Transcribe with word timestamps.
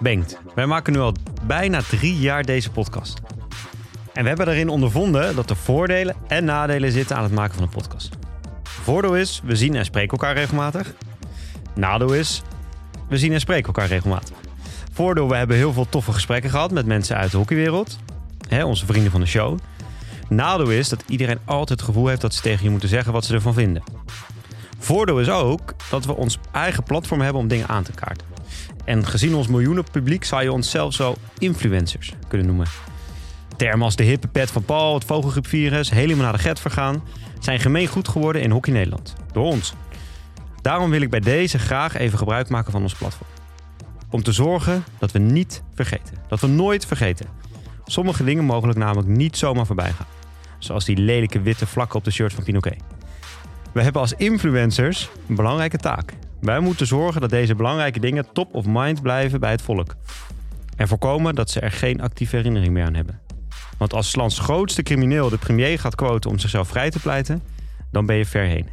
Bengt, 0.00 0.38
wij 0.54 0.66
maken 0.66 0.92
nu 0.92 0.98
al 0.98 1.14
bijna 1.42 1.80
drie 1.80 2.18
jaar 2.18 2.44
deze 2.44 2.70
podcast. 2.70 3.20
En 4.12 4.22
we 4.22 4.28
hebben 4.28 4.46
daarin 4.46 4.68
ondervonden 4.68 5.34
dat 5.34 5.50
er 5.50 5.56
voordelen 5.56 6.16
en 6.26 6.44
nadelen 6.44 6.92
zitten 6.92 7.16
aan 7.16 7.22
het 7.22 7.32
maken 7.32 7.54
van 7.54 7.62
een 7.62 7.68
podcast. 7.68 8.08
Voordeel 8.62 9.16
is, 9.16 9.40
we 9.44 9.56
zien 9.56 9.74
en 9.74 9.84
spreken 9.84 10.10
elkaar 10.10 10.34
regelmatig. 10.34 10.94
Nadeel 11.74 12.14
is, 12.14 12.42
we 13.08 13.18
zien 13.18 13.32
en 13.32 13.40
spreken 13.40 13.66
elkaar 13.66 13.88
regelmatig. 13.88 14.36
Voordeel, 14.92 15.28
we 15.28 15.36
hebben 15.36 15.56
heel 15.56 15.72
veel 15.72 15.88
toffe 15.88 16.12
gesprekken 16.12 16.50
gehad 16.50 16.70
met 16.70 16.86
mensen 16.86 17.16
uit 17.16 17.30
de 17.30 17.36
hockeywereld. 17.36 17.98
Hè, 18.48 18.64
onze 18.64 18.86
vrienden 18.86 19.10
van 19.10 19.20
de 19.20 19.26
show. 19.26 19.58
Nadeel 20.28 20.70
is 20.70 20.88
dat 20.88 21.04
iedereen 21.08 21.38
altijd 21.44 21.78
het 21.78 21.88
gevoel 21.88 22.06
heeft 22.06 22.20
dat 22.20 22.34
ze 22.34 22.40
tegen 22.40 22.64
je 22.64 22.70
moeten 22.70 22.88
zeggen 22.88 23.12
wat 23.12 23.24
ze 23.24 23.34
ervan 23.34 23.54
vinden. 23.54 23.82
Voordeel 24.78 25.20
is 25.20 25.28
ook 25.28 25.74
dat 25.90 26.04
we 26.04 26.16
ons 26.16 26.38
eigen 26.52 26.82
platform 26.82 27.20
hebben 27.20 27.42
om 27.42 27.48
dingen 27.48 27.68
aan 27.68 27.82
te 27.82 27.92
kaarten. 27.92 28.26
En 28.84 29.06
gezien 29.06 29.34
ons 29.34 29.46
miljoenen 29.46 29.84
publiek 29.92 30.24
zou 30.24 30.42
je 30.42 30.52
ons 30.52 30.70
zelfs 30.70 30.96
zo 30.96 31.14
influencers 31.38 32.12
kunnen 32.28 32.46
noemen. 32.46 32.66
Termen 33.56 33.84
als 33.84 33.96
de 33.96 34.02
hippe 34.02 34.28
pet 34.28 34.50
van 34.50 34.64
Paul, 34.64 34.94
het 34.94 35.04
vogelgriepvirus, 35.04 35.90
helemaal 35.90 36.24
naar 36.24 36.32
de 36.32 36.38
get 36.38 36.60
vergaan, 36.60 37.02
zijn 37.40 37.60
gemeen 37.60 37.86
goed 37.86 38.08
geworden 38.08 38.42
in 38.42 38.50
Hockey 38.50 38.72
Nederland. 38.72 39.14
Door 39.32 39.44
ons. 39.44 39.74
Daarom 40.62 40.90
wil 40.90 41.00
ik 41.00 41.10
bij 41.10 41.20
deze 41.20 41.58
graag 41.58 41.96
even 41.96 42.18
gebruik 42.18 42.48
maken 42.48 42.72
van 42.72 42.82
ons 42.82 42.94
platform. 42.94 43.30
Om 44.10 44.22
te 44.22 44.32
zorgen 44.32 44.84
dat 44.98 45.12
we 45.12 45.18
niet 45.18 45.62
vergeten. 45.74 46.16
Dat 46.28 46.40
we 46.40 46.46
nooit 46.46 46.86
vergeten. 46.86 47.26
Sommige 47.86 48.24
dingen 48.24 48.44
mogelijk 48.44 48.78
namelijk 48.78 49.08
niet 49.08 49.36
zomaar 49.36 49.66
voorbij 49.66 49.92
gaan. 49.92 50.06
Zoals 50.58 50.84
die 50.84 50.96
lelijke 50.96 51.40
witte 51.40 51.66
vlakken 51.66 51.98
op 51.98 52.04
de 52.04 52.10
shirt 52.10 52.32
van 52.32 52.44
Pinoquet. 52.44 52.82
We 53.72 53.82
hebben 53.82 54.00
als 54.00 54.12
influencers 54.12 55.10
een 55.28 55.34
belangrijke 55.34 55.76
taak. 55.76 56.12
Wij 56.40 56.60
moeten 56.60 56.86
zorgen 56.86 57.20
dat 57.20 57.30
deze 57.30 57.54
belangrijke 57.54 58.00
dingen 58.00 58.32
top 58.32 58.54
of 58.54 58.64
mind 58.68 59.02
blijven 59.02 59.40
bij 59.40 59.50
het 59.50 59.62
volk. 59.62 59.94
En 60.76 60.88
voorkomen 60.88 61.34
dat 61.34 61.50
ze 61.50 61.60
er 61.60 61.72
geen 61.72 62.00
actieve 62.00 62.36
herinnering 62.36 62.72
meer 62.72 62.84
aan 62.84 62.94
hebben. 62.94 63.20
Want 63.78 63.92
als 63.92 64.10
's 64.10 64.14
lands 64.14 64.38
grootste 64.38 64.82
crimineel 64.82 65.28
de 65.28 65.38
premier 65.38 65.78
gaat 65.78 65.94
quoten 65.94 66.30
om 66.30 66.38
zichzelf 66.38 66.68
vrij 66.68 66.90
te 66.90 67.00
pleiten, 67.00 67.42
dan 67.90 68.06
ben 68.06 68.16
je 68.16 68.26
ver 68.26 68.44
heen. 68.44 68.68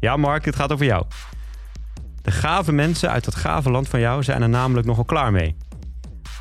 Ja, 0.00 0.16
Mark, 0.16 0.44
dit 0.44 0.56
gaat 0.56 0.72
over 0.72 0.86
jou. 0.86 1.04
De 2.22 2.30
gave 2.30 2.72
mensen 2.72 3.10
uit 3.10 3.24
dat 3.24 3.34
gave 3.34 3.70
land 3.70 3.88
van 3.88 4.00
jou 4.00 4.22
zijn 4.22 4.42
er 4.42 4.48
namelijk 4.48 4.86
nogal 4.86 5.04
klaar 5.04 5.32
mee. 5.32 5.56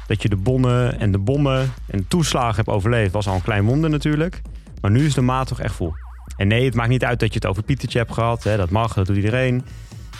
Dat 0.10 0.22
je 0.22 0.30
de 0.30 0.36
bonnen 0.36 1.00
en 1.00 1.12
de 1.12 1.18
bommen 1.18 1.74
en 1.88 2.08
toeslagen 2.08 2.56
hebt 2.56 2.68
overleefd 2.68 3.12
was 3.12 3.28
al 3.28 3.36
een 3.36 3.42
klein 3.42 3.66
wonder 3.66 3.90
natuurlijk. 3.90 4.42
Maar 4.82 4.92
nu 4.92 5.06
is 5.06 5.14
de 5.14 5.22
maat 5.22 5.48
toch 5.48 5.60
echt 5.60 5.76
vol. 5.76 5.94
En 6.38 6.48
nee, 6.48 6.66
het 6.66 6.76
maakt 6.76 6.90
niet 6.90 7.04
uit 7.04 7.20
dat 7.20 7.30
je 7.30 7.36
het 7.36 7.46
over 7.46 7.64
Pietertje 7.64 7.98
hebt 8.00 8.14
gehad. 8.14 8.44
Hè, 8.44 8.58
dat 8.58 8.70
mag, 8.70 8.94
dat 8.94 9.06
doet 9.06 9.16
iedereen. 9.16 9.66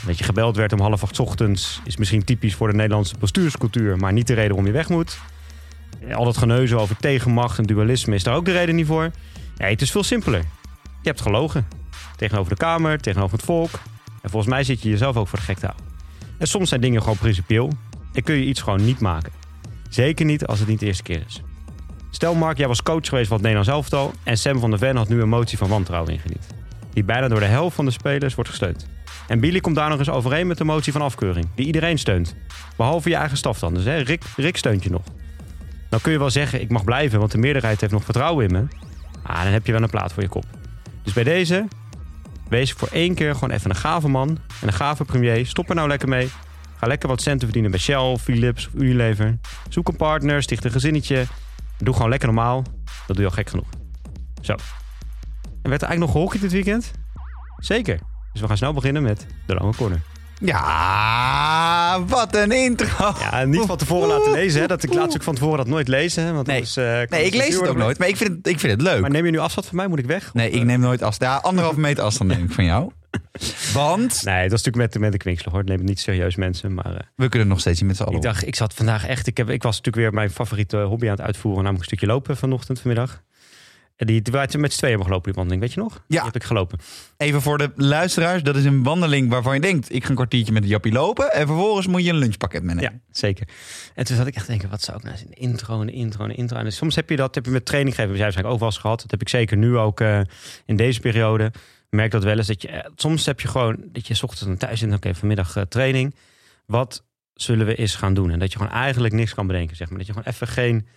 Dat 0.06 0.18
je 0.18 0.24
gebeld 0.24 0.56
werd 0.56 0.74
om 0.74 0.80
half 0.80 1.04
acht 1.04 1.20
ochtends 1.20 1.82
is 1.84 1.98
misschien 1.98 2.24
typisch 2.24 2.56
voor 2.56 2.68
de 2.68 2.74
Nederlandse 2.74 3.16
bestuurscultuur, 3.20 3.98
maar 3.98 4.14
niet 4.14 4.28
de 4.28 4.34
reden 4.34 4.50
waarom 4.50 4.66
je 4.66 4.72
weg 4.72 4.90
moet. 4.90 5.20
Al 6.14 6.26
dat 6.26 6.38
geneuzen 6.38 6.80
over 6.80 6.98
tegenmacht 6.98 7.58
en 7.58 7.64
dualisme 7.64 8.16
is 8.16 8.24
daar 8.24 8.36
ook 8.36 8.46
de 8.46 8.52
reden 8.52 8.76
niet 8.76 8.88
voor. 8.88 9.12
Nee, 9.58 9.72
het 9.72 9.82
is 9.82 9.92
veel 9.92 10.04
simpeler. 10.04 10.44
Je 10.82 11.10
hebt 11.10 11.22
gelogen. 11.22 11.68
Tegenover 12.16 12.52
de 12.52 12.58
Kamer, 12.58 13.00
tegenover 13.00 13.38
het 13.38 13.46
volk. 13.46 13.72
En 14.22 14.30
volgens 14.30 14.54
mij 14.54 14.64
zit 14.64 14.82
je 14.82 14.90
jezelf 14.90 15.18
ook 15.18 15.28
voor 15.28 15.40
de 15.40 15.46
gek 15.46 15.58
te 15.58 15.66
houden. 15.66 15.88
En 16.38 16.48
soms 16.48 16.70
zijn 16.70 16.82
dingen 16.82 17.02
gewoon 17.02 17.18
principieel. 17.18 17.72
En 18.14 18.24
kun 18.24 18.36
je 18.36 18.46
iets 18.46 18.62
gewoon 18.62 18.86
niet 18.86 19.00
maken. 19.00 19.39
Zeker 19.90 20.26
niet 20.26 20.46
als 20.46 20.60
het 20.60 20.68
niet 20.68 20.80
de 20.80 20.86
eerste 20.86 21.04
keer 21.04 21.24
is. 21.28 21.42
Stel 22.10 22.36
Mark, 22.36 22.58
jij 22.58 22.68
was 22.68 22.84
coach 22.84 23.08
geweest 23.08 23.28
van 23.28 23.38
het 23.38 23.46
Nederlands 23.46 23.70
elftal... 23.70 24.14
en 24.24 24.38
Sam 24.38 24.60
van 24.60 24.70
der 24.70 24.80
Ven 24.80 24.96
had 24.96 25.10
nu 25.10 25.22
een 25.22 25.30
motie 25.30 25.58
van 25.58 25.70
wantrouwen 25.70 26.14
ingediend. 26.14 26.48
Die 26.94 27.04
bijna 27.04 27.28
door 27.28 27.40
de 27.40 27.46
helft 27.46 27.76
van 27.76 27.86
de 27.86 27.92
spelers 27.92 28.36
wordt 28.36 28.50
gesteund. 28.50 28.88
En 29.28 29.40
Billy 29.40 29.60
komt 29.60 29.76
daar 29.76 29.90
nog 29.90 30.00
eens 30.00 30.10
overeen 30.10 30.48
met 30.48 30.58
de 30.58 30.64
motie 30.64 30.92
van 30.92 31.02
afkeuring... 31.02 31.48
die 31.56 31.66
iedereen 31.66 31.98
steunt. 31.98 32.36
Behalve 32.78 33.10
je 33.10 33.16
eigen 33.16 33.38
staf 33.38 33.60
dan. 33.60 33.74
Dus 33.74 33.86
hè, 33.86 33.98
Rick, 33.98 34.24
Rick 34.36 34.58
steunt 34.58 34.84
je 34.84 34.90
nog. 34.90 35.04
Dan 35.90 36.02
kun 36.02 36.12
je 36.12 36.20
wel 36.20 36.30
zeggen, 36.30 36.62
ik 36.62 36.70
mag 36.70 36.84
blijven, 36.84 37.20
want 37.20 37.32
de 37.32 37.38
meerderheid 37.38 37.82
heeft 37.82 37.94
nog 37.94 38.04
vertrouwen 38.04 38.46
in 38.46 38.52
me. 38.52 38.68
Ah, 39.24 39.44
dan 39.44 39.52
heb 39.52 39.66
je 39.66 39.72
wel 39.72 39.82
een 39.82 39.90
plaat 39.90 40.14
voor 40.14 40.24
je 40.24 40.30
kop. 40.30 40.46
Dus 41.04 41.14
bij 41.14 41.24
deze, 41.24 41.68
wees 42.50 42.74
voor 42.74 42.88
één 42.92 43.14
keer 43.14 43.34
gewoon 43.34 43.52
even 43.52 43.70
een 43.70 43.76
gave 43.76 44.08
man 44.08 44.30
en 44.62 44.68
een 44.68 44.74
gave 44.74 45.06
premier. 45.06 45.46
Stop 45.46 45.70
er 45.70 45.76
nou 45.76 45.88
lekker 45.88 46.10
mee. 46.10 46.30
Ga 46.80 46.88
lekker 46.88 47.10
wat 47.10 47.22
centen 47.22 47.44
verdienen 47.44 47.72
bij 47.72 47.80
Shell, 47.80 48.18
Philips 48.22 48.68
of 48.68 48.82
Unilever. 48.82 49.38
Zoek 49.70 49.88
een 49.88 49.96
partner, 49.96 50.42
sticht 50.44 50.66
een 50.66 50.72
gezinnetje. 50.72 51.26
Doe 51.78 51.94
gewoon 51.94 52.10
lekker 52.10 52.28
normaal. 52.28 52.64
Dat 53.08 53.16
doe 53.16 53.20
je 53.26 53.26
al 53.26 53.36
gek 53.36 53.50
genoeg. 53.50 53.68
Zo. 54.42 54.52
En 55.62 55.70
werd 55.70 55.82
er 55.82 55.88
eigenlijk 55.88 56.00
nog 56.00 56.12
gehockeyd 56.12 56.42
dit 56.42 56.52
weekend? 56.52 56.92
Zeker. 57.58 58.00
Dus 58.32 58.42
we 58.42 58.48
gaan 58.48 58.58
snel 58.58 58.74
beginnen 58.74 59.04
met 59.04 59.26
de 59.46 59.54
lange 59.54 59.76
corner. 59.76 60.02
Ja, 60.42 62.04
wat 62.08 62.36
een 62.36 62.52
intro. 62.52 63.14
Ja, 63.20 63.44
niet 63.44 63.66
van 63.66 63.78
tevoren 63.78 64.08
laten 64.08 64.32
lezen. 64.32 64.62
Hè. 64.62 64.68
Dat 64.68 64.84
ik 64.84 64.94
laatst 64.94 65.16
ook 65.18 65.24
van 65.24 65.36
tevoren 65.36 65.58
dat 65.58 65.68
nooit 65.68 65.88
lezen. 65.88 66.24
hè, 66.24 66.34
Want 66.34 66.48
Nee. 66.48 66.62
eh, 66.76 66.84
Nee, 67.10 67.26
ik 67.26 67.34
lees 67.34 67.56
het 67.60 67.68
ook 67.68 67.78
nooit, 67.78 68.00
maar 68.00 68.08
ik 68.08 68.18
vind 68.18 68.30
het, 68.38 68.48
ik 68.48 68.60
vind 68.60 68.72
het 68.72 68.82
leuk. 68.82 69.02
Maar 69.02 69.10
neem 69.10 69.26
je 69.26 69.32
nu 69.32 69.38
afstand 69.38 69.68
van 69.68 69.76
mij? 69.76 69.88
Moet 69.88 70.00
ik 70.00 70.06
weg? 70.06 70.34
Nee, 70.34 70.48
Of, 70.48 70.54
ik 70.54 70.60
eh, 70.60 70.66
neem 70.68 70.80
nooit 70.80 71.02
afstand. 71.02 71.32
Ja, 71.32 71.38
anderhalve 71.38 71.80
meter 71.80 72.04
afstand 72.04 72.30
neem 72.30 72.44
ik 72.44 72.52
van 72.52 72.64
jou. 72.64 72.92
Want 73.74 74.22
Nee, 74.24 74.42
dat 74.42 74.52
was 74.52 74.64
natuurlijk 74.64 74.94
met, 74.94 75.02
met 75.02 75.12
de 75.12 75.18
kwinkslag 75.18 75.54
hoor. 75.54 75.64
Neem 75.64 75.78
het 75.78 75.88
niet 75.88 76.00
serieus 76.00 76.36
mensen. 76.36 76.74
Maar 76.74 76.96
eh, 76.96 77.00
we 77.16 77.30
kunnen 77.30 77.48
nog 77.48 77.60
steeds 77.60 77.80
niet 77.80 77.88
met 77.88 77.98
z'n 77.98 78.04
allen. 78.04 78.16
ik 78.16 78.22
dacht, 78.22 78.48
ik 78.48 78.56
zat 78.56 78.74
vandaag 78.74 79.08
echt... 79.08 79.28
Ik, 79.28 79.38
heb, 79.38 79.50
ik 79.50 79.64
was 79.64 79.78
natuurlijk 79.78 80.04
weer 80.04 80.14
mijn 80.14 80.30
favoriete 80.30 80.78
hobby 80.78 81.06
aan 81.06 81.12
het 81.12 81.22
uitvoeren. 81.22 81.64
Namelijk 81.64 81.90
een 81.90 81.98
stukje 81.98 82.14
lopen 82.14 82.38
vanochtend, 82.38 82.80
vanmiddag. 82.80 83.24
En 83.96 84.08
die, 84.08 84.22
die 84.22 84.34
waren 84.34 84.60
met 84.60 84.72
z'n 84.72 84.78
tweeën 84.78 84.94
hebben 84.94 85.08
gelopen, 85.08 85.32
die 85.32 85.34
wandeling. 85.34 85.62
Weet 85.62 85.74
je 85.74 85.80
nog? 85.80 85.94
Die 86.08 86.18
Ja. 86.18 86.26
heb 86.26 86.36
ik 86.36 86.44
gelopen. 86.44 86.80
Even 87.18 87.42
voor 87.42 87.58
de 87.58 87.72
luisteraars, 87.76 88.44
dat 88.44 88.56
is 88.56 88.66
een 88.66 88.84
wandeling 88.84 89.30
waarvan 89.30 89.54
je 89.54 89.62
denkt... 89.62 89.94
ik 89.94 90.04
ga 90.04 90.10
een 90.10 90.16
kwartiertje 90.16 90.54
met 90.54 90.64
een 90.64 90.70
jappie 90.70 90.92
lopen... 90.92 91.32
en 91.32 91.48
vervolgens 91.48 91.88
moet 91.88 92.04
je 92.04 92.10
een 92.10 92.18
lunchpakket 92.18 92.64
meenemen. 92.64 92.92
Ja, 92.92 93.00
zeker. 93.12 93.48
En 93.96 94.06
toen 94.06 94.16
zat 94.16 94.28
ik 94.28 94.36
echt 94.36 94.46
te 94.46 94.52
denken, 94.52 94.70
wat 94.70 94.82
zou 94.82 94.98
ik 94.98 95.04
nou 95.04 95.16
eens 95.16 95.26
een 95.26 95.34
intro, 95.34 95.82
een 95.82 95.90
intro, 95.90 96.24
een 96.24 96.36
intro. 96.36 96.58
En 96.58 96.64
dus 96.64 96.76
soms 96.76 96.96
heb 96.96 97.10
je 97.10 97.16
dat 97.16 97.36
heb 97.36 97.46
je 97.46 97.52
met 97.52 97.66
training 97.66 97.96
geven. 97.96 98.12
Jij 98.12 98.22
waarschijnlijk 98.22 98.54
ook 98.54 98.62
wel 98.62 98.70
eens 98.70 98.82
gehad. 98.82 99.02
Dat 99.02 99.12
heb 99.12 99.22
ik 99.22 99.30
zeker 99.30 99.58
nu 99.58 99.78
ook 99.78 100.00
eh, 100.02 100.20
in 100.66 100.76
deze 100.76 101.00
periode. 101.00 101.52
Merk 101.90 102.12
dat 102.12 102.24
wel 102.24 102.38
eens. 102.38 102.48
Dat 102.48 102.62
je, 102.62 102.68
eh, 102.68 102.90
soms 102.96 103.26
heb 103.26 103.40
je 103.40 103.48
gewoon, 103.48 103.78
dat 103.92 104.08
je 104.08 104.14
's 104.14 104.24
ochtends 104.24 104.46
dan 104.46 104.58
thuis 104.58 104.80
zit. 104.80 104.94
Oké, 104.94 105.16
vanmiddag 105.16 105.56
eh, 105.56 105.64
training. 105.64 106.16
Wat 106.66 107.04
zullen 107.34 107.66
we 107.66 107.76
eens 107.76 107.96
gaan 107.96 108.14
doen? 108.14 108.32
En 108.32 108.40
dat 108.40 108.52
je 108.52 108.58
gewoon 108.58 108.74
eigenlijk 108.74 109.14
niks 109.14 109.34
kan 109.34 109.48
bedenken. 109.48 109.76
Zeg 109.76 109.90
maar. 109.90 109.98
Dat 109.98 110.08
je 110.08 110.14
gewoon 110.14 110.34
even 110.34 110.48
geen 110.48 110.88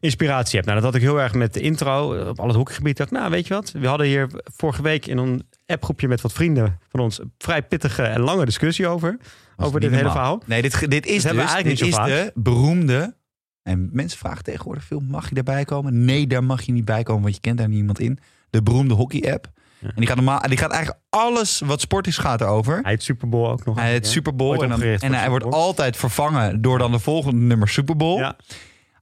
inspiratie 0.00 0.54
hebt. 0.54 0.66
Nou, 0.66 0.80
dat 0.80 0.92
had 0.92 0.94
ik 0.94 1.06
heel 1.08 1.20
erg 1.20 1.34
met 1.34 1.54
de 1.54 1.60
intro. 1.60 2.14
eh, 2.14 2.28
Op 2.28 2.40
al 2.40 2.46
het 2.46 2.56
hoekgebied. 2.56 2.96
dacht 2.96 3.10
ik, 3.10 3.18
nou, 3.18 3.30
weet 3.30 3.46
je 3.46 3.54
wat? 3.54 3.70
We 3.72 3.86
hadden 3.86 4.06
hier 4.06 4.28
vorige 4.44 4.82
week 4.82 5.06
in 5.06 5.18
een 5.18 5.46
appgroepje 5.66 6.08
met 6.08 6.20
wat 6.20 6.32
vrienden 6.32 6.78
van 6.88 7.00
ons... 7.00 7.20
een 7.20 7.32
vrij 7.38 7.62
pittige 7.62 8.02
en 8.02 8.20
lange 8.20 8.44
discussie 8.44 8.86
over. 8.86 9.18
Over 9.56 9.80
dit 9.80 9.90
hele 9.90 10.10
verhaal. 10.10 10.42
Nee, 10.46 10.62
dit, 10.62 10.90
dit 10.90 11.06
is 11.06 11.22
Dat 11.22 11.32
dus 11.32 11.40
dit 11.42 11.50
eigenlijk 11.50 11.80
is 11.80 11.94
de 11.94 12.30
beroemde... 12.34 13.14
En 13.62 13.88
mensen 13.92 14.18
vragen 14.18 14.44
tegenwoordig 14.44 14.84
veel, 14.84 15.00
mag 15.00 15.28
je 15.28 15.34
daarbij 15.34 15.64
komen? 15.64 16.04
Nee, 16.04 16.26
daar 16.26 16.44
mag 16.44 16.62
je 16.62 16.72
niet 16.72 16.84
bij 16.84 17.02
komen, 17.02 17.22
want 17.22 17.34
je 17.34 17.40
kent 17.40 17.58
daar 17.58 17.68
niemand 17.68 18.00
in. 18.00 18.18
De 18.50 18.62
beroemde 18.62 18.94
hockey-app. 18.94 19.48
En 19.80 19.92
die 19.96 20.06
gaat, 20.06 20.16
normaal, 20.16 20.40
die 20.48 20.56
gaat 20.58 20.70
eigenlijk 20.70 21.02
alles 21.10 21.60
wat 21.64 21.80
sport 21.80 22.06
is, 22.06 22.18
gaat 22.18 22.40
erover. 22.40 22.78
Hij 22.82 22.90
heet 22.92 23.02
Super 23.02 23.28
Bowl 23.28 23.50
ook 23.50 23.64
nog. 23.64 23.76
Hij 23.78 23.90
heet. 23.90 24.06
Super 24.06 24.36
Bowl 24.36 24.62
en, 24.62 24.68
dan, 24.68 24.82
en 24.82 25.12
hij 25.14 25.28
wordt 25.28 25.44
altijd 25.44 25.96
vervangen 25.96 26.62
door 26.62 26.78
dan 26.78 26.92
de 26.92 26.98
volgende 26.98 27.40
nummer 27.40 27.68
Super 27.68 27.96
Bowl. 27.96 28.18
Ja. 28.18 28.36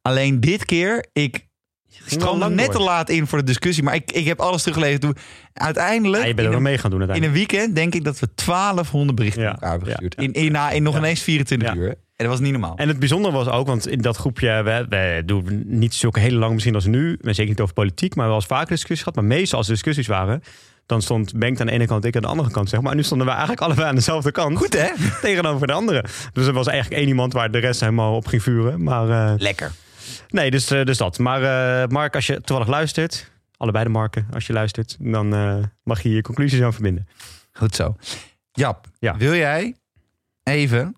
Alleen 0.03 0.41
dit 0.41 0.65
keer, 0.65 1.05
ik 1.13 1.47
stroomde 2.07 2.49
net 2.49 2.65
door. 2.67 2.75
te 2.75 2.81
laat 2.83 3.09
in 3.09 3.27
voor 3.27 3.39
de 3.39 3.45
discussie, 3.45 3.85
maar 3.85 3.95
ik, 3.95 4.13
ik 4.13 4.25
heb 4.27 4.41
alles 4.41 4.63
teruggelezen. 4.63 5.01
Toen, 5.01 5.17
uiteindelijk, 5.53 6.23
Ja, 6.23 6.29
je 6.29 6.35
bent 6.35 6.49
er 6.49 6.55
een, 6.55 6.63
mee 6.63 6.79
gaan 6.79 6.91
doen 6.91 7.01
in 7.03 7.07
een 7.09 7.13
uiteindelijk. 7.13 7.51
weekend, 7.51 7.77
denk 7.77 7.95
ik 7.95 8.05
dat 8.05 8.19
we 8.19 8.29
1200 8.35 9.17
berichten 9.19 9.43
Ja, 9.43 9.49
elkaar 9.53 9.71
hebben 9.71 9.89
gestuurd. 9.89 10.15
in, 10.15 10.33
in, 10.33 10.57
in 10.73 10.83
nog 10.83 10.97
ineens 10.97 11.23
24 11.23 11.69
Ja. 11.69 11.75
uur. 11.75 11.89
En 12.17 12.25
dat 12.25 12.29
was 12.29 12.41
niet 12.41 12.53
normaal. 12.53 12.77
En 12.77 12.89
het 12.89 12.99
bijzondere 12.99 13.35
was 13.35 13.49
ook, 13.49 13.67
want 13.67 13.89
in 13.89 13.99
dat 14.01 14.17
groepje, 14.17 14.63
we, 14.63 14.87
we 14.89 15.23
doen 15.27 15.63
niet 15.67 15.95
zulke 15.95 16.21
hele 16.21 16.37
lang 16.39 16.53
misschien 16.53 16.75
als 16.75 16.85
nu. 16.87 17.19
Zeker 17.21 17.47
niet 17.47 17.61
over 17.61 17.75
politiek, 17.75 18.15
maar 18.15 18.27
wel 18.27 18.35
eens 18.35 18.47
vaker 18.47 18.69
discussies 18.69 18.99
gehad. 18.99 19.15
Maar 19.15 19.25
meestal 19.25 19.59
als 19.59 19.67
er 19.67 19.73
discussies 19.73 20.07
waren, 20.07 20.43
dan 20.87 21.03
stond 21.03 21.39
Bengt 21.39 21.61
aan 21.61 21.67
de 21.67 21.73
ene 21.73 21.87
kant, 21.87 22.05
ik 22.05 22.17
aan 22.17 22.23
de 22.23 22.29
andere 22.29 22.51
kant. 22.51 22.69
Zeg 22.69 22.81
maar. 22.81 22.91
En 22.91 22.97
nu 22.97 23.03
stonden 23.03 23.27
we 23.27 23.33
eigenlijk 23.33 23.63
allebei 23.63 23.89
aan 23.89 23.95
dezelfde 23.95 24.33
kant. 24.33 24.59
Goed 24.59 24.73
hè? 24.73 24.89
Tegenover 25.29 25.67
de 25.67 25.73
andere. 25.73 26.05
Dus 26.33 26.47
er 26.47 26.53
was 26.53 26.67
eigenlijk 26.67 27.01
één 27.01 27.09
iemand 27.09 27.33
waar 27.33 27.51
de 27.51 27.59
rest 27.59 27.81
helemaal 27.81 28.17
op 28.17 28.27
ging 28.27 28.43
vuren. 28.43 28.83
Maar 28.83 29.09
eh, 29.33 29.35
Lekker. 29.39 29.73
nee, 30.29 30.51
dus, 30.51 30.71
eh, 30.71 30.85
dus 30.85 30.99
dat. 30.99 31.19
Maar 31.19 31.43
eh, 31.83 31.89
Mark, 31.89 32.15
als 32.15 32.27
je 32.27 32.41
toevallig 32.41 32.69
luistert, 32.71 33.31
allebei 33.57 33.85
de 33.85 33.91
Marken, 33.91 34.27
als 34.33 34.47
je 34.47 34.53
luistert, 34.53 34.97
dan 35.01 35.29
mag 35.83 36.01
je 36.03 36.11
je 36.11 36.23
conclusies 36.23 36.61
aan 36.63 36.73
verbinden. 36.73 37.09
Goed 37.53 37.75
zo. 37.75 37.97
Jap, 38.53 38.87
Ja. 38.99 39.17
wil 39.17 39.35
jij 39.35 39.75
even 40.43 40.97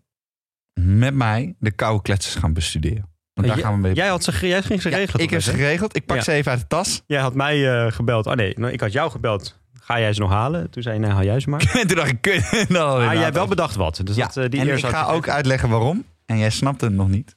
met 0.80 1.14
mij 1.14 1.54
de 1.58 1.70
koude 1.70 2.02
kletsers 2.02 2.34
gaan 2.34 2.52
bestuderen? 2.52 3.08
Want 3.34 3.48
daar 3.48 3.58
gaan 3.58 3.72
we 3.74 3.78
mee. 3.80 3.94
Jij, 3.94 4.08
had 4.08 4.24
ze, 4.24 4.46
jij 4.48 4.62
ging 4.62 4.82
ze 4.82 4.90
Ja, 4.90 4.96
regelen. 4.96 5.22
ik 5.22 5.30
heb 5.30 5.42
ze 5.42 5.50
geregeld. 5.50 5.96
Ik 5.96 6.06
pak 6.06 6.16
Ja. 6.16 6.22
ze 6.22 6.32
even 6.32 6.50
uit 6.50 6.60
de 6.60 6.66
tas. 6.66 7.02
Jij 7.06 7.20
had 7.20 7.34
mij 7.34 7.90
gebeld. 7.90 8.26
Oh 8.26 8.34
nee, 8.34 8.54
nou, 8.58 8.72
ik 8.72 8.80
had 8.80 8.92
jou 8.92 9.10
gebeld. 9.10 9.58
Ga 9.86 10.00
jij 10.00 10.12
ze 10.12 10.20
nog 10.20 10.30
halen? 10.30 10.70
Toen 10.70 10.82
zei 10.82 10.94
je, 10.94 11.00
nee, 11.00 11.10
haal 11.10 11.24
jij 11.24 11.40
ze 11.40 11.50
maar. 11.50 11.70
En 11.74 11.86
toen 11.88 11.96
dacht 11.96 12.10
ik, 12.10 12.20
kut. 12.20 12.66
Dan 12.68 12.98
Maar 12.98 13.14
jij 13.14 13.22
hebt 13.22 13.34
wel 13.34 13.46
bedacht 13.46 13.74
wat. 13.74 14.00
Dus 14.04 14.16
Ja, 14.16 14.26
dat, 14.26 14.36
eh, 14.36 14.50
die 14.50 14.60
en 14.60 14.76
ik 14.76 14.84
ga 14.84 15.04
ook 15.06 15.28
uitleggen 15.28 15.68
waarom. 15.68 16.04
En 16.24 16.38
jij 16.38 16.50
snapt 16.50 16.80
het 16.80 16.92
nog 16.92 17.08
niet. 17.08 17.34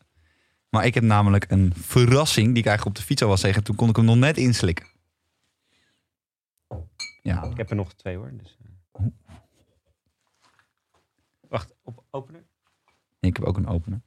Maar 0.69 0.85
ik 0.85 0.93
heb 0.93 1.03
namelijk 1.03 1.45
een 1.47 1.73
verrassing 1.75 2.47
die 2.47 2.57
ik 2.57 2.65
eigenlijk 2.65 2.85
op 2.85 2.95
de 2.95 3.07
fiets 3.07 3.21
al 3.21 3.27
was 3.27 3.41
zeggen. 3.41 3.63
Toen 3.63 3.75
kon 3.75 3.89
ik 3.89 3.95
hem 3.95 4.05
nog 4.05 4.15
net 4.15 4.37
inslikken. 4.37 4.85
Ja, 7.21 7.43
Ik 7.43 7.57
heb 7.57 7.69
er 7.69 7.75
nog 7.75 7.93
twee 7.93 8.15
hoor. 8.15 8.31
Dus, 8.33 8.57
eh. 8.91 9.05
Wacht, 11.49 11.73
op 11.83 12.03
openen. 12.09 12.47
ik 13.19 13.35
heb 13.35 13.45
ook 13.45 13.57
een 13.57 13.67
opener. 13.67 14.01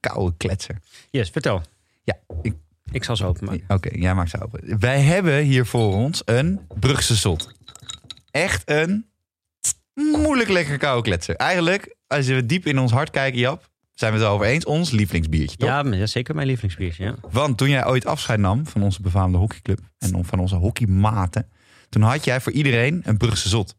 Koude 0.00 0.36
kletser. 0.36 0.78
Yes, 1.10 1.30
vertel. 1.30 1.62
Ja, 2.08 2.16
ik, 2.42 2.54
Ik 2.90 3.04
zal 3.04 3.16
ze 3.16 3.24
openmaken. 3.24 3.64
Oké, 3.68 3.88
jij 3.92 4.14
maakt 4.14 4.30
ze 4.30 4.42
open. 4.42 4.78
Wij 4.80 5.00
hebben 5.00 5.42
hier 5.42 5.66
voor 5.66 5.94
ons 5.94 6.22
een 6.24 6.60
Brugse 6.80 7.14
zot. 7.14 7.52
Echt 8.30 8.70
een 8.70 9.06
moeilijk 9.94 10.48
lekker 10.48 10.78
koude 10.78 11.02
kletser. 11.02 11.36
Eigenlijk, 11.36 11.96
als 12.06 12.26
we 12.26 12.46
diep 12.46 12.66
in 12.66 12.78
ons 12.78 12.92
hart 12.92 13.10
kijken, 13.10 13.38
Jap, 13.38 13.70
zijn 13.94 14.12
we 14.12 14.18
het 14.18 14.28
over 14.28 14.46
eens. 14.46 14.64
Ons 14.64 14.90
lievelingsbiertje, 14.90 15.56
toch? 15.56 15.68
Ja, 15.68 16.06
zeker 16.06 16.34
mijn 16.34 16.46
lievelingsbiertje. 16.46 17.04
Ja. 17.04 17.14
Want 17.30 17.58
toen 17.58 17.68
jij 17.68 17.86
ooit 17.86 18.06
afscheid 18.06 18.38
nam 18.38 18.66
van 18.66 18.82
onze 18.82 19.02
befaamde 19.02 19.38
hockeyclub 19.38 19.80
en 19.98 20.24
van 20.24 20.38
onze 20.38 20.56
hockeymaten, 20.56 21.48
toen 21.88 22.02
had 22.02 22.24
jij 22.24 22.40
voor 22.40 22.52
iedereen 22.52 23.02
een 23.04 23.16
Brugse 23.16 23.48
zot. 23.48 23.76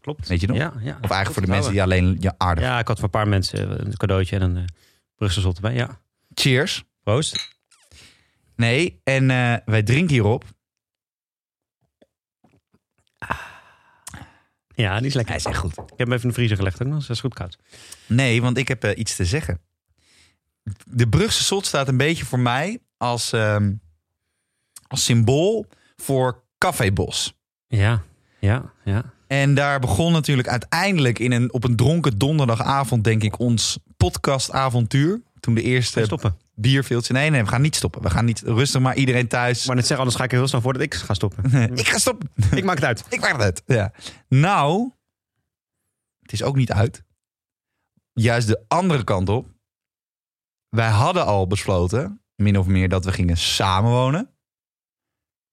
Klopt. 0.00 0.28
Weet 0.28 0.40
je 0.40 0.46
nog? 0.46 0.56
Ja, 0.56 0.72
ja. 0.80 0.98
Of 1.02 1.10
eigenlijk 1.10 1.32
voor 1.32 1.42
de 1.42 1.48
mensen 1.48 1.72
die 1.72 1.82
alleen 1.82 2.16
ja, 2.20 2.34
aardig. 2.38 2.64
Ja, 2.64 2.78
ik 2.78 2.88
had 2.88 2.96
voor 2.96 3.04
een 3.04 3.10
paar 3.10 3.28
mensen 3.28 3.86
een 3.86 3.96
cadeautje 3.96 4.36
en 4.36 4.42
een 4.42 4.56
uh, 4.56 4.64
Brugse 5.14 5.40
zot 5.40 5.56
erbij. 5.56 5.74
Ja. 5.74 6.00
Cheers. 6.34 6.84
Proost. 7.02 7.58
Nee, 8.56 9.00
en 9.04 9.22
uh, 9.22 9.56
wij 9.64 9.82
drinken 9.82 10.14
hierop. 10.14 10.44
Ja, 14.74 14.98
die 14.98 15.06
is 15.06 15.14
lekker. 15.14 15.34
Hij 15.34 15.42
is 15.44 15.48
echt 15.48 15.58
goed. 15.58 15.72
Ik 15.72 15.78
heb 15.88 15.98
hem 15.98 16.12
even 16.12 16.22
in 16.22 16.28
de 16.28 16.34
vriezer 16.34 16.56
gelegd. 16.56 16.82
ook 16.82 16.88
nog. 16.88 17.00
Dat 17.00 17.10
is 17.10 17.20
goed 17.20 17.34
koud. 17.34 17.58
Nee, 18.06 18.42
want 18.42 18.58
ik 18.58 18.68
heb 18.68 18.84
uh, 18.84 18.90
iets 18.94 19.16
te 19.16 19.24
zeggen. 19.24 19.60
De 20.84 21.08
Brugse 21.08 21.44
zot 21.44 21.66
staat 21.66 21.88
een 21.88 21.96
beetje 21.96 22.24
voor 22.24 22.38
mij 22.38 22.78
als, 22.96 23.32
uh, 23.32 23.56
als 24.86 25.04
symbool 25.04 25.66
voor 25.96 26.44
Cafébos. 26.58 27.34
Ja, 27.66 28.02
ja, 28.38 28.72
ja. 28.84 29.12
En 29.26 29.54
daar 29.54 29.80
begon 29.80 30.12
natuurlijk 30.12 30.48
uiteindelijk 30.48 31.18
in 31.18 31.32
een, 31.32 31.52
op 31.52 31.64
een 31.64 31.76
dronken 31.76 32.18
donderdagavond, 32.18 33.04
denk 33.04 33.22
ik, 33.22 33.38
ons 33.38 33.78
podcastavontuur. 33.96 35.22
Toen 35.40 35.54
de 35.54 35.62
eerste 35.62 36.04
stoppen. 36.04 36.36
bierveeltje. 36.54 37.12
Nee, 37.12 37.30
nee, 37.30 37.42
we 37.42 37.48
gaan 37.48 37.60
niet 37.62 37.76
stoppen. 37.76 38.02
We 38.02 38.10
gaan 38.10 38.24
niet 38.24 38.40
rustig, 38.40 38.80
maar 38.80 38.96
iedereen 38.96 39.28
thuis. 39.28 39.66
Maar 39.66 39.76
net 39.76 39.86
zeggen, 39.86 39.98
anders 39.98 40.16
ga 40.16 40.24
ik 40.24 40.32
er 40.32 40.38
heel 40.38 40.48
snel 40.48 40.60
voor 40.60 40.72
dat 40.72 40.82
ik 40.82 40.94
ga 40.94 41.14
stoppen. 41.14 41.52
ik 41.78 41.88
ga 41.88 41.98
stoppen. 41.98 42.30
ik 42.58 42.64
maak 42.64 42.74
het 42.74 42.84
uit. 42.84 43.04
ik 43.14 43.20
maak 43.20 43.32
het 43.32 43.40
uit. 43.42 43.62
Ja. 43.66 43.92
Nou, 44.28 44.90
het 46.22 46.32
is 46.32 46.42
ook 46.42 46.56
niet 46.56 46.72
uit. 46.72 47.02
Juist 48.12 48.46
de 48.48 48.64
andere 48.68 49.04
kant 49.04 49.28
op. 49.28 49.48
Wij 50.68 50.88
hadden 50.88 51.26
al 51.26 51.46
besloten, 51.46 52.22
min 52.34 52.58
of 52.58 52.66
meer, 52.66 52.88
dat 52.88 53.04
we 53.04 53.12
gingen 53.12 53.36
samenwonen. 53.36 54.30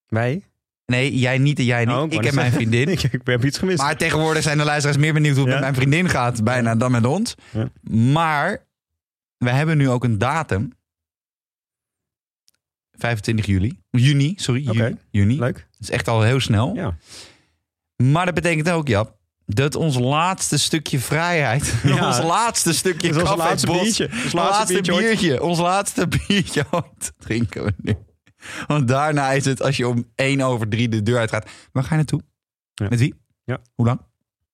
Wij? 0.07 0.43
Nee, 0.85 1.17
jij 1.17 1.37
niet 1.37 1.59
en 1.59 1.65
jij 1.65 1.85
niet. 1.85 1.95
Oh, 1.95 2.11
ik 2.11 2.25
en 2.25 2.35
mijn 2.35 2.51
vriendin. 2.51 2.87
ik, 2.89 3.03
ik 3.03 3.21
heb 3.23 3.45
iets 3.45 3.57
gemist. 3.57 3.77
Maar 3.77 3.97
tegenwoordig 3.97 4.43
zijn 4.43 4.57
de 4.57 4.63
luisteraars 4.63 4.97
meer 4.97 5.13
benieuwd 5.13 5.35
hoe 5.35 5.45
het 5.45 5.53
Ja? 5.53 5.59
met 5.59 5.69
mijn 5.75 5.81
vriendin 5.87 6.09
gaat, 6.09 6.43
bijna 6.43 6.75
dan 6.75 6.91
met 6.91 7.05
ons. 7.05 7.35
Ja. 7.51 7.69
Maar 8.13 8.65
we 9.37 9.49
hebben 9.49 9.77
nu 9.77 9.89
ook 9.89 10.03
een 10.03 10.17
datum. 10.17 10.75
25 12.91 13.45
juli. 13.45 13.79
Juni, 13.89 14.33
sorry. 14.37 14.61
Juni. 14.63 14.95
juni. 15.09 15.39
Leuk. 15.39 15.55
Dat 15.71 15.79
is 15.79 15.89
echt 15.89 16.07
al 16.07 16.21
heel 16.21 16.39
snel. 16.39 16.75
Ja. 16.75 16.97
Maar 18.03 18.25
dat 18.25 18.33
betekent 18.33 18.69
ook, 18.69 18.87
Jap, 18.87 19.17
dat 19.45 19.75
ons 19.75 19.97
laatste 19.97 20.57
stukje 20.57 20.99
vrijheid, 20.99 21.73
Ja. 21.83 22.07
ons 22.07 22.19
laatste 22.19 22.73
stukje 22.73 23.21
ons 23.21 23.35
laatste 23.35 23.67
Bos, 23.67 23.81
biertje. 23.81 24.05
ons 24.23 24.33
laatste, 24.33 24.73
laatste 24.73 24.81
biertje 24.81 25.43
ons 25.43 25.59
laatste 25.59 26.07
biertje 26.07 26.65
ooit 26.71 27.13
drinken 27.17 27.63
we 27.63 27.73
nu. 27.77 27.95
Want 28.67 28.87
daarna 28.87 29.31
is 29.31 29.45
het, 29.45 29.61
als 29.61 29.77
je 29.77 29.87
om 29.87 30.11
1 30.15 30.41
over 30.41 30.69
3 30.69 30.89
de 30.89 31.03
deur 31.03 31.17
uitgaat, 31.17 31.49
waar 31.71 31.83
ga 31.83 31.89
je 31.89 31.95
naartoe? 31.95 32.21
Ja. 32.73 32.87
Met 32.89 32.99
wie? 32.99 33.13
Ja. 33.43 33.59
Hoe 33.75 33.85
lang? 33.85 34.01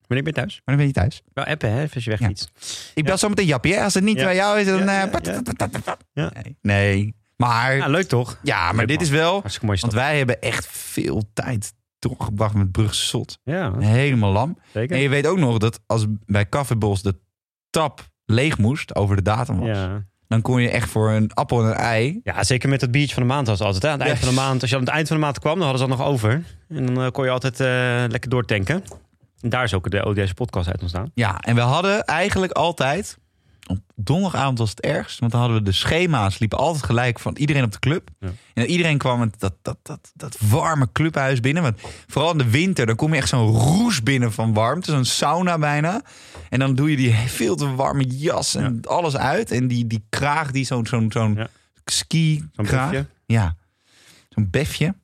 Ben 0.08 0.18
ik 0.18 0.24
weer 0.24 0.34
thuis? 0.34 0.62
Wanneer 0.66 0.86
ben 0.86 0.94
je 0.94 1.00
thuis? 1.00 1.22
Wel 1.34 1.46
appen, 1.46 1.72
hè? 1.72 1.86
Als 1.94 2.04
je 2.04 2.10
wegfietst. 2.10 2.52
Ik 2.96 3.04
bel 3.06 3.18
zo 3.18 3.30
meteen 3.30 3.46
Jappie. 3.46 3.74
hè? 3.74 3.84
Als 3.84 3.94
het 3.94 4.04
niet 4.04 4.18
Ja. 4.18 4.24
bij 4.24 4.36
jou 4.36 4.60
is, 4.60 4.66
dan... 4.66 4.80
Ja, 4.84 5.12
eh, 5.12 5.22
ja, 5.24 5.42
ja. 5.54 5.98
Ja. 6.14 6.32
Nee. 6.34 6.58
nee. 6.62 7.16
Maar, 7.38 7.72
Ja, 7.76 7.78
ja, 7.86 7.88
leuk 7.88 8.08
toch? 8.08 8.38
maar 8.44 8.76
Leuk, 8.76 8.88
dit 8.88 8.96
man. 8.98 9.06
is 9.06 9.12
wel... 9.12 9.32
Hartstikke 9.32 9.66
mooi 9.66 9.80
Want 9.80 9.92
stap. 9.94 10.06
wij 10.06 10.18
hebben 10.18 10.42
echt 10.42 10.68
veel 10.68 11.24
tijd 11.34 11.74
doorgebracht 12.00 12.54
met 12.54 12.72
Brugse 12.72 13.06
Zot. 13.06 13.40
Ja, 13.44 13.78
Helemaal 13.80 14.32
lam. 14.32 14.58
zeker. 14.74 14.96
En 14.96 15.02
je 15.02 15.10
weet 15.10 15.28
ook 15.28 15.38
nog 15.38 15.58
dat 15.58 15.80
als 15.86 16.06
bij 16.26 16.50
Cafébos 16.50 17.02
de 17.02 17.16
tap 17.70 18.08
leeg 18.26 18.58
moest, 18.58 18.96
over 18.96 19.16
de 19.16 19.22
datum 19.22 19.60
was, 19.60 19.68
Ja. 19.78 20.06
dan 20.28 20.42
kon 20.42 20.62
je 20.62 20.70
echt 20.70 20.90
voor 20.90 21.12
een 21.12 21.34
appel 21.34 21.60
en 21.62 21.66
een 21.68 21.74
ei. 21.74 22.20
ja, 22.24 22.44
zeker 22.44 22.70
met 22.70 22.80
dat 22.80 22.92
biertje 22.92 23.14
van 23.14 23.24
de 23.24 23.30
maand 23.30 23.48
was 23.48 23.58
het 23.60 23.68
altijd. 23.68 23.84
Hè? 23.84 23.90
Aan 23.90 24.00
het 24.00 24.08
eind 24.08 24.20
van 24.20 24.30
de 24.30 24.36
maand, 24.42 24.62
als 24.62 24.70
je 24.70 24.76
aan 24.76 24.82
het 24.84 24.92
eind 24.92 25.08
van 25.08 25.16
de 25.18 25.24
maand 25.24 25.40
kwam, 25.40 25.54
dan 25.60 25.68
hadden 25.68 25.82
ze 25.82 25.88
dat 25.88 25.98
nog 25.98 26.08
over. 26.08 26.44
En 26.70 26.86
dan 26.86 27.04
eh, 27.06 27.12
kon 27.12 27.24
je 27.26 27.30
altijd 27.32 27.60
eh, 27.60 27.68
lekker 28.12 28.30
doortanken. 28.30 28.84
En 29.44 29.50
daar 29.50 29.64
is 29.64 29.74
ook 29.74 29.92
de 29.92 30.06
ODS 30.06 30.34
podcast 30.34 30.68
uit 30.68 30.82
ontstaan. 30.82 31.12
Ja, 31.14 31.40
en 31.40 31.56
we 31.56 31.62
hadden 31.62 32.06
eigenlijk 32.06 32.52
altijd. 32.52 33.18
Op 33.68 33.78
donderdagavond 33.96 34.58
was 34.58 34.70
het 34.70 34.82
ergst, 34.82 35.20
want 35.20 35.32
dan 35.32 35.42
hadden 35.42 35.60
we 35.60 35.64
de 35.66 35.72
schema's 35.72 36.40
liepen 36.40 36.58
altijd 36.58 36.84
gelijk 36.86 37.20
van 37.20 37.36
iedereen 37.38 37.64
op 37.64 37.72
de 37.72 37.80
club. 37.80 38.10
Ja. 38.20 38.30
En 38.54 38.66
iedereen 38.66 38.98
kwam 38.98 39.20
met 39.20 39.40
dat, 39.40 39.54
dat, 39.62 39.78
dat, 39.84 40.12
dat 40.14 40.38
warme 40.40 40.90
clubhuis 40.92 41.40
binnen. 41.40 41.64
Want 41.64 41.80
vooral 42.08 42.32
in 42.32 42.38
de 42.38 42.50
winter, 42.50 42.86
dan 42.86 42.96
kom 42.96 43.12
je 43.12 43.18
echt 43.20 43.28
zo'n 43.30 43.48
roes 43.48 44.04
binnen 44.04 44.32
van 44.34 44.54
warmte, 44.54 44.92
zo'n 44.92 45.06
sauna 45.06 45.58
bijna. 45.58 46.02
En 46.50 46.60
dan 46.60 46.76
doe 46.76 46.90
je 46.90 46.96
die 46.98 47.14
veel 47.40 47.56
te 47.56 47.76
warme 47.76 48.04
jas 48.08 48.56
en 48.56 48.80
alles 48.86 49.18
uit. 49.18 49.52
En 49.52 49.68
die, 49.68 49.88
die 49.88 50.06
kraag, 50.10 50.52
die 50.52 50.66
zo'n 50.66 50.86
zo'n 50.86 51.12
zo'n 51.12 51.34
Ja. 51.36 51.48
ski 51.86 52.50
Zo'n 52.52 52.66
kraag. 52.66 53.06
Ja, 53.26 53.56
zo'n 54.30 54.48
befje. 54.50 54.96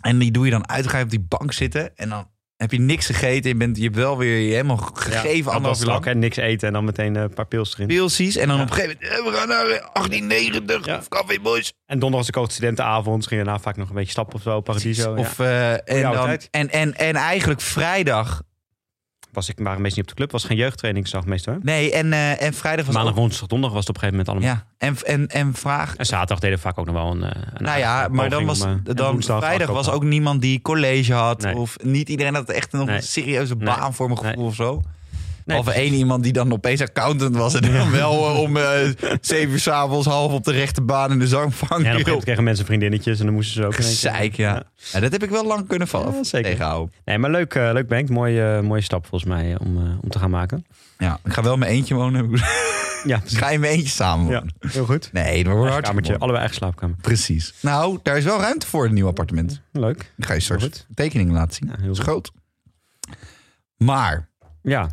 En 0.00 0.18
die 0.18 0.30
doe 0.30 0.44
je 0.44 0.50
dan 0.50 0.68
uit, 0.68 0.82
dan 0.82 0.90
ga 0.92 0.98
je 0.98 1.04
op 1.04 1.10
die 1.10 1.26
bank 1.28 1.52
zitten 1.52 1.96
en 1.96 2.08
dan 2.08 2.28
heb 2.56 2.72
je 2.72 2.80
niks 2.80 3.06
gegeten. 3.06 3.50
Je, 3.50 3.56
bent, 3.56 3.76
je 3.76 3.82
hebt 3.82 3.96
wel 3.96 4.18
weer 4.18 4.38
je 4.38 4.50
helemaal 4.50 4.76
gegeven 4.76 5.50
ja, 5.50 5.56
anderhalf 5.56 6.04
uur. 6.04 6.06
En 6.10 6.18
niks 6.18 6.36
eten 6.36 6.66
en 6.66 6.72
dan 6.74 6.84
meteen 6.84 7.16
eh, 7.16 7.22
een 7.22 7.34
paar 7.34 7.46
pils 7.46 7.74
erin. 7.74 7.86
Pilsies. 7.86 8.36
En 8.36 8.48
dan 8.48 8.56
Ja. 8.56 8.62
op 8.62 8.68
een 8.68 8.74
gegeven 8.74 8.96
moment, 9.02 9.18
eh, 9.20 9.30
we 9.32 9.36
gaan 9.36 9.48
naar 9.48 9.66
eh, 9.66 9.86
1890 9.92 10.86
Ja. 10.86 10.96
of 10.98 11.08
Café 11.08 11.40
Boys. 11.40 11.72
En 11.86 11.98
donderdag 11.98 12.18
was 12.18 12.28
ik 12.28 12.36
ook 12.36 12.50
studentenavond. 12.50 13.26
Ging 13.26 13.44
daarna 13.44 13.60
vaak 13.60 13.76
nog 13.76 13.88
een 13.88 13.94
beetje 13.94 14.10
stappen 14.10 14.34
of 14.36 14.42
zo. 14.42 14.60
Paradiso. 14.60 15.14
Of, 15.14 15.38
eh, 15.38 15.72
en, 15.72 16.02
dan, 16.12 16.38
en, 16.50 16.70
en, 16.70 16.94
en 16.94 17.14
eigenlijk 17.16 17.60
vrijdag. 17.60 18.42
Was 19.36 19.48
ik 19.48 19.58
waren 19.58 19.80
meestal 19.82 20.00
niet 20.02 20.10
op 20.10 20.16
de 20.16 20.22
club. 20.22 20.32
Was 20.32 20.44
geen 20.44 20.56
jeugdtrainingsdag 20.56 21.24
meestal. 21.24 21.52
Hè? 21.52 21.58
Nee, 21.62 21.92
en, 21.92 22.12
eh, 22.12 22.42
en 22.42 22.54
vrijdag 22.54 22.86
was 22.86 22.94
Maandag, 22.94 23.12
ook, 23.14 23.18
woensdag, 23.18 23.48
donderdag 23.48 23.76
was 23.76 23.86
het 23.86 23.96
op 23.96 24.02
een 24.02 24.08
gegeven 24.08 24.32
moment 24.34 24.44
allemaal. 24.44 24.64
Ja, 24.78 24.86
en, 24.88 25.20
en, 25.20 25.26
en 25.46 25.54
vraag. 25.54 25.96
En 25.96 26.06
zaterdag 26.06 26.38
deden 26.38 26.56
we 26.56 26.62
vaak 26.62 26.78
ook 26.78 26.86
nog 26.86 26.94
wel 26.94 27.10
een. 27.10 27.22
eh, 27.22 27.42
een 27.54 27.64
Nou 27.64 27.78
ja, 27.78 28.08
maar 28.10 28.30
dan 28.30 28.44
was 28.44 28.60
om, 28.62 28.80
eh, 28.84 28.94
dan 28.94 29.10
woensdag 29.12 29.38
vrijdag 29.44 29.68
was 29.70 29.90
ook 29.90 30.04
niemand 30.04 30.40
die 30.40 30.62
college 30.62 31.12
had. 31.14 31.40
Nee. 31.42 31.56
Of 31.56 31.76
niet 31.82 32.08
iedereen 32.08 32.34
had 32.34 32.50
echt 32.50 32.72
nog 32.72 32.86
Nee. 32.86 32.96
een 32.96 33.02
serieuze 33.02 33.54
Nee. 33.54 33.64
baan 33.64 33.94
voor 33.94 34.06
mijn 34.08 34.18
gevoel 34.18 34.46
of 34.46 34.54
zo. 34.54 34.82
Nee, 35.46 35.58
of 35.58 35.68
één 35.68 35.92
iemand 35.92 36.22
die 36.22 36.32
dan 36.32 36.52
opeens 36.52 36.80
accountant 36.80 37.36
was. 37.36 37.54
En 37.54 37.72
dan 37.72 37.90
wel 37.90 38.28
eh, 38.30 38.38
om 38.40 38.56
eh, 38.56 38.64
zeven 39.20 39.50
uur 39.52 39.58
s'avonds 39.60 40.06
half 40.06 40.32
op 40.32 40.44
de 40.44 40.52
rechte 40.52 40.82
baan 40.82 41.10
in 41.10 41.18
de 41.18 41.26
zangvang. 41.28 41.84
Ja, 41.84 41.90
en 41.90 41.96
moment 41.98 42.24
kregen 42.24 42.44
mensen 42.44 42.64
vriendinnetjes 42.66 43.18
en 43.18 43.24
dan 43.26 43.34
moesten 43.34 43.54
ze 43.54 43.66
ook. 43.66 43.72
in 43.74 43.78
één 43.78 43.86
keer- 43.88 43.96
Zeik, 44.12 44.34
ja. 44.36 44.62
ja. 44.92 45.00
Dat 45.00 45.12
heb 45.12 45.22
ik 45.22 45.30
wel 45.30 45.46
lang 45.46 45.68
kunnen 45.68 45.88
vallen. 45.88 46.14
Ja, 46.14 46.24
zeker. 46.24 46.50
Tegenhouden. 46.50 46.94
Nee, 47.04 47.18
maar 47.18 47.30
leuk, 47.30 47.54
eh, 47.54 47.70
leuk 47.72 47.88
Bank. 47.88 48.08
Mooie, 48.08 48.62
mooie 48.62 48.80
stap 48.80 49.06
volgens 49.06 49.30
mij 49.30 49.58
om, 49.58 49.76
om 50.02 50.08
te 50.08 50.18
gaan 50.18 50.30
maken. 50.30 50.66
Ja, 50.98 51.18
ik 51.24 51.32
ga 51.32 51.42
wel 51.42 51.56
met 51.56 51.68
eentje 51.68 51.94
wonen. 51.94 52.30
Ja, 53.04 53.20
ga 53.24 53.50
je 53.50 53.58
met 53.58 53.70
eentje 53.70 53.88
samen 53.88 54.26
ja 54.32 54.38
wonen? 54.38 54.54
heel 54.72 54.84
goed. 54.84 55.10
Nee, 55.12 55.44
dat 55.44 55.52
wordt 55.52 55.92
mooi. 55.92 56.06
allebei 56.12 56.36
eigen 56.38 56.54
slaapkamer. 56.56 56.96
Precies. 57.00 57.54
Nou, 57.60 57.98
daar 58.02 58.16
is 58.16 58.24
wel 58.24 58.40
ruimte 58.40 58.66
voor 58.66 58.84
een 58.86 58.94
nieuw 58.94 59.06
appartement. 59.06 59.60
Leuk. 59.72 60.12
Ik 60.16 60.24
ga 60.26 60.34
je 60.34 60.40
straks 60.40 60.86
tekeningen 60.94 61.34
laten 61.34 61.54
zien. 61.54 61.68
Ja, 61.68 61.74
heel 61.78 61.86
dat 61.86 61.92
is 61.92 61.98
goed. 61.98 62.08
groot. 62.08 62.30
Maar, 63.76 64.28
Ja. 64.62 64.88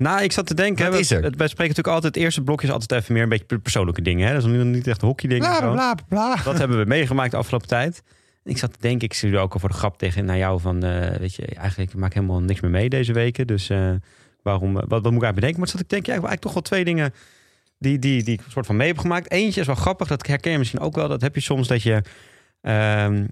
Nou, 0.00 0.22
ik 0.22 0.32
zat 0.32 0.46
te 0.46 0.54
denken. 0.54 0.84
Wat 0.84 0.94
hè, 0.94 0.98
is 1.00 1.10
er? 1.10 1.16
we- 1.20 1.30
Wij 1.36 1.48
spreken 1.48 1.68
natuurlijk 1.74 1.94
altijd, 1.94 2.14
het 2.14 2.22
eerste 2.24 2.42
blokje 2.42 2.66
is 2.66 2.72
altijd 2.72 2.92
even 3.02 3.12
meer 3.14 3.22
een 3.22 3.28
beetje 3.28 3.58
persoonlijke 3.58 4.02
dingen. 4.02 4.26
Hè? 4.26 4.32
Dat 4.34 4.44
is 4.44 4.50
niet- 4.50 4.64
niet 4.64 4.86
echt 4.86 5.00
hockey 5.00 5.28
dingen. 5.28 5.48
bla 5.72 5.94
bla. 6.08 6.36
Dat 6.44 6.58
hebben 6.58 6.78
we 6.78 6.84
meegemaakt 6.84 7.30
de 7.30 7.36
afgelopen 7.36 7.68
tijd. 7.68 8.02
Ik 8.44 8.58
zat 8.58 8.72
te 8.72 8.78
denken, 8.80 9.06
ik 9.06 9.14
stuurde 9.14 9.38
ook 9.38 9.52
al 9.52 9.60
voor 9.60 9.68
de 9.68 9.74
grap 9.74 9.98
tegen 9.98 10.24
naar 10.24 10.36
jou 10.36 10.60
van, 10.60 10.82
eh, 10.84 11.16
weet 11.16 11.34
je, 11.34 11.46
eigenlijk 11.46 11.92
ik 11.92 11.98
maak 11.98 12.14
helemaal 12.14 12.40
niks 12.40 12.60
meer 12.60 12.70
mee 12.70 12.88
deze 12.88 13.12
weken. 13.12 13.46
Dus 13.46 13.68
eh, 13.70 13.90
waarom, 14.42 14.68
eh, 14.76 14.82
wat, 14.88 14.88
wat 14.88 14.90
moet 14.90 15.02
ik 15.02 15.04
eigenlijk 15.22 15.34
bedenken? 15.34 15.58
Maar 15.58 15.68
zat 15.68 15.80
ik 15.80 15.86
te 15.86 15.94
denken, 15.94 16.12
ja, 16.12 16.18
ik 16.18 16.24
eigenlijk 16.26 16.40
toch 16.42 16.52
wel 16.52 16.62
twee 16.62 16.84
dingen 16.84 17.12
die, 17.78 17.98
die, 17.98 18.22
die 18.22 18.34
ik 18.34 18.42
soort 18.48 18.66
van 18.66 18.76
mee 18.76 18.86
heb 18.88 18.98
gemaakt. 18.98 19.30
Eentje 19.30 19.60
is 19.60 19.66
wel 19.66 19.74
grappig, 19.76 20.08
dat 20.08 20.26
herken 20.26 20.52
je 20.52 20.58
misschien 20.58 20.80
ook 20.80 20.94
wel. 20.94 21.08
Dat 21.08 21.20
heb 21.20 21.34
je 21.34 21.40
soms 21.40 21.68
dat 21.68 21.82
je 21.82 22.02
ehm, 22.60 23.26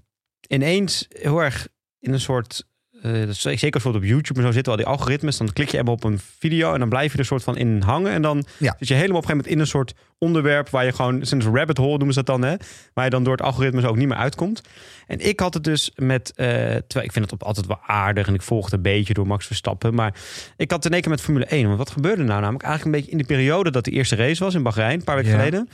ineens 0.48 1.06
heel 1.08 1.38
erg 1.42 1.68
in 2.00 2.12
een 2.12 2.20
soort 2.20 2.66
eh, 3.02 3.12
dat 3.12 3.28
is 3.28 3.40
zeker 3.40 3.70
bijvoorbeeld 3.70 4.04
op 4.04 4.10
YouTube 4.10 4.40
en 4.40 4.46
zo 4.46 4.52
zitten 4.52 4.72
al 4.72 4.78
die 4.78 4.86
algoritmes. 4.86 5.36
Dan 5.36 5.52
klik 5.52 5.68
je 5.68 5.76
even 5.78 5.92
op 5.92 6.04
een 6.04 6.18
video 6.38 6.72
en 6.72 6.78
dan 6.78 6.88
blijf 6.88 7.12
je 7.12 7.18
er 7.18 7.24
soort 7.24 7.42
van 7.42 7.56
in 7.56 7.82
hangen. 7.82 8.12
En 8.12 8.22
dan 8.22 8.44
Ja. 8.58 8.74
zit 8.78 8.88
je 8.88 8.94
helemaal 8.94 9.16
op 9.16 9.22
een 9.22 9.28
gegeven 9.30 9.36
moment 9.36 9.52
in 9.54 9.58
een 9.60 9.66
soort 9.66 9.94
onderwerp 10.18 10.68
waar 10.68 10.84
je 10.84 10.92
gewoon, 10.92 11.20
het 11.20 11.30
een 11.30 11.42
rabbit 11.54 11.76
hole 11.76 11.96
noemen 11.96 12.12
ze 12.14 12.22
dat 12.22 12.40
dan, 12.40 12.50
hè? 12.50 12.56
Waar 12.94 13.04
je 13.04 13.10
dan 13.10 13.24
door 13.24 13.32
het 13.32 13.42
algoritme 13.42 13.80
zo 13.80 13.86
ook 13.86 13.96
niet 13.96 14.08
meer 14.08 14.16
uitkomt. 14.16 14.62
En 15.06 15.26
ik 15.28 15.40
had 15.40 15.54
het 15.54 15.64
dus 15.64 15.90
met, 15.96 16.32
eh, 16.34 16.46
terwijl 16.46 17.04
ik 17.06 17.12
vind 17.12 17.24
het 17.24 17.32
op 17.32 17.42
altijd 17.42 17.66
wel 17.66 17.80
aardig 17.86 18.26
en 18.26 18.34
ik 18.34 18.42
volgde 18.42 18.76
een 18.76 18.82
beetje 18.82 19.14
door 19.14 19.26
Max 19.26 19.46
Verstappen. 19.46 19.94
Maar 19.94 20.14
ik 20.56 20.70
had 20.70 20.78
het 20.82 20.84
in 20.86 20.92
één 20.92 21.00
keer 21.02 21.10
met 21.10 21.20
Formule 21.20 21.46
1. 21.54 21.66
Want 21.66 21.78
wat 21.78 21.90
gebeurde 21.90 22.22
nou 22.22 22.40
namelijk? 22.40 22.64
Eigenlijk 22.64 22.84
een 22.96 23.00
beetje 23.02 23.16
in 23.18 23.26
de 23.26 23.34
periode 23.34 23.70
dat 23.70 23.84
de 23.84 23.90
eerste 23.90 24.16
race 24.16 24.44
was 24.44 24.54
in 24.54 24.62
Bahrein, 24.62 24.98
een 24.98 25.04
paar 25.04 25.16
weken 25.16 25.30
Ja. 25.30 25.36
geleden. 25.38 25.68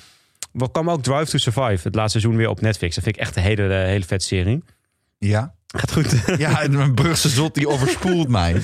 Wat 0.52 0.70
kwam 0.70 0.90
ook 0.90 1.02
Drive 1.02 1.24
to 1.30 1.38
Survive, 1.38 1.80
het 1.88 1.94
laatste 1.94 2.18
seizoen 2.20 2.36
weer 2.36 2.48
op 2.48 2.60
Netflix. 2.60 2.94
Dat 2.94 3.04
vind 3.04 3.16
ik 3.16 3.22
echt 3.22 3.36
een 3.36 3.42
hele, 3.42 3.62
hele 3.74 4.04
vet 4.04 4.22
serie. 4.22 4.62
Ja. 5.18 5.54
Gaat 5.76 5.92
goed. 5.92 6.14
Ja, 6.38 6.66
mijn 6.70 6.94
Brugse 6.94 7.28
zot 7.28 7.54
die 7.54 7.68
overspoelt 7.68 8.28
mij. 8.28 8.52
Nee, 8.52 8.62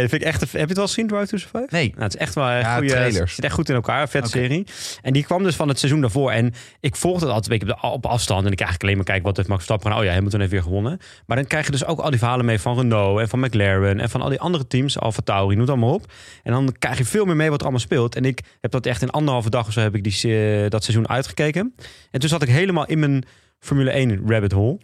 dat 0.00 0.10
vind 0.10 0.12
ik 0.12 0.22
echt. 0.22 0.40
Heb 0.40 0.50
je 0.52 0.58
het 0.58 0.76
wel 0.76 0.86
gezien, 0.86 1.06
Drive 1.06 1.26
to 1.26 1.36
Survive? 1.36 1.66
Nee. 1.70 1.88
Nou, 1.90 2.02
het 2.02 2.14
is 2.14 2.20
echt 2.20 2.34
wel 2.34 2.44
een 2.48 2.58
Ja, 2.58 2.74
goede. 2.74 2.88
trailers. 2.92 3.18
Het 3.18 3.30
zit 3.30 3.44
echt 3.44 3.54
goed 3.54 3.68
in 3.68 3.74
elkaar, 3.74 4.08
vet 4.08 4.20
Oké. 4.26 4.30
serie. 4.30 4.66
En 5.02 5.12
die 5.12 5.24
kwam 5.24 5.42
dus 5.42 5.56
van 5.56 5.68
het 5.68 5.78
seizoen 5.78 6.00
daarvoor. 6.00 6.30
En 6.30 6.52
ik 6.80 6.96
volgde 6.96 7.24
het 7.26 7.34
altijd 7.34 7.52
een 7.52 7.58
beetje 7.68 7.82
op, 7.90 8.06
afstand. 8.06 8.46
En 8.46 8.52
ik 8.52 8.58
eigenlijk 8.60 8.82
alleen 8.82 8.96
maar 8.96 9.04
kijken 9.04 9.24
wat 9.24 9.36
heeft 9.36 9.48
Max 9.48 9.64
Verstappen 9.64 9.86
gedaan. 9.90 10.04
Oh 10.04 10.08
ja, 10.10 10.14
Hamilton 10.14 10.40
heeft 10.40 10.52
weer 10.52 10.62
gewonnen. 10.62 10.98
Maar 11.26 11.36
dan 11.36 11.46
krijg 11.46 11.64
je 11.64 11.70
dus 11.70 11.84
ook 11.84 11.98
al 12.00 12.10
die 12.10 12.18
verhalen 12.18 12.44
mee 12.44 12.58
van 12.60 12.76
Renault 12.78 13.20
en 13.20 13.28
van 13.28 13.40
McLaren 13.40 14.00
en 14.00 14.10
van 14.10 14.20
al 14.22 14.28
die 14.28 14.40
andere 14.40 14.66
teams, 14.66 14.98
Alfa 14.98 15.20
Tauri, 15.24 15.50
noem 15.50 15.60
het 15.60 15.70
allemaal 15.70 15.94
op. 15.94 16.12
En 16.42 16.52
dan 16.52 16.74
krijg 16.78 16.98
je 16.98 17.04
veel 17.04 17.24
meer 17.24 17.36
mee 17.36 17.48
wat 17.48 17.58
er 17.58 17.62
allemaal 17.62 17.80
speelt. 17.84 18.14
En 18.16 18.24
ik 18.24 18.40
heb 18.60 18.70
dat 18.70 18.86
echt 18.86 19.02
in 19.02 19.10
anderhalve 19.10 19.50
dag 19.50 19.66
of 19.66 19.72
zo 19.72 19.80
heb 19.80 19.94
ik 19.94 20.04
die, 20.04 20.68
dat 20.68 20.84
seizoen 20.84 21.08
uitgekeken. 21.08 21.74
En 22.10 22.20
toen 22.20 22.28
zat 22.28 22.42
ik 22.42 22.48
helemaal 22.48 22.86
in 22.86 22.98
mijn 22.98 23.24
Formule 23.58 23.90
1 23.90 24.22
rabbit 24.26 24.52
hole. 24.52 24.78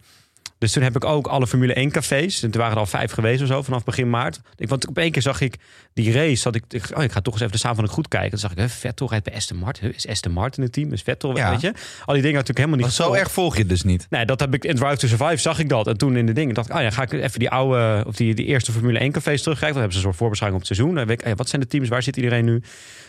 Dus 0.61 0.71
toen 0.71 0.83
heb 0.83 0.95
ik 0.95 1.05
ook 1.05 1.27
alle 1.27 1.47
Formule 1.47 1.73
1 1.73 1.91
cafés. 1.91 2.43
En 2.43 2.51
toen 2.51 2.59
waren 2.61 2.75
er 2.75 2.81
al 2.81 2.85
vijf 2.89 3.11
geweest 3.11 3.41
of 3.41 3.47
zo 3.47 3.61
vanaf 3.61 3.83
begin 3.83 4.09
maart. 4.09 4.39
Ik, 4.57 4.69
want 4.69 4.87
op 4.87 4.97
één 4.97 5.11
keer 5.11 5.21
zag 5.21 5.41
ik 5.41 5.55
die 5.93 6.11
race. 6.11 6.43
Dat 6.43 6.55
ik, 6.55 6.63
ik, 6.69 6.97
oh, 6.97 7.03
ik 7.03 7.11
ga 7.11 7.21
toch 7.21 7.33
eens 7.33 7.41
even 7.43 7.59
de 7.59 7.67
avond 7.67 7.89
goed 7.89 8.07
kijken. 8.07 8.29
Toen 8.29 8.39
zag 8.39 8.51
ik, 8.51 8.57
hè, 8.57 8.69
Vettel 8.69 9.09
rijdt 9.09 9.25
bij 9.25 9.33
Aston 9.35 9.57
Martin. 9.57 9.93
Is 9.95 10.07
Aston 10.07 10.31
Martin 10.31 10.63
het 10.63 10.73
team? 10.73 10.93
Is 10.93 11.01
Vettel, 11.01 11.37
Ja. 11.37 11.49
weet 11.49 11.61
je? 11.61 11.67
Al 12.05 12.13
die 12.13 12.21
dingen 12.21 12.37
natuurlijk 12.37 12.57
helemaal 12.57 12.77
niet 12.85 12.95
zo 12.95 13.13
erg 13.13 13.31
volg 13.31 13.53
je 13.53 13.59
het 13.59 13.69
dus 13.69 13.83
niet. 13.83 14.07
Nee, 14.09 14.25
dat 14.25 14.39
heb 14.39 14.53
ik 14.53 14.63
in 14.63 14.75
Drive 14.75 14.95
to 14.97 15.07
Survive 15.07 15.37
zag 15.37 15.59
ik 15.59 15.69
dat. 15.69 15.87
En 15.87 15.97
toen 15.97 16.17
in 16.17 16.25
de 16.25 16.33
dingen 16.33 16.53
dacht 16.55 16.69
ik, 16.69 16.75
oh 16.75 16.81
ja, 16.81 16.89
ga 16.89 17.01
ik 17.01 17.11
even 17.11 17.39
die 17.39 17.49
oude, 17.49 18.03
of 18.07 18.15
die, 18.15 18.33
die 18.33 18.45
eerste 18.45 18.71
Formule 18.71 18.99
1 18.99 19.11
cafés 19.11 19.41
terugkijken. 19.41 19.73
Dan 19.73 19.81
hebben 19.81 19.91
ze 19.91 19.97
een 19.97 20.03
soort 20.03 20.15
voorbeschouwing 20.17 20.61
op 20.63 20.67
het 20.67 20.77
seizoen. 20.77 20.97
Dan 20.97 21.07
weet 21.07 21.27
ik, 21.27 21.37
wat 21.37 21.49
zijn 21.49 21.61
de 21.61 21.67
teams? 21.67 21.89
Waar 21.89 22.03
zit 22.03 22.15
iedereen 22.15 22.45
nu? 22.45 22.61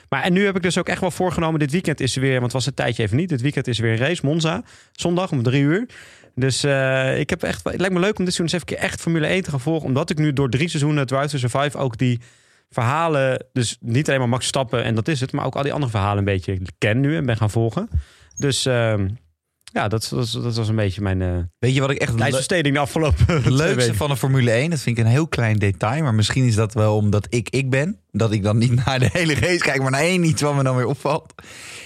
Maar 0.08 0.22
en 0.22 0.32
nu 0.32 0.44
heb 0.44 0.56
ik 0.56 0.62
dus 0.62 0.78
ook 0.78 0.88
echt 0.88 1.00
wel 1.00 1.10
voorgenomen. 1.10 1.60
Dit 1.60 1.70
weekend 1.70 2.00
is 2.00 2.14
er 2.14 2.20
weer, 2.20 2.32
want 2.32 2.42
het 2.42 2.52
was 2.52 2.66
een 2.66 2.74
tijdje 2.74 3.02
even 3.02 3.16
niet. 3.16 3.28
Dit 3.28 3.40
weekend 3.40 3.66
is 3.66 3.76
er 3.78 3.82
weer 3.84 3.92
een 3.92 3.98
race, 3.98 4.20
Monza. 4.26 4.62
Zondag 4.92 5.30
om 5.30 5.42
drie 5.42 5.62
uur. 5.62 5.86
Dus 6.34 6.64
eh, 6.64 7.18
ik 7.18 7.30
heb 7.30 7.42
echt, 7.42 7.64
het 7.64 7.80
lijkt 7.80 7.94
me 7.94 8.00
leuk 8.00 8.18
om 8.18 8.24
dit 8.24 8.34
seizoen 8.34 8.58
eens 8.58 8.70
even 8.70 8.88
echt 8.88 9.00
Formule 9.00 9.26
1 9.26 9.42
te 9.42 9.50
gaan 9.50 9.60
volgen. 9.60 9.86
Omdat 9.86 10.10
ik 10.10 10.18
nu 10.18 10.32
door 10.32 10.50
drie 10.50 10.68
seizoenen 10.68 11.06
Drive 11.06 11.28
to 11.28 11.38
Survive 11.38 11.78
ook 11.78 11.98
die 11.98 12.20
verhalen, 12.70 13.46
dus 13.52 13.76
niet 13.80 14.08
alleen 14.08 14.20
maar 14.20 14.28
Max 14.28 14.46
Stappen 14.46 14.84
en 14.84 14.94
dat 14.94 15.08
is 15.08 15.20
het, 15.20 15.32
maar 15.32 15.44
ook 15.44 15.56
al 15.56 15.62
die 15.62 15.72
andere 15.72 15.90
verhalen 15.90 16.18
een 16.18 16.24
beetje 16.24 16.58
ken 16.78 17.00
nu 17.00 17.16
en 17.16 17.26
ben 17.26 17.36
gaan 17.36 17.50
volgen. 17.50 17.88
Dus 18.36 18.66
ehm, 18.66 19.08
ja, 19.72 19.88
dat, 19.88 20.08
dat, 20.10 20.38
dat 20.42 20.56
was 20.56 20.68
een 20.68 20.76
beetje 20.76 21.00
mijn 21.00 21.22
eh 21.22 21.38
Weet 21.58 21.74
je 21.74 21.80
wat 21.80 21.90
ik 21.90 21.98
echt 21.98 22.18
lijstbesteding 22.18 22.74
de 22.74 22.80
afgelopen 22.80 23.52
leukste 23.52 23.94
van 23.94 24.08
de 24.08 24.16
Formule 24.16 24.50
1? 24.50 24.70
Dat 24.70 24.80
vind 24.80 24.98
ik 24.98 25.04
een 25.04 25.10
heel 25.10 25.28
klein 25.28 25.58
detail. 25.58 26.02
Maar 26.02 26.14
misschien 26.14 26.44
is 26.44 26.54
dat 26.54 26.74
wel 26.74 26.96
omdat 26.96 27.26
ik 27.30 27.48
ik 27.50 27.70
ben. 27.70 27.98
Dat 28.10 28.32
ik 28.32 28.42
dan 28.42 28.58
niet 28.58 28.74
naar 28.84 28.98
de 28.98 29.08
hele 29.12 29.34
race 29.34 29.58
kijk, 29.58 29.82
maar 29.82 29.90
naar 29.90 30.00
één 30.00 30.24
iets 30.24 30.42
wat 30.42 30.54
me 30.54 30.62
dan 30.62 30.76
weer 30.76 30.86
opvalt. 30.86 31.34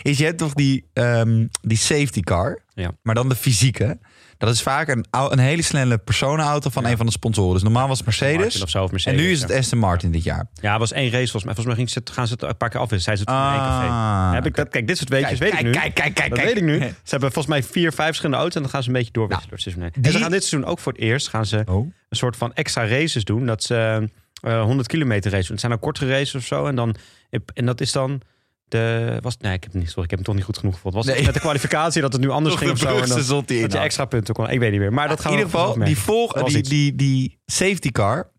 Is 0.02 0.18
je 0.18 0.24
hebt 0.24 0.38
toch 0.38 0.54
die, 0.54 0.84
ehm, 0.92 1.46
die 1.60 1.76
safety 1.76 2.20
car. 2.20 2.62
Ja. 2.74 2.90
Maar 3.02 3.14
dan 3.14 3.28
de 3.28 3.36
fysieke. 3.36 3.98
Dat 4.38 4.50
is 4.50 4.62
vaak 4.62 4.88
een, 4.88 5.04
een 5.10 5.38
hele 5.38 5.62
snelle 5.62 5.98
personenauto 5.98 6.70
van 6.70 6.84
een 6.84 6.96
van 6.96 7.06
de 7.06 7.12
sponsoren. 7.12 7.52
Dus 7.54 7.62
normaal 7.62 7.88
was 7.88 7.96
het 7.96 8.06
Mercedes. 8.06 8.62
of 8.62 8.68
zo, 8.68 8.78
of 8.78 8.84
En 8.86 8.90
Mercedes, 8.90 9.20
nu 9.20 9.30
is 9.30 9.40
het. 9.42 9.50
Aston 9.52 9.78
Martin 9.78 10.10
dit 10.10 10.24
jaar. 10.24 10.46
Ja, 10.60 10.70
het 10.70 10.78
was 10.80 10.92
één 10.92 11.10
race 11.10 11.30
volgens 11.30 11.44
mij. 11.44 11.54
Volgens 11.54 11.66
mij 11.66 11.74
ging 11.76 11.90
ze, 11.90 12.12
gaan 12.14 12.26
ze 12.26 12.32
het 12.32 12.42
een 12.42 12.56
paar 12.56 12.68
keer 12.68 12.80
afwisselen. 12.80 13.18
Zij 13.18 13.26
in 13.34 13.40
één 13.40 13.58
café. 13.58 13.86
Ah, 13.86 14.32
heb 14.32 14.46
ik 14.46 14.54
dat, 14.54 14.68
kijk, 14.68 14.86
dit 14.86 14.96
soort 14.98 15.08
weetjes 15.08 15.38
Kijk, 15.38 15.50
weet 15.50 15.60
ik 15.60 15.66
nu. 15.66 15.72
kijk, 15.72 15.94
kijk, 15.94 16.14
kijk, 16.14 16.28
dat 16.30 16.38
kijk. 16.38 16.48
weet 16.54 16.62
ik 16.62 16.68
nu. 16.68 16.78
Ze 17.04 17.10
hebben 17.10 17.32
volgens 17.32 17.46
mij 17.54 17.62
vier, 17.62 17.92
vijf 17.92 18.06
verschillende 18.06 18.36
auto's 18.40 18.56
en 18.56 18.62
dan 18.62 18.70
gaan 18.70 18.82
ze 18.82 18.88
een 18.88 18.94
beetje 18.94 19.12
doorwisselen 19.12 19.48
door 19.50 19.58
het 19.64 19.72
seizoen 19.74 19.92
heen. 19.94 20.04
En 20.04 20.12
ze 20.12 20.18
gaan 20.18 20.30
dit 20.30 20.44
seizoen 20.44 20.70
ook 20.70 20.78
voor 20.78 20.92
het 20.92 21.00
eerst 21.00 21.28
gaan 21.28 21.46
ze 21.46 21.62
Oh. 21.68 21.76
een 22.08 22.16
soort 22.16 22.36
van 22.36 22.54
extra 22.54 22.86
races 22.86 23.24
doen. 23.24 23.46
Dat 23.46 23.62
ze 23.62 24.08
eh 24.42 24.62
100 24.62 24.88
kilometer 24.88 25.30
races 25.30 25.46
doen. 25.46 25.56
Het 25.56 25.60
zijn 25.60 25.72
dan 25.72 25.80
kortere 25.80 26.10
races 26.10 26.34
of 26.34 26.44
zo. 26.44 26.66
En, 26.66 26.74
dan, 26.76 26.96
en 27.54 27.66
dat 27.66 27.80
is 27.80 27.92
dan 27.92 28.20
de... 28.68 29.16
Was, 29.20 29.37
nee, 29.37 29.52
ik 29.52 29.62
heb, 29.62 29.75
niet, 29.75 29.88
sorry, 29.88 30.04
ik 30.04 30.11
heb 30.11 30.18
hem 30.18 30.23
toch 30.25 30.35
niet 30.35 30.44
goed 30.44 30.58
genoeg 30.58 30.75
gevoeld. 30.75 30.94
Was 30.94 31.06
Nee. 31.06 31.25
met 31.25 31.35
de 31.35 31.40
kwalificatie 31.40 32.00
dat 32.00 32.12
het 32.12 32.23
nu 32.23 32.30
anders 32.30 32.54
ging 32.54 32.70
of 32.70 32.78
zo? 32.78 32.88
En 32.88 33.08
dat 33.62 33.73
je 33.73 33.78
extra 33.78 34.04
punten 34.04 34.35
kon. 34.35 34.50
Ik 34.50 34.58
weet 34.58 34.70
niet 34.70 34.80
meer. 34.80 34.92
Maar 34.92 35.08
dat 35.08 35.20
gaan 35.20 35.32
in 35.32 35.38
we 35.38 35.44
ieder 35.44 35.61
geval, 35.61 35.85
die, 35.85 35.99
volg, 35.99 36.32
die, 36.32 36.62
die, 36.62 36.94
die 36.94 37.38
safety 37.46 37.90
car. 37.90 38.30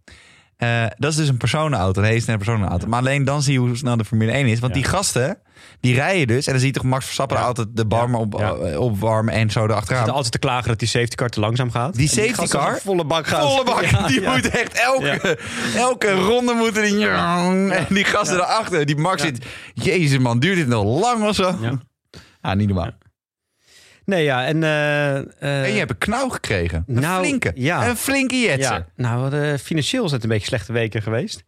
Eh, 0.58 0.86
dat 0.98 1.12
is 1.12 1.18
dus 1.18 1.28
een 1.28 1.38
personenauto, 1.38 2.02
een 2.02 2.08
hele 2.08 2.20
snelle 2.20 2.38
personenauto. 2.40 2.88
Maar 2.88 3.00
alleen 3.00 3.24
dan 3.26 3.42
zie 3.42 3.54
je 3.54 3.60
hoe 3.60 3.76
snel 3.78 3.98
de 3.98 4.06
Formule 4.06 4.32
1 4.32 4.48
is. 4.48 4.60
Want 4.60 4.76
Ja. 4.76 4.82
die 4.82 4.90
gasten, 4.90 5.38
die 5.80 5.94
rijden 5.96 6.28
dus. 6.28 6.46
En 6.46 6.52
dan 6.52 6.60
zie 6.62 6.70
je 6.70 6.76
toch 6.76 6.84
Max 6.84 7.04
Verstappen 7.06 7.38
Ja. 7.38 7.44
altijd 7.44 7.68
de 7.74 7.86
bar 7.86 8.14
op, 8.14 8.42
eh, 8.42 8.80
opwarmen 8.80 9.34
en 9.34 9.50
zo 9.50 9.60
Ze 9.62 9.66
erachteraan. 9.70 9.96
zitten 9.98 10.14
altijd 10.16 10.32
te 10.32 10.40
klagen 10.40 10.68
dat 10.68 10.80
die 10.80 10.88
safety 10.88 11.16
car 11.16 11.30
te 11.30 11.40
langzaam 11.40 11.72
gaat. 11.72 11.96
Die 11.96 12.08
safety 12.08 12.48
car? 12.48 12.80
Volle 12.84 13.06
bak 13.06 13.28
gaan. 13.28 13.42
Volle 13.42 13.64
bak, 13.64 13.86
Ja, 13.92 14.08
die 14.08 14.22
moet 14.22 14.50
echt 14.50 14.74
elke, 14.82 15.38
elke 15.76 16.12
ronde 16.12 16.54
moeten 16.54 16.84
die... 16.84 17.08
En 17.78 17.86
die 17.90 18.04
gasten 18.06 18.38
erachter, 18.38 18.86
die 18.86 18.98
Max 18.98 19.22
zit... 19.22 19.46
Jezus 19.74 20.18
man, 20.20 20.40
duurt 20.40 20.56
dit 20.56 20.68
nog 20.68 21.02
lang 21.02 21.24
of 21.28 21.36
zo? 21.36 21.56
Ja. 21.62 21.72
Ah, 22.42 22.56
niet 22.56 22.68
normaal. 22.68 22.92
Nee, 24.08 24.24
ja, 24.24 24.46
en... 24.46 24.64
eh, 24.64 25.18
eh, 25.18 25.24
En 25.64 25.72
je 25.72 25.78
hebt 25.78 25.90
een 25.92 25.98
knauw 25.98 26.30
gekregen. 26.30 26.84
Een 26.88 27.00
Nou, 27.00 27.26
flinke. 27.26 27.52
ja. 27.56 27.90
Een 27.90 27.96
flinke 27.96 28.36
jetser. 28.36 28.74
Ja, 28.76 28.88
nou, 28.96 29.30
de 29.30 29.58
financieel 29.62 30.06
is 30.06 30.12
het 30.12 30.24
een 30.24 30.30
beetje 30.30 30.48
slechte 30.48 30.74
weken 30.74 31.02
geweest. 31.02 31.44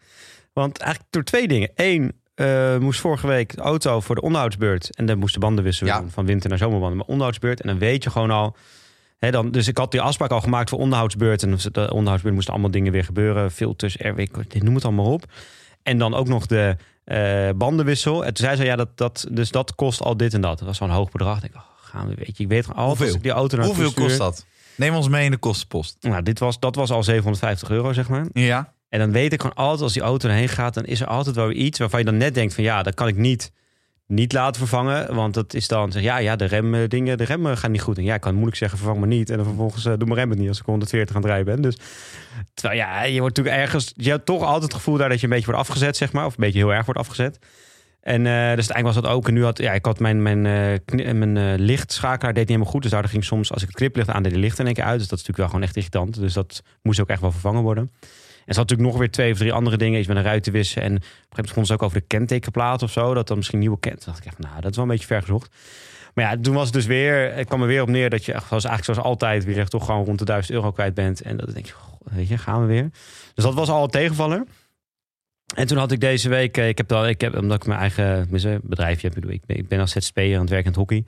Want 0.53 0.77
eigenlijk 0.77 1.11
door 1.11 1.23
twee 1.23 1.47
dingen. 1.47 1.71
Eén, 1.75 2.11
eh, 2.35 2.77
moest 2.77 2.99
vorige 2.99 3.27
week 3.27 3.55
de 3.55 3.61
auto 3.61 3.99
voor 3.99 4.15
de 4.15 4.21
onderhoudsbeurt. 4.21 4.95
En 4.95 5.05
dan 5.05 5.17
moest 5.17 5.33
de 5.33 5.39
banden 5.39 5.63
wisselen 5.63 5.93
Ja. 5.93 6.03
van 6.09 6.25
winter 6.25 6.49
naar 6.49 6.57
zomerbanden. 6.57 6.97
Maar 6.97 7.05
onderhoudsbeurt. 7.07 7.61
En 7.61 7.67
dan 7.67 7.79
weet 7.79 8.03
je 8.03 8.09
gewoon 8.09 8.31
al... 8.31 8.55
Hè, 9.17 9.31
dan, 9.31 9.51
dus 9.51 9.67
ik 9.67 9.77
had 9.77 9.91
die 9.91 10.01
afspraak 10.01 10.31
al 10.31 10.41
gemaakt 10.41 10.69
voor 10.69 10.79
onderhoudsbeurt. 10.79 11.43
En 11.43 11.57
de 11.71 11.91
onderhoudsbeurt 11.93 12.33
moesten 12.35 12.53
allemaal 12.53 12.71
dingen 12.71 12.91
weer 12.91 13.03
gebeuren. 13.03 13.51
Filters, 13.51 13.95
RW, 13.99 14.25
noem 14.53 14.75
het 14.75 14.83
allemaal 14.85 15.11
op. 15.13 15.23
En 15.83 15.97
dan 15.97 16.13
ook 16.13 16.27
nog 16.27 16.45
de 16.45 16.75
eh, 17.03 17.49
bandenwissel. 17.55 18.25
En 18.25 18.33
toen 18.33 18.45
zei 18.45 18.57
ze, 18.57 18.63
ja, 18.63 18.75
dat, 18.75 18.97
dat, 18.97 19.27
dus 19.31 19.51
dat 19.51 19.75
kost 19.75 20.01
al 20.01 20.17
dit 20.17 20.33
en 20.33 20.41
dat. 20.41 20.57
Dat 20.57 20.67
was 20.67 20.77
zo'n 20.77 20.89
hoog 20.89 21.11
bedrag. 21.11 21.35
Ik 21.35 21.41
denk, 21.41 21.55
oh, 21.55 21.61
gaan 21.89 22.07
we, 22.07 22.13
weet 22.15 22.37
je, 22.37 22.43
ik 22.43 22.49
weet 22.49 22.65
gewoon 22.65 22.83
altijd 22.83 22.99
Hoeveel? 22.99 23.21
die 23.21 23.31
auto 23.31 23.57
naar 23.57 23.65
Hoeveel 23.65 23.93
kost 23.93 24.17
dat? 24.17 24.45
Neem 24.75 24.95
ons 24.95 25.07
mee 25.07 25.25
in 25.25 25.31
de 25.31 25.37
kostenpost. 25.37 25.97
Nou, 25.99 26.23
dit 26.23 26.39
was, 26.39 26.59
dat 26.59 26.75
was 26.75 26.91
al 26.91 27.03
750 27.03 27.69
euro, 27.69 27.93
zeg 27.93 28.09
maar. 28.09 28.25
Ja. 28.33 28.73
En 28.89 28.99
dan 28.99 29.11
weet 29.11 29.33
ik 29.33 29.41
gewoon 29.41 29.55
altijd, 29.55 29.81
als 29.81 29.93
die 29.93 30.01
auto 30.01 30.27
erheen 30.27 30.49
gaat, 30.49 30.73
dan 30.73 30.85
is 30.85 31.01
er 31.01 31.07
altijd 31.07 31.35
wel 31.35 31.51
iets 31.51 31.79
waarvan 31.79 31.99
je 31.99 32.05
dan 32.05 32.17
net 32.17 32.33
denkt 32.33 32.53
van 32.53 32.63
ja, 32.63 32.83
dat 32.83 32.93
kan 32.93 33.07
ik 33.07 33.15
niet, 33.15 33.51
niet 34.05 34.33
laten 34.33 34.59
vervangen. 34.59 35.15
Want 35.15 35.33
dat 35.33 35.53
is 35.53 35.67
dan, 35.67 35.91
zeg, 35.91 36.01
ja, 36.01 36.17
ja, 36.17 36.35
de 36.35 36.45
remdingen, 36.45 37.17
de 37.17 37.23
remmen 37.23 37.57
gaan 37.57 37.71
niet 37.71 37.81
goed. 37.81 37.97
En 37.97 38.03
ja, 38.03 38.15
ik 38.15 38.21
kan 38.21 38.33
moeilijk 38.33 38.57
zeggen, 38.57 38.77
vervang 38.77 38.99
me 38.99 39.07
niet. 39.07 39.29
En 39.29 39.37
dan 39.37 39.45
vervolgens 39.45 39.85
uh, 39.85 39.93
doe 39.97 40.07
mijn 40.07 40.19
remmen 40.19 40.37
niet 40.37 40.47
als 40.47 40.59
ik 40.59 40.65
140 40.65 41.15
aan 41.15 41.21
het 41.21 41.31
rijden 41.31 41.53
ben. 41.53 41.61
Dus 41.61 41.77
terwijl 42.53 42.79
ja, 42.79 43.03
je 43.03 43.19
wordt 43.19 43.37
natuurlijk 43.37 43.63
ergens, 43.63 43.93
je 43.95 44.09
hebt 44.09 44.25
toch 44.25 44.43
altijd 44.43 44.63
het 44.63 44.73
gevoel 44.73 44.97
daar 44.97 45.09
dat 45.09 45.19
je 45.19 45.23
een 45.23 45.33
beetje 45.33 45.45
wordt 45.45 45.61
afgezet, 45.61 45.97
zeg 45.97 46.11
maar. 46.11 46.25
Of 46.25 46.31
een 46.31 46.43
beetje 46.43 46.59
heel 46.59 46.73
erg 46.73 46.85
wordt 46.85 46.99
afgezet. 46.99 47.39
En 48.09 48.25
uh, 48.25 48.25
dus 48.25 48.69
uiteindelijk 48.69 48.85
was 48.85 48.95
dat 48.95 49.07
ook. 49.07 49.27
En 49.27 49.33
nu 49.33 49.43
had 49.43 49.57
ja, 49.57 49.71
ik 49.71 49.85
had 49.85 49.99
mijn, 49.99 50.21
mijn, 50.21 50.45
uh, 50.45 51.11
mijn 51.13 51.35
uh, 51.35 51.53
lichtschakelaar 51.57 52.33
deed 52.33 52.41
niet 52.41 52.47
helemaal 52.47 52.71
goed. 52.71 52.81
Dus 52.81 52.91
daardoor 52.91 53.09
ging 53.09 53.23
soms, 53.23 53.51
als 53.51 53.61
ik 53.61 53.67
het 53.67 53.77
kliplicht 53.77 54.09
aan 54.09 54.23
deed, 54.23 54.31
de 54.31 54.39
licht 54.39 54.59
in 54.59 54.65
één 54.65 54.73
keer 54.73 54.83
uit. 54.83 54.99
Dus 54.99 55.07
dat 55.07 55.19
is 55.19 55.25
natuurlijk 55.27 55.37
wel 55.37 55.47
gewoon 55.47 55.63
echt 55.63 55.75
irritant. 55.75 56.19
Dus 56.19 56.33
dat 56.33 56.63
moest 56.81 56.99
ook 56.99 57.07
echt 57.07 57.21
wel 57.21 57.31
vervangen 57.31 57.61
worden. 57.61 57.91
En 57.93 58.53
ze 58.53 58.59
had 58.59 58.69
natuurlijk 58.69 58.89
nog 58.89 58.97
weer 58.97 59.11
twee 59.11 59.31
of 59.31 59.37
drie 59.37 59.53
andere 59.53 59.77
dingen. 59.77 59.99
Iets 59.99 60.07
met 60.07 60.17
een 60.17 60.23
ruitenwissen. 60.23 60.81
En 60.81 60.95
op 60.95 60.95
een 60.95 61.03
gegeven 61.03 61.27
moment 61.35 61.53
vond 61.53 61.67
ze 61.67 61.73
ook 61.73 61.83
over 61.83 61.99
de 61.99 62.05
kentekenplaat 62.07 62.83
of 62.83 62.91
zo. 62.91 63.13
Dat 63.13 63.27
dan 63.27 63.37
misschien 63.37 63.59
nieuwe 63.59 63.79
kent. 63.79 64.05
dacht 64.05 64.17
ik 64.17 64.25
echt, 64.25 64.39
nou, 64.39 64.61
dat 64.61 64.69
is 64.69 64.75
wel 64.75 64.85
een 64.85 64.91
beetje 64.91 65.07
ver 65.07 65.21
gezocht. 65.21 65.55
Maar 66.13 66.25
ja, 66.25 66.37
toen 66.41 66.53
was 66.53 66.65
het 66.65 66.73
dus 66.73 66.85
weer. 66.85 67.33
Het 67.33 67.47
kwam 67.47 67.61
er 67.61 67.67
weer 67.67 67.81
op 67.81 67.89
neer 67.89 68.09
dat 68.09 68.25
je, 68.25 68.31
zoals 68.31 68.65
eigenlijk 68.65 68.83
zoals 68.83 68.99
altijd, 68.99 69.45
weer 69.45 69.59
echt 69.59 69.71
toch 69.71 69.85
gewoon 69.85 70.05
rond 70.05 70.19
de 70.19 70.25
1000 70.25 70.53
euro 70.53 70.71
kwijt 70.71 70.93
bent. 70.93 71.21
En 71.21 71.37
dat 71.37 71.53
denk 71.53 71.65
je, 71.65 71.73
weet 72.03 72.27
je, 72.27 72.37
gaan 72.37 72.61
we 72.61 72.67
weer. 72.67 72.89
Dus 73.33 73.43
dat 73.43 73.53
was 73.53 73.69
al 73.69 73.83
een 73.83 73.89
tegenvaller. 73.89 74.45
En 75.55 75.67
toen 75.67 75.77
had 75.77 75.91
ik 75.91 75.99
deze 75.99 76.29
week, 76.29 76.57
ik 76.57 76.77
heb 76.77 76.87
dan, 76.87 77.07
ik 77.07 77.21
heb, 77.21 77.37
omdat 77.37 77.57
ik 77.57 77.67
mijn 77.67 77.79
eigen 77.79 78.27
bedrijfje 78.61 79.07
heb, 79.07 79.25
ik 79.25 79.45
ben, 79.45 79.57
ik 79.57 79.67
ben 79.67 79.79
als 79.79 79.91
ZZP'er 79.91 80.35
aan 80.35 80.41
het 80.41 80.49
werk 80.49 80.63
in 80.63 80.69
het 80.69 80.79
hockey. 80.79 81.03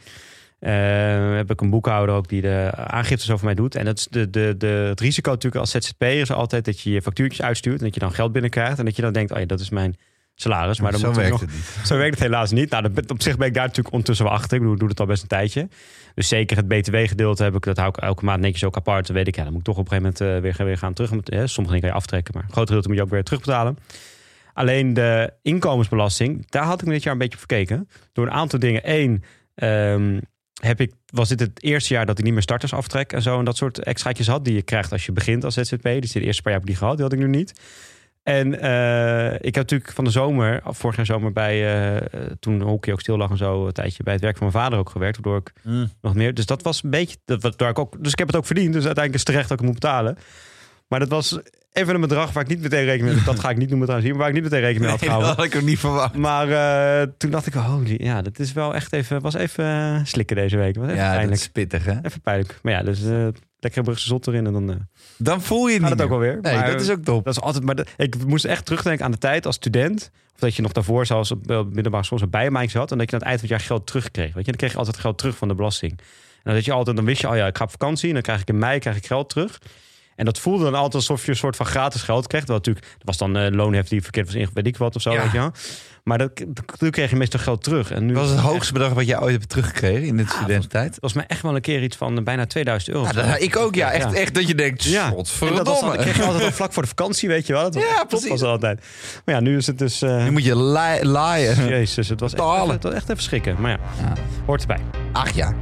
Uh, 0.60 1.36
heb 1.36 1.51
ik 1.51 1.62
een 1.62 1.69
boekhouder 1.69 2.15
ook 2.15 2.27
die 2.27 2.41
de 2.41 2.71
aangiftes 2.75 3.31
over 3.31 3.45
mij 3.45 3.55
doet. 3.55 3.75
En 3.75 3.86
dat 3.86 3.98
is 3.98 4.07
de, 4.10 4.29
de, 4.29 4.55
de, 4.57 4.67
het 4.67 5.00
risico 5.00 5.31
natuurlijk 5.31 5.62
als 5.62 5.71
ZZP'er 5.71 6.19
is 6.19 6.31
altijd 6.31 6.65
dat 6.65 6.79
je 6.79 6.91
je 6.91 7.01
factuurtjes 7.01 7.41
uitstuurt. 7.41 7.77
En 7.79 7.86
dat 7.86 7.93
je 7.93 8.00
dan 8.00 8.13
geld 8.13 8.31
binnenkrijgt. 8.31 8.79
En 8.79 8.86
dat 8.86 8.95
je 8.95 9.01
dan 9.01 9.13
denkt, 9.13 9.31
oh 9.31 9.39
ja, 9.39 9.45
dat 9.45 9.60
is 9.60 9.69
mijn 9.69 9.95
salaris. 10.36 10.79
Maar 10.79 10.91
dan 10.91 11.00
zo 11.00 11.07
moet 11.07 11.15
werkt 11.15 11.31
nog, 11.31 11.41
het 11.41 11.51
niet. 11.51 11.79
Zo 11.88 11.98
werkt 11.98 12.13
het 12.13 12.24
helaas 12.24 12.51
niet. 12.51 12.69
Nou, 12.69 12.91
dat, 12.93 13.12
op 13.12 13.21
zich 13.21 13.38
ben 13.38 13.48
ik 13.48 13.53
daar 13.53 13.65
natuurlijk 13.65 13.93
ondertussen 13.93 14.25
wel 14.25 14.36
achter. 14.36 14.53
Ik 14.53 14.60
bedoel, 14.60 14.74
ik 14.74 14.79
doe 14.79 14.89
het 14.89 15.00
al 15.00 15.05
best 15.05 15.21
een 15.21 15.27
tijdje. 15.27 15.67
Dus 16.15 16.27
zeker 16.27 16.57
het 16.57 16.67
BTW-gedeelte 16.67 17.43
heb 17.43 17.55
ik, 17.55 17.63
dat 17.63 17.77
hou 17.77 17.89
ik 17.89 17.98
elke 17.98 18.25
maand 18.25 18.41
netjes 18.41 18.63
ook 18.63 18.75
apart. 18.75 19.07
Dan 19.07 19.15
weet 19.15 19.27
ik, 19.27 19.36
ja, 19.36 19.43
dan 19.43 19.51
moet 19.51 19.62
ik 19.62 19.67
toch 19.67 19.77
op 19.77 19.91
een 19.91 19.98
gegeven 19.98 20.13
moment 20.19 20.43
uh, 20.45 20.51
weer, 20.51 20.65
weer 20.65 20.77
gaan 20.77 20.93
terug. 20.93 21.10
Hè, 21.10 21.48
sommige 21.48 21.75
dingen 21.75 21.79
kan 21.79 21.89
je 21.89 21.95
aftrekken, 21.95 22.33
maar 22.33 22.43
een 22.43 22.51
groot 22.51 22.67
gedeelte 22.67 22.88
moet 22.88 22.98
je 22.98 23.03
ook 23.03 23.10
weer 23.10 23.24
terugbetalen. 23.24 23.77
Alleen 24.62 24.94
de 24.94 25.34
inkomensbelasting, 25.41 26.50
daar 26.50 26.63
had 26.63 26.82
ik 26.82 26.88
me 26.88 26.94
dit 26.94 27.03
jaar 27.03 27.13
een 27.13 27.20
beetje 27.20 27.38
op 27.38 27.41
gekeken. 27.50 27.89
Door 28.13 28.25
een 28.25 28.32
aantal 28.32 28.60
dingen. 28.60 28.82
Eén, 28.84 29.24
um, 29.56 30.22
heb 30.62 30.82
ik, 30.82 30.94
was 31.06 31.30
dit 31.30 31.39
het 31.39 31.63
eerste 31.63 31.94
jaar 31.94 32.06
dat 32.06 32.18
ik 32.18 32.24
niet 32.24 32.34
meer 32.34 32.41
startersaftrek 32.41 33.13
en 33.13 33.22
zo. 33.22 33.39
En 33.39 33.46
dat 33.46 33.58
soort 33.58 33.80
extraatjes 33.80 34.27
had 34.27 34.46
die 34.46 34.53
je 34.53 34.62
krijgt 34.62 34.91
als 34.91 35.06
je 35.06 35.12
begint 35.12 35.44
als 35.44 35.53
ZZP. 35.53 35.84
Dus 35.84 36.12
de 36.12 36.22
eerste 36.22 36.41
paar 36.41 36.51
jaar 36.51 36.62
heb 36.62 36.70
ik 36.70 36.75
die 36.75 36.75
gehad, 36.75 36.96
die 36.96 37.03
had 37.03 37.13
ik 37.13 37.20
nu 37.20 37.27
niet. 37.27 37.62
En 38.24 38.60
eh, 38.60 39.34
ik 39.34 39.56
heb 39.56 39.56
natuurlijk 39.56 39.91
van 39.91 40.03
de 40.03 40.10
zomer, 40.10 40.62
vorig 40.65 40.96
jaar 40.96 41.06
zomer, 41.06 41.32
bij 41.32 41.94
uh, 41.94 41.98
toen 42.39 42.62
hockey 42.62 42.94
ook 42.94 43.00
stil 43.00 43.18
lag 43.18 43.30
en 43.30 43.38
zo, 43.38 43.65
een 43.65 43.74
tijdje 43.74 44.03
bij 44.03 44.13
het 44.13 44.22
werk 44.22 44.38
van 44.38 44.50
mijn 44.51 44.63
vader 44.63 44.80
ook 44.80 44.89
gewerkt, 44.89 45.15
waardoor 45.15 45.38
ik 45.38 45.53
nog 46.01 46.15
meer. 46.15 46.34
Dus 46.34 46.46
dat 46.46 46.62
was 46.62 46.84
een 46.84 46.89
beetje, 46.89 47.18
dat, 47.25 47.41
wat, 47.41 47.58
daar 47.58 47.70
ik 47.70 47.80
ook, 47.80 48.03
dus 48.03 48.12
ik 48.12 48.20
heb 48.20 48.27
het 48.27 48.38
ook 48.38 48.46
verdiend. 48.46 48.74
Dus 48.74 48.86
uiteindelijk 48.86 49.13
is 49.13 49.20
het 49.20 49.30
terecht 49.30 49.50
dat 49.50 49.60
ik 49.60 49.65
het 49.65 49.74
moet 49.74 49.82
betalen. 49.82 50.18
Maar 50.88 51.00
dat 51.00 51.10
was 51.10 51.39
even 51.72 51.96
een 51.96 52.01
bedrag 52.01 52.34
waar 52.34 52.44
ik 52.44 52.50
niet 52.50 52.62
meteen 52.62 52.86
rekening 52.86 53.16
mee. 53.16 53.24
Dat 53.24 53.40
ga 53.40 53.50
ik 53.50 53.58
niet 53.58 53.70
noemen 53.70 53.88
trouwens 53.88 54.12
hier, 54.12 54.20
maar 54.20 54.28
waar 54.28 54.36
ik 54.36 54.42
niet 54.42 54.51
meteen 54.51 54.66
rekening 54.66 54.82
mee 54.82 54.92
had 54.92 55.01
gehouden. 55.01 55.28
dat 55.28 55.38
had 55.38 55.46
ik 55.46 55.56
ook 55.56 55.68
niet 55.68 55.80
verwacht. 55.80 56.16
Maar 56.16 56.48
uh, 56.50 57.12
toen 57.18 57.32
dacht 57.32 57.46
ik, 57.46 57.54
holy, 57.54 57.96
ja, 57.98 58.22
dat 58.22 58.40
is 58.40 58.54
wel 58.54 58.75
echt 58.75 58.94
even, 58.94 59.22
was 59.22 59.34
even 59.34 59.66
uh, 59.66 60.00
slikken 60.04 60.36
deze 60.36 60.58
week. 60.58 60.75
Was 60.75 60.86
even 60.86 60.98
ja, 60.98 61.08
pijnlijk. 61.08 61.30
dat 61.30 61.40
is 61.40 61.48
pittig 61.48 61.86
hè. 61.86 61.96
Even 62.01 62.22
pijnlijk. 62.22 62.60
Maar 62.62 62.74
ja, 62.74 62.84
dus 62.84 63.04
uh, 63.04 63.28
lekker 63.60 63.84
Brugse 63.84 64.08
zot 64.08 64.28
erin 64.28 64.46
en 64.46 64.54
dan. 64.54 64.88
dan 65.18 65.42
voel 65.42 65.68
je 65.68 65.74
het 65.74 65.82
niet 65.82 65.92
het 65.92 66.01
ook 66.01 66.12
alweer. 66.12 66.40
Nee, 66.42 66.56
maar, 66.56 66.72
dat 66.72 66.82
is 66.82 66.90
ook 66.90 67.04
top. 67.04 67.24
Dat 67.25 67.36
is 67.36 67.42
altijd, 67.42 67.63
maar 67.63 67.88
ik 67.98 68.25
moest 68.25 68.46
echt 68.46 68.66
terugdenken 68.66 69.06
aan 69.06 69.12
de 69.12 69.18
tijd 69.18 69.46
als 69.46 69.56
student. 69.56 70.12
Of 70.34 70.40
dat 70.40 70.56
je 70.56 70.62
nog 70.62 70.72
daarvoor, 70.72 71.06
zoals 71.06 71.32
op 71.32 71.48
middelbare 71.48 72.04
school, 72.04 72.20
zo'n 72.20 72.30
bijmaak 72.30 72.72
had. 72.72 72.92
En 72.92 72.98
dat 72.98 73.10
je 73.10 73.16
aan 73.16 73.22
het 73.22 73.30
eind 73.30 73.40
van 73.40 73.50
het 73.50 73.60
jaar 73.60 73.68
geld 73.68 73.88
terugkreeg. 73.88 74.34
Weet 74.34 74.46
je, 74.46 74.51
dan 74.51 74.60
kreeg 74.60 74.72
je 74.72 74.78
altijd 74.78 74.98
geld 74.98 75.18
terug 75.18 75.38
van 75.38 75.48
de 75.48 75.56
belasting. 75.56 76.00
En 76.44 76.54
dat 76.54 76.66
je 76.66 76.72
altijd, 76.72 76.96
dan 76.96 77.06
wist 77.06 77.22
je, 77.22 77.30
oh 77.30 77.36
ja, 77.36 77.48
ik 77.48 77.58
ga 77.58 77.63
op 77.63 77.72
vakantie. 77.72 78.08
En 78.08 78.13
dan 78.13 78.24
krijg 78.24 78.42
ik 78.42 78.50
in 78.50 78.58
mei 78.58 78.80
krijg 78.80 78.98
ik 78.98 79.06
geld 79.06 79.30
terug. 79.30 79.60
En 80.22 80.28
dat 80.28 80.40
voelde 80.40 80.63
dan 80.63 80.74
altijd 80.75 80.94
alsof 80.94 81.25
je 81.25 81.32
een 81.32 81.38
soort 81.38 81.56
van 81.56 81.66
gratis 81.66 82.01
geld 82.01 82.28
kreeg. 82.28 82.46
Dat 82.46 82.56
natuurlijk, 82.56 82.86
dat 82.86 83.01
was 83.06 83.18
dan 83.18 83.38
uh, 83.38 83.48
loonhef 83.50 83.88
die 83.88 84.01
verkeerd 84.01 84.34
was 84.34 84.48
weet 84.54 84.68
ik 84.68 84.78
wat 84.78 84.96
of 84.96 85.01
zo. 85.01 85.12
Ja. 85.12 85.22
Weet 85.22 85.32
je 85.32 85.38
wel. 85.38 85.51
Maar 86.04 86.18
dat, 86.18 86.32
toen 86.78 86.90
kreeg 86.90 87.10
je 87.10 87.16
meestal 87.16 87.40
geld 87.40 87.63
terug. 87.63 87.92
En 87.92 88.06
nu 88.06 88.13
was 88.13 88.28
het 88.30 88.38
echt- 88.38 88.48
hoogste 88.48 88.74
bedrag 88.74 88.94
wat 88.94 89.06
jij 89.08 89.20
ooit 89.22 89.32
hebt 89.32 89.50
teruggekregen 89.50 90.04
in 90.08 90.18
de 90.18 90.24
studententijd? 90.28 90.92
Dat 90.92 91.00
was 91.01 91.13
mij 91.13 91.24
echt 91.28 91.42
wel 91.42 91.56
een 91.56 91.62
keer 91.62 91.84
iets 91.84 91.98
van 91.98 92.18
uh, 92.18 92.24
bijna 92.24 92.46
2000 92.46 92.96
euro. 92.96 93.06
Ja, 93.08 93.12
dat, 93.13 93.42
ik 93.42 93.56
ook, 93.58 93.75
ja. 93.75 93.92
Echt, 93.92 94.13
echt 94.13 94.34
dat 94.36 94.48
je 94.48 94.56
denkt, 94.56 94.84
Ja. 94.84 95.06
En 95.06 95.56
dat 95.56 95.68
was 95.68 95.82
dat 95.82 95.96
kreeg 95.98 96.18
je 96.18 96.24
altijd 96.24 96.44
al 96.44 96.51
vlak 96.51 96.74
voor 96.74 96.82
de 96.84 96.90
vakantie, 96.90 97.30
weet 97.30 97.48
je 97.48 97.54
wel. 97.54 97.62
Dat 97.63 97.74
was 97.75 97.84
Ja, 97.84 98.04
precies. 98.04 98.30
was 98.30 98.44
altijd. 98.44 98.86
Maar 99.25 99.36
ja, 99.36 99.42
nu 99.42 99.58
is 99.58 99.68
het 99.68 99.78
dus... 99.78 100.01
eh, 100.01 100.24
Nu 100.24 100.32
moet 100.32 100.44
je 100.44 100.56
laaien. 100.56 101.68
Jezus, 101.68 102.10
het 102.10 102.20
was, 102.20 102.34
echt, 102.34 102.44
het 102.72 102.84
was 102.84 102.94
echt 102.94 103.10
even 103.10 103.24
schrikken. 103.24 103.62
Maar 103.62 103.72
ja, 103.72 103.80
Ja. 104.01 104.13
hoort 104.46 104.62
erbij. 104.62 104.80
Ach 105.12 105.30
ja. 105.36 105.54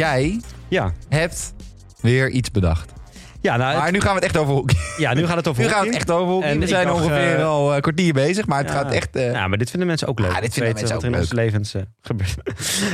Jij 0.00 0.40
Ja, 0.68 0.92
hebt 1.08 1.54
weer 2.00 2.28
iets 2.30 2.50
bedacht. 2.50 2.92
ja, 3.40 3.56
nou, 3.56 3.70
het- 3.72 3.80
Maar 3.82 3.92
nu 3.92 4.00
gaan 4.00 4.08
we 4.08 4.14
het 4.14 4.24
echt 4.24 4.36
over 4.36 4.54
hockey. 4.54 4.76
ja 4.96 5.14
nu 5.14 5.26
gaat 5.26 5.36
het 5.36 5.48
over 5.48 5.62
Nu 5.64 5.68
gaan 5.68 5.80
we 5.80 5.86
het 5.86 5.94
hockey. 5.96 6.00
echt 6.00 6.20
over 6.20 6.32
hockey. 6.34 6.50
En 6.50 6.58
We 6.60 6.66
zijn 6.66 6.90
ongeveer 6.90 7.38
eh, 7.38 7.46
al 7.48 7.74
een 7.74 7.80
kwartier 7.80 8.12
bezig, 8.12 8.46
maar 8.46 8.58
het 8.58 8.68
Ja. 8.68 8.74
gaat 8.74 8.92
echt... 8.92 9.16
eh, 9.16 9.32
Ja, 9.32 9.48
maar 9.48 9.58
dit 9.58 9.70
vinden 9.70 9.88
mensen 9.88 10.08
ook 10.08 10.18
leuk. 10.18 10.30
Ah, 10.32 10.40
dit 10.40 10.52
vinden 10.52 10.72
mensen 10.74 10.96
er 10.96 11.04
in 11.04 11.14
ook 11.14 11.20
onze 11.20 11.34
levens 11.34 11.74
eh, 11.74 11.82
gebeurt. 12.00 12.36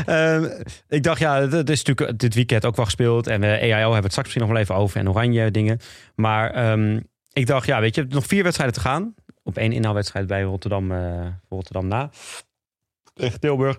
Ehm, 0.07 0.63
ik 0.89 1.03
dacht, 1.03 1.19
ja, 1.19 1.41
het 1.49 1.71
is 1.71 1.83
natuurlijk 1.83 2.19
dit 2.19 2.35
weekend 2.35 2.65
ook 2.65 2.77
wel 2.77 2.85
gespeeld. 2.85 3.27
En 3.27 3.43
EIO 3.45 3.71
hebben 3.77 3.89
we 3.91 3.95
het 3.95 4.11
straks 4.11 4.23
misschien 4.23 4.43
nog 4.43 4.51
wel 4.53 4.61
even 4.61 4.75
over. 4.75 5.01
En 5.01 5.09
oranje 5.09 5.51
dingen. 5.51 5.81
Maar 6.15 6.51
ehm, 6.51 7.01
ik 7.33 7.47
dacht, 7.47 7.67
ja, 7.67 7.81
weet 7.81 7.95
je, 7.95 8.07
nog 8.09 8.27
vier 8.27 8.43
wedstrijden 8.43 8.75
te 8.77 8.83
gaan. 8.83 9.15
Op 9.43 9.57
één 9.57 9.73
inhaalwedstrijd 9.73 10.27
bij 10.27 10.43
Rotterdam, 10.43 10.93
eh, 10.93 10.99
voor 11.49 11.57
Rotterdam 11.57 11.87
na. 11.89 12.11
Tegen 13.15 13.41
Tilburg. 13.41 13.77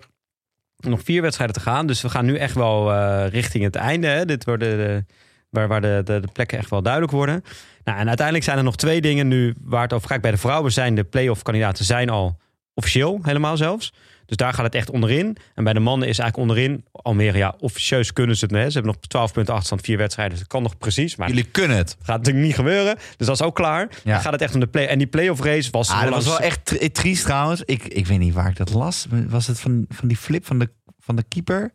Nog 0.78 1.00
vier 1.04 1.22
wedstrijden 1.22 1.56
te 1.56 1.62
gaan. 1.62 1.86
Dus 1.86 2.02
we 2.02 2.08
gaan 2.08 2.24
nu 2.24 2.36
echt 2.36 2.54
wel 2.54 2.92
eh, 2.92 3.28
richting 3.28 3.64
het 3.64 3.74
einde. 3.74 4.06
Hè. 4.06 4.24
Dit 4.24 4.44
worden 4.44 4.76
de, 4.78 5.04
waar, 5.50 5.68
waar 5.68 5.80
de, 5.80 6.00
de, 6.04 6.20
de 6.20 6.28
plekken 6.32 6.58
echt 6.58 6.70
wel 6.70 6.82
duidelijk 6.82 7.12
worden. 7.12 7.44
Nou, 7.84 7.98
en 7.98 8.06
uiteindelijk 8.06 8.46
zijn 8.46 8.58
er 8.58 8.64
nog 8.64 8.76
twee 8.76 9.00
dingen 9.00 9.28
nu 9.28 9.54
waar 9.62 9.82
het 9.82 9.92
over 9.92 10.08
gaat. 10.08 10.20
Bij 10.20 10.30
de 10.30 10.36
vrouwen 10.36 10.72
zijn 10.72 10.94
de 10.94 11.04
play-off 11.04 11.42
kandidaten 11.42 11.84
zijn 11.84 12.10
al 12.10 12.40
officieel 12.74 13.18
helemaal 13.22 13.56
zelfs. 13.56 13.92
Dus 14.28 14.36
daar 14.36 14.52
gaat 14.54 14.64
het 14.64 14.74
echt 14.74 14.90
onderin. 14.90 15.36
En 15.54 15.64
bij 15.64 15.72
de 15.72 15.80
mannen 15.80 16.08
is 16.08 16.18
eigenlijk 16.18 16.50
onderin 16.50 16.84
Almere. 16.92 17.38
Ja, 17.38 17.54
officieus 17.58 18.12
kunnen 18.12 18.36
ze 18.36 18.44
het. 18.44 18.54
Hè. 18.54 18.66
Ze 18.66 18.72
hebben 18.72 18.92
nog 18.92 18.96
12 19.00 19.32
punten 19.32 19.52
achterstand, 19.52 19.80
vier 19.84 19.96
wedstrijden. 19.98 20.32
Dus 20.34 20.42
het 20.42 20.52
kan 20.52 20.62
nog 20.62 20.78
precies. 20.78 21.16
Maar 21.16 21.28
Jullie 21.28 21.44
kunnen 21.44 21.76
het. 21.76 21.96
gaat 22.02 22.16
natuurlijk 22.16 22.46
niet 22.46 22.54
gebeuren. 22.54 22.96
Dus 23.16 23.26
dat 23.26 23.40
is 23.40 23.42
ook 23.42 23.54
klaar. 23.54 23.88
Ja. 24.04 24.12
Dan 24.12 24.20
gaat 24.20 24.32
het 24.32 24.42
echt 24.42 24.54
om 24.54 24.60
de 24.60 24.66
play. 24.66 24.86
En 24.86 24.98
die 24.98 25.06
play-off 25.06 25.42
race 25.42 25.70
was... 25.70 25.90
Ah, 25.90 26.02
dat 26.02 26.10
was 26.12 26.24
wel 26.24 26.40
echt 26.40 26.64
tri- 26.64 26.90
triest 26.90 27.24
trouwens. 27.24 27.62
Ik, 27.64 27.84
ik 27.84 28.06
weet 28.06 28.18
niet 28.18 28.34
waar 28.34 28.48
ik 28.48 28.56
dat 28.56 28.72
las. 28.72 29.06
Was 29.28 29.46
het 29.46 29.60
van, 29.60 29.84
van 29.88 30.08
die 30.08 30.16
flip 30.16 30.46
van 30.46 30.58
de, 30.58 30.70
van 31.00 31.16
de 31.16 31.24
keeper? 31.28 31.72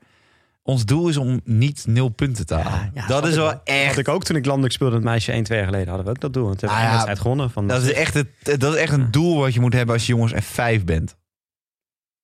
Ons 0.63 0.85
doel 0.85 1.07
is 1.09 1.17
om 1.17 1.41
niet 1.43 1.83
nul 1.87 2.09
punten 2.09 2.45
te 2.45 2.53
halen. 2.55 2.91
ja, 2.93 3.07
dat 3.07 3.27
is 3.27 3.35
wel 3.35 3.61
echt... 3.63 3.97
ik 3.97 4.07
ook 4.07 4.23
toen 4.23 4.35
ik 4.35 4.45
landelijk 4.45 4.73
speelde 4.73 4.95
met 4.95 5.03
meisje 5.03 5.31
1, 5.31 5.43
2 5.43 5.57
jaar 5.57 5.67
geleden. 5.67 5.87
Hadden 5.87 6.05
we 6.05 6.11
ook 6.11 6.19
dat 6.21 6.33
doel. 6.33 6.45
Want 6.45 6.61
we 6.61 6.67
hebben 6.67 6.77
Ah, 6.77 6.83
ja. 6.89 6.91
wedstrijd 6.93 7.19
gewonnen. 7.19 7.51
Van 7.51 7.67
Dat 7.67 7.83
is 7.83 7.93
echt, 7.93 8.13
het, 8.13 8.27
dat 8.59 8.73
is 8.73 8.79
echt 8.79 8.93
een 8.93 9.11
doel 9.11 9.39
wat 9.39 9.53
je 9.53 9.59
moet 9.59 9.73
hebben 9.73 9.95
als 9.95 10.05
je 10.05 10.13
jongens 10.13 10.33
F5 10.33 10.83
bent. 10.85 11.15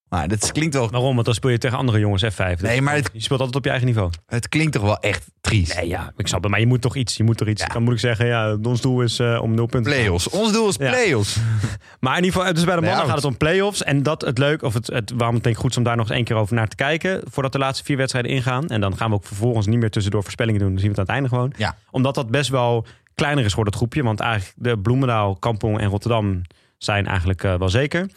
Maar 0.09 0.27
dat 0.27 0.51
klinkt 0.51 0.73
wel, 0.75 0.89
Waarom? 0.89 1.13
Want 1.13 1.25
dan 1.25 1.35
speel 1.35 1.49
je 1.51 1.57
tegen 1.57 1.77
andere 1.77 1.99
jongens 1.99 2.23
F5. 2.23 2.35
Dus 2.37 2.61
Nee, 2.61 2.81
maar 2.81 2.95
het- 2.95 3.09
Je 3.13 3.21
speelt 3.21 3.39
altijd 3.39 3.57
op 3.57 3.63
je 3.63 3.69
eigen 3.69 3.87
niveau. 3.87 4.11
het 4.27 4.49
klinkt 4.49 4.73
toch 4.73 4.81
wel 4.81 4.97
echt 4.99 5.25
triest. 5.41 5.75
Nee, 5.75 5.87
ja, 5.87 6.11
ik 6.17 6.27
snap 6.27 6.41
het. 6.41 6.51
Maar 6.51 6.59
je 6.59 6.67
moet 6.67 6.81
toch 6.81 6.95
iets. 6.95 7.17
Je 7.17 7.23
moet 7.23 7.37
toch 7.37 7.47
iets. 7.47 7.61
Ja. 7.61 7.67
Dan 7.67 7.83
moet 7.83 7.93
ik 7.93 7.99
zeggen, 7.99 8.25
ja, 8.25 8.57
ons 8.63 8.81
doel 8.81 9.01
is 9.01 9.19
eh, 9.19 9.39
om 9.41 9.53
nul 9.55 9.65
punten. 9.65 9.91
te 9.91 9.97
halen. 9.97 10.03
Play-offs. 10.05 10.29
Ons 10.29 10.51
doel 10.51 10.67
is 10.69 10.75
Ja. 10.75 10.89
play-offs. 10.89 11.37
Maar 11.99 12.17
in 12.17 12.23
ieder 12.23 12.39
geval, 12.39 12.53
dus 12.53 12.63
bij 12.63 12.75
de 12.75 12.81
mannen 12.81 13.05
gaat 13.05 13.15
het 13.15 13.25
om 13.25 13.37
play-offs. 13.37 13.83
En 13.83 14.03
dat 14.03 14.21
het 14.21 14.37
leuk, 14.37 14.61
of 14.63 14.73
het, 14.73 14.87
het, 14.87 15.11
waarom 15.15 15.35
het 15.35 15.43
denk 15.43 15.55
ik 15.55 15.61
goed 15.61 15.71
is 15.71 15.77
om 15.77 15.83
daar 15.83 15.95
nog 15.95 16.05
eens 16.07 16.15
één 16.15 16.23
keer 16.25 16.35
over 16.35 16.55
naar 16.55 16.67
te 16.67 16.75
kijken. 16.75 17.21
Voordat 17.31 17.51
de 17.51 17.57
laatste 17.57 17.83
vier 17.85 17.97
wedstrijden 17.97 18.31
ingaan. 18.31 18.67
En 18.67 18.81
dan 18.81 18.97
gaan 18.97 19.09
we 19.09 19.15
ook 19.15 19.25
vervolgens 19.25 19.67
niet 19.67 19.79
meer 19.79 19.89
tussendoor 19.89 20.23
voorspellingen 20.23 20.59
doen. 20.59 20.69
Dan 20.69 20.79
zien 20.79 20.91
we 20.93 20.99
het 20.99 21.09
aan 21.09 21.15
het 21.15 21.23
einde 21.23 21.29
gewoon. 21.35 21.53
Ja. 21.57 21.75
Omdat 21.91 22.15
dat 22.15 22.29
best 22.29 22.49
wel 22.49 22.85
kleiner 23.15 23.43
is 23.43 23.49
geworden, 23.49 23.73
het 23.73 23.81
groepje. 23.83 24.03
Want 24.03 24.19
eigenlijk 24.19 24.53
de 24.57 24.77
Bloemendaal, 24.77 25.35
Kampong 25.35 25.79
en 25.79 25.89
Rotterdam 25.89 26.41
zijn 26.77 27.07
eigenlijk 27.07 27.43
eh, 27.43 27.55
wel 27.55 27.69
zeker. 27.69 28.09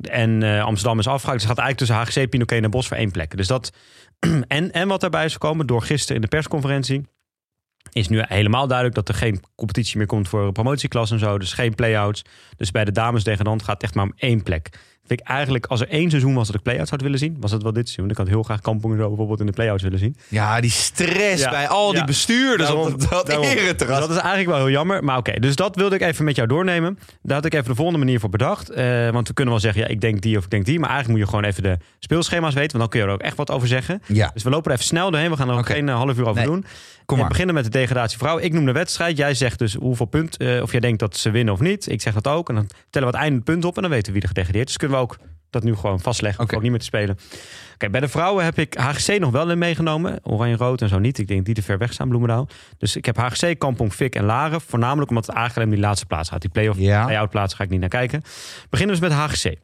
En 0.00 0.42
eh, 0.42 0.64
Amsterdam 0.64 0.98
is 0.98 1.06
afgehaakt. 1.06 1.40
Het 1.40 1.50
gaat 1.50 1.58
eigenlijk 1.58 1.78
tussen 1.78 2.22
HGC, 2.22 2.30
Pinoquet 2.30 2.62
en 2.62 2.70
Bos 2.70 2.88
voor 2.88 2.96
één 2.96 3.10
plek. 3.10 3.36
Dus 3.36 3.46
dat... 3.46 3.72
en, 4.48 4.72
en 4.72 4.88
wat 4.88 5.00
daarbij 5.00 5.24
is 5.24 5.32
gekomen 5.32 5.66
door 5.66 5.82
gisteren 5.82 6.16
in 6.16 6.22
de 6.22 6.28
persconferentie... 6.28 7.06
is 7.92 8.08
nu 8.08 8.22
helemaal 8.26 8.66
duidelijk 8.66 8.96
dat 8.96 9.08
er 9.08 9.14
geen 9.14 9.42
competitie 9.54 9.96
meer 9.96 10.06
komt 10.06 10.28
voor 10.28 10.52
promotieklas 10.52 11.10
en 11.10 11.18
zo. 11.18 11.38
Dus 11.38 11.52
geen 11.52 11.74
play-outs. 11.74 12.22
Dus 12.56 12.70
bij 12.70 12.84
de 12.84 12.92
dames 12.92 13.24
degradant 13.24 13.62
gaat 13.62 13.74
het 13.74 13.82
echt 13.82 13.94
maar 13.94 14.04
om 14.04 14.12
één 14.16 14.42
plek. 14.42 14.70
Vind 15.08 15.20
ik 15.20 15.26
eigenlijk, 15.26 15.66
als 15.66 15.80
er 15.80 15.88
één 15.88 16.10
seizoen 16.10 16.34
was 16.34 16.46
dat 16.46 16.56
ik 16.56 16.62
play-outs 16.62 16.90
had 16.90 17.00
willen 17.00 17.18
zien... 17.18 17.36
was 17.40 17.50
het 17.50 17.62
wel 17.62 17.72
dit 17.72 17.88
seizoen. 17.88 18.10
Ik 18.10 18.16
had 18.16 18.28
heel 18.28 18.42
graag 18.42 18.60
Kampong 18.60 18.98
zo 18.98 19.08
bijvoorbeeld 19.08 19.40
in 19.40 19.46
de 19.46 19.52
play-outs 19.52 19.82
willen 19.82 19.98
zien. 19.98 20.16
Ja, 20.28 20.60
die 20.60 20.70
stress 20.70 21.42
Ja. 21.42 21.50
bij 21.50 21.68
al 21.68 21.88
die 21.90 21.98
Ja. 21.98 22.04
bestuurders 22.04 22.68
Daarom- 22.68 22.92
op 22.92 23.00
dat, 23.10 23.26
dat 23.26 23.44
ereterras. 23.44 23.98
Dat 24.00 24.10
is 24.10 24.16
eigenlijk 24.16 24.48
wel 24.48 24.58
heel 24.58 24.70
jammer. 24.70 25.04
Maar 25.04 25.16
oké, 25.16 25.32
dus 25.40 25.56
dat 25.56 25.76
wilde 25.76 25.94
ik 25.94 26.00
even 26.02 26.24
met 26.24 26.36
jou 26.36 26.48
doornemen. 26.48 26.98
Daar 27.22 27.36
had 27.36 27.44
ik 27.44 27.54
even 27.54 27.68
de 27.68 27.74
volgende 27.74 27.98
manier 27.98 28.20
voor 28.20 28.30
bedacht. 28.30 28.70
Eh, 28.70 29.10
want 29.10 29.28
we 29.28 29.34
kunnen 29.34 29.52
wel 29.54 29.62
zeggen, 29.62 29.82
ja, 29.82 29.88
ik 29.88 30.00
denk 30.00 30.20
die 30.20 30.36
of 30.38 30.44
ik 30.44 30.50
denk 30.50 30.64
die. 30.64 30.78
Maar 30.78 30.90
eigenlijk 30.90 31.18
moet 31.18 31.28
je 31.28 31.34
gewoon 31.34 31.50
even 31.50 31.62
de 31.62 31.76
speelschema's 31.98 32.54
weten. 32.54 32.78
Want 32.78 32.80
dan 32.80 32.88
kun 32.88 33.00
je 33.00 33.06
er 33.06 33.12
ook 33.12 33.26
echt 33.28 33.36
wat 33.36 33.50
over 33.50 33.68
zeggen. 33.68 34.02
Ja, 34.06 34.30
Dus 34.34 34.42
we 34.42 34.50
lopen 34.50 34.66
er 34.70 34.72
even 34.76 34.88
snel 34.88 35.10
doorheen. 35.10 35.30
We 35.30 35.36
gaan 35.36 35.48
er 35.50 35.56
ook 35.56 35.66
geen 35.66 35.88
eh, 35.88 35.94
half 35.94 36.16
uur 36.18 36.26
over 36.28 36.34
Nee, 36.34 36.44
doen. 36.46 36.64
kom 37.04 37.16
We 37.16 37.22
maar. 37.22 37.28
beginnen 37.28 37.54
met 37.54 37.64
de 37.64 37.70
degradatie 37.70 38.18
vrouw. 38.18 38.38
Ik 38.38 38.52
noem 38.52 38.64
de 38.66 38.72
wedstrijd. 38.72 39.16
Jij 39.16 39.34
zegt 39.34 39.58
dus 39.58 39.74
hoeveel 39.74 40.06
punt, 40.06 40.36
eh, 40.36 40.62
of 40.62 40.70
jij 40.70 40.80
denkt 40.80 40.98
dat 40.98 41.16
ze 41.16 41.30
winnen 41.30 41.54
of 41.54 41.60
niet. 41.60 41.90
Ik 41.90 42.00
zeg 42.00 42.14
dat 42.14 42.26
ook. 42.26 42.48
En 42.48 42.54
dan 42.54 42.66
tellen 42.90 43.08
we 43.08 43.14
het 43.14 43.24
einde 43.24 43.40
punt 43.40 43.64
op 43.64 43.76
en 43.76 43.82
dan 43.82 43.90
weten 43.90 44.06
we 44.06 44.12
wie 44.12 44.22
er 44.22 44.28
gedegradeerd 44.28 44.66
is. 44.68 44.72
Dus 44.72 44.76
kunnen 44.80 44.96
we 44.96 44.97
ook 44.98 45.18
dat 45.50 45.62
nu 45.62 45.74
gewoon 45.74 46.00
vastleggen. 46.00 46.44
Of 46.44 46.52
ook 46.54 46.62
niet 46.62 46.70
meer 46.70 46.80
te 46.80 46.84
spelen. 46.84 47.18
Oké, 47.74 47.90
bij 47.90 48.00
de 48.00 48.08
vrouwen 48.08 48.44
heb 48.44 48.58
ik 48.58 48.74
HGC 48.74 49.18
nog 49.18 49.30
wel 49.30 49.50
in 49.50 49.58
meegenomen. 49.58 50.18
Oranje-rood 50.22 50.82
en 50.82 50.88
zo 50.88 50.98
niet. 50.98 51.18
Ik 51.18 51.28
denk 51.28 51.44
die 51.44 51.54
te 51.54 51.62
ver 51.62 51.78
weg 51.78 51.92
staan, 51.92 52.08
Bloemendaal. 52.08 52.48
Dus 52.78 52.96
ik 52.96 53.04
heb 53.04 53.16
HGC, 53.16 53.58
Kampong, 53.58 53.92
Fik 53.92 54.14
en 54.14 54.24
Laren. 54.24 54.60
Voornamelijk 54.60 55.10
omdat 55.10 55.26
het 55.26 55.56
om 55.56 55.70
die 55.70 55.78
laatste 55.78 56.06
plaats 56.06 56.28
gaat. 56.28 56.40
Die 56.40 56.50
play-off, 56.50 56.78
Ja. 56.78 57.04
play-out 57.04 57.30
plaats 57.30 57.54
ga 57.54 57.64
ik 57.64 57.70
niet 57.70 57.80
naar 57.80 57.88
kijken. 57.88 58.22
Beginnen 58.70 59.00
dus 59.00 59.08
met 59.08 59.18
HGC. 59.18 59.54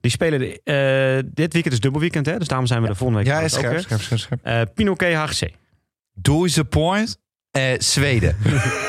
Die 0.00 0.10
spelen 0.10 0.38
de, 0.38 0.60
eh, 0.62 1.30
dit 1.34 1.52
weekend 1.52 1.74
is 1.74 1.80
dubbel 1.80 2.00
weekend, 2.00 2.26
hè? 2.26 2.38
Dus 2.38 2.48
daarom 2.48 2.66
zijn 2.66 2.82
we 2.82 2.88
de 2.88 2.94
volgende 2.94 3.22
week 3.22 3.32
ja 3.32 3.38
ook 3.38 3.44
is 3.44 3.52
scherp, 3.52 3.72
weer. 3.72 3.80
scherp, 3.82 4.00
scherp, 4.00 4.20
scherp. 4.20 4.40
Eh, 4.42 4.60
Pinoquet, 4.74 5.14
HGC. 5.14 5.50
Doe 6.14 6.64
point. 6.64 7.18
Eh, 7.50 7.62
Zweden. 7.78 8.36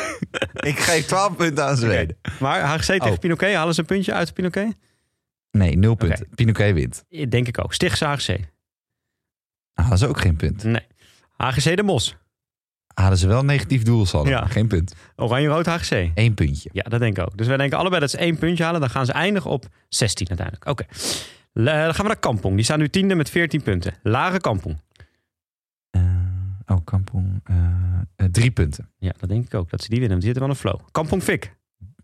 ik 0.72 0.80
geef 0.80 1.06
12 1.06 1.36
punten 1.36 1.66
aan 1.66 1.78
Zweden. 1.78 2.18
Maar 2.40 2.62
HGC 2.62 2.86
tegen 2.86 3.12
Oh. 3.12 3.18
Pinoquet, 3.18 3.56
halen 3.56 3.74
ze 3.74 3.80
een 3.80 3.86
puntje 3.86 4.14
uit 4.14 4.34
Pinoquet? 4.34 4.76
Nee, 5.58 5.78
0 5.78 5.96
punten. 5.96 6.28
Pinoquet 6.36 6.74
wint. 6.74 7.04
Denk 7.30 7.48
ik 7.48 7.64
ook. 7.64 7.74
Stichtse 7.74 8.06
HGC. 8.06 8.40
Halen 9.74 9.98
ze 9.98 10.08
ook 10.08 10.20
geen 10.20 10.36
punt. 10.36 10.64
Nee. 10.64 10.86
HGC 11.38 11.76
de 11.76 11.84
Mos. 11.84 12.16
Hadden 12.94 13.18
ze 13.18 13.28
wel 13.28 13.44
negatief 13.46 13.84
doelsaldo. 13.84 14.30
Ja. 14.30 14.46
Geen 14.46 14.68
punt. 14.68 14.96
Oranje-rood 15.16 15.66
HGC. 15.66 16.12
Eén 16.16 16.34
puntje. 16.34 16.70
Ja, 16.74 16.84
dat 16.84 17.00
denk 17.00 17.18
ik 17.18 17.24
ook. 17.24 17.38
Dus 17.38 17.48
wij 17.48 17.58
denken 17.58 17.78
allebei 17.78 18.02
dat 18.02 18.10
ze 18.10 18.18
één 18.18 18.38
puntje 18.38 18.64
halen. 18.64 18.80
Dan 18.80 18.90
gaan 18.90 19.06
ze 19.06 19.12
eindigen 19.12 19.50
op 19.52 19.66
16 19.90 20.28
uiteindelijk. 20.28 20.68
Oké. 20.70 20.86
Le- 21.54 21.72
Dan 21.72 21.94
gaan 21.94 22.02
we 22.06 22.12
naar 22.12 22.20
Kampong. 22.20 22.56
Die 22.56 22.64
staan 22.64 22.80
nu 22.80 22.90
tiende 22.90 23.16
met 23.16 23.30
14 23.30 23.62
punten. 23.62 23.94
Lage 24.04 24.40
Kampong. 24.40 24.78
Eh, 25.90 26.02
oh, 26.66 26.78
Kampong. 26.84 27.40
eh, 27.44 27.56
eh, 28.16 28.26
drie 28.32 28.52
punten. 28.52 28.90
Ja, 28.98 29.14
dat 29.20 29.30
denk 29.30 29.46
ik 29.46 29.54
ook. 29.54 29.70
Dat 29.70 29.82
ze 29.82 29.90
die 29.90 30.00
winnen. 30.00 30.20
want 30.20 30.22
Die 30.22 30.34
zitten 30.34 30.42
wel 30.42 30.50
een 30.74 30.80
flow. 30.80 30.92
Kampong 30.92 31.24
Fik. 31.24 31.56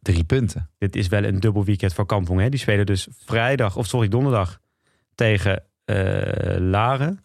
Drie 0.04 0.24
punten. 0.24 0.70
Dit 0.78 0.96
is 0.96 1.08
wel 1.08 1.24
een 1.24 1.40
dubbel 1.40 1.64
weekend 1.66 1.94
voor 1.94 2.06
Kampong. 2.06 2.40
Hè? 2.40 2.50
Die 2.50 2.60
spelen 2.60 2.86
dus 2.86 3.08
vrijdag, 3.26 3.76
of 3.76 3.88
sorry, 3.88 4.08
donderdag 4.08 4.60
tegen 5.16 5.64
eh 5.86 6.58
Laren. 6.58 7.24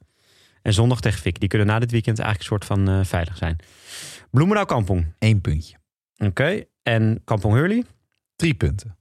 En 0.62 0.72
zondag 0.72 1.00
tegen 1.00 1.20
Fik. 1.20 1.40
Die 1.40 1.48
kunnen 1.48 1.66
na 1.66 1.78
dit 1.78 1.90
weekend 1.90 2.18
eigenlijk 2.18 2.50
een 2.50 2.58
soort 2.58 2.78
van 2.78 2.88
eh, 2.88 3.04
veilig 3.04 3.36
zijn. 3.36 3.56
Bloemendaal 4.30 4.64
Kampong. 4.64 5.06
Eén 5.18 5.40
puntje. 5.40 5.76
Oké. 6.16 6.64
En 6.82 7.20
Kampong 7.24 7.54
Hurley. 7.54 7.84
Drie 8.36 8.54
punten. 8.54 8.97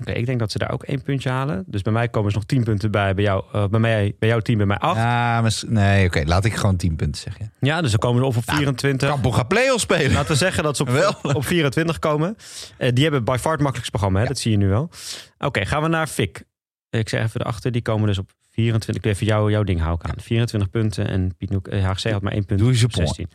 Oké, 0.00 0.12
ik 0.12 0.26
denk 0.26 0.38
dat 0.38 0.52
ze 0.52 0.58
daar 0.58 0.70
ook 0.72 0.82
één 0.82 1.02
puntje 1.02 1.28
halen. 1.30 1.64
Dus 1.66 1.82
bij 1.82 1.92
mij 1.92 2.08
komen 2.08 2.30
ze 2.30 2.36
nog 2.36 2.46
tien 2.46 2.64
punten 2.64 2.90
bij. 2.90 3.14
Bij, 3.14 3.24
jou, 3.24 3.44
eh, 3.52 3.66
bij, 3.66 3.80
mij, 3.80 4.14
bij 4.18 4.28
jouw 4.28 4.40
team, 4.40 4.58
bij 4.58 4.66
mij 4.66 4.78
acht. 4.78 4.96
Ja, 4.96 5.38
Ja, 5.42 5.50
nee, 5.66 6.06
oké. 6.06 6.22
laat 6.24 6.44
ik 6.44 6.54
gewoon 6.54 6.76
tien 6.76 6.96
punten 6.96 7.22
zeggen. 7.22 7.82
dus 7.82 7.90
ze 7.90 7.98
komen 7.98 8.22
of 8.22 8.36
op 8.36 8.42
24. 8.46 9.08
Kampong 9.08 9.34
gaat 9.34 9.48
play-off 9.48 9.80
spelen. 9.80 10.12
Laten 10.12 10.30
we 10.30 10.36
zeggen 10.36 10.62
dat 10.62 10.76
ze 10.76 10.82
op, 10.82 10.88
Wel. 10.98 11.14
op 11.22 11.44
24 11.44 11.98
komen. 11.98 12.36
Eh, 12.76 12.92
die 12.92 13.02
hebben 13.02 13.24
by 13.24 13.36
far 13.40 13.52
het 13.52 13.60
makkelijkste 13.60 13.90
programma, 13.90 14.20
hè? 14.20 14.26
dat 14.26 14.38
zie 14.38 14.50
je 14.50 14.56
nu 14.56 14.68
wel. 14.68 14.90
Oké, 15.38 15.64
gaan 15.66 15.82
we 15.82 15.88
naar 15.88 16.06
Fik. 16.06 16.42
Ik 16.90 17.08
zeg 17.08 17.24
even 17.24 17.40
erachter, 17.40 17.72
die 17.72 17.82
komen 17.82 18.06
dus 18.06 18.18
op 18.18 18.30
24. 18.50 19.04
Ik 19.04 19.10
even 19.10 19.26
jou, 19.26 19.50
jouw 19.50 19.62
ding 19.62 19.80
houden 19.80 20.08
aan. 20.08 20.14
24 20.20 20.70
punten 20.70 21.08
en 21.08 21.36
Piet 21.36 21.50
Noek, 21.50 21.68
eh, 21.68 21.84
HGC 21.90 22.10
had 22.10 22.22
maar 22.22 22.32
één 22.32 22.44
punt. 22.44 22.60
Doe 22.60 22.78
je 22.78 22.84
op 22.84 22.90
point. 22.90 23.08
16. 23.08 23.28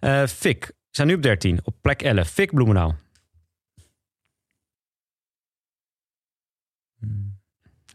Eh 0.00 0.22
Fik, 0.26 0.72
zijn 0.90 1.06
nu 1.08 1.14
op 1.14 1.22
13. 1.22 1.60
Op 1.64 1.74
plek 1.80 2.02
11, 2.02 2.28
Fik 2.28 2.54
Bloemendaal. 2.54 2.94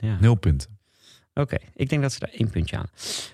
Ja. 0.06 0.18
Nul 0.20 0.36
punten. 0.36 0.78
Oké, 1.34 1.58
ik 1.74 1.90
denk 1.90 2.02
dat 2.02 2.12
ze 2.14 2.20
daar 2.20 2.30
één 2.30 2.50
puntje 2.50 2.78
aan. 2.78 2.88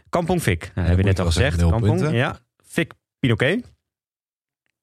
Kampong 0.10 0.42
Fik, 0.42 0.60
nou, 0.62 0.72
dan 0.76 0.84
hebben 0.86 1.04
we 1.04 1.10
net 1.10 1.20
al 1.20 1.26
gezegd. 1.26 1.58
Kampong, 1.58 1.82
punten. 1.84 2.14
ja. 2.14 2.40
Fik 2.64 2.94
Pinoquet, 3.20 3.72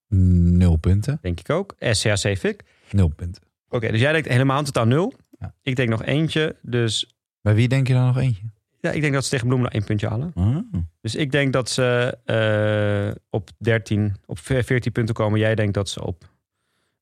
Nul 0.08 0.76
punten. 0.76 1.18
denk 1.22 1.40
ik 1.40 1.50
ook. 1.50 1.74
SCAC 1.78 2.36
Fik. 2.38 2.62
Nul 2.90 3.08
punten. 3.08 3.42
Oké, 3.68 3.90
dus 3.90 4.00
jij 4.00 4.12
denkt 4.12 4.28
helemaal 4.28 4.62
totaal 4.62 4.86
nul. 4.86 5.12
Ja. 5.38 5.54
Ik 5.62 5.76
denk 5.76 5.88
nog 5.88 6.04
eentje. 6.04 6.56
Dus 6.62 7.16
Bij 7.40 7.54
wie 7.54 7.68
denk 7.68 7.86
je 7.86 7.92
dan 7.94 8.06
nog 8.06 8.18
eentje? 8.18 8.42
ja, 8.80 8.90
ik 8.90 9.00
denk 9.00 9.12
dat 9.14 9.24
ze 9.24 9.30
tegen 9.30 9.46
Bloemendaal 9.46 9.74
één 9.78 9.84
puntje 9.86 10.08
halen. 10.08 10.30
Ah. 10.34 10.56
Dus 11.00 11.14
ik 11.14 11.30
denk 11.30 11.52
dat 11.52 11.70
ze 11.70 12.18
eh, 12.24 13.22
op 13.30 13.50
13, 13.58 14.16
op 14.26 14.38
14 14.38 14.92
punten 14.92 15.14
komen. 15.14 15.38
Jij 15.38 15.54
denkt 15.54 15.74
dat 15.74 15.88
ze 15.88 16.04
op 16.04 16.30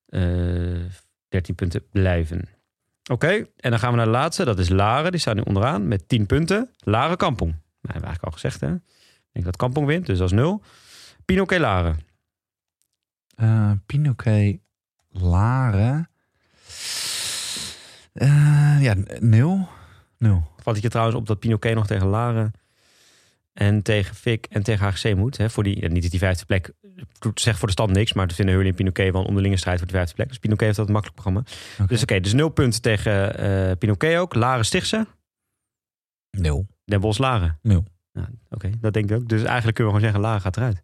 eh 0.07 0.21
13 1.29 1.55
punten 1.55 1.83
blijven. 1.91 2.49
Oké, 3.11 3.47
en 3.57 3.71
dan 3.71 3.79
gaan 3.79 3.91
we 3.91 3.97
naar 3.97 4.05
de 4.05 4.11
laatste. 4.13 4.45
Dat 4.45 4.59
is 4.59 4.69
Laren. 4.69 5.11
Die 5.11 5.21
staat 5.21 5.35
nu 5.35 5.41
onderaan 5.41 5.89
met 5.89 6.09
10 6.09 6.27
punten. 6.27 6.71
Laren 6.79 7.17
Kampong. 7.17 7.51
Nou, 7.51 7.63
hebben 7.81 8.01
we 8.01 8.07
eigenlijk 8.07 8.25
al 8.25 8.41
gezegd, 8.41 8.61
hè? 8.61 8.75
Ik 8.75 9.33
denk 9.33 9.45
dat 9.45 9.57
Kampong 9.57 9.87
wint, 9.87 10.07
dus 10.07 10.19
dat 10.19 10.27
is 10.31 10.37
0. 10.37 10.63
Pinoquet 11.25 11.61
Laren. 11.61 11.99
Eh, 13.35 13.71
Pinoquet 13.87 14.59
Laren. 15.11 16.09
Eh, 18.13 18.77
ja, 18.81 18.95
n- 18.95 19.07
nul. 19.21 19.69
Nul. 20.19 20.43
Valt 20.63 20.77
ik 20.77 20.83
je 20.83 20.89
trouwens 20.89 21.17
op 21.17 21.27
dat 21.27 21.39
Pinoquet 21.39 21.75
nog 21.75 21.87
tegen 21.87 22.07
Laren 22.07 22.53
en 23.53 23.83
tegen 23.83 24.15
Fik 24.15 24.47
en 24.51 24.63
tegen 24.63 24.87
HGC 24.87 25.15
moet. 25.17 25.37
Hè? 25.37 25.51
Voor 25.51 25.63
die, 25.63 25.89
niet 25.89 26.03
dat 26.03 26.11
die 26.11 26.21
vijfde 26.21 26.45
plek, 26.45 26.73
ik 26.97 27.39
zeg 27.39 27.59
voor 27.59 27.67
de 27.67 27.73
stand 27.73 27.93
niks, 27.93 28.13
maar 28.13 28.27
dat 28.27 28.37
vinden 28.37 28.55
Hurley 28.55 28.71
en 28.71 28.77
Pinoquet 28.77 29.13
wel 29.13 29.21
een 29.21 29.27
onderlinge 29.27 29.57
strijd 29.57 29.79
voor 29.79 29.87
de 29.87 29.93
vijfde 29.93 30.15
plek. 30.15 30.29
Dus 30.29 30.39
Pinoquet 30.39 30.67
heeft 30.67 30.77
dat 30.77 30.87
een 30.87 30.93
makkelijk 30.93 31.21
programma. 31.23 31.45
Dus 31.87 32.03
oké, 32.03 32.21
dus 32.21 32.33
nul 32.33 32.49
punten 32.49 32.83
tegen 32.83 33.39
eh 33.39 33.77
Pinoquet 33.79 34.19
ook. 34.19 34.35
Laren 34.35 34.65
Stichtse, 34.65 35.07
Nul. 36.31 36.67
Den 36.85 37.01
Bosch 37.01 37.19
Laren. 37.19 37.59
Nul. 37.63 37.85
Oké, 38.51 38.71
dat 38.81 38.93
denk 38.93 39.11
ik 39.11 39.17
ook. 39.17 39.29
Dus 39.29 39.43
eigenlijk 39.43 39.77
kunnen 39.77 39.93
we 39.95 39.99
gewoon 39.99 40.13
zeggen, 40.13 40.21
Laren 40.21 40.41
gaat 40.41 40.57
eruit. 40.57 40.83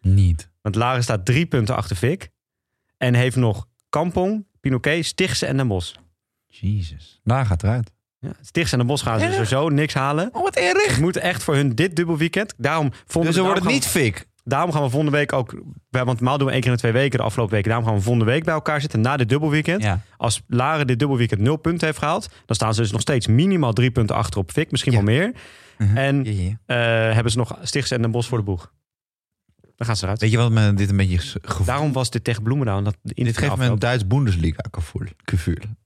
Niet. 0.00 0.50
Want 0.60 0.74
Laren 0.74 1.02
staat 1.02 1.24
drie 1.24 1.46
punten 1.46 1.76
achter 1.76 1.96
Fik 1.96 2.30
en 2.96 3.14
heeft 3.14 3.36
nog 3.36 3.66
Kampong, 3.88 4.46
Pinoquet, 4.60 5.04
Stichtse 5.04 5.46
en 5.46 5.56
Den 5.56 5.68
Bosch. 5.68 5.94
Jezus. 6.46 7.20
Daar 7.24 7.46
gaat 7.46 7.62
eruit. 7.62 7.92
Ja, 8.18 8.32
Stichtse 8.40 8.72
en 8.72 8.78
Den 8.78 8.86
Bosch 8.86 9.04
gaan 9.04 9.20
ze 9.20 9.30
sowieso 9.30 9.68
niks 9.68 9.94
halen. 9.94 10.28
Oh, 10.32 10.42
wat 10.42 10.56
erg. 10.56 10.86
Het 10.86 11.00
moet 11.00 11.16
echt 11.16 11.42
voor 11.42 11.54
hun 11.54 11.74
dit 11.74 11.96
dubbel 11.96 12.16
weekend. 12.16 12.54
Daarom 12.56 12.92
vonden 13.06 13.32
Dus 13.32 13.42
het 13.42 13.58
gaan 13.58 13.72
niet 13.72 13.86
fik. 13.86 14.26
Daarom 14.44 14.72
gaan 14.72 14.82
we 14.82 14.90
volgende 14.90 15.16
week 15.16 15.32
ook... 15.32 15.62
Want 15.90 16.06
normaal 16.20 16.38
doen 16.38 16.46
we 16.46 16.52
één 16.52 16.60
keer 16.60 16.70
in 16.70 16.76
de 16.76 16.82
twee 16.82 16.92
weken 16.92 17.18
de 17.18 17.24
afgelopen 17.24 17.54
weken. 17.54 17.68
Daarom 17.68 17.86
gaan 17.88 17.96
we 17.96 18.02
volgende 18.02 18.30
week 18.30 18.44
bij 18.44 18.54
elkaar 18.54 18.80
zitten 18.80 19.00
na 19.00 19.16
dit 19.16 19.28
dubbelweekend. 19.28 19.82
Ja. 19.82 20.00
Als 20.16 20.42
Laren 20.46 20.86
dit 20.86 20.98
dubbelweekend 20.98 21.40
nul 21.40 21.56
punten 21.56 21.86
heeft 21.86 21.98
gehaald... 21.98 22.28
dan 22.46 22.56
staan 22.56 22.74
ze 22.74 22.80
dus 22.80 22.92
nog 22.92 23.00
steeds 23.00 23.26
minimaal 23.26 23.72
drie 23.72 23.90
punten 23.90 24.16
achter 24.16 24.40
op 24.40 24.50
Fik. 24.50 24.70
Misschien 24.70 24.92
Ja. 24.92 25.02
wel 25.02 25.14
meer. 25.14 25.32
Mhm. 25.78 25.96
En 25.96 26.26
eh, 26.26 26.76
hebben 27.14 27.32
ze 27.32 27.38
nog 27.38 27.58
Stichtse 27.62 27.94
en 27.94 28.02
Den 28.02 28.10
Bosch 28.10 28.28
voor 28.28 28.38
de 28.38 28.44
boeg. 28.44 28.72
Dan 29.76 29.86
gaan 29.86 29.96
ze 29.96 30.02
eruit. 30.04 30.20
Weet 30.20 30.30
je 30.30 30.36
wat 30.36 30.50
me 30.50 30.74
dit 30.74 30.90
een 30.90 30.96
beetje 30.96 31.18
ge- 31.18 31.38
gevoel... 31.42 31.66
Daarom 31.66 31.92
was 31.92 32.10
dit 32.10 32.24
tegen 32.24 32.42
Bloemendaal. 32.42 32.78
en 32.78 32.84
Dat 32.84 32.96
in 33.04 33.24
Dit 33.24 33.38
geeft 33.38 33.56
me 33.56 33.64
een 33.66 33.78
Duits 33.78 34.06
Bundesliga 34.06 34.64
gevoel. 34.70 35.02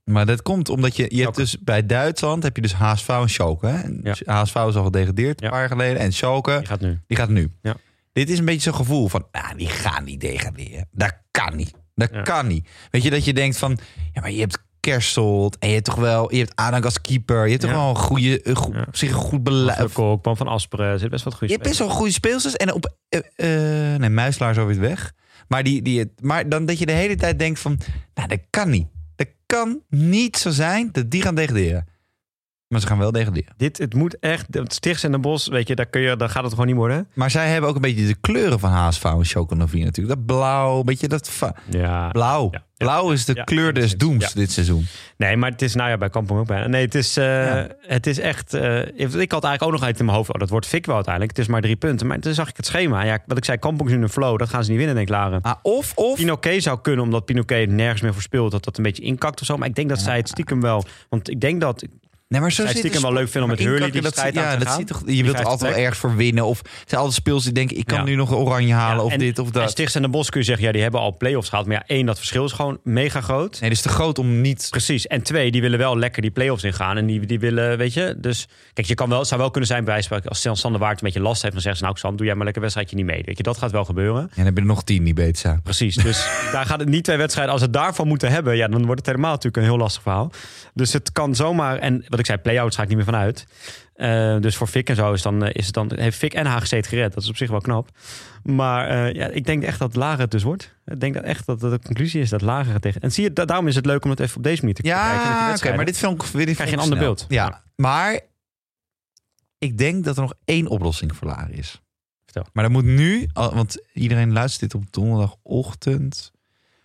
Maar 0.04 0.26
dat 0.26 0.42
komt 0.42 0.68
omdat 0.68 0.96
je... 0.96 1.06
Je 1.16 1.22
hebt 1.22 1.36
dus 1.36 1.58
bij 1.58 1.86
Duitsland 1.86 2.42
heb 2.42 2.56
je 2.56 2.62
dus 2.62 2.74
HSV 2.74 3.08
en 3.08 3.28
Schalke. 3.28 3.66
Hè? 3.66 3.76
En 3.82 4.00
Ja. 4.02 4.14
HSV 4.42 4.54
is 4.54 4.74
al 4.76 4.84
gedegradeerd 4.84 5.42
een 5.42 5.50
paar 5.50 5.58
jaar 5.58 5.68
geleden. 5.68 5.98
En 5.98 6.12
Schalke, 6.12 6.56
Die 6.58 6.66
gaat 6.66 6.80
nu. 6.80 7.00
die 7.06 7.16
gaat 7.16 7.28
nu. 7.28 7.50
Ja. 7.62 7.74
Dit 8.16 8.30
is 8.30 8.38
een 8.38 8.44
beetje 8.44 8.60
zo'n 8.60 8.74
gevoel 8.74 9.08
van... 9.08 9.26
Ah, 9.30 9.50
die 9.56 9.68
gaan 9.68 10.04
niet 10.04 10.20
degraderen. 10.20 10.88
Dat 10.92 11.12
kan 11.30 11.56
niet. 11.56 11.72
Dat 11.94 12.08
Ja. 12.12 12.22
kan 12.22 12.46
niet. 12.46 12.68
Weet 12.90 13.02
je, 13.02 13.10
dat 13.10 13.24
je 13.24 13.32
denkt 13.32 13.56
van... 13.58 13.78
Ja, 14.12 14.20
maar 14.20 14.30
je 14.30 14.40
hebt 14.40 14.64
Kerstelt 14.80 15.58
en 15.58 15.68
je 15.68 15.74
hebt 15.74 15.86
toch 15.86 15.94
wel... 15.94 16.32
Je 16.34 16.38
hebt 16.38 16.52
Adank 16.56 16.84
als 16.84 17.00
keeper. 17.00 17.44
Je 17.44 17.50
hebt 17.50 17.60
toch 17.62 17.70
wel 17.70 17.88
een 17.88 17.96
goede... 17.96 18.48
Een 18.48 18.56
goed, 18.56 18.74
Ja. 18.74 18.84
Op 18.86 18.96
zich 18.96 19.08
een 19.08 19.14
goed 19.14 19.42
beleid. 19.42 19.92
Pan 20.22 20.36
van 20.36 20.48
Asperen. 20.48 20.86
Er 20.86 20.98
zit 20.98 21.10
best 21.10 21.24
wat 21.24 21.32
goede 21.32 21.46
Je 21.46 21.52
hebt 21.58 21.68
best 21.68 21.78
wel 21.78 21.88
goede 21.88 22.12
speelsters. 22.12 22.56
En 22.56 22.72
op... 22.72 22.96
eh, 23.08 23.46
nee, 23.94 24.08
Muislaar 24.08 24.50
is 24.50 24.58
alweer 24.58 24.80
weg. 24.80 25.12
Maar, 25.48 25.62
die, 25.62 25.82
die, 25.82 26.12
maar 26.20 26.48
dan 26.48 26.66
dat 26.66 26.78
je 26.78 26.86
de 26.86 26.92
hele 26.92 27.14
tijd 27.16 27.38
denkt 27.38 27.58
van... 27.60 27.78
Nou, 28.14 28.28
dat 28.28 28.40
kan 28.50 28.70
niet. 28.70 28.86
Dat 29.16 29.28
kan 29.46 29.80
niet 29.88 30.36
zo 30.36 30.50
zijn 30.50 30.88
dat 30.92 31.10
die 31.10 31.22
gaan 31.22 31.34
degraderen. 31.34 31.86
Maar 32.68 32.80
ze 32.80 32.86
gaan 32.86 32.98
wel 32.98 33.12
degraderen. 33.12 33.52
Dit, 33.56 33.78
het 33.78 33.94
moet 33.94 34.18
echt... 34.18 34.46
Het 34.50 34.72
Stichtse 34.72 35.06
en 35.06 35.12
Den 35.12 35.20
Bosch, 35.20 35.48
weet 35.48 35.68
je, 35.68 35.74
daar, 35.74 35.86
kun 35.86 36.00
je, 36.00 36.16
daar 36.16 36.28
gaat 36.28 36.42
het 36.42 36.52
gewoon 36.52 36.66
niet 36.66 36.76
worden. 36.76 37.08
Maar 37.14 37.30
zij 37.30 37.48
hebben 37.48 37.70
ook 37.70 37.76
een 37.76 37.80
beetje 37.80 38.06
de 38.06 38.16
kleuren 38.20 38.58
van 38.60 38.70
HSV 38.70 39.04
en 39.04 39.24
Choconovie 39.24 39.84
natuurlijk. 39.84 40.16
Dat 40.16 40.26
blauw, 40.26 40.82
beetje 40.82 41.08
dat... 41.08 41.40
Ja. 41.70 42.08
Blauw. 42.08 42.48
Ja. 42.50 42.64
Blauw 42.76 43.10
is 43.10 43.24
de 43.24 43.34
Ja, 43.34 43.44
kleur 43.44 43.72
des 43.72 43.96
doems 43.96 44.32
dit 44.32 44.52
seizoen. 44.52 44.86
Nee, 45.16 45.36
maar 45.36 45.50
het 45.50 45.62
is, 45.62 45.74
nou 45.74 45.90
ja, 45.90 45.96
bij 45.96 46.10
Kampong 46.10 46.40
ook 46.40 46.46
bijna. 46.46 46.66
Nee, 46.66 46.84
het 46.84 46.94
is, 46.94 47.16
eh, 47.16 47.62
het 47.80 48.06
is 48.06 48.18
echt. 48.18 48.54
eh, 48.54 48.78
ik 48.98 49.32
had 49.32 49.44
eigenlijk 49.44 49.62
ook 49.62 49.70
nog 49.72 49.82
uit 49.82 49.98
in 49.98 50.04
mijn 50.04 50.16
hoofd. 50.16 50.32
Oh, 50.32 50.40
dat 50.40 50.50
wordt 50.50 50.66
fik 50.66 50.86
wel 50.86 50.94
uiteindelijk. 50.94 51.36
Het 51.36 51.44
is 51.46 51.50
maar 51.52 51.60
drie 51.60 51.76
punten. 51.76 52.06
Maar 52.06 52.18
toen 52.18 52.34
zag 52.34 52.48
ik 52.48 52.56
het 52.56 52.66
schema. 52.66 53.04
Ja, 53.04 53.18
wat 53.26 53.36
ik 53.36 53.44
zei, 53.44 53.58
Kampong 53.58 53.88
is 53.88 53.90
nu 53.94 53.96
in 54.00 54.04
een 54.04 54.12
flow. 54.12 54.38
Dat 54.38 54.48
gaan 54.48 54.64
ze 54.64 54.68
niet 54.70 54.78
winnen, 54.78 54.96
denk 54.96 55.08
ik, 55.08 55.14
Laren. 55.14 55.42
Ah, 55.42 55.54
of, 55.62 55.92
of... 55.94 56.16
Pinoquet 56.16 56.62
zou 56.62 56.80
kunnen, 56.80 57.04
omdat 57.04 57.24
Pinoquet 57.24 57.70
nergens 57.70 58.00
meer 58.02 58.12
voor 58.12 58.22
speelt. 58.22 58.50
Dat 58.50 58.64
dat 58.64 58.76
een 58.76 58.82
beetje 58.82 59.02
inkakt 59.02 59.40
of 59.40 59.46
zo. 59.46 59.56
Maar 59.56 59.68
ik 59.68 59.74
denk 59.74 59.88
dat 59.88 60.00
zij 60.00 60.16
het 60.16 60.28
stiekem 60.28 60.60
wel. 60.60 60.84
Want 61.08 61.30
ik 61.30 61.40
denk 61.40 61.60
dat. 61.60 61.84
Nee, 62.28 62.40
maar 62.40 62.52
zo 62.52 62.66
zit 62.66 62.76
stiekem 62.78 63.02
wel 63.02 63.12
leuk 63.12 63.28
vinden 63.28 63.42
om 63.42 63.48
met 63.56 63.58
Hurley 63.66 63.90
die 63.90 64.06
strijd 64.06 64.34
dat, 64.34 64.44
aan 64.44 64.50
ja, 64.50 64.56
te 64.58 64.64
dat 64.64 64.68
gaan. 64.68 64.78
zit 64.78 64.86
toch, 64.86 65.02
je 65.06 65.22
wilt 65.22 65.30
vijfde 65.34 65.50
altijd 65.50 65.70
wel 65.74 65.80
ergens 65.80 65.98
voor 65.98 66.16
winnen. 66.16 66.44
Of 66.44 66.58
het 66.58 66.68
zijn 66.86 67.00
altijd 67.00 67.20
speels 67.20 67.44
die 67.44 67.52
denken, 67.52 67.76
ik 67.78 67.86
kan 67.86 67.98
Ja. 67.98 68.04
nu 68.04 68.14
nog 68.14 68.32
oranje 68.32 68.72
halen. 68.74 68.96
Ja, 68.96 69.02
of 69.02 69.12
en- 69.12 69.18
dit 69.18 69.38
of 69.38 69.46
En 69.46 69.52
dat. 69.52 69.70
Stichts 69.70 69.94
en 69.94 70.02
de 70.02 70.08
Bos 70.08 70.30
kun 70.30 70.40
je 70.40 70.46
zeggen, 70.46 70.64
ja, 70.66 70.72
die 70.72 70.82
hebben 70.82 71.00
al 71.00 71.16
play-offs 71.16 71.48
gehaald. 71.48 71.66
Maar 71.66 71.76
ja, 71.76 71.82
één, 71.86 72.06
dat 72.06 72.16
verschil 72.16 72.44
is 72.44 72.52
gewoon 72.52 72.78
mega 72.82 73.20
groot. 73.20 73.50
Nee, 73.60 73.68
dat 73.68 73.78
is 73.78 73.80
te 73.84 73.88
groot 73.88 74.18
om 74.18 74.40
niet... 74.40 74.66
Precies. 74.70 75.06
En 75.06 75.22
twee, 75.22 75.50
die 75.50 75.60
willen 75.60 75.78
wel 75.78 75.98
lekker 75.98 76.22
die 76.22 76.30
play-offs 76.30 76.64
ingaan. 76.64 76.96
En 76.96 77.06
die, 77.06 77.26
die 77.26 77.38
willen, 77.38 77.78
weet 77.78 77.92
je. 77.94 78.14
Dus 78.18 78.48
kijk, 78.72 78.86
je 78.86 78.94
kan 78.94 79.08
wel, 79.08 79.24
zou 79.24 79.40
wel 79.40 79.50
kunnen 79.50 79.68
zijn 79.68 79.84
bij 79.84 79.92
wijze 79.92 80.08
van 80.08 80.22
Als 80.24 80.60
Sander 80.60 80.80
Waard 80.80 80.98
een 81.00 81.04
beetje 81.06 81.20
last 81.20 81.40
heeft, 81.42 81.52
dan 81.54 81.62
zeggen 81.62 81.80
ze, 81.80 81.86
nou, 81.86 81.96
Sander, 81.98 82.18
doe 82.18 82.26
jij 82.26 82.34
maar 82.34 82.44
lekker 82.44 82.62
wedstrijdje 82.62 82.96
niet 82.96 83.06
mee. 83.06 83.22
Weet 83.24 83.36
je, 83.36 83.42
dat 83.42 83.58
gaat 83.58 83.70
wel 83.70 83.84
gebeuren. 83.84 84.22
Ja, 84.22 84.28
dan 84.36 84.44
heb 84.44 84.54
je 84.54 84.60
er 84.60 84.66
nog 84.66 84.82
tien 84.84 85.04
die 85.04 85.14
beter 85.14 85.36
zijn. 85.36 85.62
Precies. 85.62 85.94
Dus 85.96 86.26
daar 86.52 86.66
gaat 86.66 86.80
het 86.80 86.88
niet 86.88 87.04
twee 87.04 87.16
wedstrijden. 87.16 87.52
Als 87.52 87.62
we 87.62 87.68
het 87.68 87.76
daarvan 87.76 88.08
moeten 88.08 88.30
hebben, 88.30 88.56
ja, 88.56 88.68
dan 88.68 88.84
wordt 88.84 89.00
het 89.00 89.06
helemaal 89.08 89.30
natuurlijk 89.30 89.56
een 89.56 89.62
heel 89.62 89.76
lastig 89.78 90.02
verhaal. 90.02 90.30
Dus 90.74 90.92
het 90.92 91.12
kan 91.12 91.34
zomaar. 91.34 91.78
En 91.78 92.04
wat 92.16 92.18
ik 92.18 92.26
zei, 92.26 92.38
play-outs 92.38 92.76
ga 92.76 92.82
ik 92.82 92.88
niet 92.88 92.96
meer 92.96 93.06
vanuit. 93.06 93.46
Eh, 93.94 94.38
dus 94.40 94.56
voor 94.56 94.66
Fik 94.66 94.88
en 94.88 94.96
zo 94.96 95.12
is, 95.12 95.22
dan, 95.22 95.44
eh, 95.44 95.50
is 95.52 95.64
het 95.66 95.74
dan. 95.74 95.92
Heeft 95.94 96.18
Fik 96.18 96.34
en 96.34 96.46
HGC 96.46 96.70
het 96.70 96.86
gered. 96.86 97.14
Dat 97.14 97.22
is 97.22 97.28
op 97.28 97.36
zich 97.36 97.50
wel 97.50 97.60
knap. 97.60 97.88
Maar 98.42 98.88
eh, 98.88 99.12
ja, 99.14 99.26
ik 99.28 99.44
denk 99.46 99.62
echt 99.62 99.78
dat 99.78 99.96
Lager 99.96 100.20
het 100.20 100.30
dus 100.30 100.42
wordt. 100.42 100.74
Ik 100.84 101.00
denk 101.00 101.14
dat 101.14 101.22
echt 101.24 101.46
dat 101.46 101.60
dat 101.60 101.70
de 101.70 101.86
conclusie 101.86 102.20
is 102.20 102.28
dat 102.30 102.40
Lager 102.40 102.72
het 102.72 102.82
tegen. 102.82 103.00
En 103.00 103.12
zie 103.12 103.24
je, 103.24 103.32
da- 103.32 103.44
daarom 103.44 103.66
is 103.66 103.74
het 103.74 103.86
leuk 103.86 104.04
om 104.04 104.10
het 104.10 104.20
even 104.20 104.36
op 104.36 104.42
deze 104.42 104.60
manier 104.60 104.74
te 104.74 104.82
kijken. 104.82 105.00
met 105.02 105.12
die 105.22 105.22
Ja, 105.22 105.54
oké, 105.54 105.76
maar 105.76 105.84
dit 105.84 106.02
ik 106.02 106.22
weer 106.22 106.54
Krijg 106.54 106.70
je 106.70 106.76
een 106.76 106.82
ander 106.82 106.98
beeld. 106.98 107.24
Ja, 107.28 107.44
Ja. 107.46 107.62
maar 107.76 108.20
ik 109.58 109.78
denk 109.78 110.04
dat 110.04 110.16
er 110.16 110.22
nog 110.22 110.34
één 110.44 110.66
oplossing 110.66 111.16
voor 111.16 111.26
Laren 111.28 111.54
is. 111.54 111.82
Vertel. 112.24 112.46
Maar 112.52 112.64
dat 112.64 112.72
moet 112.72 112.84
nu, 112.84 113.28
want 113.32 113.76
iedereen 113.92 114.32
luistert 114.32 114.60
dit 114.72 114.82
op 114.82 114.92
donderdagochtend. 114.92 116.32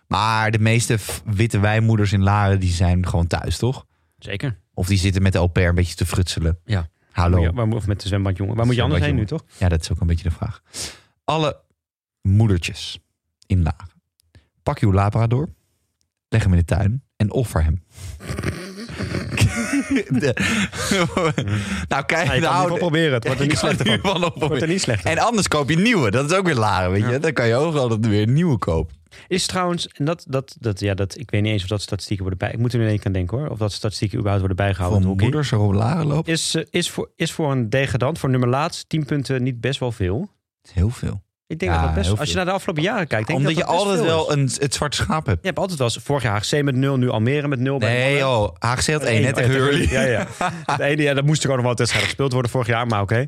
Maar 0.06 0.50
de 0.50 0.58
meeste 0.58 0.98
witte 1.24 1.58
wijnmoeders 1.58 2.12
in 2.12 2.22
Laren, 2.22 2.60
die 2.60 2.72
zijn 2.72 3.06
gewoon 3.08 3.26
thuis, 3.26 3.58
toch? 3.58 3.84
Zeker. 4.18 4.60
Of 4.74 4.86
die 4.86 4.98
zitten 4.98 5.22
met 5.22 5.32
de 5.32 5.38
au 5.38 5.48
pair 5.48 5.68
een 5.68 5.74
beetje 5.74 5.94
te 5.94 6.06
frutselen. 6.06 6.58
Ja. 6.64 6.88
Hallo. 7.12 7.40
Waar, 7.40 7.52
waar, 7.54 7.76
of 7.76 7.86
met 7.86 8.00
de 8.00 8.08
zwembadjongen. 8.08 8.56
Waar 8.56 8.66
moet 8.66 8.74
je 8.74 8.82
anders 8.82 9.04
heen 9.04 9.14
nu, 9.14 9.26
toch? 9.26 9.44
Ja, 9.58 9.68
dat 9.68 9.80
is 9.80 9.90
ook 9.90 10.00
een 10.00 10.06
beetje 10.06 10.28
de 10.28 10.34
vraag. 10.34 10.62
Alle 11.24 11.60
moedertjes 12.22 12.98
in 13.46 13.62
Laren. 13.62 13.90
Pak 14.62 14.78
uw 14.78 14.92
labrador, 14.92 15.48
leg 16.28 16.42
hem 16.42 16.52
in 16.52 16.58
de 16.58 16.64
tuin 16.64 17.02
en 17.16 17.30
offer 17.30 17.64
hem. 17.64 17.82
nou, 21.88 22.04
kijk, 22.04 22.26
Ja, 22.26 22.32
je 22.32 22.40
nou, 22.40 22.62
geval 22.62 22.76
proberen. 22.76 23.12
Het 23.12 23.24
wordt 23.24 23.40
er 23.40 23.46
niet 23.46 23.58
slechter 23.64 23.86
ieder 23.86 24.00
van. 24.00 24.22
Het 24.22 24.34
wordt 24.34 24.62
er 24.62 24.68
niet 24.68 24.80
slechter 24.80 25.10
En 25.10 25.18
anders 25.18 25.48
koop 25.48 25.68
je 25.68 25.76
een 25.76 25.82
nieuwe. 25.82 26.10
Dat 26.10 26.30
is 26.30 26.36
ook 26.36 26.46
weer 26.46 26.54
lager, 26.54 26.90
weet 26.90 27.08
je. 27.08 27.18
Dan 27.18 27.32
kan 27.32 27.46
je 27.46 27.54
ook 27.54 27.74
altijd 27.74 28.06
weer 28.06 28.22
een 28.22 28.32
nieuwe 28.32 28.58
kopen. 28.58 28.96
Is 29.28 29.46
trouwens, 29.46 29.88
en 29.88 30.04
dat, 30.04 30.24
dat, 30.28 30.56
dat, 30.60 30.80
ja, 30.80 30.94
dat, 30.94 31.18
ik 31.18 31.30
weet 31.30 31.42
niet 31.42 31.52
eens 31.52 31.62
of 31.62 31.68
dat 31.68 31.82
statistieken 31.82 32.24
worden 32.24 32.46
bij. 32.46 32.52
Ik 32.52 32.58
moet 32.58 32.72
er 32.72 32.80
in 32.80 32.88
één 32.88 33.06
aan 33.06 33.12
denken 33.12 33.38
hoor. 33.38 33.48
Of 33.48 33.58
dat 33.58 33.72
statistieken 33.72 34.18
überhaupt 34.18 34.46
worden 34.46 34.64
bijgehouden. 34.64 35.02
Voor 35.02 35.10
hockey. 35.10 35.26
moeders 35.26 35.50
lager 35.50 36.06
lopen. 36.06 36.32
Is, 36.32 36.54
eh, 36.54 36.64
is, 36.70 36.90
voor, 36.90 37.10
is 37.16 37.32
voor 37.32 37.50
een 37.52 37.70
degradant, 37.70 38.18
voor 38.18 38.30
nummer 38.30 38.48
laatst, 38.48 38.88
10 38.88 39.04
punten 39.04 39.42
niet 39.42 39.60
best 39.60 39.80
wel 39.80 39.92
veel? 39.92 40.28
Heel 40.72 40.90
veel. 40.90 41.22
Ik 41.52 41.58
denk 41.58 41.72
Ja, 41.72 41.76
dat 41.78 41.86
dat 41.94 41.94
best 42.04 42.18
Als 42.18 42.28
je 42.28 42.34
naar 42.36 42.44
de 42.44 42.50
afgelopen 42.50 42.82
jaren 42.82 43.06
kijkt, 43.06 43.26
denk 43.26 43.38
Omdat 43.38 43.54
je 43.56 43.60
dat 43.62 43.70
best 43.70 43.78
altijd 43.84 44.00
wel 44.04 44.32
een, 44.32 44.50
het 44.58 44.74
zwarte 44.74 44.96
schaap 44.96 45.26
hebt. 45.26 45.38
Je 45.40 45.46
hebt 45.46 45.58
altijd 45.58 45.78
wel 45.78 45.88
eens, 45.88 45.98
vorig 46.04 46.22
jaar 46.22 46.46
HC 46.50 46.62
met 46.62 46.74
0, 46.74 46.96
nu 46.98 47.08
Almere 47.08 47.48
met 47.48 47.60
0. 47.60 47.78
bij 47.78 47.92
Nee, 47.92 48.16
joh. 48.18 48.54
HGC 48.58 48.86
had 48.92 49.02
één, 49.02 49.16
Eén, 49.16 49.22
net 49.22 49.34
tegen 49.34 49.52
ja, 49.52 49.58
Hurley. 49.58 49.88
Ja, 49.90 50.02
ja. 50.02 50.26
Het 50.72 50.80
ene, 50.80 51.02
ja, 51.02 51.14
dat 51.14 51.24
moest 51.24 51.44
er 51.44 51.50
ook 51.50 51.56
nog 51.56 51.64
wel 51.64 51.74
wedstrijden 51.74 52.08
gespeeld 52.08 52.32
worden 52.32 52.50
vorig 52.50 52.66
jaar, 52.66 52.86
maar 52.86 53.00
oké. 53.00 53.26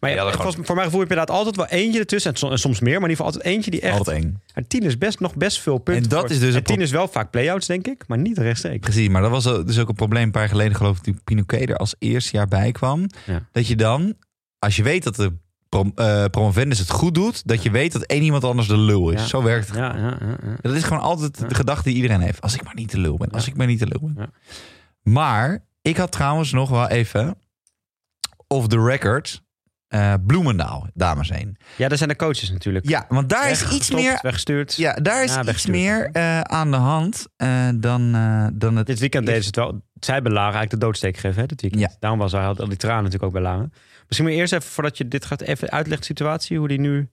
Maar 0.00 0.10
ja, 0.10 0.16
Ja, 0.16 0.24
dat 0.24 0.34
volgens- 0.34 0.56
voor 0.66 0.74
mijn 0.74 0.86
gevoel 0.86 1.00
heb 1.00 1.08
je 1.10 1.14
inderdaad 1.16 1.36
altijd 1.36 1.56
wel 1.56 1.66
eentje 1.66 1.98
ertussen. 2.00 2.30
En 2.32 2.36
som- 2.38 2.50
en 2.50 2.58
soms 2.58 2.80
meer, 2.80 3.00
maar 3.00 3.10
in 3.10 3.10
ieder 3.10 3.24
geval 3.24 3.32
altijd 3.40 3.54
eentje 3.54 3.70
die 3.70 3.80
echt... 3.80 3.98
Altijd. 3.98 4.26
En 4.54 4.66
10 4.66 4.82
is 4.82 4.98
best, 4.98 5.20
nog 5.20 5.34
best 5.34 5.60
veel 5.60 5.78
punten. 5.78 6.02
En 6.02 6.08
dat 6.08 6.20
voor- 6.20 6.30
is 6.30 6.38
dus 6.38 6.50
en 6.50 6.56
een 6.56 6.62
10 6.62 6.74
pro- 6.76 6.84
is 6.84 6.90
wel 6.90 7.08
vaak 7.08 7.30
play-outs, 7.30 7.66
denk 7.66 7.86
ik, 7.86 8.04
maar 8.06 8.18
niet 8.18 8.38
rechtstreeks. 8.38 8.78
Precies, 8.78 9.08
maar 9.08 9.22
dat 9.22 9.30
was 9.30 9.44
dus 9.44 9.78
ook 9.78 9.88
een 9.88 9.94
probleem 9.94 10.22
een 10.22 10.30
paar 10.30 10.40
jaar 10.40 10.50
geleden, 10.50 10.76
geloof 10.76 10.96
ik, 10.96 11.02
toen 11.02 11.20
Pinoquet 11.24 11.68
er 11.70 11.76
als 11.76 11.94
eerste 11.98 12.36
jaar 12.36 12.48
bij 12.48 12.72
kwam. 12.72 13.06
Ja. 13.26 13.46
Dat 13.52 13.66
je 13.66 13.76
dan, 13.76 14.14
als 14.58 14.76
je 14.76 14.82
weet 14.82 15.04
dat 15.04 15.16
de 15.16 15.32
prom 15.74 15.92
eh, 15.94 16.24
promovendus 16.24 16.78
het 16.78 16.90
goed 16.90 17.14
doet, 17.14 17.46
dat 17.48 17.62
je 17.62 17.70
weet 17.70 17.92
dat 17.92 18.02
één 18.02 18.22
iemand 18.22 18.44
anders 18.44 18.68
de 18.68 18.76
lul 18.78 19.10
is. 19.10 19.20
Ja. 19.20 19.26
Zo 19.26 19.42
werkt 19.42 19.66
het. 19.66 19.76
Ja, 19.76 19.96
ja, 19.96 20.16
ja, 20.20 20.36
ja. 20.42 20.56
Dat 20.60 20.74
is 20.74 20.82
gewoon 20.82 21.02
altijd 21.02 21.48
de 21.48 21.54
gedachte 21.54 21.82
die 21.82 21.94
iedereen 21.94 22.20
heeft. 22.20 22.40
Als 22.40 22.54
ik 22.54 22.64
maar 22.64 22.74
niet 22.74 22.90
de 22.90 22.98
lul 22.98 23.16
ben, 23.16 23.30
als 23.30 23.46
ik 23.46 23.56
maar 23.56 23.66
niet 23.66 23.78
de 23.78 23.86
lul 23.86 24.10
ben. 24.14 24.32
Maar 25.02 25.64
ik 25.82 25.96
had 25.96 26.12
trouwens 26.12 26.52
nog 26.52 26.70
wel 26.70 26.88
even, 26.88 27.38
off 28.46 28.66
the 28.66 28.84
record, 28.84 29.42
eh, 29.88 30.14
Bloemendaal, 30.26 30.86
dames 30.94 31.30
heen. 31.30 31.56
ja, 31.76 31.88
daar 31.88 31.98
zijn 31.98 32.08
de 32.08 32.16
coaches 32.16 32.50
natuurlijk. 32.50 32.88
Ja, 32.88 33.04
want 33.08 33.28
daar 33.28 33.50
is 33.50 33.70
iets 33.70 33.90
meer 33.90 34.18
Weggestuurd. 34.22 34.74
Ja, 34.74 34.94
daar 34.94 35.24
is 35.24 35.34
Ja, 35.34 35.46
iets 35.48 35.66
meer 35.66 36.10
eh, 36.12 36.40
aan 36.40 36.70
de 36.70 36.76
hand 36.76 37.26
dan, 37.74 38.12
dan 38.54 38.76
het. 38.76 38.86
Dit 38.86 38.98
weekend 38.98 39.26
deden 39.26 39.40
ze 39.40 39.46
het 39.46 39.56
wel. 39.56 39.82
Zij 40.00 40.14
hebben 40.14 40.32
Lara 40.32 40.44
eigenlijk 40.44 40.80
de 40.80 40.86
doodsteek 40.86 41.14
gegeven, 41.16 41.40
hè, 41.40 41.46
dit 41.46 41.60
weekend. 41.60 41.82
Ja. 41.82 41.96
Daarom 41.98 42.18
was 42.18 42.32
hij, 42.32 42.44
al 42.46 42.54
die 42.54 42.76
tranen 42.76 43.02
natuurlijk 43.02 43.24
ook 43.24 43.32
bij 43.32 43.42
Lara. 43.42 43.68
Misschien 44.06 44.24
moet 44.24 44.34
je 44.34 44.40
eerst 44.40 44.52
even, 44.52 44.70
voordat 44.70 44.98
je 44.98 45.08
dit 45.08 45.24
gaat, 45.24 45.40
even 45.40 45.70
uitleggen 45.70 46.06
de 46.06 46.14
situatie, 46.14 46.58
hoe 46.58 46.68
die 46.68 46.80
nu 46.80 47.08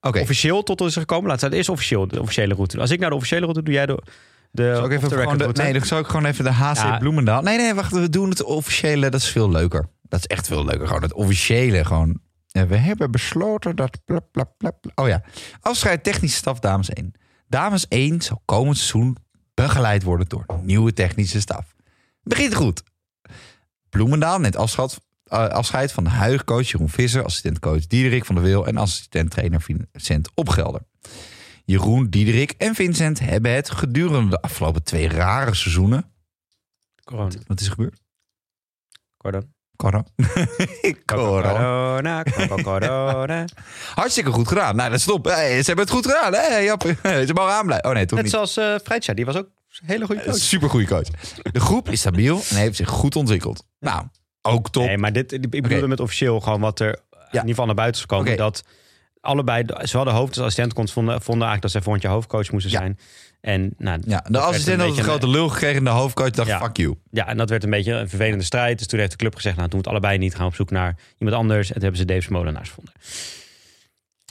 officieel 0.00 0.62
tot 0.62 0.80
ons 0.80 0.90
is 0.90 0.96
gekomen. 0.96 1.28
Laat 1.28 1.40
het 1.40 1.52
eerst 1.52 1.68
officieel, 1.68 2.08
de 2.08 2.20
officiële 2.20 2.54
route. 2.54 2.80
Als 2.80 2.90
ik 2.90 3.00
naar 3.00 3.10
de 3.10 3.16
officiële 3.16 3.40
route 3.40 3.62
doe, 3.62 3.74
jij 3.74 3.86
de, 3.86 4.02
de 4.50 4.74
Zal 4.74 4.84
ik 4.84 4.92
even 4.92 5.38
de, 5.38 5.50
nee, 5.52 5.72
dan 5.72 5.84
zou 5.84 6.00
ik 6.00 6.06
gewoon 6.06 6.24
even 6.24 6.44
de 6.44 6.50
HC 6.50 6.76
Ja. 6.76 6.98
Bloemendaal. 6.98 7.42
Nee, 7.42 7.56
nee, 7.56 7.74
wacht, 7.74 7.92
we 7.92 8.10
doen 8.10 8.28
het 8.28 8.42
officiële. 8.42 9.08
Dat 9.08 9.20
is 9.20 9.28
veel 9.28 9.50
leuker. 9.50 9.88
Dat 10.02 10.18
is 10.20 10.26
echt 10.26 10.46
veel 10.46 10.64
leuker. 10.64 10.86
Gewoon 10.86 11.02
het 11.02 11.12
officiële. 11.12 11.84
Gewoon. 11.84 12.20
We 12.52 12.76
hebben 12.76 13.10
besloten 13.10 13.76
dat. 13.76 13.98
Plap. 14.32 14.86
Oh 14.94 15.08
ja. 15.08 15.22
Afscheid 15.60 16.04
technische 16.04 16.36
staf, 16.36 16.58
dames 16.58 16.90
1. 16.90 17.12
Dames 17.48 17.88
1 17.88 18.20
zal 18.20 18.42
komend 18.44 18.76
seizoen 18.76 19.16
begeleid 19.54 20.02
worden 20.02 20.28
door 20.28 20.44
nieuwe 20.62 20.92
technische 20.92 21.40
staf. 21.40 21.74
Begint 22.22 22.54
goed. 22.54 22.82
Bloemendaal 23.90 24.38
neemt 24.38 24.56
afscheid, 24.56 24.90
eh, 24.90 24.98
afscheid 25.30 25.92
van 25.92 26.04
de 26.04 26.10
huidige 26.10 26.44
coach 26.44 26.70
Jeroen 26.70 26.88
Visser, 26.88 27.24
assistentcoach 27.24 27.86
Diederik 27.86 28.24
van 28.24 28.34
der 28.34 28.44
Wil 28.44 28.66
en 28.66 28.76
assistent-trainer 28.76 29.60
Vincent 29.60 30.28
Opgelder. 30.34 30.80
Jeroen, 31.64 32.08
Diederik 32.10 32.54
en 32.58 32.74
Vincent 32.74 33.18
hebben 33.18 33.52
het 33.52 33.70
gedurende 33.70 34.30
de 34.30 34.40
afgelopen 34.42 34.82
twee 34.82 35.08
rare 35.08 35.54
seizoenen. 35.54 36.04
Corona. 37.04 37.30
Wat 37.46 37.60
is 37.60 37.66
er 37.66 37.72
gebeurd? 37.72 38.00
Corona. 39.16 39.44
Corona. 39.76 40.04
Corona. 41.06 42.22
Corona. 42.62 43.44
Hartstikke 43.94 44.30
goed 44.30 44.48
gedaan. 44.48 44.76
Nou, 44.76 44.90
dat 44.90 44.98
is 44.98 45.04
top. 45.04 45.24
Hey, 45.24 45.58
ze 45.58 45.66
hebben 45.66 45.84
het 45.84 45.94
goed 45.94 46.06
gedaan. 46.06 46.32
Hey, 46.32 46.64
Jap. 46.64 46.82
Ze 47.26 47.30
mogen 47.34 47.52
aanblijven. 47.52 47.88
Oh 47.88 47.94
nee, 47.94 48.06
toch 48.06 48.14
Net 48.14 48.22
niet. 48.22 48.32
zoals 48.32 48.56
eh 48.56 48.74
Freitja, 48.84 49.14
die 49.14 49.24
was 49.24 49.36
ook 49.36 49.48
een 49.80 49.86
hele 49.86 50.06
goede 50.06 50.22
coach. 50.22 50.36
Super 50.36 50.70
goede 50.70 50.86
coach. 50.86 51.08
De 51.52 51.60
groep 51.60 51.88
is 51.88 52.00
stabiel 52.00 52.42
en 52.50 52.56
heeft 52.56 52.76
zich 52.76 52.88
goed 52.88 53.16
ontwikkeld. 53.16 53.66
Nou, 53.80 54.06
ook 54.42 54.70
top. 54.70 54.84
Nee, 54.86 54.98
maar 54.98 55.12
dit, 55.12 55.32
ik 55.32 55.50
bedoelde 55.50 55.88
met 55.88 56.00
officieel 56.00 56.40
gewoon 56.40 56.60
wat 56.60 56.80
er 56.80 56.88
in 57.12 57.28
ieder 57.30 57.48
geval 57.48 57.66
naar 57.66 57.74
buiten 57.74 58.00
is 58.02 58.06
gekomen. 58.08 58.36
Dat 58.36 58.64
allebei, 59.20 59.64
zowel 59.82 60.04
de 60.04 60.10
hoofd- 60.10 60.28
als 60.28 60.38
assistentcoach 60.38 60.90
vonden, 60.90 61.12
vonden 61.22 61.48
eigenlijk 61.48 61.62
dat 61.62 61.70
zij 61.70 61.80
volgend 61.80 62.02
jaar 62.02 62.12
hoofdcoach 62.12 62.50
moesten 62.52 62.70
Ja. 62.72 62.78
zijn. 62.78 62.98
En, 63.40 63.74
nou, 63.78 64.00
Ja, 64.06 64.24
de 64.28 64.38
assistent 64.38 64.80
had 64.80 64.96
een 64.96 65.02
grote 65.04 65.28
lul 65.28 65.48
gekregen 65.48 65.76
en 65.78 65.84
de 65.84 65.90
hoofdcoach 65.90 66.30
dacht, 66.30 66.48
Ja. 66.48 66.58
fuck 66.60 66.76
you. 66.76 66.94
Ja, 67.10 67.26
en 67.26 67.36
dat 67.36 67.50
werd 67.50 67.64
een 67.64 67.70
beetje 67.70 67.92
een 67.92 68.08
vervelende 68.08 68.44
strijd. 68.44 68.78
Dus 68.78 68.86
toen 68.86 68.98
heeft 68.98 69.10
de 69.10 69.16
club 69.16 69.34
gezegd, 69.34 69.56
nou 69.56 69.68
doen 69.68 69.80
we 69.80 69.84
het 69.88 69.94
allebei 69.96 70.18
niet. 70.18 70.34
Gaan 70.34 70.46
op 70.46 70.54
zoek 70.54 70.70
naar 70.70 70.96
iemand 71.18 71.36
anders. 71.38 71.66
En 71.68 71.72
toen 71.74 71.82
hebben 71.82 72.00
ze 72.00 72.06
Dave 72.06 72.20
Smolenaars 72.20 72.68
gevonden. 72.68 72.92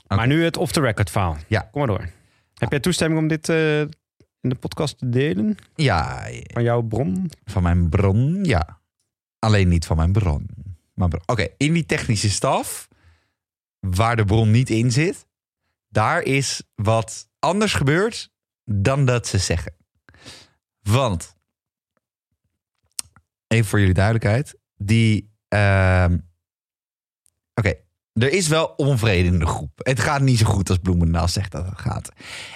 Maar 0.07 0.27
nu 0.27 0.43
het 0.43 0.57
off-the-record 0.57 1.09
verhaal. 1.09 1.37
Ja. 1.47 1.59
Kom 1.71 1.85
maar 1.85 1.87
door. 1.97 2.09
Heb 2.57 2.71
jij 2.71 2.79
toestemming 2.79 3.19
om 3.21 3.27
dit 3.27 3.49
eh, 3.49 3.79
in 3.79 3.89
de 4.49 4.55
podcast 4.55 4.97
te 4.97 5.09
delen? 5.09 5.57
Ja, 5.75 6.27
Van 6.53 6.63
jouw 6.63 6.81
bron? 6.81 7.31
van 7.45 7.63
mijn 7.63 7.89
bron, 7.89 8.39
ja. 8.43 8.78
Alleen 9.39 9.67
niet 9.67 9.85
van 9.85 9.97
mijn 9.97 10.11
bron. 10.11 10.49
Oké, 11.25 11.47
in 11.57 11.73
die 11.73 11.85
technische 11.85 12.29
staf, 12.29 12.87
waar 13.79 14.15
de 14.15 14.25
bron 14.25 14.51
niet 14.51 14.69
in 14.69 14.91
zit, 14.91 15.25
daar 15.89 16.21
is 16.21 16.63
wat 16.75 17.29
anders 17.39 17.73
gebeurd 17.73 18.31
dan 18.65 19.05
dat 19.05 19.27
ze 19.27 19.37
zeggen. 19.37 19.73
Want, 20.81 21.35
even 23.47 23.65
voor 23.65 23.79
jullie 23.79 23.93
duidelijkheid, 23.93 24.57
die. 24.75 25.31
ehm, 25.47 26.17
Oké, 27.53 27.73
er 28.13 28.31
is 28.31 28.47
wel 28.47 28.65
onvrede 28.65 29.27
in 29.27 29.39
de 29.39 29.45
groep. 29.45 29.71
Het 29.83 29.99
gaat 29.99 30.21
niet 30.21 30.37
zo 30.37 30.45
goed 30.45 30.69
als 30.69 30.77
Bloemendaal 30.77 31.27
zegt 31.27 31.51
dat 31.51 31.65
het 31.65 31.79
gaat. 31.79 32.09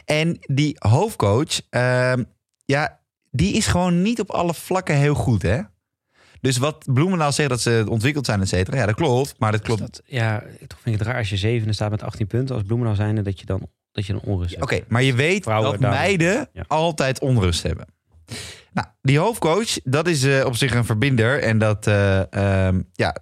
En 0.06 0.38
die 0.40 0.76
hoofdcoach, 0.80 1.62
ehm, 1.70 2.24
ja, 2.66 3.00
die 3.32 3.54
is 3.54 3.68
gewoon 3.68 4.02
niet 4.02 4.20
op 4.20 4.32
alle 4.32 4.54
vlakken 4.54 4.96
heel 4.96 5.14
goed, 5.14 5.42
hè? 5.42 5.62
Dus 6.44 6.58
wat 6.58 6.86
Bloemendaal 6.94 7.32
zegt 7.32 7.50
dat 7.50 7.62
ze 7.62 7.86
ontwikkeld 7.90 8.26
zijn, 8.26 8.42
et 8.42 8.48
cetera. 8.48 8.78
Ja, 8.78 8.86
dat 8.86 8.96
klopt. 8.96 9.36
Maar 9.38 9.52
dat 9.52 9.62
klopt. 9.62 9.80
Dat, 9.80 10.02
ja, 10.06 10.40
toch 10.68 10.80
vind 10.82 10.96
ik 10.96 11.02
het 11.02 11.08
raar 11.08 11.18
als 11.18 11.30
je 11.30 11.38
zevende 11.38 11.74
staat 11.74 11.90
met 11.92 12.04
18 12.04 12.28
punten. 12.28 12.56
Als 12.56 12.64
Bloemendaal 12.64 12.96
zijnde 12.96 13.22
dat 13.22 13.40
je 13.40 13.46
dan, 13.46 13.68
dat 13.92 14.06
je 14.06 14.14
dan 14.14 14.22
onrust 14.22 14.62
Oké, 14.62 14.76
hebt. 14.76 14.90
maar 14.90 15.04
je 15.04 15.14
weet 15.14 15.44
Vrouwen 15.44 15.82
dat 15.82 15.90
meiden 15.92 16.50
Ja. 16.54 16.64
altijd 16.68 17.20
onrust 17.20 17.64
hebben. 17.64 17.86
Nou, 18.74 18.88
die 19.02 19.20
hoofdcoach, 19.20 19.70
dat 19.84 20.08
is 20.08 20.24
eh, 20.24 20.46
op 20.46 20.56
zich 20.56 20.74
een 20.74 20.86
verbinder. 20.86 21.42
En 21.42 21.58
dat, 21.58 21.88
eh, 21.88 22.34
ehm, 22.34 22.82
ja, 22.94 23.16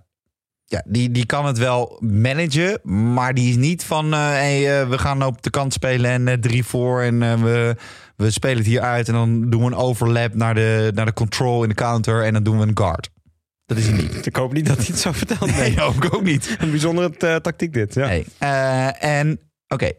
ja 0.66 0.84
die, 0.88 1.12
die 1.12 1.26
kan 1.26 1.46
het 1.46 1.58
wel 1.58 1.98
managen. 2.00 2.80
Maar 3.14 3.34
die 3.34 3.50
is 3.50 3.56
niet 3.56 3.84
van, 3.84 4.12
hey, 4.12 4.82
eh, 4.82 4.90
we 4.90 4.98
gaan 4.98 5.24
op 5.24 5.42
de 5.42 5.50
kant 5.50 5.74
spelen 5.74 6.12
en 6.12 6.28
eh, 6.28 6.34
drie 6.38 6.64
voor. 6.64 7.02
En 7.02 7.20
we, 7.44 7.76
we 8.22 8.32
spelen 8.32 8.58
het 8.58 8.66
hier 8.66 8.82
uit. 8.82 9.08
En 9.08 9.14
dan 9.14 9.50
doen 9.50 9.62
we 9.62 9.68
een 9.68 9.76
overlap 9.76 10.34
naar 10.34 10.54
de, 10.56 10.92
naar 10.96 11.06
de 11.06 11.14
control 11.14 11.64
in 11.64 11.70
de 11.70 11.76
counter. 11.76 12.24
En 12.24 12.34
dan 12.34 12.44
doen 12.44 12.60
we 12.60 12.68
een 12.68 12.78
guard. 12.78 13.10
Dat 13.66 13.78
is 13.78 13.88
hij 13.88 13.98
niet. 13.98 14.26
Ik 14.26 14.36
hoop 14.36 14.54
niet 14.54 14.66
dat 14.66 14.78
hij 14.78 14.86
het 14.86 15.00
zo 15.00 15.12
vertelt. 15.12 15.56
Nee, 15.56 15.80
hoop 15.82 16.04
ik 16.04 16.14
ook 16.14 16.24
niet. 16.24 16.56
Een 16.60 16.70
bijzondere 16.70 17.18
eh, 17.18 17.36
tactiek 17.36 17.74
dit. 17.74 17.94
Ja. 17.94 18.08
Nee. 18.08 18.26
Eh, 18.38 19.04
en 19.04 19.40
oké. 19.68 19.92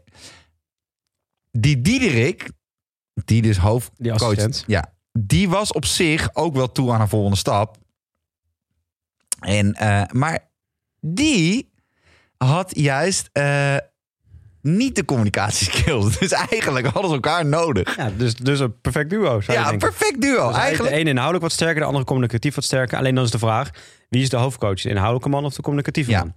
Die 1.51 1.81
Diederik, 1.81 2.51
die 3.25 3.43
dus 3.43 3.57
hoofdcoach, 3.57 4.35
Die 4.35 4.65
ja, 4.67 4.93
die 5.13 5.49
was 5.49 5.73
op 5.73 5.85
zich 5.85 6.35
ook 6.35 6.55
wel 6.55 6.73
toe 6.73 6.93
aan 6.93 7.01
een 7.01 7.09
volgende 7.09 7.37
stap. 7.37 7.77
En, 9.41 9.75
eh, 9.75 10.03
maar 10.11 10.51
die 11.01 11.73
had 12.37 12.77
juist 12.77 13.31
niet 14.63 14.95
de 14.97 15.05
communicatieskills. 15.05 16.19
Dus 16.19 16.33
eigenlijk 16.33 16.87
hadden 16.87 17.09
ze 17.09 17.15
elkaar 17.15 17.47
nodig. 17.47 17.97
Ja, 17.97 18.11
dus, 18.17 18.35
dus 18.35 18.61
een 18.61 18.81
perfect 18.81 19.11
duo. 19.11 19.41
Zou 19.41 19.59
Ja, 19.59 19.69
denken. 19.69 19.89
perfect 19.89 20.21
duo. 20.21 20.49
Dus 20.49 20.57
eigenlijk. 20.57 20.93
De 20.95 20.99
ene 21.01 21.09
inhoudelijk 21.11 21.45
wat 21.45 21.53
sterker, 21.53 21.81
de 21.81 21.87
andere 21.87 22.05
communicatief 22.05 22.55
wat 22.55 22.65
sterker. 22.65 22.99
Alleen 22.99 23.15
dan 23.15 23.25
is 23.25 23.31
de 23.31 23.39
vraag, 23.39 23.71
wie 24.09 24.23
is 24.23 24.29
de 24.29 24.37
hoofdcoach? 24.37 24.81
De 24.83 24.89
inhoudelijke 24.89 25.29
man 25.29 25.45
of 25.45 25.55
de 25.55 25.63
communicatieve 25.63 26.11
Ja. 26.11 26.19
man? 26.19 26.35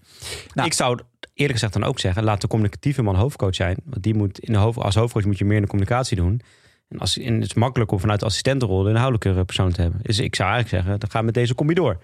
Nou. 0.53 0.67
ik 0.67 0.73
zou 0.73 0.99
eerlijk 1.33 1.53
gezegd 1.59 1.73
dan 1.73 1.83
ook 1.83 1.99
zeggen, 1.99 2.23
laat 2.23 2.41
de 2.41 2.47
communicatieve 2.47 3.01
man 3.01 3.15
hoofdcoach 3.15 3.55
zijn. 3.55 3.77
Want 3.85 4.03
die 4.03 4.13
moet 4.15 4.39
in 4.39 4.53
de 4.53 4.59
hoofd, 4.59 4.77
als 4.79 4.95
hoofdcoach 4.95 5.25
moet 5.25 5.37
je 5.37 5.45
meer 5.45 5.55
in 5.55 5.61
de 5.61 5.67
communicatie 5.67 6.17
doen. 6.17 6.41
En, 6.89 6.99
als, 6.99 7.17
en 7.17 7.33
het 7.33 7.43
is 7.43 7.53
makkelijk 7.53 7.91
om 7.91 7.99
vanuit 7.99 8.19
de 8.19 8.25
assistentenrol 8.25 8.83
de 8.83 8.89
inhoudelijke 8.89 9.45
persoon 9.45 9.71
te 9.71 9.81
hebben. 9.81 9.99
Dus 10.03 10.19
ik 10.19 10.35
zou 10.35 10.49
eigenlijk 10.51 10.83
zeggen, 10.83 10.99
dan 10.99 11.09
ga 11.11 11.21
met 11.21 11.33
deze 11.33 11.55
combi 11.55 11.73
door. 11.73 11.97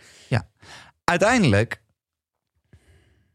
uiteindelijk 1.04 1.82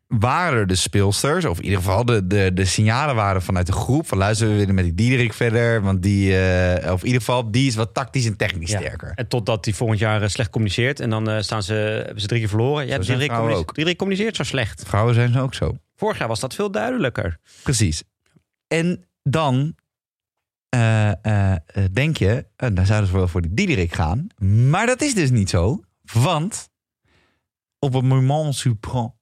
waren 0.07 0.59
er 0.59 0.67
de 0.67 0.75
speelsters, 0.75 1.45
of 1.45 1.59
in 1.59 1.65
ieder 1.65 1.79
geval 1.79 2.05
de, 2.05 2.27
de, 2.27 2.51
de 2.55 2.65
signalen 2.65 3.15
waren 3.15 3.43
vanuit 3.43 3.67
de 3.67 3.73
groep 3.73 4.07
van 4.07 4.19
luister, 4.19 4.49
we 4.49 4.55
willen 4.55 4.75
met 4.75 4.85
die 4.85 4.95
Diederik 4.95 5.33
verder, 5.33 5.83
want 5.83 6.03
die, 6.03 6.39
eh, 6.39 6.93
of 6.93 7.01
in 7.01 7.07
ieder 7.07 7.21
geval, 7.21 7.51
die 7.51 7.67
is 7.67 7.75
wat 7.75 7.95
tactisch 7.95 8.27
en 8.27 8.37
technisch 8.37 8.71
Ja. 8.71 8.79
sterker. 8.79 9.13
En 9.15 9.29
totdat 9.29 9.65
hij 9.65 9.75
volgend 9.75 9.99
jaar 9.99 10.23
eh, 10.23 10.29
slecht 10.29 10.51
communiceert. 10.51 11.01
En 11.01 11.11
dan 11.11 11.31
eh, 11.31 11.41
staan 11.41 11.63
ze, 11.63 11.73
hebben 12.05 12.21
ze 12.21 12.27
drie 12.27 12.41
keer 12.41 12.49
verloren. 12.49 12.87
Ja, 12.87 12.99
Diederik, 12.99 13.29
communiceert, 13.29 13.69
ook. 13.69 13.75
Diederik 13.75 13.99
communiceert 13.99 14.37
zo 14.37 14.43
slecht. 14.43 14.83
Vrouwen 14.87 15.15
zijn 15.15 15.33
ze 15.33 15.41
ook 15.41 15.55
zo. 15.55 15.77
Vorig 15.97 16.19
jaar 16.19 16.29
was 16.29 16.41
dat 16.41 16.55
veel 16.55 16.71
duidelijker. 16.71 17.39
Precies. 17.63 18.03
En 18.67 19.05
dan 19.23 19.75
denk 21.93 22.17
je, 22.17 22.47
dan 22.57 22.87
zouden 22.87 23.09
ze 23.09 23.17
wel 23.17 23.29
voor 23.29 23.43
die 23.43 23.55
Diederik 23.55 23.93
gaan. 23.93 24.27
Maar 24.69 24.87
dat 24.87 25.03
is 25.03 25.15
dus 25.15 25.31
niet 25.31 25.51
zo. 25.51 25.81
Want 26.13 26.69
op 27.79 27.93
het 27.93 28.05
moment 28.05 28.55
supreme 28.55 29.15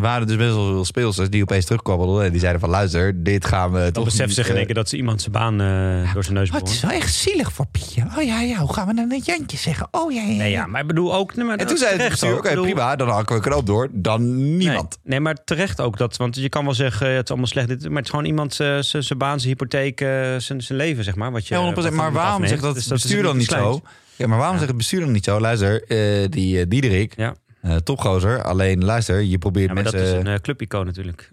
waren 0.00 0.26
dus 0.26 0.36
best 0.36 0.54
wel 0.54 0.66
veel 0.66 0.84
speelsters 0.84 1.30
die 1.30 1.42
opeens 1.42 1.64
terugkwabbelden. 1.64 2.24
En 2.24 2.30
die 2.30 2.40
zeiden 2.40 2.60
van 2.60 2.70
luister, 2.70 3.22
dit 3.24 3.44
gaan 3.44 3.72
we 3.72 3.78
Dan 3.80 3.92
toch 3.92 4.04
beseffen 4.04 4.26
niet, 4.26 4.36
ze 4.36 4.42
in 4.42 4.48
eh, 4.50 4.56
één 4.56 4.66
keer 4.66 4.74
dat 4.74 4.88
ze 4.88 4.96
iemand 4.96 5.20
zijn 5.20 5.32
baan 5.32 5.60
eh, 5.60 6.14
door 6.14 6.22
zijn 6.24 6.34
neus 6.36 6.48
Oh, 6.50 6.56
het 6.56 6.68
is 6.68 6.80
wel 6.80 6.90
echt 6.90 7.14
zielig 7.14 7.52
voor 7.52 7.66
Pietje. 7.66 8.02
Oh 8.18 8.22
ja, 8.22 8.40
ja, 8.40 8.56
hoe 8.58 8.72
gaan 8.72 8.86
we 8.86 8.94
dan 8.94 9.10
een 9.12 9.22
Jantje 9.24 9.56
zeggen? 9.56 9.88
Oh 9.90 10.12
ja, 10.12 10.22
ja. 10.22 10.36
Nee, 10.36 10.50
ja, 10.50 10.66
maar 10.66 10.80
ik 10.80 10.86
bedoel 10.86 11.14
ook... 11.14 11.34
Nee, 11.36 11.44
maar 11.46 11.56
En 11.56 11.66
toen 11.66 11.76
zei 11.76 11.98
het 11.98 12.08
bestuur, 12.10 12.36
oké, 12.38 12.48
bedoel- 12.48 12.64
prima, 12.64 12.96
dan 12.96 13.08
hakken 13.08 13.36
we 13.36 13.42
knoop 13.42 13.66
door. 13.66 13.88
Dan 13.92 14.56
niemand. 14.56 14.88
Nee, 14.90 14.98
nee, 15.04 15.20
maar 15.20 15.36
terecht 15.44 15.80
ook. 15.80 15.96
Dat, 15.98 16.16
want 16.16 16.36
je 16.36 16.48
kan 16.48 16.64
wel 16.64 16.74
zeggen, 16.74 17.10
het 17.10 17.24
is 17.24 17.28
allemaal 17.30 17.46
slecht. 17.48 17.68
dit- 17.68 17.82
Maar 17.88 17.96
het 17.96 18.04
is 18.04 18.10
gewoon 18.10 18.24
iemand 18.24 18.60
eh, 18.60 18.76
zijn 18.80 19.18
baan, 19.18 19.40
zijn 19.40 19.52
hypotheek, 19.52 19.98
zijn 20.38 20.62
leven, 20.68 21.04
zeg 21.04 21.14
maar. 21.14 21.32
Wat 21.32 21.46
je, 21.48 21.54
Ja, 21.54 21.60
100%. 21.70 21.74
wat 21.74 21.84
van 21.84 21.94
Maar 21.94 22.12
waarom 22.12 22.46
zegt 22.46 22.62
dat 22.62 22.74
Dus 22.74 22.84
het 22.84 22.92
bestuur 22.92 23.18
is 23.18 23.24
dan 23.24 23.36
niet 23.36 23.50
zo? 23.50 23.80
Ja, 24.16 24.26
maar 24.26 24.38
waarom 24.38 24.56
zegt 24.56 24.68
het 24.68 24.76
bestuur 24.76 25.00
dan 25.00 25.12
niet 25.12 25.24
zo? 25.24 25.40
Luister, 25.40 25.84
die 26.30 26.68
Diederik, 26.68 27.14
Eh, 27.60 27.76
topgozer. 27.76 28.42
Alleen 28.42 28.84
luister, 28.84 29.20
je 29.20 29.38
probeert 29.38 29.68
Ja, 29.68 29.74
maar 29.74 29.82
mensen... 29.82 30.00
dat 30.00 30.10
is 30.10 30.18
een 30.18 30.26
eh, 30.26 30.40
clubicoon 30.40 30.86
natuurlijk. 30.86 31.32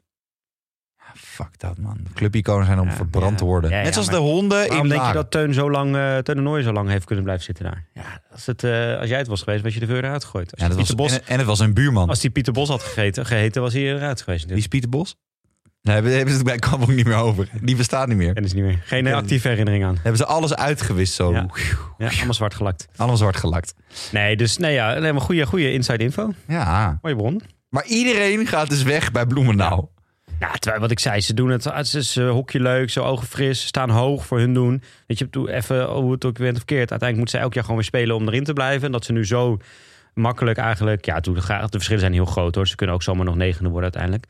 Fuck 1.16 1.60
dat 1.60 1.78
man. 1.78 1.98
Clubiconen 2.13 2.66
zijn 2.66 2.80
om 2.80 2.88
Ja, 2.88 2.94
verbrand 2.94 3.32
ja. 3.32 3.38
te 3.38 3.46
worden. 3.46 3.70
Net 3.70 3.94
zoals 3.94 4.10
de 4.10 4.16
honden 4.16 4.70
in 4.70 4.88
denk 4.88 5.06
je 5.06 5.13
dat 5.13 5.32
Teun 5.32 5.54
zo 5.54 5.72
lang, 5.72 5.96
eh 5.96 6.18
Teun 6.18 6.44
de 6.44 6.63
zo 6.63 6.72
lang 6.72 6.90
heeft 6.90 7.06
kunnen 7.06 7.24
blijven 7.24 7.46
zitten 7.46 7.63
daar? 7.66 7.86
Ja, 7.94 8.22
als, 8.32 8.46
het, 8.46 8.63
als 9.00 9.10
jij 9.10 9.18
het 9.18 9.28
was 9.28 9.42
geweest, 9.42 9.63
was 9.63 9.74
je 9.74 9.80
de 9.80 9.86
veur 9.86 10.04
eruit 10.04 10.24
gegooid. 10.24 10.52
Als, 10.52 10.62
Ja, 10.62 10.68
dat 10.68 10.78
was, 10.78 10.96
Bos, 10.96 11.12
en, 11.12 11.26
en 11.26 11.38
het 11.38 11.48
was 11.48 11.60
een 11.60 11.74
buurman. 11.74 12.10
als 12.10 12.20
die 12.20 12.30
Pieter 12.30 12.54
Bos 12.54 12.70
had 12.70 12.82
gegeten, 12.82 13.26
geheten, 13.26 13.62
was 13.62 13.74
hij 13.74 13.82
eruit 13.82 14.22
geweest. 14.22 14.26
Wie 14.26 14.34
is 14.36 14.42
natuurlijk. 14.42 14.70
Pieter 14.70 14.90
Bos? 14.90 15.16
Nee, 15.88 15.95
hebben, 15.95 16.13
hebben 16.15 16.34
ze 16.34 16.39
het 16.39 16.47
bij 16.47 16.58
Kampong 16.58 16.95
niet 16.95 17.06
meer 17.06 17.15
over. 17.15 17.50
Die 17.62 17.76
bestaat 17.76 18.08
niet 18.08 18.17
meer. 18.17 18.34
Ken 18.34 18.43
is 18.43 18.54
niet 18.54 18.63
meer. 18.63 18.80
Geen 18.84 19.08
eh, 19.08 19.13
actieve 19.13 19.47
herinnering 19.47 19.86
aan. 19.86 19.95
Hebben 19.95 20.17
ze 20.17 20.26
alles 20.26 20.56
uitgewist 20.56 21.13
zo. 21.13 21.32
Ja. 21.32 21.47
Ja, 21.97 22.08
allemaal 22.08 22.34
zwart 22.34 22.54
gelakt. 22.54 22.88
Alles 22.95 23.19
zwart 23.19 23.38
gelakt. 23.38 23.73
Nee, 24.12 24.36
dus 24.36 24.58
nee, 24.58 24.73
ja, 24.73 25.00
nee, 25.00 25.13
maar 25.13 25.21
goede, 25.21 25.45
goede 25.45 25.71
inside 25.71 26.04
info. 26.04 26.34
Ja. 26.47 27.00
Mooie 27.02 27.15
bron. 27.15 27.41
Maar 27.69 27.86
iedereen 27.86 28.47
gaat 28.47 28.69
dus 28.69 28.84
weg 28.84 29.12
bij 29.12 29.26
Bloemendaal. 29.26 29.91
Ja, 30.39 30.52
terwijl 30.52 30.82
wat 30.82 30.91
ik 30.91 31.00
zei, 31.00 31.21
ze 31.21 31.34
doen 31.34 31.50
het. 31.50 31.63
Het 31.63 31.93
is 31.93 32.15
een 32.15 32.28
hokje 32.28 32.60
leuk, 32.60 32.89
zo 32.89 33.04
ogen 33.04 33.28
fris, 33.28 33.62
ze 33.62 33.67
staan 33.67 33.89
hoog 33.89 34.26
voor 34.26 34.39
hun 34.39 34.54
doen. 34.54 34.84
Weet 35.08 35.19
je, 35.19 35.54
even 35.54 35.86
hoe 35.86 36.12
het 36.12 36.26
ook 36.26 36.38
went 36.38 36.52
of 36.52 36.58
verkeerd. 36.58 36.91
Uiteindelijk 36.91 37.17
moeten 37.17 37.38
ze 37.38 37.43
elk 37.43 37.54
jaar 37.54 37.63
gewoon 37.63 37.80
weer 37.80 37.88
spelen 37.88 38.15
om 38.15 38.28
erin 38.28 38.43
te 38.43 38.54
blijven. 38.54 38.86
En 38.86 38.91
dat 38.91 39.06
ze 39.06 39.12
nu 39.12 39.26
zo 39.26 39.58
makkelijk 40.13 40.58
eigenlijk, 40.58 41.06
ja, 41.06 41.19
de 41.19 41.34
verschillen 41.69 42.00
zijn 42.00 42.13
heel 42.13 42.26
groot 42.26 42.56
hoor. 42.56 42.67
Ze 42.67 42.76
kunnen 42.76 42.95
ook 42.95 43.04
zomaar 43.04 43.26
nog 43.26 43.36
negende 43.36 43.69
worden 43.69 43.93
uiteindelijk. 43.93 44.26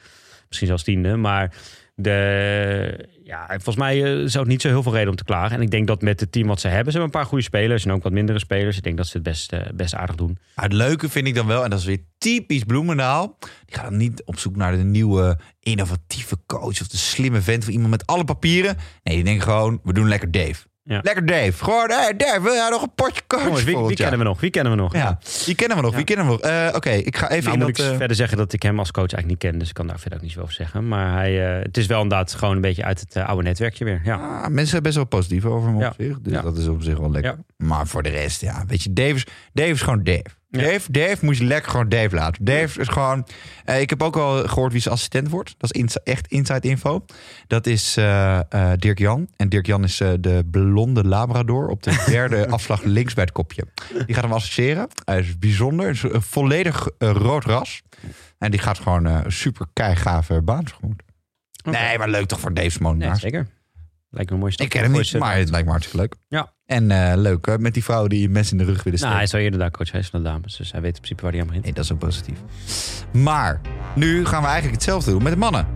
Misschien 0.48 0.68
zelfs 0.68 0.84
tiende. 0.84 1.16
Maar 1.16 1.56
de, 1.96 3.10
ja, 3.24 3.46
volgens 3.48 3.76
mij 3.76 4.04
eh, 4.04 4.12
zou 4.12 4.44
het 4.44 4.48
niet 4.48 4.62
zo 4.62 4.68
heel 4.68 4.84
veel 4.84 4.94
reden 4.94 5.10
om 5.10 5.16
te 5.16 5.24
klagen. 5.24 5.56
En 5.56 5.62
ik 5.62 5.72
denk 5.72 5.88
dat 5.88 6.02
met 6.02 6.20
het 6.20 6.32
team 6.32 6.48
wat 6.48 6.60
ze 6.60 6.68
hebben, 6.68 6.92
ze 6.92 6.98
hebben 6.98 7.16
een 7.16 7.22
paar 7.22 7.30
goede 7.30 7.44
spelers 7.44 7.86
en 7.86 7.92
ook 7.92 8.04
wat 8.04 8.12
mindere 8.12 8.40
spelers. 8.40 8.78
Ik 8.78 8.84
denk 8.84 8.98
dat 8.98 9.08
ze 9.08 9.14
het 9.14 9.24
best, 9.24 9.54
eh, 9.54 9.60
best 9.74 9.96
aardig 9.96 10.16
doen. 10.16 10.38
Het 10.56 10.74
leuke 10.74 11.10
vind 11.10 11.28
ik 11.28 11.36
dan 11.36 11.48
wel, 11.48 11.64
en 11.64 11.70
dat 11.70 11.80
is 11.80 11.86
weer 11.86 12.04
typisch 12.18 12.64
Bloemendaal. 12.64 13.38
Die 13.66 13.76
gaat 13.76 13.90
dan 13.90 13.98
niet 13.98 14.24
op 14.26 14.40
zoek 14.40 14.56
naar 14.56 14.78
de 14.78 14.84
nieuwe 14.84 15.40
innovatieve 15.60 16.38
coach 16.46 16.82
of 16.82 16.88
de 16.88 16.98
slimme 16.98 17.42
vent 17.42 17.64
of 17.64 17.70
iemand 17.70 17.90
met 17.90 18.06
alle 18.06 18.24
papieren. 18.24 18.78
Nee, 19.04 19.16
die 19.16 19.24
denken 19.24 19.44
gewoon, 19.44 19.80
we 19.84 19.94
doen 19.94 20.08
lekker 20.08 20.32
Dave. 20.32 20.66
Ja. 20.88 21.00
Lekker 21.04 21.26
Dave. 21.26 21.64
Gewoon, 21.64 21.90
hey 21.90 22.16
Dave, 22.18 22.42
wil 22.42 22.54
jij 22.54 22.70
nog 22.70 22.82
een 22.82 22.92
potje 22.96 23.22
coach 23.28 23.44
Jongens, 23.44 23.64
wie, 23.64 23.78
wie 23.78 23.96
kennen 23.96 24.20
we 24.20 24.26
nog? 24.26 24.40
Wie 24.40 24.50
kennen 24.50 24.72
we 24.72 24.78
nog? 24.78 24.94
Ja, 24.94 25.20
die 25.46 25.56
kennen 25.56 25.78
we 25.78 25.84
nog. 25.84 25.96
Wie 25.96 26.04
kennen 26.04 26.26
we 26.26 26.32
nog? 26.32 26.42
Eh, 26.42 26.70
Oké, 26.74 26.90
ik 26.90 27.18
ga 27.18 27.30
even 27.30 27.44
Nou 27.44 27.58
in 27.58 27.66
moet 27.66 27.76
dat... 27.78 27.86
ik 27.86 27.92
eh, 27.92 27.98
verder 27.98 28.16
zeggen 28.16 28.38
dat 28.38 28.54
ik 28.54 28.64
hem 28.64 28.80
als 28.80 28.92
coach 28.92 29.14
eigenlijk 29.14 29.28
niet 29.44 29.52
ken. 29.52 29.60
Dus 29.60 29.68
ik 29.70 29.74
kan 29.74 29.88
daar 29.88 30.00
verder 30.00 30.18
ook 30.18 30.24
niet 30.24 30.34
zo 30.34 30.42
over 30.42 30.54
zeggen. 30.54 30.88
Maar 30.88 31.14
hij, 31.14 31.56
eh, 31.58 31.64
het 31.64 31.78
is 31.78 31.86
wel 31.86 32.02
inderdaad 32.02 32.34
gewoon 32.34 32.56
een 32.56 32.62
beetje 32.62 32.84
uit 32.84 33.00
het 33.00 33.16
oude 33.16 33.44
netwerkje 33.44 33.86
weer. 33.86 34.02
Ja. 34.04 34.16
ah, 34.16 34.42
mensen 34.42 34.68
zijn 34.68 34.84
best 34.84 34.96
wel 34.96 35.06
positief 35.06 35.46
over 35.46 35.70
hem 35.70 35.84
op 35.84 35.94
zich. 35.98 36.20
Dus 36.20 36.42
dat 36.42 36.58
is 36.58 36.68
op 36.68 36.84
zich 36.84 36.98
wel 36.98 37.12
lekker. 37.12 37.38
Maar 37.58 37.88
voor 37.88 38.04
de 38.04 38.10
rest, 38.10 38.42
ja, 38.42 38.64
weet 38.68 38.84
je, 38.84 38.94
Dave 38.94 39.14
is, 39.14 39.26
Dave 39.54 39.70
is 39.70 39.82
gewoon 39.82 40.04
Dave. 40.04 40.37
Dave, 40.50 40.92
Dave 40.92 41.26
moet 41.26 41.38
je 41.38 41.44
lekker 41.44 41.72
gewoon 41.72 41.90
Dave 41.90 42.16
laten. 42.16 42.46
Dave 42.46 42.80
is 42.80 42.88
gewoon... 42.88 43.28
eh, 43.66 43.82
ik 43.82 43.90
heb 43.90 44.04
ook 44.04 44.16
al 44.16 44.48
gehoord 44.48 44.72
wie 44.72 44.82
zijn 44.82 44.94
assistent 44.94 45.30
wordt. 45.30 45.56
Dat 45.58 45.74
is 45.76 45.82
ins- 45.82 46.04
echt 46.04 46.28
inside 46.28 46.68
info. 46.68 47.06
Dat 47.48 47.68
is 47.68 47.98
eh, 47.98 48.38
eh, 48.50 48.72
Dirk 48.80 49.00
Jan. 49.00 49.28
En 49.36 49.50
Dirk 49.50 49.66
Jan 49.66 49.84
is 49.84 50.00
eh, 50.00 50.12
de 50.20 50.48
blonde 50.52 51.04
labrador 51.04 51.68
op 51.68 51.84
de 51.84 52.04
derde 52.10 52.48
afslag 52.50 52.84
links 52.84 53.14
bij 53.14 53.24
het 53.24 53.34
kopje. 53.34 53.64
Die 54.06 54.16
gaat 54.16 54.24
hem 54.24 54.34
associëren. 54.34 54.88
Hij 55.06 55.20
is 55.20 55.40
bijzonder. 55.40 55.90
Is 55.90 56.04
een 56.04 56.22
volledig 56.22 56.88
eh, 56.98 57.12
rood 57.12 57.44
ras. 57.46 57.82
En 58.38 58.52
die 58.52 58.60
gaat 58.60 58.80
gewoon 58.80 59.06
eh, 59.08 59.20
super 59.28 59.66
keigave 59.74 60.42
baan 60.42 60.64
tegemoet. 60.64 61.02
Nee, 61.64 61.98
maar 61.98 62.10
leuk 62.10 62.26
toch 62.28 62.40
voor 62.40 62.54
Dave 62.54 62.94
Nee, 62.94 63.16
zeker. 63.16 63.48
Lijkt 64.10 64.30
me 64.30 64.36
een 64.36 64.42
mooie 64.42 64.54
stap. 64.54 64.66
ik 64.66 64.72
ken 64.72 64.82
hem 64.84 64.92
niet, 64.92 65.18
maar 65.20 65.36
het 65.38 65.50
lijkt 65.50 65.66
me 65.66 65.72
hartstikke 65.72 66.02
leuk. 66.02 66.16
Ja. 66.28 66.54
En 66.66 66.92
eh, 66.92 67.18
leuk 67.18 67.46
hè, 67.46 67.58
met 67.60 67.74
die 67.74 67.84
vrouwen 67.84 68.10
die 68.10 68.30
mensen 68.30 68.58
in 68.60 68.66
de 68.66 68.72
rug 68.72 68.84
willen 68.84 69.00
Nou, 69.00 69.14
steken. 69.14 69.16
hij 69.16 69.24
is 69.24 69.32
wel 69.32 69.42
eerder 69.42 69.60
daar 69.60 69.72
coach 69.72 69.90
geweest 69.90 70.10
van 70.10 70.24
de 70.24 70.30
dames. 70.30 70.56
Dus 70.58 70.72
hij 70.72 70.82
weet 70.82 70.90
in 70.96 71.02
principe 71.02 71.22
waar 71.22 71.32
hij 71.32 71.42
aan 71.42 71.48
begint. 71.48 71.64
Nee, 71.66 71.74
dat 71.74 71.84
is 71.84 71.92
ook 71.92 72.00
positief. 72.00 72.40
Maar 73.14 73.62
nu 73.96 74.26
gaan 74.26 74.42
we 74.42 74.48
eigenlijk 74.48 74.76
hetzelfde 74.76 75.12
doen 75.12 75.24
met 75.24 75.32
de 75.34 75.40
mannen. 75.40 75.68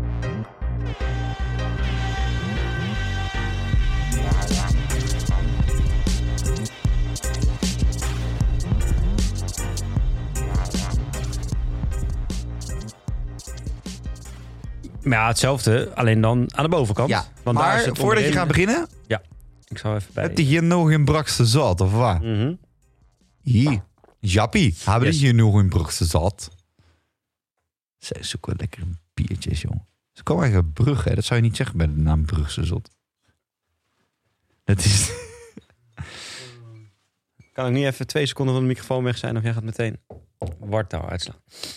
Maar 15.04 15.18
ja, 15.20 15.28
hetzelfde. 15.28 15.92
Alleen 15.96 16.22
dan 16.22 16.56
aan 16.56 16.64
de 16.64 16.70
bovenkant. 16.70 17.10
Ja, 17.10 17.26
Want 17.44 17.58
daar 17.58 17.74
is 17.74 17.80
maar 17.80 17.90
het 17.90 17.98
voordat 17.98 18.24
je 18.24 18.32
gaat 18.32 18.48
beginnen, 18.48 18.88
Ik 19.68 19.78
zou 19.78 19.96
even 19.96 20.14
bij... 20.14 20.24
heb 20.24 20.38
je 20.38 20.44
hier 20.44 20.64
nog 20.64 20.92
een 20.92 21.06
brakste 21.06 21.46
zat, 21.46 21.82
of 21.82 21.92
wat? 21.94 22.22
Mhm. 22.22 22.54
Hier, 23.42 23.84
Jappie, 24.20 24.76
hebben 24.84 25.08
Yes. 25.08 25.18
die 25.18 25.26
hier 25.26 25.36
nog 25.36 25.54
een 25.56 25.70
brakste 25.70 26.06
zat? 26.06 26.50
Zij 27.98 28.24
zoeken 28.24 28.54
lekker 28.58 28.84
biertjes, 29.14 29.62
joh. 29.62 29.76
Ze 30.12 30.24
komen 30.24 30.44
eigenlijk 30.44 30.76
uit 30.78 30.86
Brugge, 30.86 31.10
hè? 31.10 31.16
dat 31.16 31.24
zou 31.26 31.40
je 31.40 31.46
niet 31.46 31.56
zeggen 31.56 31.78
bij 31.78 31.88
de 31.88 31.94
naam 31.98 32.26
Brugse 32.26 32.64
Zot. 32.66 32.90
Dat 34.64 34.80
is... 34.80 35.12
Kan 37.54 37.68
ik 37.68 37.74
niet 37.74 37.86
even 37.86 38.08
twee 38.08 38.26
seconden 38.26 38.54
van 38.54 38.64
de 38.64 38.70
microfoon 38.70 39.04
weg 39.04 39.18
zijn? 39.18 39.38
Of 39.38 39.44
jij 39.44 39.54
gaat 39.54 39.64
meteen 39.64 40.00
wartaal 40.60 41.10
uitslaan? 41.10 41.36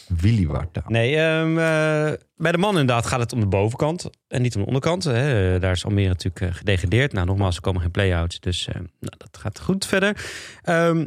Willy 0.09 0.47
Warta. 0.47 0.83
Nee, 0.87 1.17
ehm, 1.17 1.59
eh, 1.59 2.13
bij 2.37 2.53
de 2.53 2.59
man 2.59 2.71
inderdaad 2.71 3.07
gaat 3.07 3.21
het 3.21 3.33
om 3.33 3.41
de 3.41 3.47
bovenkant 3.47 4.11
en 4.29 4.43
niet 4.43 4.55
om 4.55 4.61
de 4.61 4.67
onderkant. 4.67 5.05
Hè. 5.05 5.59
Daar 5.59 5.73
is 5.73 5.85
Almere 5.85 6.09
natuurlijk 6.09 6.41
eh, 6.41 6.59
gedegradeerd. 6.59 7.13
Nou, 7.13 7.27
nogmaals, 7.27 7.57
er 7.57 7.63
komen 7.63 7.81
geen 7.81 7.91
play-outs, 7.91 8.41
dus 8.41 8.67
eh, 8.69 8.75
nou, 8.75 9.15
dat 9.17 9.39
gaat 9.39 9.61
goed 9.61 9.87
verder. 9.87 10.25
Ehm, 10.63 11.07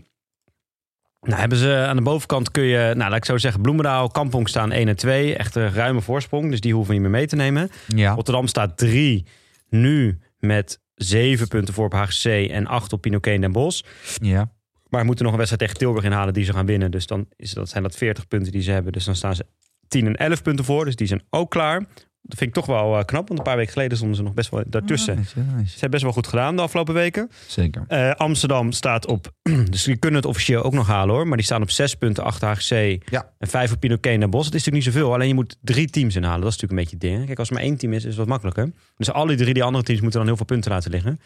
nou, 1.22 1.40
hebben 1.40 1.58
ze 1.58 1.86
aan 1.88 1.96
de 1.96 2.02
bovenkant 2.02 2.52
kun 2.52 2.64
je, 2.64 2.94
nou, 2.96 3.10
laat 3.10 3.18
ik 3.18 3.26
zo 3.26 3.38
zeggen, 3.38 3.62
Bloemendaal, 3.62 4.10
Kampong 4.10 4.50
staan 4.50 4.72
1 4.72 4.88
en 4.88 4.96
2. 4.96 5.36
Echt 5.36 5.56
een 5.56 5.74
ruime 5.74 6.02
voorsprong, 6.02 6.50
dus 6.52 6.62
die 6.62 6.74
hoeven 6.74 6.94
we 6.94 7.00
niet 7.00 7.10
meer 7.10 7.18
mee 7.20 7.28
te 7.28 7.36
nemen. 7.36 7.70
Ja. 7.88 8.14
Rotterdam 8.14 8.48
staat 8.48 8.78
3, 8.78 9.26
nu 9.70 10.20
met 10.40 10.80
7 10.96 11.48
punten 11.48 11.74
voor 11.74 11.86
op 11.86 11.94
HGC 11.94 12.26
en 12.50 12.68
8 12.68 12.94
op 12.94 13.02
Pinoquet 13.02 13.34
en 13.34 13.42
Den 13.42 13.52
Bosch. 13.52 13.84
ja. 14.22 14.56
Maar 14.90 15.06
moeten 15.06 15.24
nog 15.24 15.34
een 15.34 15.40
wedstrijd 15.40 15.70
tegen 15.70 15.86
Tilburg 15.86 16.06
inhalen 16.06 16.34
die 16.34 16.44
ze 16.44 16.54
gaan 16.54 16.66
winnen. 16.66 16.92
Dus 16.92 17.08
dan 17.08 17.26
is 17.36 17.52
dat, 17.52 17.70
zijn 17.70 17.84
dat 17.84 17.96
40 17.96 18.28
punten 18.28 18.52
die 18.52 18.62
ze 18.62 18.72
hebben. 18.72 18.92
Dus 18.92 19.06
dan 19.06 19.16
staan 19.16 19.36
ze 19.36 19.46
10 19.88 20.06
en 20.06 20.16
11 20.16 20.42
punten 20.42 20.66
voor. 20.66 20.86
Dus 20.86 20.96
die 20.96 21.08
zijn 21.08 21.24
ook 21.30 21.52
klaar. 21.52 21.86
Dat 22.22 22.38
vind 22.38 22.50
ik 22.50 22.56
toch 22.56 22.66
wel 22.66 22.98
eh, 22.98 23.06
knap. 23.06 23.28
Want 23.28 23.40
een 23.40 23.46
paar 23.46 23.56
weken 23.56 23.72
geleden 23.72 23.98
stonden 23.98 24.18
ze 24.18 24.24
nog 24.24 24.34
best 24.34 24.50
wel 24.50 24.64
daartussen. 24.68 25.16
Nice, 25.18 25.40
nice. 25.40 25.66
Ze 25.66 25.72
hebben 25.72 25.90
best 25.90 26.04
wel 26.04 26.12
goed 26.12 26.28
gedaan 26.28 26.56
de 26.56 26.62
afgelopen 26.62 26.94
weken. 26.94 27.30
Zeker. 27.48 27.84
Eh, 27.88 28.12
Amsterdam 28.12 28.72
staat 28.72 29.06
op... 29.06 29.32
Dus 29.72 29.84
die 29.84 29.98
kunnen 29.98 30.20
het 30.20 30.30
officieel 30.30 30.64
ook 30.64 30.74
nog 30.74 30.88
halen 30.88 31.16
hoor. 31.16 31.28
Maar 31.28 31.38
die 31.38 31.46
staan 31.46 31.62
op 31.62 31.70
6 31.70 31.96
punten 31.96 32.24
achter 32.24 32.48
HGC. 32.48 33.04
Ja. 33.10 33.32
En 33.38 33.48
5 33.48 33.72
op 33.72 33.80
Pinoquet 33.80 34.22
en 34.22 34.30
Bosch. 34.30 34.46
Dat 34.50 34.60
is 34.60 34.66
natuurlijk 34.66 34.86
niet 34.86 34.94
zoveel. 34.94 35.14
Alleen 35.14 35.28
je 35.28 35.34
moet 35.34 35.58
drie 35.62 35.90
teams 35.90 36.16
inhalen. 36.16 36.42
Dat 36.42 36.52
is 36.54 36.62
natuurlijk 36.62 36.92
een 36.92 36.98
beetje 36.98 37.08
het 37.08 37.16
ding. 37.18 37.26
Kijk, 37.26 37.40
als 37.40 37.48
er 37.48 37.54
maar 37.54 37.64
één 37.64 37.78
team 37.78 37.94
is, 37.94 38.04
is 38.04 38.10
het 38.10 38.16
wat 38.16 38.28
makkelijker. 38.28 38.72
Dus 38.98 39.12
alle 39.12 39.36
drie 39.36 39.54
die 39.54 39.64
andere 39.64 39.84
teams 39.84 40.02
moeten 40.02 40.20
dan 40.20 40.28
heel 40.28 40.38
veel 40.38 40.46
punten 40.46 40.72
laten 40.72 40.92
liggen. 40.92 41.20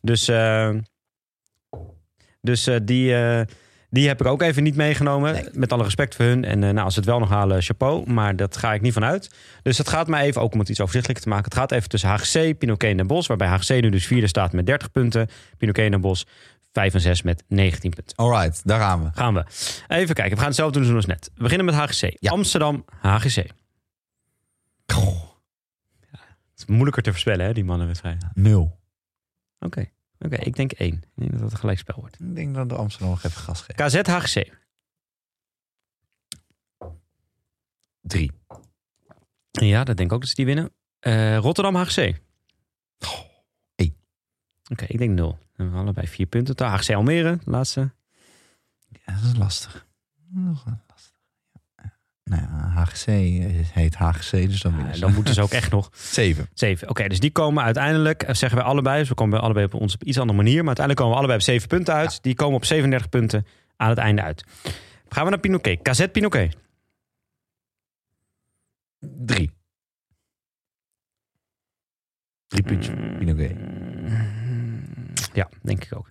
Dus, 0.00 0.28
eh, 0.28 0.70
dus 2.40 2.66
eh, 2.66 2.76
die, 2.82 3.14
eh, 3.14 3.46
die 3.90 4.08
heb 4.08 4.20
ik 4.20 4.26
ook 4.26 4.42
even 4.42 4.62
niet 4.62 4.76
meegenomen. 4.76 5.32
Nee. 5.32 5.48
Met 5.52 5.72
alle 5.72 5.82
respect 5.82 6.14
voor 6.14 6.24
hun. 6.24 6.44
En 6.44 6.64
eh, 6.64 6.70
nou, 6.70 6.84
als 6.84 6.94
ze 6.94 7.00
het 7.00 7.08
wel 7.08 7.18
nog 7.18 7.28
halen, 7.28 7.62
chapeau. 7.62 8.10
Maar 8.10 8.36
dat 8.36 8.56
ga 8.56 8.74
ik 8.74 8.80
niet 8.80 8.92
vanuit. 8.92 9.30
Dus 9.62 9.78
het 9.78 9.88
gaat 9.88 10.08
mij 10.08 10.24
even, 10.24 10.40
ook 10.40 10.52
om 10.52 10.58
het 10.58 10.68
iets 10.68 10.80
overzichtelijker 10.80 11.24
te 11.24 11.30
maken. 11.30 11.44
Het 11.44 11.58
gaat 11.58 11.72
even 11.72 11.88
tussen 11.88 12.08
HGC, 12.08 12.58
Pinoquet 12.58 12.90
en 12.90 12.96
Den 12.96 13.06
Bosch. 13.06 13.28
Waarbij 13.28 13.48
HGC 13.48 13.80
nu 13.80 13.90
dus 13.90 14.06
vierde 14.06 14.26
staat 14.26 14.52
met 14.52 14.66
30 14.66 14.90
punten. 14.90 15.28
Pinoquet 15.56 15.84
en 15.84 15.90
Den 15.90 16.00
Bosch 16.00 16.24
5 16.72 16.94
en 16.94 17.00
6 17.00 17.22
met 17.22 17.44
19 17.48 17.90
punten. 17.90 18.16
Alright, 18.16 18.60
daar 18.64 18.80
gaan 18.80 19.02
we. 19.02 19.10
Gaan 19.14 19.34
we. 19.34 19.44
Even 19.88 20.14
kijken. 20.14 20.32
We 20.32 20.38
gaan 20.38 20.46
hetzelfde 20.46 20.80
doen 20.80 20.94
als 20.94 21.06
net. 21.06 21.30
We 21.34 21.42
beginnen 21.42 21.66
met 21.66 21.74
HGC. 21.74 22.16
Ja. 22.18 22.30
Amsterdam, 22.30 22.84
HGC. 23.00 23.46
Het 26.58 26.68
is 26.68 26.74
moeilijker 26.74 27.02
te 27.02 27.10
voorspellen, 27.10 27.46
hè, 27.46 27.52
die 27.52 27.64
mannenwedstrijd. 27.64 28.24
Nul. 28.34 28.78
Oké. 29.58 29.90
Oké, 30.18 30.36
ik 30.36 30.56
denk 30.56 30.72
één. 30.72 30.94
Ik 30.94 31.08
denk 31.14 31.30
dat 31.30 31.40
het 31.40 31.52
een 31.52 31.58
gelijkspel 31.58 32.00
wordt. 32.00 32.20
Ik 32.20 32.34
denk 32.34 32.54
dat 32.54 32.68
de 32.68 32.74
Amsterdam 32.74 33.10
nog 33.10 33.22
even 33.22 33.40
gas 33.42 33.62
geeft. 33.62 33.80
KZ, 33.80 33.94
HGC. 33.94 34.56
Drie. 38.00 38.32
Ja, 39.50 39.84
dat 39.84 39.96
denk 39.96 40.08
ik 40.08 40.14
ook 40.14 40.20
dat 40.20 40.28
ze 40.28 40.34
die 40.34 40.44
winnen. 40.44 40.72
Eh, 40.98 41.36
Rotterdam, 41.38 41.74
HGC. 41.74 42.20
één. 43.74 43.96
Oké, 44.70 44.84
ik 44.84 44.98
denk 44.98 45.14
nul. 45.14 45.30
Dan 45.30 45.40
hebben 45.52 45.74
we 45.74 45.80
allebei 45.80 46.08
vier 46.08 46.26
punten. 46.26 46.66
HGC 46.66 46.94
Almere, 46.94 47.38
laatste. 47.44 47.92
Ja, 48.88 49.14
dat 49.14 49.22
is 49.22 49.36
lastig. 49.36 49.86
Nog 50.28 50.66
een 50.66 50.80
lastig. 50.88 51.20
Ja. 51.76 51.98
Nou 52.28 52.42
ja, 52.42 52.68
HGC 52.74 53.04
heet 53.72 53.94
HGC, 53.94 54.30
dus 54.30 54.60
dan 54.60 54.74
Ja, 54.92 54.98
dan 55.00 55.14
moeten 55.14 55.34
ze 55.34 55.42
ook 55.42 55.50
echt 55.50 55.70
nog 55.70 55.90
Zeven. 56.20 56.48
zeven. 56.54 56.88
Oké, 56.88 57.08
dus 57.08 57.20
die 57.20 57.30
komen 57.30 57.64
uiteindelijk, 57.64 58.22
eh, 58.22 58.34
zeggen 58.34 58.58
we 58.58 58.64
allebei, 58.64 58.98
dus 58.98 59.08
we 59.08 59.14
komen 59.14 59.40
allebei 59.40 59.66
op 59.66 59.74
ons 59.74 59.94
op 59.94 60.02
iets 60.04 60.18
andere 60.18 60.36
manier, 60.38 60.56
maar 60.58 60.66
uiteindelijk 60.76 60.96
komen 60.98 61.12
we 61.12 61.18
allebei 61.18 61.38
op 61.38 61.44
zeven 61.44 61.68
punten 61.68 61.94
uit. 61.94 62.22
Die 62.22 62.34
komen 62.34 62.56
op 62.56 62.64
37 62.64 63.08
punten 63.08 63.46
aan 63.76 63.88
het 63.88 63.98
einde 63.98 64.22
uit. 64.22 64.44
Gaan 65.08 65.24
we 65.24 65.30
naar 65.30 65.40
Pinoquet. 65.40 65.82
Kazet 65.82 66.12
Pinoquet. 66.12 66.56
Drie. 69.00 69.50
Drie 72.48 72.62
puntjes. 72.62 72.94
Pinoquet. 73.18 73.52
Ja, 75.32 75.48
denk 75.62 75.84
ik 75.84 75.96
ook. 75.96 76.08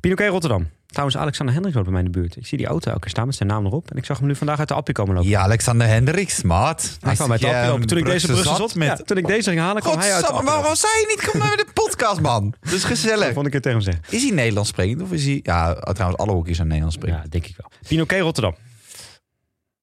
Pinoquet 0.00 0.28
Rotterdam. 0.30 0.68
Trouwens, 0.98 1.22
Alexander 1.22 1.54
Hendricks 1.54 1.78
woont 1.78 1.88
bij 1.90 2.02
mij 2.02 2.06
in 2.06 2.12
de 2.12 2.20
buurt. 2.20 2.36
Ik 2.36 2.46
zie 2.46 2.58
die 2.58 2.66
auto 2.66 2.88
elke 2.88 3.00
keer 3.00 3.10
staan 3.10 3.26
met 3.26 3.34
zijn 3.34 3.48
naam 3.48 3.66
erop. 3.66 3.90
En 3.90 3.96
ik 3.96 4.04
zag 4.04 4.18
hem 4.18 4.26
nu 4.26 4.36
vandaag 4.36 4.58
uit 4.58 4.68
de 4.68 4.74
appie 4.74 4.94
komen 4.94 5.14
lopen. 5.14 5.30
Ja, 5.30 5.40
Alexander 5.40 5.86
Hendricks, 5.86 6.42
maat. 6.42 6.98
Hij 7.00 7.14
kwam 7.14 7.30
uit 7.32 7.40
de 7.40 7.46
appie 7.46 7.70
lopen. 7.70 7.86
Toen 7.86 7.98
ik 7.98 8.04
deze 8.04 8.36
zat, 8.36 8.74
met... 8.74 8.88
ja, 8.88 8.96
toen 8.96 9.16
ik 9.16 9.26
deze 9.26 9.48
ging 9.48 9.60
halen, 9.60 9.82
kwam 9.82 9.98
hij 9.98 10.12
uit 10.12 10.20
de 10.20 10.26
Godsamme, 10.26 10.50
appie 10.50 10.62
waarom 10.62 10.76
zei 10.76 10.92
je 10.92 11.06
niet? 11.16 11.30
Kom 11.30 11.40
naar 11.40 11.56
de 11.56 11.66
podcast, 11.74 12.20
man. 12.20 12.54
Dat 12.60 12.72
is 12.72 12.84
gezellig. 12.84 13.24
Dat 13.24 13.34
vond 13.34 13.46
ik 13.46 13.52
het 13.52 13.62
tegen 13.62 13.78
hem 13.78 13.92
zeggen. 13.92 14.04
Is 14.14 14.22
hij 14.22 14.30
Nederlands 14.30 14.68
sprekend 14.68 15.02
of 15.02 15.12
is 15.12 15.24
hij... 15.24 15.40
Ja, 15.42 15.74
trouwens, 15.74 16.20
alle 16.20 16.32
hockey's 16.32 16.56
zijn 16.56 16.68
Nederlands 16.68 16.96
sprekend. 16.96 17.22
Ja, 17.22 17.28
denk 17.28 17.46
ik 17.46 17.56
wel. 17.56 17.70
Pinoquet 17.88 18.20
Rotterdam. 18.20 18.54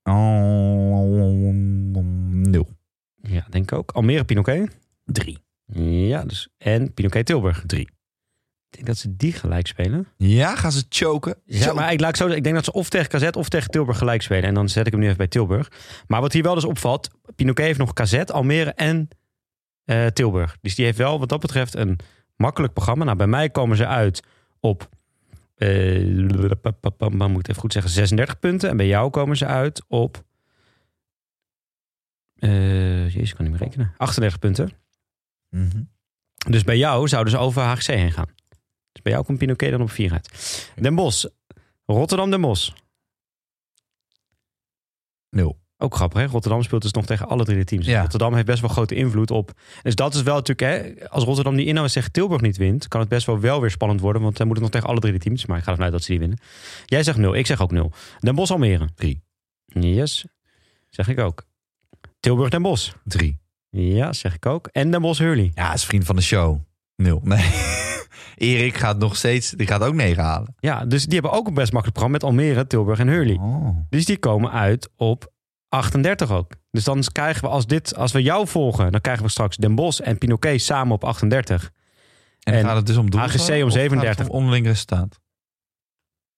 Oh, 0.03 1.53
nul. 2.32 2.70
Ja, 3.22 3.45
denk 3.49 3.72
ik 3.72 3.78
ook. 3.78 3.91
Almere 3.91 4.24
Pinoquet. 4.24 4.78
Drie. 5.05 5.43
Ja, 6.07 6.24
dus. 6.24 6.49
En 6.57 6.93
Pinoquet 6.93 7.26
Tilburg. 7.26 7.63
Drie. 7.66 7.95
Ik 8.78 8.86
denk 8.86 8.97
dat 8.97 9.05
ze 9.05 9.15
die 9.15 9.34
gelijk 9.34 9.67
spelen. 9.67 10.07
Ja, 10.17 10.55
gaan 10.55 10.71
ze 10.71 10.86
choken? 10.89 11.38
Ja, 11.45 11.73
maar 11.73 11.91
ik, 11.91 11.99
laat 11.99 12.09
ik, 12.09 12.15
zo, 12.15 12.28
ik 12.28 12.43
denk 12.43 12.55
dat 12.55 12.65
ze 12.65 12.71
of 12.71 12.89
tegen 12.89 13.09
KZ 13.09 13.30
of 13.38 13.49
tegen 13.49 13.69
Tilburg 13.69 13.97
gelijk 13.97 14.21
spelen. 14.21 14.43
En 14.43 14.53
dan 14.53 14.69
zet 14.69 14.86
ik 14.86 14.91
hem 14.91 15.01
nu 15.01 15.05
even 15.05 15.17
bij 15.17 15.28
Tilburg. 15.28 15.71
Maar 16.07 16.21
wat 16.21 16.34
hier 16.34 16.43
wel 16.43 16.55
dus 16.55 16.65
opvalt. 16.65 17.09
Pinoquet 17.36 17.65
heeft 17.65 17.80
nog 17.80 17.93
KZ, 17.93 18.13
Almere 18.13 18.71
en 18.71 19.07
eh, 19.86 20.05
Tilburg. 20.05 20.57
Dus 20.61 20.76
die 20.76 20.86
heeft 20.86 20.97
wel 20.97 21.19
wat 21.19 21.30
dat 21.30 21.39
betreft 21.39 21.76
een 21.76 21.99
makkelijk 22.36 22.73
programma. 22.73 23.03
Nou, 23.03 23.17
bij 23.17 23.28
mij 23.28 23.49
komen 23.49 23.78
ze 23.78 23.88
uit 23.88 24.23
op... 24.59 24.89
maar 27.09 27.30
moet 27.30 27.39
ik 27.39 27.47
even 27.47 27.61
goed 27.61 27.73
zeggen, 27.73 27.91
36 27.91 28.39
punten. 28.39 28.69
En 28.69 28.78
bij 28.78 28.88
jou 28.88 29.09
komen 29.09 29.38
ze 29.38 29.45
uit 29.45 29.84
op... 29.88 30.23
eh 32.36 33.09
jezus, 33.09 33.30
ik 33.30 33.36
kan 33.36 33.45
niet 33.45 33.59
meer 33.59 33.63
rekenen. 33.63 33.93
38 33.97 34.39
punten. 34.39 34.71
Mhm. 35.49 35.82
Dus 36.49 36.63
bij 36.63 36.78
jou 36.78 37.07
zouden 37.07 37.32
ze 37.32 37.39
over 37.39 37.61
HGC 37.61 37.86
heen 37.86 38.11
gaan. 38.11 38.35
Dus 38.96 39.04
bij 39.04 39.14
jou 39.14 39.26
komt 39.26 39.38
Pinoquet 39.38 39.72
dan 39.72 39.82
op 39.82 39.91
4 39.91 40.12
uit. 40.12 40.72
Den 40.76 40.96
Bosch. 40.96 41.26
Rotterdam 41.86 42.30
Den 42.30 42.41
Bosch. 42.41 42.72
Nul. 45.30 45.64
Ook 45.78 45.96
grappig, 45.96 46.20
hè? 46.20 46.26
Rotterdam 46.26 46.64
speelt 46.64 46.82
dus 46.82 46.91
nog 46.91 47.06
tegen 47.06 47.28
alle 47.28 47.43
drie 47.43 47.58
de 47.58 47.64
teams. 47.64 47.86
Ja. 47.86 48.02
Rotterdam 48.02 48.34
heeft 48.34 48.46
best 48.46 48.62
wel 48.62 48.70
grote 48.70 48.96
invloed 48.96 49.32
op. 49.32 49.52
Dus 49.82 49.96
dat 49.96 50.14
is 50.14 50.22
wel 50.22 50.36
natuurlijk, 50.36 50.98
hè, 51.00 51.08
als 51.10 51.24
Rotterdam 51.24 51.56
die 51.56 51.66
inhoud 51.66 51.91
zegt 51.91 52.14
Tilburg 52.14 52.41
niet 52.41 52.58
wint, 52.58 52.88
kan 52.88 53.00
het 53.00 53.10
best 53.10 53.26
wel 53.26 53.39
wel 53.39 53.62
weer 53.62 53.72
spannend 53.72 54.00
worden. 54.02 54.22
Want 54.22 54.38
dan 54.38 54.48
moet 54.48 54.56
het 54.56 54.66
nog 54.66 54.74
tegen 54.74 54.89
alle 54.89 55.00
drie 55.00 55.14
de 55.14 55.20
teams. 55.20 55.46
Maar 55.46 55.58
ik 55.58 55.64
ga 55.64 55.70
ervan 55.70 55.86
uit 55.86 55.93
dat 55.93 56.04
ze 56.04 56.12
die 56.12 56.20
winnen. 56.20 56.38
Jij 56.86 57.04
zegt 57.04 57.18
nul, 57.18 57.36
ik 57.36 57.46
zeg 57.46 57.62
ook 57.62 57.72
nul. 57.72 57.91
Den 58.20 58.36
Bosch 58.36 58.52
Almere. 58.52 58.89
Drie. 58.96 59.24
Yes, 59.66 60.26
zeg 60.89 61.08
ik 61.08 61.20
ook. 61.20 61.46
Tilburg 62.20 62.50
Den 62.50 62.62
Bosch. 62.62 62.93
Drie. 63.04 63.39
Ja, 63.70 64.14
zeg 64.14 64.36
ik 64.36 64.46
ook. 64.46 64.68
En 64.68 64.91
Den 64.91 65.02
Bosch 65.02 65.20
Hurley. 65.20 65.52
Ja, 65.54 65.74
is 65.74 65.86
vriend 65.86 66.06
van 66.06 66.16
de 66.16 66.22
show. 66.22 66.60
Nul. 66.96 67.22
Nee. 67.24 67.85
Erik 68.36 68.78
gaat 68.78 68.97
nog 68.97 69.16
steeds... 69.16 69.49
Die 69.49 69.68
gaat 69.68 69.84
ook 69.84 69.93
negen 69.93 70.24
halen. 70.24 70.55
Ja, 70.59 70.86
dus 70.86 71.03
die 71.05 71.13
hebben 71.13 71.32
ook 71.32 71.47
een 71.47 71.53
best 71.53 71.72
makkelijk 71.72 71.97
programma 71.97 72.18
met 72.18 72.24
Almere, 72.24 72.68
Tilburg 72.68 72.99
en 72.99 73.07
Hurley. 73.07 73.36
Oh. 73.36 73.78
Dus 73.89 74.05
die 74.05 74.18
komen 74.18 74.51
uit 74.51 74.89
op 74.95 75.34
38 75.70 76.32
ook. 76.32 76.51
Dus 76.72 76.84
dan 76.84 77.03
krijgen 77.11 77.41
we 77.43 77.49
als 77.49 77.68
dit, 77.68 77.95
als 77.95 78.11
we 78.11 78.22
jou 78.22 78.47
volgen, 78.47 78.91
dan 78.91 79.01
krijgen 79.01 79.24
we 79.24 79.30
straks 79.30 79.57
Den 79.57 79.76
Bosch 79.76 79.99
en 79.99 80.18
Pinoquet 80.18 80.61
samen 80.61 80.93
op 80.93 81.03
38. 81.03 81.72
En, 82.39 82.53
En 82.53 82.63
gaat 82.63 82.76
het 82.76 82.86
dus 82.86 82.97
om 82.97 83.09
doelsaldo, 83.09 83.34
HGC 83.38 83.61
om 83.61 83.68
of 83.68 83.74
gaat 83.74 83.74
het 83.74 83.82
37. 83.82 84.28
om 84.28 84.36
onderling 84.36 84.66
resultaat. 84.66 85.20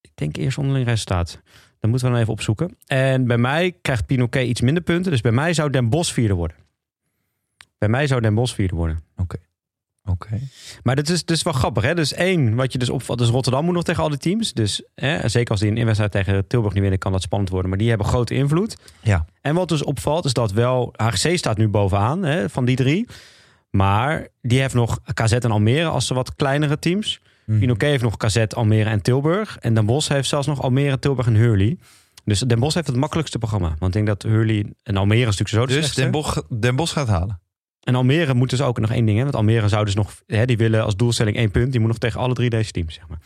Ik 0.01 0.11
denk 0.15 0.35
eerst 0.35 0.57
onderling 0.57 0.87
resultaat. 0.87 1.41
Dan 1.79 1.89
moeten 1.89 2.07
we 2.07 2.13
dan 2.13 2.21
even 2.21 2.33
opzoeken. 2.33 2.77
En 2.85 3.27
bij 3.27 3.37
mij 3.37 3.77
krijgt 3.81 4.05
Pinoquet 4.05 4.47
iets 4.47 4.61
minder 4.61 4.83
punten. 4.83 5.11
Dus 5.11 5.21
bij 5.21 5.31
mij 5.31 5.53
zou 5.53 5.69
Den 5.69 5.89
Bosch 5.89 6.13
vierde 6.13 6.33
worden. 6.33 6.57
Bij 7.77 7.89
mij 7.89 8.07
zou 8.07 8.21
Den 8.21 8.35
Bosch 8.35 8.55
vierde 8.55 8.75
worden. 8.75 9.03
Oké. 9.17 9.37
Maar 10.83 10.95
dat 10.95 11.09
is 11.09 11.25
dus 11.25 11.43
wel 11.43 11.53
grappig. 11.53 11.83
Hè? 11.83 11.95
Dus 11.95 12.13
één, 12.13 12.55
wat 12.55 12.71
je 12.71 12.77
dus 12.77 12.89
opvalt, 12.89 13.19
dus 13.19 13.29
Rotterdam 13.29 13.65
moet 13.65 13.73
nog 13.73 13.83
tegen 13.83 14.03
al 14.03 14.09
die 14.09 14.17
teams. 14.17 14.53
Dus 14.53 14.83
hè, 14.95 15.29
zeker 15.29 15.51
als 15.51 15.59
die 15.59 15.69
een 15.69 15.77
inwedstrijd 15.77 16.11
tegen 16.11 16.47
Tilburg 16.47 16.73
niet 16.73 16.81
winnen, 16.81 16.99
kan 16.99 17.11
dat 17.11 17.21
spannend 17.21 17.49
worden. 17.49 17.69
Maar 17.69 17.79
die 17.79 17.89
hebben 17.89 18.07
grote 18.07 18.33
invloed. 18.33 18.77
Ja. 19.01 19.25
En 19.41 19.55
wat 19.55 19.69
dus 19.69 19.83
opvalt, 19.83 20.25
is 20.25 20.33
dat 20.33 20.51
wel 20.51 20.93
HGC 20.95 21.37
staat 21.37 21.57
nu 21.57 21.67
bovenaan 21.67 22.23
hè, 22.23 22.49
van 22.49 22.65
die 22.65 22.75
drie. 22.75 23.07
Maar 23.69 24.27
die 24.41 24.59
heeft 24.59 24.73
nog 24.73 24.99
KZ 25.13 25.33
en 25.33 25.51
Almere 25.51 25.87
als 25.87 26.07
de 26.07 26.13
wat 26.13 26.35
kleinere 26.35 26.79
teams. 26.79 27.19
Mhm. 27.45 27.59
Pinoquet 27.59 27.89
heeft 27.89 28.03
nog 28.03 28.17
KZ, 28.17 28.37
Almere 28.37 28.89
en 28.89 29.01
Tilburg. 29.01 29.57
En 29.57 29.73
Den 29.73 29.85
Bosch 29.85 30.09
heeft 30.09 30.29
zelfs 30.29 30.47
nog 30.47 30.61
Almere, 30.61 30.99
Tilburg 30.99 31.27
en 31.27 31.35
Hurley. 31.35 31.77
Dus 32.25 32.39
Den 32.39 32.59
Bosch 32.59 32.75
heeft 32.75 32.87
het 32.87 32.95
makkelijkste 32.95 33.37
programma. 33.37 33.67
Want 33.67 33.95
ik 33.95 34.05
denk 34.05 34.07
dat 34.07 34.31
Hurley 34.31 34.65
en 34.83 34.97
Almere 34.97 35.19
is 35.19 35.37
natuurlijk 35.37 35.49
zo 35.49 35.61
de 35.61 35.67
Dus 35.67 35.75
slechtste. 35.75 36.01
Den 36.01 36.11
Bosch, 36.11 36.37
Den 36.59 36.75
Bosch 36.75 36.93
gaat 36.93 37.07
halen. 37.07 37.39
En 37.87 37.95
Almere 37.95 38.33
moet 38.33 38.49
dus 38.49 38.61
ook 38.61 38.79
nog 38.79 38.91
één 38.91 39.05
ding. 39.05 39.17
Hè? 39.17 39.23
Want 39.23 39.35
Almere 39.35 39.67
zou 39.67 39.85
dus 39.85 39.95
nog... 39.95 40.21
Hè, 40.25 40.45
die 40.45 40.57
willen 40.57 40.83
als 40.83 40.95
doelstelling 40.95 41.37
één 41.37 41.51
punt. 41.51 41.71
Die 41.71 41.79
moet 41.79 41.89
nog 41.89 41.97
tegen 41.97 42.19
alle 42.19 42.33
drie 42.33 42.49
deze 42.49 42.71
teams, 42.71 42.93
zeg 42.93 43.07
maar. 43.07 43.19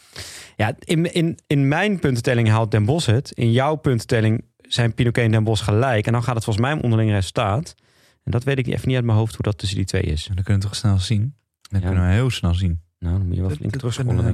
Ja, 0.55 0.75
in, 0.79 1.13
in, 1.13 1.39
in 1.47 1.67
mijn 1.67 1.99
puntentelling 1.99 2.47
haalt 2.49 2.71
Den 2.71 2.85
Bosch 2.85 3.05
het. 3.07 3.31
In 3.31 3.51
jouw 3.51 3.75
puntentelling 3.75 4.43
zijn 4.57 4.93
Pinoquet 4.93 5.25
en 5.25 5.31
Den 5.31 5.43
Bosch 5.43 5.63
gelijk. 5.63 6.05
En 6.05 6.11
dan 6.13 6.23
gaat 6.23 6.35
het 6.35 6.43
volgens 6.43 6.65
mij 6.65 6.75
om 6.75 6.81
onderling 6.81 7.09
resultaat. 7.11 7.75
En 8.23 8.31
dat 8.31 8.43
weet 8.43 8.57
ik 8.57 8.67
even 8.67 8.87
niet 8.87 8.95
uit 8.95 9.05
mijn 9.05 9.17
hoofd 9.17 9.35
hoe 9.35 9.43
dat 9.43 9.57
tussen 9.57 9.77
die 9.77 9.85
twee 9.87 10.01
is. 10.01 10.25
Dan 10.25 10.43
kunnen 10.43 10.61
we 10.61 10.67
toch 10.67 10.75
snel 10.77 10.99
zien. 10.99 11.35
Dan 11.61 11.79
Ja. 11.81 11.87
kunnen 11.87 12.07
we 12.07 12.13
heel 12.13 12.29
snel 12.29 12.53
zien. 12.53 12.79
Nou, 12.99 13.17
dan 13.17 13.27
moet 13.27 13.35
je 13.35 13.41
wel 13.41 13.49
flink 13.49 13.75
terugscrollen. 13.75 14.33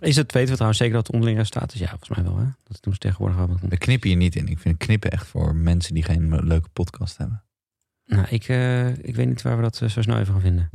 Is 0.00 0.16
het, 0.16 0.32
weten 0.32 0.48
we 0.48 0.54
trouwens 0.54 0.78
zeker 0.78 0.94
dat 0.94 1.06
het 1.06 1.12
onderling 1.14 1.38
resultaat 1.38 1.74
is? 1.74 1.80
Ja, 1.80 1.88
volgens 1.88 2.08
mij 2.10 2.22
wel. 2.22 2.36
Hè? 2.38 2.44
Dat 2.64 2.78
doen 2.82 2.92
ze 2.92 2.98
tegenwoordig 2.98 3.36
wel. 3.36 3.48
wat- 3.68 3.78
knippen 3.78 4.10
je 4.10 4.16
niet 4.16 4.36
in. 4.36 4.48
Ik 4.48 4.58
vind 4.58 4.76
knippen 4.76 5.10
echt 5.10 5.26
voor 5.26 5.54
mensen 5.54 5.94
die 5.94 6.02
geen 6.02 6.44
leuke 6.46 6.68
podcast 6.72 7.16
hebben. 7.18 7.44
Nou, 8.06 8.26
ik, 8.28 8.48
eh, 8.48 8.88
ik 8.88 9.14
weet 9.16 9.26
niet 9.26 9.42
waar 9.42 9.56
we 9.56 9.62
dat 9.62 9.80
eh, 9.80 9.88
zo 9.88 10.02
snel 10.02 10.18
even 10.18 10.32
gaan 10.32 10.42
vinden. 10.42 10.68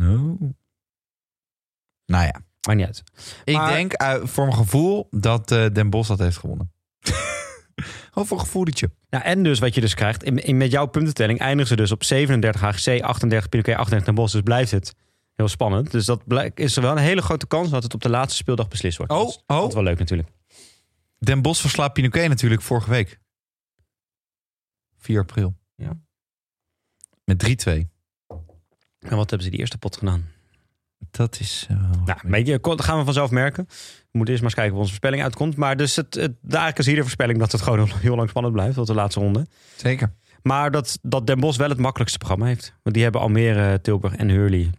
Nou 2.06 2.24
ja. 2.26 2.42
Maar 2.68 2.76
niet 2.76 2.86
uit. 2.86 3.04
Ik 3.44 3.56
Maar- 3.56 3.72
denk 3.72 3.94
eh, 3.94 4.16
voor 4.24 4.46
mijn 4.46 4.58
gevoel 4.58 5.08
dat 5.12 5.48
Den 5.48 5.90
Bosch 5.90 6.10
dat 6.10 6.20
heeft 6.20 6.38
gewonnen. 6.38 6.72
Gewoon 8.12 8.28
voor 8.28 8.38
een 8.38 8.44
gevoeletje. 8.44 8.92
Ja, 9.10 9.24
en 9.24 9.44
dus 9.44 9.60
wat 9.60 9.76
je 9.76 9.82
dus 9.82 9.94
krijgt, 9.94 10.24
in, 10.24 10.44
in, 10.44 10.58
met 10.58 10.72
jouw 10.72 10.86
puntentelling 10.86 11.40
eindigen 11.40 11.68
ze 11.68 11.76
dus 11.76 11.92
op 11.92 12.04
37 12.04 12.62
HGC, 12.62 13.02
38 13.02 13.50
Pinoquet, 13.50 13.76
38 13.76 14.06
Den 14.06 14.16
Bosch. 14.16 14.34
Dus 14.34 14.42
blijft 14.42 14.72
het 14.72 14.96
heel 15.36 15.48
spannend. 15.48 15.92
Dus 15.92 16.06
dat 16.06 16.24
is 16.54 16.76
er 16.76 16.82
wel 16.82 16.92
een 16.92 16.98
hele 16.98 17.22
grote 17.22 17.48
kans 17.48 17.70
dat 17.70 17.84
het 17.84 17.94
op 17.94 18.02
de 18.02 18.10
laatste 18.10 18.38
speeldag 18.38 18.68
beslist 18.68 18.98
wordt. 18.98 19.12
Oh, 19.12 19.18
dat, 19.18 19.28
is, 19.28 19.44
oh. 19.48 19.62
dat 19.62 19.74
wel 19.74 19.84
leuk 19.84 20.00
natuurlijk. 20.00 20.30
Den 21.18 21.42
Bosch 21.42 21.62
verslaat 21.62 21.94
Pinoquet 21.94 22.30
natuurlijk 22.30 22.62
vorige 22.62 22.90
week. 22.90 23.20
4 24.98 25.20
april. 25.20 25.56
Ja. 25.76 26.00
Met 27.24 27.66
3-2. 27.68 27.72
En 29.00 29.16
wat 29.18 29.30
hebben 29.30 29.42
ze 29.42 29.50
die 29.50 29.60
eerste 29.60 29.78
pot 29.78 29.98
gedaan? 29.98 30.26
Dat 31.12 31.40
is... 31.40 31.66
eh, 31.70 31.92
Nou, 32.06 32.20
weet 32.24 32.48
je, 32.48 32.60
kon- 32.60 32.76
dat 32.76 32.86
gaan 32.86 32.98
we 32.98 33.04
vanzelf 33.06 33.32
merken. 33.32 33.66
We 33.68 34.18
moeten 34.18 34.34
eerst 34.34 34.42
maar 34.44 34.52
eens 34.52 34.54
kijken 34.54 34.72
of 34.74 34.78
onze 34.80 34.88
voorspelling 34.90 35.24
uitkomt. 35.24 35.56
Maar 35.56 35.78
dus 35.78 35.96
het, 35.96 36.14
het, 36.14 36.32
daar 36.42 36.78
is 36.80 36.86
hier 36.86 36.96
de 36.96 37.02
voorspelling 37.02 37.40
dat 37.40 37.52
het 37.52 37.62
gewoon 37.62 37.90
heel 38.00 38.16
lang 38.16 38.30
spannend 38.30 38.54
blijft 38.54 38.76
tot 38.76 38.88
de 38.88 38.94
laatste 38.94 39.20
ronde. 39.20 39.48
Zeker. 39.76 40.14
Maar 40.42 40.72
dat, 40.72 41.00
dat 41.02 41.28
Den 41.28 41.40
Bosch 41.40 41.58
wel 41.58 41.70
het 41.70 41.78
makkelijkste 41.78 42.18
programma 42.18 42.46
heeft. 42.46 42.74
Want 42.84 42.96
die 42.96 43.04
hebben 43.04 43.22
Almere, 43.22 43.82
Tilburg 43.82 44.16
en 44.16 44.30
Hurley. 44.30 44.70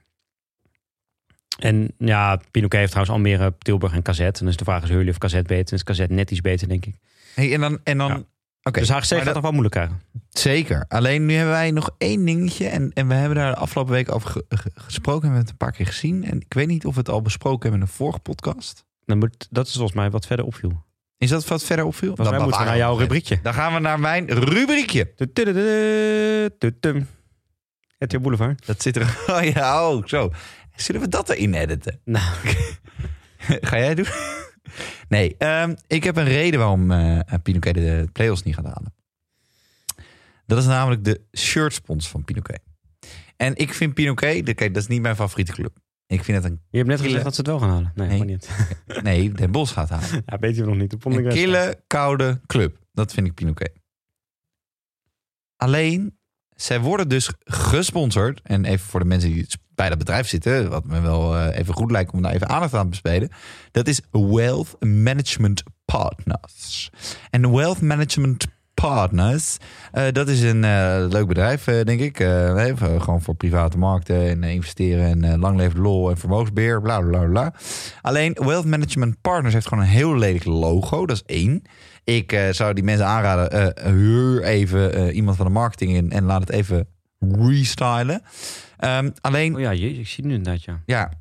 En 1.59 1.95
ja, 1.99 2.41
Pinoquet 2.51 2.81
heeft 2.81 2.93
trouwens 2.93 3.17
Almere, 3.17 3.55
Tilburg 3.59 3.93
en 3.93 4.03
KZ. 4.03 4.21
En 4.21 4.33
dan 4.33 4.49
is 4.49 4.57
de 4.57 4.65
vraag 4.65 4.83
is 4.83 4.89
Hurley 4.89 5.11
of 5.11 5.19
KZ 5.19 5.33
beter. 5.43 5.55
En 5.57 5.75
is 5.75 5.83
KZ 5.83 6.05
net 6.09 6.31
iets 6.31 6.41
beter, 6.41 6.69
denk 6.69 6.87
ik. 6.87 6.97
Hey, 7.35 7.53
en 7.55 7.61
dan... 7.61 7.79
En 7.85 7.99
dan 7.99 8.09
Ja. 8.11 8.23
Oké, 8.63 8.79
dus 8.81 8.89
maar 8.89 9.03
gaat 9.03 9.25
dat- 9.25 9.35
nog 9.35 9.43
wel 9.43 9.51
moeilijk 9.53 9.75
krijgen. 9.75 10.01
Zeker. 10.29 10.85
Alleen 10.89 11.27
nu 11.27 11.35
hebben 11.35 11.53
wij 11.55 11.71
nog 11.71 11.91
één 11.99 12.25
dingetje. 12.25 12.67
En, 12.69 12.91
en 12.93 13.09
we 13.09 13.15
hebben 13.15 13.37
daar 13.37 13.51
de 13.55 13.61
afgelopen 13.61 13.93
week 13.93 14.15
over 14.15 14.31
ge- 14.31 14.45
ge- 14.49 14.71
gesproken. 14.75 15.23
Hebben 15.23 15.33
we 15.39 15.39
het 15.45 15.51
een 15.51 15.57
paar 15.67 15.73
keer 15.73 15.87
gezien. 15.87 16.25
En 16.25 16.41
ik 16.41 16.55
weet 16.55 16.67
niet 16.69 16.85
of 16.87 16.93
we 16.95 16.99
het 17.01 17.09
al 17.09 17.23
besproken 17.23 17.63
hebben 17.63 17.81
in 17.81 17.87
de 17.87 17.93
vorige 17.93 18.19
podcast. 18.19 18.85
Dan 19.05 19.19
moet, 19.19 19.47
dat 19.51 19.67
is 19.67 19.73
volgens 19.73 19.95
mij 19.97 20.11
wat 20.11 20.27
verder 20.27 20.45
opviel. 20.45 20.85
Is 21.19 21.29
dat 21.31 21.47
wat 21.47 21.65
verder 21.65 21.85
opviel? 21.85 22.15
Mij 22.17 22.39
moeten 22.39 22.59
we 22.61 22.65
naar 22.67 22.77
jouw 22.77 22.97
rubriekje. 22.99 23.39
Dan 23.43 23.55
gaan 23.55 23.73
we 23.75 23.79
naar 23.81 24.01
mijn 24.01 24.27
rubriekje. 24.31 25.13
RTL 27.99 28.19
Boulevard. 28.21 28.67
Dat 28.67 28.83
zit 28.83 28.97
er. 28.97 29.17
Oh 29.31 29.43
ja, 29.43 29.91
oh, 29.91 30.07
zo. 30.07 30.31
Zullen 30.77 31.01
we 31.01 31.09
dat 31.09 31.29
erin 31.29 31.55
editen? 31.55 32.01
Nou, 32.05 32.25
Ga 33.69 33.79
jij 33.79 33.95
doen? 33.95 34.07
Nee, 35.09 35.35
ehm, 35.39 35.75
ik 35.87 36.05
heb 36.05 36.17
een 36.17 36.25
reden 36.25 36.59
waarom 36.59 36.91
eh 36.91 37.21
Pinoquet 37.43 37.75
de 37.75 38.09
play-offs 38.13 38.43
niet 38.43 38.55
gaat 38.55 38.65
halen. 38.65 38.95
Dat 40.47 40.59
is 40.59 40.67
namelijk 40.67 41.05
de 41.05 41.21
shirt 41.39 41.73
spons 41.75 42.09
van 42.09 42.25
Pinoquet. 42.25 42.61
En 43.37 43.57
ik 43.57 43.75
vind 43.75 43.95
Pinoquet, 43.95 44.47
de- 44.47 44.55
kijk, 44.55 44.75
dat 44.75 44.83
is 44.83 44.89
niet 44.89 45.03
mijn 45.03 45.17
favoriete 45.17 45.53
club. 45.53 45.77
Ik 46.07 46.25
vind 46.25 46.43
het 46.43 46.53
een... 46.53 46.61
Je 46.71 46.77
hebt 46.77 46.89
net 46.89 46.97
Kille- 47.01 47.09
gezegd 47.09 47.25
dat 47.25 47.35
ze 47.35 47.41
het 47.41 47.51
wel 47.51 47.59
gaan 47.59 47.69
halen. 47.71 47.93
Nee, 47.95 48.09
Nee. 48.09 48.25
niet. 48.25 48.49
Nee, 49.03 49.33
Den 49.33 49.51
Bosch 49.51 49.73
gaat 49.73 49.89
halen. 49.89 50.23
Ja, 50.27 50.39
weten 50.39 50.63
we 50.63 50.69
nog 50.69 50.79
niet. 50.79 51.05
Een 51.05 51.29
kille, 51.29 51.83
koude 51.87 52.41
club. 52.47 52.77
Dat 52.93 53.13
vind 53.13 53.27
ik 53.27 53.35
Pinoquet. 53.35 53.73
Alleen, 55.57 56.19
zij 56.57 56.81
worden 56.81 57.09
dus 57.09 57.31
gesponsord. 57.45 58.41
En 58.43 58.65
even 58.65 58.87
voor 58.87 59.01
de 59.01 59.07
mensen 59.07 59.33
die 59.33 59.47
bij 59.83 59.91
dat 59.91 60.07
bedrijf 60.07 60.29
zitten... 60.29 60.71
wat 60.71 60.85
me 60.85 61.01
wel 61.01 61.37
eh, 61.37 61.59
even 61.59 61.75
goed 61.75 61.91
lijkt 61.91 62.13
om 62.13 62.23
daar 62.23 62.33
even 62.33 62.49
aandacht 62.49 62.75
aan 62.75 62.83
te 62.83 62.89
besteden... 62.89 63.31
dat 63.71 63.89
is 63.89 64.01
Wealth 64.11 64.77
Management 64.81 65.63
Partners. 65.85 66.91
En 67.31 67.53
Wealth 67.53 67.81
Management 67.81 68.47
Partners, 68.75 69.57
eh, 69.93 70.05
dat 70.13 70.29
is 70.29 70.43
een 70.43 70.65
eh, 70.65 71.05
leuk 71.09 71.27
bedrijf, 71.27 71.65
denk 71.65 72.01
ik. 72.01 72.17
Gewoon 72.99 73.23
voor 73.23 73.35
private 73.35 73.79
markten 73.79 74.29
en 74.29 74.43
investeren 74.43 75.25
en 75.25 75.39
lang 75.39 75.57
leven 75.57 75.81
lol 75.81 76.11
en 76.11 76.17
vermogensbeheer, 76.17 76.81
bla 76.81 77.01
bla 77.01 77.25
bla. 77.25 77.55
Alleen 78.01 78.37
Wealth 78.41 78.67
Management 78.67 79.17
Partners 79.21 79.55
heeft 79.55 79.69
gewoon 79.69 79.85
een 79.85 79.91
heel 79.91 80.17
lelijk 80.17 80.45
logo, 80.45 81.07
dat 81.07 81.17
is 81.17 81.37
één. 81.37 81.63
Ik 82.05 82.49
zou 82.51 82.75
die 82.75 82.85
mensen 82.85 83.07
aanraden, 83.07 83.75
huur 83.93 84.43
even 84.43 85.11
iemand 85.13 85.37
van 85.37 85.47
de 85.47 85.53
marketing 85.53 85.93
in 85.93 86.11
en 86.11 86.25
laat 86.25 86.41
het 86.41 86.51
even 86.51 86.87
restylen. 87.31 88.23
Ehm, 88.77 89.11
alleen 89.21 89.55
Oh 89.55 89.61
ja, 89.61 89.73
jezus, 89.75 89.99
ik 89.99 90.07
zie 90.07 90.17
het 90.17 90.25
nu 90.27 90.35
inderdaad, 90.35 90.63
ja. 90.63 90.83
ja, 90.87 91.13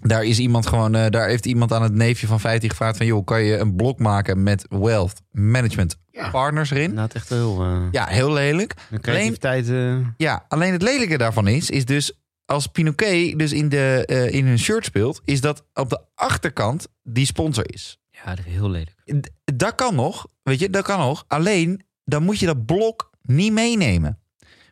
daar 0.00 0.24
is 0.24 0.38
iemand 0.38 0.66
gewoon, 0.66 0.94
eh, 0.94 1.10
daar 1.10 1.28
heeft 1.28 1.46
iemand 1.46 1.72
aan 1.72 1.82
het 1.82 1.94
neefje 1.94 2.26
van 2.26 2.40
15 2.40 2.70
gevraagd 2.70 2.96
van, 2.96 3.06
joh, 3.06 3.24
kan 3.24 3.42
je 3.42 3.58
een 3.58 3.76
blok 3.76 3.98
maken 3.98 4.42
met 4.42 4.66
Wealth 4.68 5.20
Management 5.30 5.96
Partners 6.30 6.70
erin? 6.70 6.98
Echt 6.98 7.28
heel... 7.28 7.62
eh 7.64 7.82
Ja, 7.90 8.06
heel 8.06 8.32
lelijk. 8.32 8.74
creativiteit... 9.00 9.68
eh, 9.68 9.96
Ja, 10.16 10.44
alleen 10.48 10.72
het 10.72 10.82
lelijke 10.82 11.18
daarvan 11.18 11.48
is, 11.48 11.70
is 11.70 11.84
dus 11.84 12.12
als 12.44 12.66
Pinoquet 12.66 13.38
dus 13.38 13.52
in, 13.52 13.68
de, 13.68 14.02
eh, 14.06 14.34
in 14.34 14.46
hun 14.46 14.58
shirt 14.58 14.84
speelt, 14.84 15.20
is 15.24 15.40
dat 15.40 15.64
op 15.74 15.88
de 15.90 16.00
achterkant 16.14 16.88
die 17.02 17.26
sponsor 17.26 17.72
is. 17.72 17.98
ja, 18.10 18.34
dat 18.34 18.38
is 18.46 18.52
heel 18.52 18.70
lelijk. 18.70 18.94
D- 19.20 19.30
Dat 19.56 19.74
kan 19.74 19.94
nog, 19.94 20.26
weet 20.42 20.58
je, 20.58 20.70
dat 20.70 20.84
kan 20.84 20.98
nog. 20.98 21.24
Alleen, 21.28 21.82
dan 22.04 22.22
moet 22.22 22.38
je 22.38 22.46
dat 22.46 22.66
blok 22.66 23.10
niet 23.22 23.52
meenemen. 23.52 24.18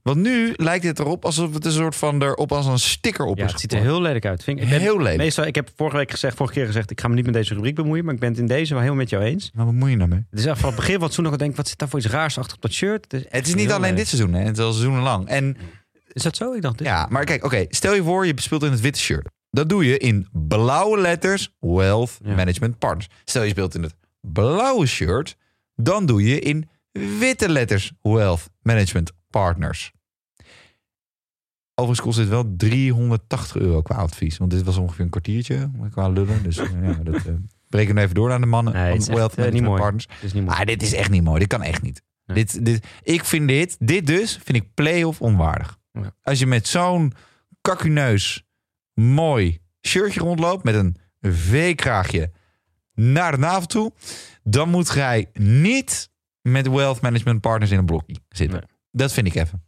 Want 0.07 0.19
nu 0.19 0.53
lijkt 0.57 0.85
het 0.85 0.99
erop 0.99 1.25
alsof 1.25 1.55
het 1.55 1.65
een 1.65 1.73
soort 1.73 1.97
van 1.97 2.23
erop 2.23 2.53
als 2.53 2.67
een 2.67 2.79
sticker 2.79 3.25
op 3.25 3.39
Ja, 3.39 3.45
is 3.45 3.51
het 3.51 3.61
ziet 3.61 3.73
er 3.73 3.81
heel 3.81 4.01
lelijk 4.03 4.25
uit. 4.27 4.45
Vind 4.45 4.59
ik, 4.59 4.65
ik 4.65 4.71
ben, 4.71 4.81
Heel 4.81 4.97
lelijk. 4.99 5.17
Meestal, 5.17 5.45
ik 5.47 5.55
heb 5.55 5.71
vorige 5.77 5.97
week 5.97 6.11
gezegd, 6.11 6.37
vorige 6.37 6.55
keer 6.55 6.67
gezegd, 6.67 6.91
ik 6.91 7.01
ga 7.01 7.09
me 7.09 7.15
niet 7.15 7.25
met 7.25 7.35
deze 7.35 7.55
rubriek 7.55 7.75
bemoeien, 7.75 8.05
maar 8.05 8.15
ik 8.15 8.21
ben 8.21 8.31
het 8.31 8.39
in 8.39 8.47
deze 8.47 8.69
wel 8.73 8.83
helemaal 8.83 9.01
met 9.03 9.11
jou 9.11 9.25
eens. 9.25 9.51
Maar 9.55 9.65
wat 9.65 9.75
moet 9.75 9.91
je 9.91 9.97
nou 9.97 10.09
mee? 10.09 10.25
Het 10.31 10.39
is 10.39 10.47
echt 10.47 10.59
van 10.61 10.69
het 10.69 10.77
begin 10.79 10.93
het 10.95 11.13
seizoen 11.13 11.25
nog 11.25 11.37
denk 11.37 11.57
wat 11.57 11.69
zit 11.69 11.79
daar 11.79 11.89
voor 11.89 11.99
iets 11.99 12.09
raars 12.09 12.39
achter 12.39 12.57
op 12.57 12.63
dat 12.63 12.73
shirt? 12.73 13.05
Het 13.05 13.13
is, 13.13 13.23
echt 13.23 13.33
Het 13.33 13.47
is 13.47 13.55
niet 13.55 13.69
alleen 13.69 13.81
lelijk. 13.81 13.97
dit 13.97 14.07
seizoen, 14.09 14.33
hè? 14.33 14.41
het 14.45 14.59
is 14.59 14.65
al 14.65 14.73
seizoenenlang. 14.73 15.29
En 15.29 15.57
Is 16.13 16.23
dat 16.23 16.37
zo? 16.37 16.53
Ik 16.53 16.63
dacht 16.63 16.79
dit. 16.79 16.87
ja, 16.87 17.07
maar 17.11 17.25
kijk, 17.25 17.45
oké, 17.45 17.65
stel 17.69 17.95
je 17.95 18.03
voor 18.03 18.27
je 18.27 18.33
speelt 18.37 18.63
in 18.63 18.71
het 18.71 18.81
witte 18.81 19.01
shirt. 19.01 19.29
Dat 19.51 19.69
doe 19.69 19.85
je 19.85 19.99
in 19.99 20.29
blauwe 20.49 21.01
letters 21.01 21.55
Wealth 21.61 22.19
Ja. 22.25 22.35
Management 22.35 22.79
Partners. 22.79 23.09
Stel 23.25 23.43
je 23.43 23.51
speelt 23.51 23.75
in 23.75 23.83
het 23.83 23.95
blauwe 24.21 24.87
shirt, 24.87 25.37
dan 25.75 26.07
doe 26.07 26.23
je 26.23 26.39
in 26.39 26.69
witte 27.19 27.49
letters 27.49 27.93
Wealth 28.03 28.49
Management 28.63 29.13
Partners. 29.31 29.93
Overigens 31.79 32.07
kost 32.07 32.19
dit 32.19 32.29
wel 32.29 32.55
380 32.57 33.57
euro 33.57 33.83
qua 33.83 33.95
advies. 33.95 34.37
Want 34.37 34.51
dit 34.51 34.63
was 34.63 34.77
ongeveer 34.77 35.05
een 35.05 35.11
kwartiertje 35.11 35.71
qua 35.91 36.09
lullen. 36.09 36.43
Dus 36.43 36.59
eh, 36.59 36.83
ja, 36.83 36.93
dat 37.03 37.15
eh 37.15 37.35
breken 37.69 37.95
we 37.95 38.01
even 38.01 38.15
door 38.15 38.33
aan 38.33 38.41
de 38.41 38.47
mannen 38.47 38.73
Nee, 38.73 38.83
het 38.83 38.91
van 38.91 39.01
is 39.01 39.09
echt, 39.09 39.17
Wealth 39.17 39.39
eh, 39.39 39.53
niet 39.53 39.63
mooi. 39.63 39.81
Partners. 39.81 40.07
Het 40.11 40.23
is 40.23 40.33
niet 40.33 40.45
mooi. 40.45 40.57
Ah, 40.57 40.67
dit 40.67 40.83
is 40.83 40.93
echt 40.93 41.11
niet 41.11 41.23
mooi. 41.23 41.39
Dit 41.39 41.49
kan 41.49 41.63
echt 41.63 41.83
niet. 41.83 42.03
Nee. 42.27 42.37
Dit, 42.37 42.65
dit, 42.65 42.87
ik 43.03 43.25
vind 43.25 43.49
dit, 43.49 43.77
dit 43.79 44.07
dus, 44.07 44.39
vind 44.45 44.59
ik 44.59 44.75
play-off 44.75 45.21
onwaardig. 45.21 45.79
Ja. 45.93 46.15
Als 46.23 46.39
je 46.39 46.47
met 46.47 46.69
zo'n 46.69 47.13
kakuneus 47.61 48.45
mooi 48.95 49.59
shirtje 49.87 50.21
rondloopt 50.21 50.65
met 50.65 50.75
een 50.75 50.97
V-kraagje 51.21 52.31
naar 52.95 53.33
de 53.33 53.39
navel 53.39 53.67
toe, 53.67 53.93
dan 54.43 54.69
moet 54.69 54.93
jij 54.93 55.31
niet 55.33 56.11
met 56.43 56.69
Wealth 56.69 57.01
Management 57.01 57.41
Partners 57.41 57.71
in 57.71 57.79
een 57.79 57.87
blokje 57.87 58.17
zitten. 58.29 58.59
Nee. 58.59 58.69
Dat 58.91 59.13
vind 59.13 59.27
ik 59.27 59.35
even. 59.35 59.66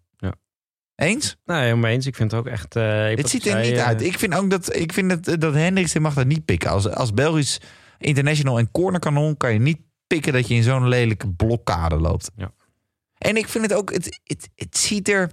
Eens? 0.98 1.36
Nee, 1.44 1.62
helemaal 1.62 1.90
eens. 1.90 2.06
Ik 2.06 2.14
vind 2.14 2.30
het 2.30 2.40
ook 2.40 2.46
echt... 2.46 2.76
eh, 2.76 3.08
Het 3.08 3.28
ziet 3.28 3.44
er 3.44 3.50
zei, 3.50 3.68
niet 3.70 3.78
eh, 3.78 3.86
uit. 3.86 4.02
Ik 4.02 4.18
vind 4.18 4.34
ook 4.34 4.50
dat, 4.50 4.76
ik 4.76 4.92
vind 4.92 5.24
dat, 5.24 5.40
dat 5.40 5.54
Hendricks 5.54 5.98
mag 5.98 6.14
dat 6.14 6.26
niet 6.26 6.44
pikken. 6.44 6.70
Als, 6.70 6.88
als 6.88 7.12
Belgisch 7.14 7.60
international 7.98 8.58
en 8.58 8.70
cornerkanon 8.70 9.36
kan 9.36 9.52
je 9.52 9.58
niet 9.58 9.78
pikken 10.06 10.32
dat 10.32 10.48
je 10.48 10.54
in 10.54 10.62
zo'n 10.62 10.88
lelijke 10.88 11.28
blokkade 11.28 11.96
loopt. 11.96 12.30
Ja. 12.36 12.52
En 13.18 13.36
ik 13.36 13.48
vind 13.48 13.64
het 13.64 13.74
ook, 13.74 13.92
het, 13.92 14.20
het, 14.24 14.48
het 14.54 14.78
ziet 14.78 15.08
er. 15.08 15.30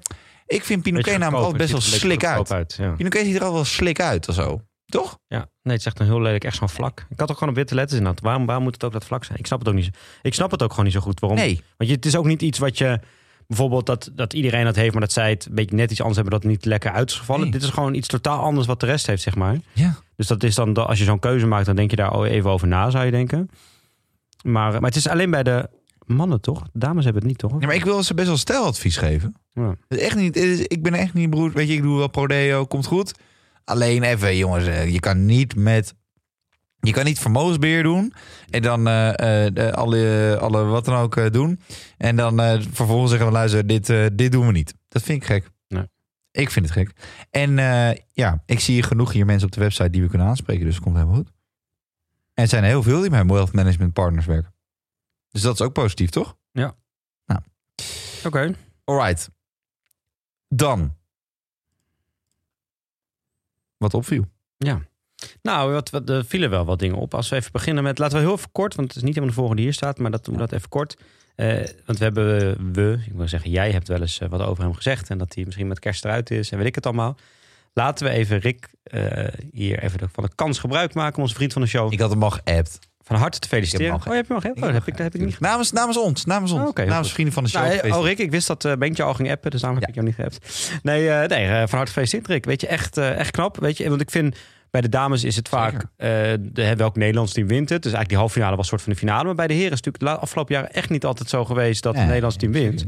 Ik 0.47 0.63
vind 0.63 0.84
Pinoquet 0.84 1.18
namelijk 1.18 1.36
altijd 1.45 1.57
best 1.57 1.72
wel 1.72 1.82
slik 1.99 2.26
uit. 2.26 2.51
uit. 2.51 2.74
Ja. 2.78 2.91
Pinoquet 2.91 3.26
ziet 3.26 3.36
er 3.36 3.43
al 3.43 3.53
wel 3.53 3.66
slik 3.66 3.99
uit 3.99 4.28
of 4.30 4.36
zo. 4.36 4.61
Toch? 4.86 5.20
ja, 5.28 5.38
nee, 5.38 5.47
het 5.74 5.80
is 5.80 5.86
echt 5.86 5.99
een 5.99 6.05
heel 6.05 6.22
lelijk, 6.22 6.43
echt 6.43 6.55
zo'n 6.57 6.70
vlak. 6.70 7.05
Ik 7.09 7.20
had 7.20 7.30
ook 7.32 7.38
gewoon 7.38 7.49
op 7.49 7.55
witte 7.59 7.76
letters 7.76 7.99
in 7.99 8.05
dat. 8.05 8.20
Waarom, 8.20 8.45
waarom 8.45 8.63
moet 8.63 8.74
het 8.74 8.84
ook 8.84 8.91
dat 8.91 9.05
vlak 9.05 9.24
zijn? 9.24 9.38
Ik 9.39 9.45
snap 9.45 9.59
het 9.59 9.68
ook 9.68 9.74
niet. 9.74 9.97
Ik 10.22 10.34
snap 10.34 10.51
het 10.51 10.63
ook 10.63 10.70
gewoon 10.70 10.86
niet 10.86 10.93
zo 10.93 10.99
goed. 10.99 11.20
Waarom? 11.20 11.39
Nee. 11.39 11.61
Want 11.78 11.89
je, 11.89 11.95
het 11.95 12.05
is 12.05 12.16
ook 12.16 12.26
niet 12.26 12.41
iets 12.41 12.59
wat 12.59 12.78
je 12.78 12.99
bijvoorbeeld 13.48 13.86
dat, 13.86 14.12
dat 14.14 14.34
iedereen 14.34 14.64
dat 14.66 14.76
heeft, 14.76 14.91
maar 14.91 15.02
dat 15.02 15.12
zij 15.12 15.30
het 15.30 15.46
een 15.46 15.56
beetje 15.56 15.76
net 15.76 15.91
iets 15.91 16.00
anders 16.00 16.16
hebben 16.16 16.34
dat 16.34 16.43
het 16.43 16.52
niet 16.52 16.66
lekker 16.66 16.91
uit 16.91 17.10
is 17.10 17.18
gevallen. 17.18 17.41
Nee. 17.41 17.52
Dit 17.52 17.64
is 17.64 17.70
gewoon 17.70 17.93
iets 17.93 18.08
totaal 18.08 18.39
anders 18.39 18.68
wat 18.68 18.80
de 18.80 18.86
rest 18.86 19.08
heeft, 19.08 19.22
zeg 19.22 19.36
maar. 19.36 19.58
Ja. 19.74 19.96
Dus 20.16 20.28
dat 20.28 20.43
is 20.43 20.56
dan, 20.56 20.88
als 20.88 21.00
je 21.00 21.04
zo'n 21.04 21.20
keuze 21.20 21.46
maakt, 21.48 21.66
dan 21.66 21.76
denk 21.76 21.89
je 21.89 21.96
daar 21.96 22.10
al 22.10 22.26
even 22.26 22.50
over 22.50 22.68
na, 22.68 22.89
zou 22.89 23.06
je 23.06 23.12
denken. 23.12 23.50
Maar, 24.43 24.72
maar 24.72 24.89
het 24.89 24.96
is 24.96 25.08
alleen 25.08 25.32
bij 25.32 25.43
de 25.43 25.70
mannen, 26.06 26.41
toch? 26.41 26.64
De 26.64 26.80
dames 26.80 27.04
hebben 27.04 27.22
het 27.22 27.32
niet, 27.32 27.39
toch? 27.39 27.60
Ja, 27.60 27.66
maar 27.66 27.76
ik 27.76 27.84
wil 27.84 28.04
ze 28.04 28.14
best 28.14 28.28
wel 28.28 28.38
stijladvies 28.38 28.98
geven. 28.98 29.36
Ja. 29.54 29.70
Het 29.88 30.00
is 30.00 30.06
echt 30.06 30.16
niet, 30.16 30.36
ik 30.72 30.84
ben 30.84 30.93
echt 30.93 31.14
niet 31.14 31.30
broer. 31.30 31.52
Weet 31.52 31.68
je, 31.68 31.74
ik 31.74 31.82
doe 31.82 31.98
wel 31.98 32.10
prodeo, 32.10 32.66
komt 32.66 32.86
goed. 32.86 33.14
Alleen 33.64 34.04
even, 34.04 34.38
jongens, 34.38 34.66
eh, 34.66 34.93
je 34.93 35.00
kan 35.00 35.26
niet 35.26 35.56
met. 35.56 35.93
Je 36.86 36.94
kan 36.94 37.06
niet 37.06 37.20
vermogensbeheer 37.20 37.84
doen. 37.84 38.14
En 38.50 38.62
dan 38.62 38.88
eh, 38.88 39.68
eh, 39.68 39.74
alle, 39.74 40.38
alle 40.42 40.64
wat 40.64 40.86
dan 40.86 40.96
ook 40.96 41.18
eh, 41.18 41.32
doen. 41.32 41.60
En 41.98 42.16
dan 42.16 42.38
vervolgens 42.72 43.10
zeggen 43.10 43.28
we, 43.28 43.34
luister, 43.34 43.68
dit, 43.68 43.88
dit 44.18 44.32
doen 44.32 44.46
we 44.46 44.52
niet. 44.52 44.76
Dat 44.88 45.02
vind 45.02 45.22
ik 45.22 45.28
gek. 45.28 45.50
Nee. 45.68 45.90
Ik 46.32 46.52
vind 46.52 46.66
het 46.66 46.74
gek. 46.74 46.92
En 47.30 47.56
ja, 48.12 48.44
ik 48.46 48.60
zie 48.60 48.84
genoeg 48.84 49.12
hier 49.12 49.26
mensen 49.26 49.48
op 49.48 49.54
de 49.54 49.60
website 49.60 49.90
die 49.90 50.02
we 50.02 50.10
kunnen 50.10 50.28
aanspreken. 50.28 50.66
Dus 50.66 50.76
het 50.76 50.84
komt 50.84 50.96
helemaal 50.96 51.16
goed. 51.16 51.32
En 52.34 52.44
er 52.44 52.50
zijn 52.50 52.64
heel 52.64 52.84
veel 52.84 53.02
die 53.02 53.10
met 53.10 53.26
Wealth 53.26 53.54
Management 53.54 53.94
Partners 53.94 54.26
werken. 54.26 54.54
Dus 55.32 55.42
dat 55.42 55.54
is 55.54 55.62
ook 55.62 55.74
positief, 55.74 56.10
toch? 56.10 56.38
Oké. 58.26 58.56
Alright. 58.84 59.30
Dan. 60.48 60.96
Wat 63.78 63.94
opviel. 63.94 64.26
Nou, 65.41 65.71
wat, 65.73 65.89
wat, 65.89 66.09
er 66.09 66.26
vielen 66.26 66.49
wel 66.49 66.65
wat 66.65 66.80
dingen 66.80 66.95
op. 66.97 67.13
Als 67.13 67.30
we 67.30 67.36
even 67.36 67.51
beginnen 67.51 67.84
met, 67.84 67.97
laten 67.99 68.17
we 68.17 68.23
heel 68.23 68.34
even 68.34 68.51
kort, 68.51 68.76
want 68.76 68.88
het 68.88 68.97
is 68.97 69.03
niet 69.03 69.13
helemaal 69.15 69.36
de 69.36 69.41
volgende 69.41 69.61
die 69.61 69.71
hier 69.71 69.80
staat, 69.80 69.97
maar 69.97 70.11
dat 70.11 70.26
doen 70.26 70.34
we 70.34 70.39
dat 70.39 70.51
even 70.51 70.69
kort. 70.69 70.97
Eh, 71.36 71.47
want 71.86 71.97
we 71.97 72.03
hebben, 72.03 72.57
we, 72.73 72.99
ik 73.05 73.13
wil 73.15 73.28
zeggen, 73.28 73.51
jij 73.51 73.71
hebt 73.71 73.88
wel 73.88 74.01
eens 74.01 74.19
eh, 74.19 74.30
wat 74.30 74.41
over 74.41 74.63
hem 74.63 74.73
gezegd 74.73 75.09
en 75.09 75.17
dat 75.17 75.36
hij 75.36 75.43
misschien 75.45 75.67
met 75.67 75.80
kerst 75.80 76.05
eruit 76.05 76.32
is 76.32 76.51
en 76.51 76.57
weet 76.57 76.67
ik 76.67 76.76
het 76.76 76.86
allemaal. 76.86 77.17
Laten 77.73 78.05
we 78.05 78.11
even 78.11 78.39
Rick 78.39 78.67
eh, 78.84 79.01
hier 79.51 79.84
even 79.84 79.97
de- 79.99 80.07
van 80.11 80.23
de 80.23 80.30
kans 80.36 80.59
gebruik 80.59 80.93
maken, 80.93 81.21
onze 81.21 81.36
vriend 81.36 81.53
van 81.53 81.61
de 81.61 81.67
show. 81.67 81.93
Ik 81.93 81.99
had 81.99 82.09
hem 82.09 82.23
al 82.23 82.30
geappt. 82.30 82.80
Van 83.01 83.15
harte 83.15 83.39
te 83.39 83.47
feliciteren. 83.47 83.91
Heb 83.91 84.01
oh, 84.01 84.05
hem 84.05 84.15
je 84.15 84.21
hem 84.28 84.36
al 84.36 84.41
geappt? 84.41 84.57
Oh, 84.59 84.63
dat 84.65 84.73
heb 84.73 84.88
ik, 84.88 84.93
dat 84.97 85.03
heb 85.03 85.15
ik 85.15 85.21
niet 85.21 85.39
Namens, 85.39 85.71
namens 85.71 85.97
ons. 85.97 86.26
Namens 86.26 86.51
ons. 86.51 86.69
Oh, 86.69 86.86
namens 86.86 87.11
vrienden 87.13 87.34
van 87.34 87.43
de 87.43 87.49
show. 87.49 87.61
Nou, 87.61 87.76
geweest. 87.76 87.95
oh 87.95 88.05
Rick, 88.05 88.17
ik 88.17 88.32
wist 88.32 88.47
dat 88.47 88.65
uh, 88.65 88.73
Beentje 88.73 89.03
al 89.03 89.13
ging 89.13 89.32
appen, 89.32 89.51
dus 89.51 89.61
daarom 89.61 89.80
heb 89.80 89.89
Ja. 89.89 89.95
ik 89.95 90.01
jou 90.03 90.07
niet 90.07 90.34
geappt. 90.34 90.69
Nee, 90.84 91.28
nee 91.28 91.47
van 91.67 91.78
harte 91.78 91.91
gefeliciteerd 91.91 92.28
Rick. 92.28 92.45
Weet 92.45 92.61
je, 92.61 92.67
echt, 92.67 92.97
echt 92.97 93.32
knap. 93.32 93.57
Weet 93.59 93.78
je, 93.78 93.89
want 93.89 94.01
ik 94.01 94.11
vind 94.11 94.36
bij 94.76 94.84
de 94.84 94.97
dames 94.97 95.23
is 95.23 95.36
het 95.36 95.49
vaak 95.49 95.73
eh, 95.97 96.09
de, 96.39 96.76
welk 96.76 96.95
Nederlands 96.95 97.34
team 97.34 97.47
wint 97.47 97.69
het. 97.69 97.84
Dus 97.84 97.91
eigenlijk 97.93 98.09
die 98.09 98.17
halve 98.17 98.34
finale 98.34 98.55
was 98.55 98.65
een 98.65 98.71
soort 98.71 98.82
van 98.82 98.91
de 98.91 98.97
finale. 98.99 99.23
Maar 99.23 99.36
bij 99.36 99.47
de 99.47 99.53
heren 99.53 99.71
is 99.71 99.78
het 99.78 99.86
natuurlijk 99.86 100.15
de 100.15 100.21
afgelopen 100.21 100.55
jaren 100.55 100.73
echt 100.73 100.89
niet 100.89 101.05
altijd 101.05 101.30
zo 101.30 101.45
geweest 101.45 101.84
dat 101.84 101.95
het 101.95 102.05
Nederlands 102.05 102.36
team 102.36 102.51
wint. 102.51 102.86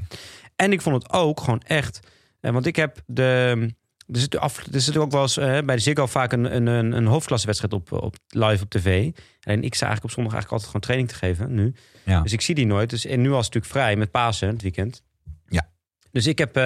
En 0.55 0.71
ik 0.71 0.81
vond 0.81 1.03
het 1.03 1.13
ook 1.13 1.39
gewoon 1.39 1.61
echt. 1.61 1.99
eh, 2.39 2.51
want 2.51 2.65
ik 2.65 2.75
heb 2.75 3.01
de. 3.05 3.73
Er 4.07 4.19
zit, 4.19 4.37
af, 4.37 4.65
er 4.73 4.81
zit 4.81 4.97
ook 4.97 5.11
wel 5.11 5.21
eens 5.21 5.37
eh, 5.37 5.45
bij 5.45 5.75
de 5.75 5.81
Ziggo 5.81 6.05
vaak 6.05 6.31
een, 6.31 6.55
een, 6.55 6.67
een, 6.67 6.91
een 6.91 7.05
hoofdklassewedstrijd 7.05 7.73
op, 7.73 7.91
op 7.91 8.15
live 8.27 8.63
op 8.63 8.69
tv. 8.69 9.11
En 9.41 9.63
ik 9.63 9.75
sta 9.75 9.85
eigenlijk 9.85 10.03
op 10.03 10.11
zondag 10.11 10.33
eigenlijk 10.33 10.51
altijd 10.51 10.65
gewoon 10.65 10.81
training 10.81 11.09
te 11.09 11.15
geven 11.15 11.53
nu. 11.53 11.73
Ja. 12.05 12.21
Dus 12.21 12.33
ik 12.33 12.41
zie 12.41 12.55
die 12.55 12.65
nooit. 12.65 12.89
Dus, 12.89 13.05
en 13.05 13.21
nu 13.21 13.29
was 13.29 13.45
het 13.45 13.53
natuurlijk 13.53 13.73
vrij 13.73 13.95
met 13.95 14.11
Pasen 14.11 14.47
het 14.47 14.61
weekend. 14.61 15.03
Ja. 15.47 15.69
Dus 16.11 16.27
ik 16.27 16.37
heb 16.37 16.57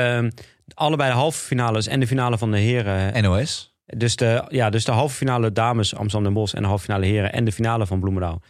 allebei 0.73 1.09
de 1.09 1.15
halve 1.17 1.45
finales 1.45 1.87
en 1.87 1.99
de 1.99 2.07
finale 2.07 2.37
van 2.37 2.51
de 2.51 2.57
heren. 2.57 3.23
NOS. 3.23 3.70
Dus 3.97 4.15
de, 4.15 4.43
ja, 4.49 4.69
dus 4.69 4.85
de 4.85 4.91
halve 4.91 5.15
finale 5.15 5.51
dames 5.51 5.95
Amsterdam 5.95 6.23
Den 6.23 6.33
Bosch 6.33 6.53
en 6.53 6.61
de 6.61 6.67
halve 6.67 6.83
finale 6.83 7.05
heren 7.05 7.33
en 7.33 7.45
de 7.45 7.51
finale 7.51 7.85
van 7.85 7.99
Bloemendaal. 7.99 8.41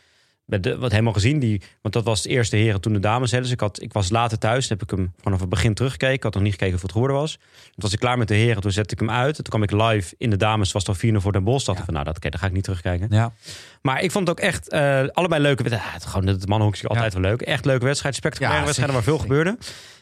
De, 0.46 0.78
wat 0.78 0.92
helemaal 0.92 1.14
gezien, 1.14 1.40
die, 1.40 1.62
want 1.82 1.94
dat 1.94 2.04
was 2.04 2.24
het 2.24 2.32
eerste 2.32 2.56
heren 2.56 2.82
toen 2.82 2.94
de 2.94 3.00
dames. 3.00 3.32
Hè, 3.32 3.42
dus 3.42 3.52
ik, 3.52 3.60
had, 3.60 3.82
ik 3.82 3.94
was 3.94 4.10
later 4.10 4.38
thuis, 4.38 4.70
heb 4.70 4.82
ik 4.82 4.90
hem 4.90 5.14
vanaf 5.22 5.40
het 5.40 5.50
begin 5.50 5.74
teruggekeken. 5.74 6.16
Ik 6.16 6.24
had 6.24 6.34
nog 6.34 6.44
niet 6.44 6.52
gekeken 6.52 6.76
of 6.76 6.82
het 6.82 6.92
geworden 6.92 7.18
was. 7.18 7.34
Toen 7.34 7.74
was 7.76 7.94
ik 7.94 8.00
klaar 8.00 8.18
met 8.18 8.28
de 8.28 8.36
heren, 8.36 8.62
toen 8.62 8.72
zette 8.72 8.94
ik 8.94 9.00
hem 9.00 9.10
uit. 9.10 9.36
Toen 9.36 9.44
kwam 9.44 9.64
ik 9.64 9.72
live 9.72 10.16
in 10.18 10.30
de 10.30 10.38
dames, 10.38 10.72
was 10.72 10.84
toch 10.84 10.98
4-0 10.98 11.00
voor 11.16 11.32
Den 11.32 11.44
Bosch. 11.44 11.66
Dacht 11.66 11.80
ik 11.80 11.86
van, 11.86 11.94
nou, 11.94 12.06
dat, 12.06 12.16
oké, 12.16 12.30
dan 12.30 12.40
ga 12.40 12.46
ik 12.46 12.54
niet 12.54 12.64
terugkijken. 12.64 13.08
Ja. 13.10 13.34
Maar 13.82 14.04
ik 14.04 14.12
vond 14.12 14.28
het 14.28 14.38
ook 14.38 14.46
echt 14.46 14.70
eh, 14.70 15.04
allebei 15.12 15.42
leuke 15.42 15.64
wedstrijden. 15.64 16.02
Ah, 16.02 16.10
gewoon 16.12 16.28
het 16.28 16.48
mannenhoekje 16.48 16.88
altijd 16.88 17.14
wel 17.14 17.22
leuk. 17.22 17.42
Echt 17.42 17.66
leuke 17.66 17.86
wedstrijd, 17.86 18.16
spectaculaire 18.16 18.60
Ja, 18.60 18.66
wedstrijden 18.66 18.96
waar 18.96 19.06
veel 19.06 19.20
gebeurde. 19.20 19.58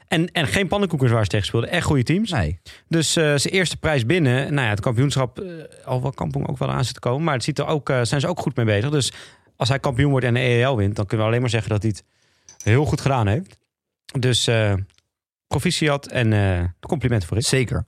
En, 0.10 0.32
en 0.32 0.47
geen 0.47 0.68
pannenkoekers 0.68 1.12
waar 1.12 1.24
ze 1.24 1.30
tegen 1.30 1.45
speelden. 1.45 1.70
Echt 1.70 1.86
goede 1.86 2.03
teams. 2.03 2.32
Nee. 2.32 2.60
Dus 2.88 3.16
eh, 3.16 3.24
zijn 3.24 3.53
eerste 3.53 3.78
prijs 3.78 4.05
binnen. 4.05 4.53
Nou 4.53 4.66
ja, 4.66 4.70
het 4.70 4.80
kampioenschap, 4.80 5.39
eh, 5.39 5.86
al 5.86 6.01
wel 6.01 6.12
kampong 6.12 6.47
ook 6.47 6.57
wel 6.57 6.72
aan 6.72 6.86
zit 6.86 6.93
te 6.93 6.99
komen. 6.99 7.24
Maar 7.24 7.34
het 7.34 7.43
ziet 7.43 7.60
er 7.60 7.66
ook, 7.66 7.89
eh, 7.89 8.01
zijn 8.03 8.22
ze 8.22 8.28
ook 8.28 8.39
goed 8.39 8.55
mee 8.55 8.66
bezig. 8.66 8.89
Dus 8.89 9.14
als 9.55 9.70
hij 9.70 9.80
kampioen 9.80 10.12
wordt 10.12 10.26
en 10.26 10.34
de 10.34 10.39
EEL 10.39 10.78
wint... 10.78 10.95
dan 10.95 11.05
kunnen 11.05 11.26
we 11.26 11.32
alleen 11.32 11.41
maar 11.41 11.51
zeggen 11.51 11.70
dat 11.70 11.82
hij 11.82 11.91
het 11.91 12.03
heel 12.64 12.86
goed 12.86 13.01
gedaan 13.01 13.28
heeft. 13.28 13.57
Dus 14.20 14.49
proficiat 15.47 16.07
en 16.07 16.76
complimenten 16.80 17.28
voor 17.28 17.38
Rick. 17.38 17.45
Zeker. 17.47 17.86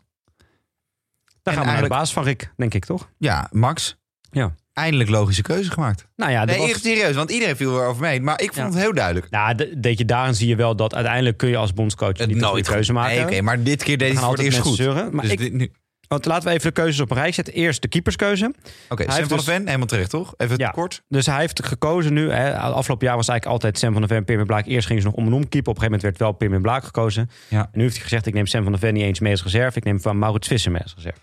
Dan 1.43 1.53
gaan 1.53 1.65
we 1.65 1.72
naar 1.72 1.82
de 1.82 1.88
baas 1.88 2.13
van 2.13 2.24
Rick, 2.24 2.53
denk 2.57 2.74
ik, 2.74 2.86
toch? 2.86 3.09
Ja, 3.17 3.47
Max. 3.51 3.97
Ja. 4.32 4.55
Eindelijk 4.82 5.09
logische 5.09 5.41
keuze 5.41 5.71
gemaakt. 5.71 6.05
Nou 6.15 6.32
ja, 6.32 6.39
dat 6.39 6.47
Nee, 6.55 6.57
was- 6.59 6.69
echt 6.69 6.84
serieus, 6.84 7.15
want 7.15 7.32
iedereen 7.32 7.55
viel 7.55 7.79
erover 7.79 8.01
mee. 8.01 8.21
Maar 8.21 8.41
ik 8.41 8.53
vond 8.53 8.67
Ja. 8.67 8.73
het 8.73 8.82
heel 8.84 8.93
duidelijk. 8.93 9.29
Nou, 9.29 9.55
de- 9.55 9.77
weet 9.82 9.97
je, 9.97 10.05
daarin 10.05 10.36
zie 10.36 10.47
je 10.47 10.55
wel 10.55 10.75
dat 10.75 10.95
uiteindelijk 10.95 11.38
kun 11.38 11.49
je 11.49 11.57
als 11.57 11.73
bondscoach 11.73 12.17
niet 12.17 12.32
een 12.41 12.43
goede 12.43 12.63
keuze 12.63 12.93
maken. 12.93 13.15
Nee, 13.15 13.23
oké, 13.25 13.41
maar 13.41 13.63
dit 13.63 13.84
keer 13.84 13.97
deed 13.97 13.99
hij 13.99 14.09
het 14.09 14.17
voor 14.19 14.27
altijd 14.27 14.47
het 14.47 14.55
eerst 14.55 14.67
goed. 14.67 14.77
zeuren. 14.77 15.15
Maar 15.15 15.23
Dus 15.23 15.32
ik, 15.32 15.38
dit 15.38 15.53
nu- 15.53 15.71
want 16.07 16.25
laten 16.25 16.47
we 16.47 16.53
even 16.55 16.67
de 16.67 16.73
keuzes 16.73 16.99
op 16.99 17.11
een 17.11 17.17
rij 17.17 17.32
zetten. 17.32 17.53
Eerst 17.53 17.82
de 17.82 17.88
keeperskeuze. 17.88 18.45
Oké, 18.89 19.03
Sam 19.03 19.11
heeft 19.15 19.27
van 19.27 19.38
dus- 19.38 19.45
der 19.45 19.55
Ven, 19.55 19.65
helemaal 19.65 19.88
terecht, 19.88 20.09
toch? 20.09 20.34
Even 20.38 20.57
Ja. 20.57 20.69
kort. 20.69 21.03
Dus 21.09 21.25
hij 21.25 21.39
heeft 21.39 21.65
gekozen 21.65 22.13
nu. 22.13 22.32
Hè, 22.32 22.57
afgelopen 22.57 23.07
jaar 23.07 23.15
was 23.15 23.27
eigenlijk 23.27 23.45
altijd 23.61 23.79
Sam 23.79 23.91
van 23.91 24.01
der 24.01 24.09
Ven, 24.09 24.25
Pim 24.25 24.39
en 24.39 24.45
Blaak. 24.45 24.65
Eerst 24.65 24.88
gingen 24.88 25.01
ze 25.01 25.07
nog 25.07 25.17
om 25.17 25.25
en 25.25 25.34
om 25.34 25.49
keeper. 25.49 25.71
Op 25.71 25.75
een 25.77 25.82
gegeven 25.82 25.84
moment 25.84 26.01
werd 26.01 26.17
wel 26.17 26.32
Pim 26.32 26.53
en 26.53 26.61
Blaak 26.61 26.84
gekozen. 26.84 27.29
Ja. 27.47 27.59
En 27.61 27.69
nu 27.73 27.82
heeft 27.82 27.93
hij 27.95 28.03
gezegd, 28.03 28.25
ik 28.25 28.34
neem 28.34 28.45
Sam 28.47 28.63
van 28.63 28.71
der 28.71 28.82
Ven 28.82 28.93
niet 28.93 29.03
eens 29.03 29.19
mee 29.19 29.32
als 29.32 29.43
reserve. 29.43 29.77
Ik 29.77 29.84
neem 29.84 30.01
van 30.01 30.17
Maurits 30.19 30.47
Visser 30.47 30.71
mee 30.71 30.82
als 30.82 30.93
reserve. 30.95 31.19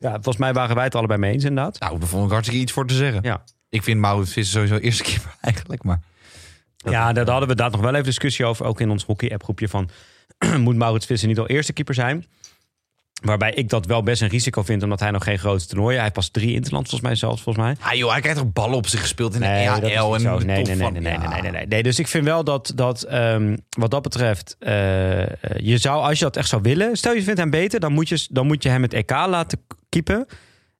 Ja, 0.00 0.12
volgens 0.12 0.36
mij 0.36 0.52
waren 0.52 0.74
wij 0.74 0.84
het 0.84 0.94
allebei 0.94 1.18
mee 1.18 1.32
eens 1.32 1.44
inderdaad. 1.44 1.80
Nou, 1.80 1.98
daar 1.98 2.08
vond 2.08 2.24
ik 2.24 2.30
hartstikke 2.30 2.62
iets 2.62 2.72
voor 2.72 2.86
te 2.86 2.94
zeggen. 2.94 3.22
Ja. 3.22 3.42
Ik 3.68 3.82
vind 3.82 4.00
Maurits 4.00 4.32
Visser 4.32 4.54
sowieso 4.54 4.84
eerste 4.84 5.02
keeper 5.02 5.34
eigenlijk, 5.50 5.82
maar... 5.82 6.00
Ja, 6.76 7.12
daar 7.12 7.28
hadden 7.28 7.48
we 7.48 7.54
daar 7.54 7.70
nog 7.70 7.80
wel 7.80 7.92
even 7.92 8.04
discussie 8.04 8.44
over. 8.44 8.66
Ook 8.66 8.80
in 8.80 8.90
ons 8.90 9.04
hockey-app 9.04 9.42
groepje 9.42 9.68
van... 9.68 9.90
moet 10.58 10.76
Maurits 10.76 11.06
Visser 11.06 11.28
niet 11.28 11.38
al 11.38 11.46
eerste 11.46 11.72
keeper 11.72 11.94
zijn? 11.94 12.26
Waarbij 13.22 13.52
ik 13.52 13.68
dat 13.68 13.86
wel 13.86 14.02
best 14.02 14.22
een 14.22 14.28
risico 14.28 14.62
vind... 14.62 14.82
omdat 14.82 15.00
hij 15.00 15.10
nog 15.10 15.24
geen 15.24 15.38
grote 15.38 15.66
toernooien... 15.66 15.94
Hij 15.94 16.02
heeft 16.02 16.14
pas 16.14 16.28
drie 16.28 16.54
interland 16.54 16.88
volgens 16.88 17.10
mij 17.10 17.18
zelfs, 17.18 17.42
volgens 17.42 17.64
mij. 17.64 17.76
Ah 17.80 17.94
joh, 17.94 18.10
hij 18.10 18.20
krijgt 18.20 18.38
toch 18.38 18.52
ballen 18.52 18.76
op 18.76 18.86
zich 18.86 19.00
gespeeld 19.00 19.34
in 19.34 19.40
de 19.40 19.46
Nee, 19.46 19.66
en 19.66 19.80
de 19.80 19.86
Nee, 19.86 20.62
nee, 20.62 20.64
nee, 20.64 20.76
nee, 20.76 20.90
nee, 20.90 21.00
nee, 21.00 21.40
nee, 21.40 21.50
nee. 21.50 21.66
Nee, 21.66 21.82
Dus 21.82 21.98
ik 21.98 22.08
vind 22.08 22.24
wel 22.24 22.44
dat, 22.44 22.72
dat 22.74 23.02
ehm, 23.02 23.56
wat 23.68 23.90
dat 23.90 24.02
betreft, 24.02 24.56
eh, 24.58 24.72
je 25.56 25.78
zou, 25.78 26.02
als 26.02 26.18
je 26.18 26.24
dat 26.24 26.36
echt 26.36 26.48
zou 26.48 26.62
willen, 26.62 26.96
stel 26.96 27.12
je 27.12 27.22
vindt 27.22 27.40
hem 27.40 27.50
beter, 27.50 27.80
dan 27.80 27.92
moet 27.92 28.08
je, 28.08 28.26
dan 28.30 28.46
moet 28.46 28.62
je 28.62 28.68
hem 28.68 28.82
het 28.82 28.92
EK 28.92 29.10
laten 29.10 29.58
keepen. 29.90 30.26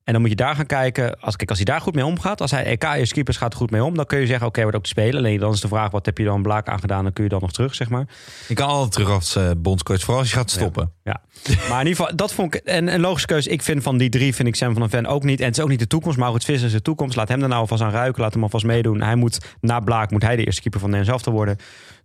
En 0.03 0.13
dan 0.13 0.21
moet 0.21 0.31
je 0.31 0.35
daar 0.43 0.55
gaan 0.55 0.65
kijken. 0.65 1.19
Als, 1.19 1.35
kijk, 1.35 1.49
als 1.49 1.57
hij 1.57 1.67
daar 1.67 1.81
goed 1.81 1.95
mee 1.95 2.05
omgaat, 2.05 2.41
als 2.41 2.51
hij 2.51 2.63
EK 2.65 2.83
eerst 2.83 3.13
keepers 3.13 3.37
gaat 3.37 3.55
goed 3.55 3.71
mee 3.71 3.83
om, 3.83 3.95
dan 3.95 4.05
kun 4.05 4.19
je 4.19 4.25
zeggen, 4.25 4.47
oké, 4.47 4.61
wordt 4.61 4.75
ook 4.77 4.83
te 4.83 4.89
spelen. 4.89 5.15
Alleen 5.15 5.39
dan 5.39 5.53
is 5.53 5.61
de 5.61 5.67
vraag, 5.67 5.91
wat 5.91 6.05
heb 6.05 6.17
je 6.17 6.23
dan 6.23 6.41
Blaak 6.41 6.67
aan 6.67 6.79
gedaan? 6.79 7.03
Dan 7.03 7.13
kun 7.13 7.23
je 7.23 7.29
dan 7.29 7.39
nog 7.41 7.51
terug, 7.51 7.75
zeg 7.75 7.89
maar. 7.89 8.05
Je 8.47 8.53
kan 8.53 8.67
altijd 8.67 8.91
terug 8.91 9.09
als 9.09 9.35
eh, 9.35 9.49
bondscoach, 9.57 9.99
vooral 9.99 10.19
als 10.19 10.29
je 10.29 10.35
gaat 10.35 10.51
stoppen. 10.51 10.91
Ja. 11.03 11.21
Maar 11.69 11.81
in 11.81 11.87
ieder 11.87 11.95
geval, 12.01 12.15
dat 12.15 12.33
vond 12.33 12.55
ik 12.55 12.61
een, 12.65 12.93
een 12.93 12.99
logische 12.99 13.27
keuze. 13.27 13.49
Ik 13.49 13.61
vind 13.61 13.83
van 13.83 13.97
die 13.97 14.09
drie, 14.09 14.35
vind 14.35 14.47
ik 14.47 14.55
Sam 14.55 14.71
van 14.71 14.81
der 14.81 14.89
Ven 14.89 15.05
ook 15.05 15.23
niet. 15.23 15.39
En 15.39 15.45
het 15.45 15.57
is 15.57 15.63
ook 15.63 15.69
niet 15.69 15.79
de 15.79 15.87
toekomst. 15.87 16.17
Maurits 16.17 16.45
Visser 16.45 16.67
is 16.67 16.73
de 16.73 16.81
toekomst. 16.81 17.15
Laat 17.15 17.27
hem 17.27 17.41
er 17.41 17.47
nou 17.47 17.61
alvast 17.61 17.81
aan 17.81 17.91
ruiken. 17.91 18.21
Laat 18.21 18.33
hem 18.33 18.43
alvast 18.43 18.65
meedoen. 18.65 19.01
Hij 19.01 19.15
moet, 19.15 19.39
na 19.61 19.79
Blaak, 19.79 20.11
moet 20.11 20.21
hij 20.23 20.35
de 20.35 20.45
eerste 20.45 20.61
keeper 20.61 20.79
van 20.79 20.89
Nederland 20.89 21.21
zelf 21.21 21.33
te 21.33 21.37
worden. 21.39 21.57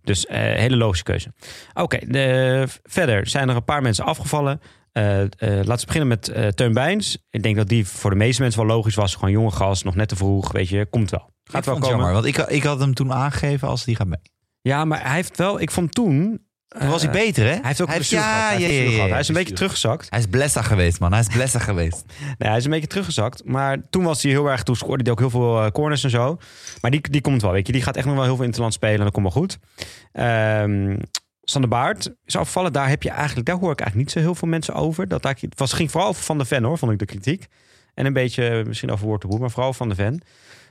Dus 0.03 0.25
eh, 0.25 0.39
hele 0.39 0.75
logische 0.77 1.03
keuze. 1.03 1.31
Oké, 1.73 1.97
de- 2.07 2.67
verder 2.83 3.27
zijn 3.27 3.49
er 3.49 3.55
een 3.55 3.63
paar 3.65 3.81
mensen 3.81 4.05
afgevallen. 4.05 4.61
Eh, 4.97 5.21
eh, 5.21 5.29
laten 5.39 5.79
we 5.79 5.85
beginnen 5.85 6.07
met 6.07 6.27
eh, 6.27 6.47
Teun 6.47 6.73
Bijns. 6.73 7.17
Ik 7.29 7.43
denk 7.43 7.55
dat 7.55 7.67
die 7.67 7.87
voor 7.87 8.09
de 8.09 8.15
meeste 8.15 8.41
mensen 8.41 8.65
wel 8.65 8.75
logisch 8.75 8.95
was. 8.95 9.13
Gewoon 9.15 9.31
jonge 9.31 9.51
gast, 9.51 9.83
nog 9.83 9.95
net 9.95 10.07
te 10.07 10.15
vroeg. 10.15 10.51
Weet 10.51 10.69
je, 10.69 10.85
komt 10.89 11.09
wel. 11.11 11.31
Ik 11.43 11.51
Gaat 11.51 11.65
wel 11.65 11.73
komen. 11.73 11.89
jammer, 11.89 12.11
want 12.13 12.25
ik, 12.25 12.37
ik 12.37 12.63
had 12.63 12.79
hem 12.79 12.93
toen 12.93 13.13
aangegeven 13.13 13.67
als 13.67 13.83
die 13.85 13.95
gaat 13.95 14.07
mee. 14.07 14.19
Ja, 14.61 14.85
maar 14.85 15.01
hij 15.05 15.15
heeft 15.15 15.37
wel, 15.37 15.61
ik 15.61 15.71
vond 15.71 15.93
toen... 15.93 16.45
Toen 16.67 16.89
was 16.89 17.01
hij 17.01 17.11
beter, 17.11 17.43
hè? 17.43 17.49
Hij 17.51 17.59
heeft 17.63 17.81
ook 17.81 17.87
een 17.87 17.93
heeft- 17.93 18.09
blessure 18.09 18.31
gehad. 18.33 18.49
Hij, 18.51 18.61
ja, 18.61 18.67
ja, 18.67 18.89
gehad. 18.89 19.05
ja, 19.05 19.11
hij 19.11 19.19
is 19.19 19.27
een 19.27 19.33
beetje 19.33 19.53
teruggezakt. 19.53 20.07
Hij 20.09 20.19
is 20.19 20.25
blessa 20.27 20.61
geweest, 20.61 20.99
man. 20.99 21.11
Hij 21.11 21.19
is 21.21 21.27
blessa 21.27 21.59
geweest. 21.69 22.03
Nee, 22.37 22.49
hij 22.49 22.57
is 22.57 22.65
een 22.65 22.71
beetje 22.71 22.87
teruggezakt. 22.87 23.45
Maar 23.45 23.77
toen 23.89 24.03
was 24.03 24.23
hij 24.23 24.31
heel 24.31 24.47
erg... 24.47 24.63
Toen 24.63 24.75
scoorde 24.75 25.03
hij 25.03 25.11
ook 25.11 25.19
heel 25.19 25.29
veel 25.29 25.71
corners 25.71 26.03
en 26.03 26.09
zo. 26.09 26.37
Maar 26.81 26.91
die, 26.91 27.09
die 27.09 27.21
komt 27.21 27.41
wel, 27.41 27.51
weet 27.51 27.67
je. 27.67 27.73
Die 27.73 27.81
gaat 27.81 27.95
echt 27.95 28.05
nog 28.05 28.15
wel 28.15 28.23
heel 28.23 28.35
veel 28.35 28.45
interland 28.45 28.73
spelen. 28.73 28.97
En 28.97 29.03
dat 29.03 29.13
komt 29.13 29.33
wel 29.33 29.41
goed. 29.41 29.57
Ehm 30.11 30.95
Sander 31.49 31.69
Baart 31.69 32.09
is 32.25 32.35
afvallen. 32.35 32.73
Daar, 32.73 32.89
heb 32.89 33.03
je 33.03 33.09
eigenlijk, 33.09 33.47
daar 33.47 33.57
hoor 33.57 33.71
ik 33.71 33.79
eigenlijk 33.79 34.09
niet 34.09 34.17
zo 34.17 34.27
heel 34.27 34.35
veel 34.35 34.47
mensen 34.47 34.73
over. 34.73 35.07
Dat, 35.07 35.23
het 35.23 35.47
was, 35.55 35.73
ging 35.73 35.91
vooral 35.91 36.13
Van 36.13 36.37
de 36.37 36.45
Ven, 36.45 36.63
hoor, 36.63 36.77
vond 36.77 36.91
ik 36.91 36.99
de 36.99 37.05
kritiek. 37.05 37.47
En 37.93 38.05
een 38.05 38.13
beetje 38.13 38.63
misschien 38.67 38.91
over 38.91 39.05
Woord 39.05 39.21
de 39.21 39.27
Boer, 39.27 39.39
maar 39.39 39.51
vooral 39.51 39.73
Van 39.73 39.89
de 39.89 39.95
Ven. 39.95 40.21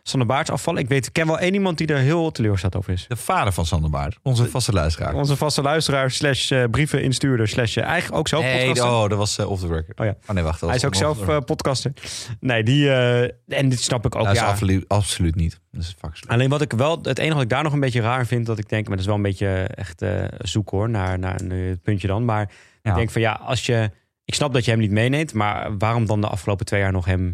Sander 0.09 0.29
Baart 0.29 0.51
afvallen. 0.51 0.83
Ik 0.83 0.89
weet, 0.89 1.07
ik 1.07 1.13
ken 1.13 1.27
wel 1.27 1.39
één 1.39 1.55
iemand 1.55 1.79
die 1.79 1.87
er 1.87 1.99
heel 1.99 2.31
teleurgesteld 2.31 2.77
over 2.77 2.93
is. 2.93 3.05
De 3.09 3.17
vader 3.17 3.53
van 3.53 3.67
Sander 3.67 3.91
Baart, 3.91 4.19
onze 4.23 4.49
vaste 4.49 4.73
luisteraar. 4.73 5.15
Onze 5.15 5.37
vaste 5.37 5.63
luisteraar, 5.63 6.11
slash 6.11 6.51
eh, 6.51 6.65
brieven 6.71 7.03
instuurder, 7.03 7.49
slash 7.49 7.77
eh, 7.77 7.85
eigenlijk 7.85 8.19
ook 8.19 8.29
zelf 8.29 8.43
Nee, 8.43 8.67
podcaster. 8.67 8.95
oh, 8.95 9.09
dat 9.09 9.19
was 9.19 9.39
eh, 9.39 9.51
off 9.51 9.61
the 9.61 9.69
record. 9.69 10.01
Oh 10.01 10.07
ja. 10.07 10.17
Oh 10.27 10.35
nee, 10.35 10.45
wacht. 10.45 10.61
Hij 10.61 10.75
is 10.75 10.85
ook 10.85 10.95
zelf 10.95 11.45
podcaster. 11.45 11.93
Nee, 12.41 12.63
die... 12.63 12.91
en 13.49 13.69
dit 13.69 13.81
snap 13.81 14.07
ik 14.07 14.15
ook, 14.15 14.25
Dat 14.25 14.33
is 14.35 14.41
ja. 14.41 14.47
absoluut, 14.49 14.85
absoluut 14.89 15.35
niet. 15.35 15.61
Dat 15.71 15.83
is. 15.83 15.97
Alleen 16.27 16.49
wat 16.49 16.61
ik 16.63 16.73
wel, 16.73 16.99
het 17.03 17.19
enige 17.19 17.35
wat 17.35 17.43
ik 17.43 17.49
daar 17.49 17.63
nog 17.63 17.73
een 17.73 17.81
beetje 17.81 18.01
raar 18.01 18.27
vind, 18.27 18.47
dat 18.47 18.59
ik 18.59 18.69
denk, 18.69 18.83
maar 18.83 18.91
dat 18.97 19.01
is 19.01 19.07
wel 19.07 19.17
een 19.17 19.23
beetje 19.23 19.49
echt 19.75 20.05
zoek 20.39 20.71
hoor, 20.71 20.91
naar, 20.91 21.19
naar 21.19 21.41
een 21.41 21.51
eh, 21.53 21.73
puntje 21.83 22.07
dan. 22.07 22.25
Maar 22.25 22.51
Ja. 22.83 22.91
ik 22.91 22.97
denk 22.97 23.11
van 23.11 23.21
ja, 23.21 23.33
als 23.33 23.67
je, 23.67 23.91
ik 24.25 24.35
snap 24.35 24.53
dat 24.53 24.65
je 24.65 24.71
hem 24.71 24.81
niet 24.81 24.91
meeneemt, 24.91 25.33
maar 25.35 25.77
waarom 25.79 26.07
dan 26.07 26.21
de 26.21 26.29
afgelopen 26.29 26.67
twee 26.67 26.81
jaar 26.81 26.93
nog 26.93 27.05
hem, 27.05 27.31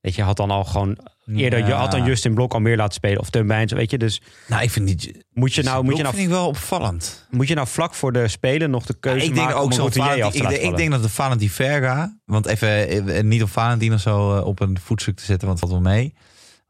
weet 0.00 0.14
je, 0.14 0.22
had 0.22 0.36
dan 0.36 0.50
al 0.50 0.64
gewoon 0.64 0.98
eerder, 1.36 1.58
je 1.58 1.64
Ja. 1.66 1.76
had 1.78 1.90
dan 1.90 2.04
Justin 2.04 2.34
Blok 2.34 2.52
al 2.54 2.60
meer 2.60 2.76
laten 2.76 2.94
spelen 2.94 3.20
of 3.20 3.30
Teun 3.30 3.46
Bijns, 3.46 3.72
weet 3.72 3.90
je, 3.90 3.98
dus 3.98 4.22
Nou, 4.48 4.62
ik 4.62 4.70
vind 4.70 4.84
niet... 4.86 5.24
moet 5.32 5.54
je 5.54 5.62
nou, 5.62 5.84
moet 5.84 5.96
je 5.96 6.02
nou, 6.02 6.14
vind 6.14 6.26
ik 6.26 6.32
wel 6.34 6.46
opvallend. 6.46 7.26
moet 7.30 7.48
je 7.48 7.54
nou 7.54 7.66
vlak 7.68 7.94
voor 7.94 8.12
de 8.12 8.28
spelen 8.28 8.70
nog 8.70 8.86
de 8.86 8.94
keuze 9.00 9.26
ik 9.26 9.34
denk 9.34 9.46
maken 9.46 9.56
ook 9.60 9.64
om 9.64 9.70
af 9.70 9.76
te 10.32 10.38
ik, 10.38 10.42
laten 10.42 10.58
denk- 10.60 10.70
ik 10.72 10.76
denk 10.76 10.90
dat 10.90 11.02
de 11.02 11.08
Valentin 11.08 11.50
Verga, 11.50 12.16
want 12.24 12.46
even 12.46 12.88
eh, 13.14 13.22
niet 13.22 13.42
op 13.42 13.50
Valentin 13.50 13.92
of 13.94 14.00
zo 14.00 14.36
eh, 14.36 14.46
op 14.46 14.60
een 14.60 14.78
voetstuk 14.82 15.16
te 15.16 15.24
zetten, 15.24 15.48
want 15.48 15.60
dat 15.60 15.70
wel 15.70 15.80
mee. 15.80 16.14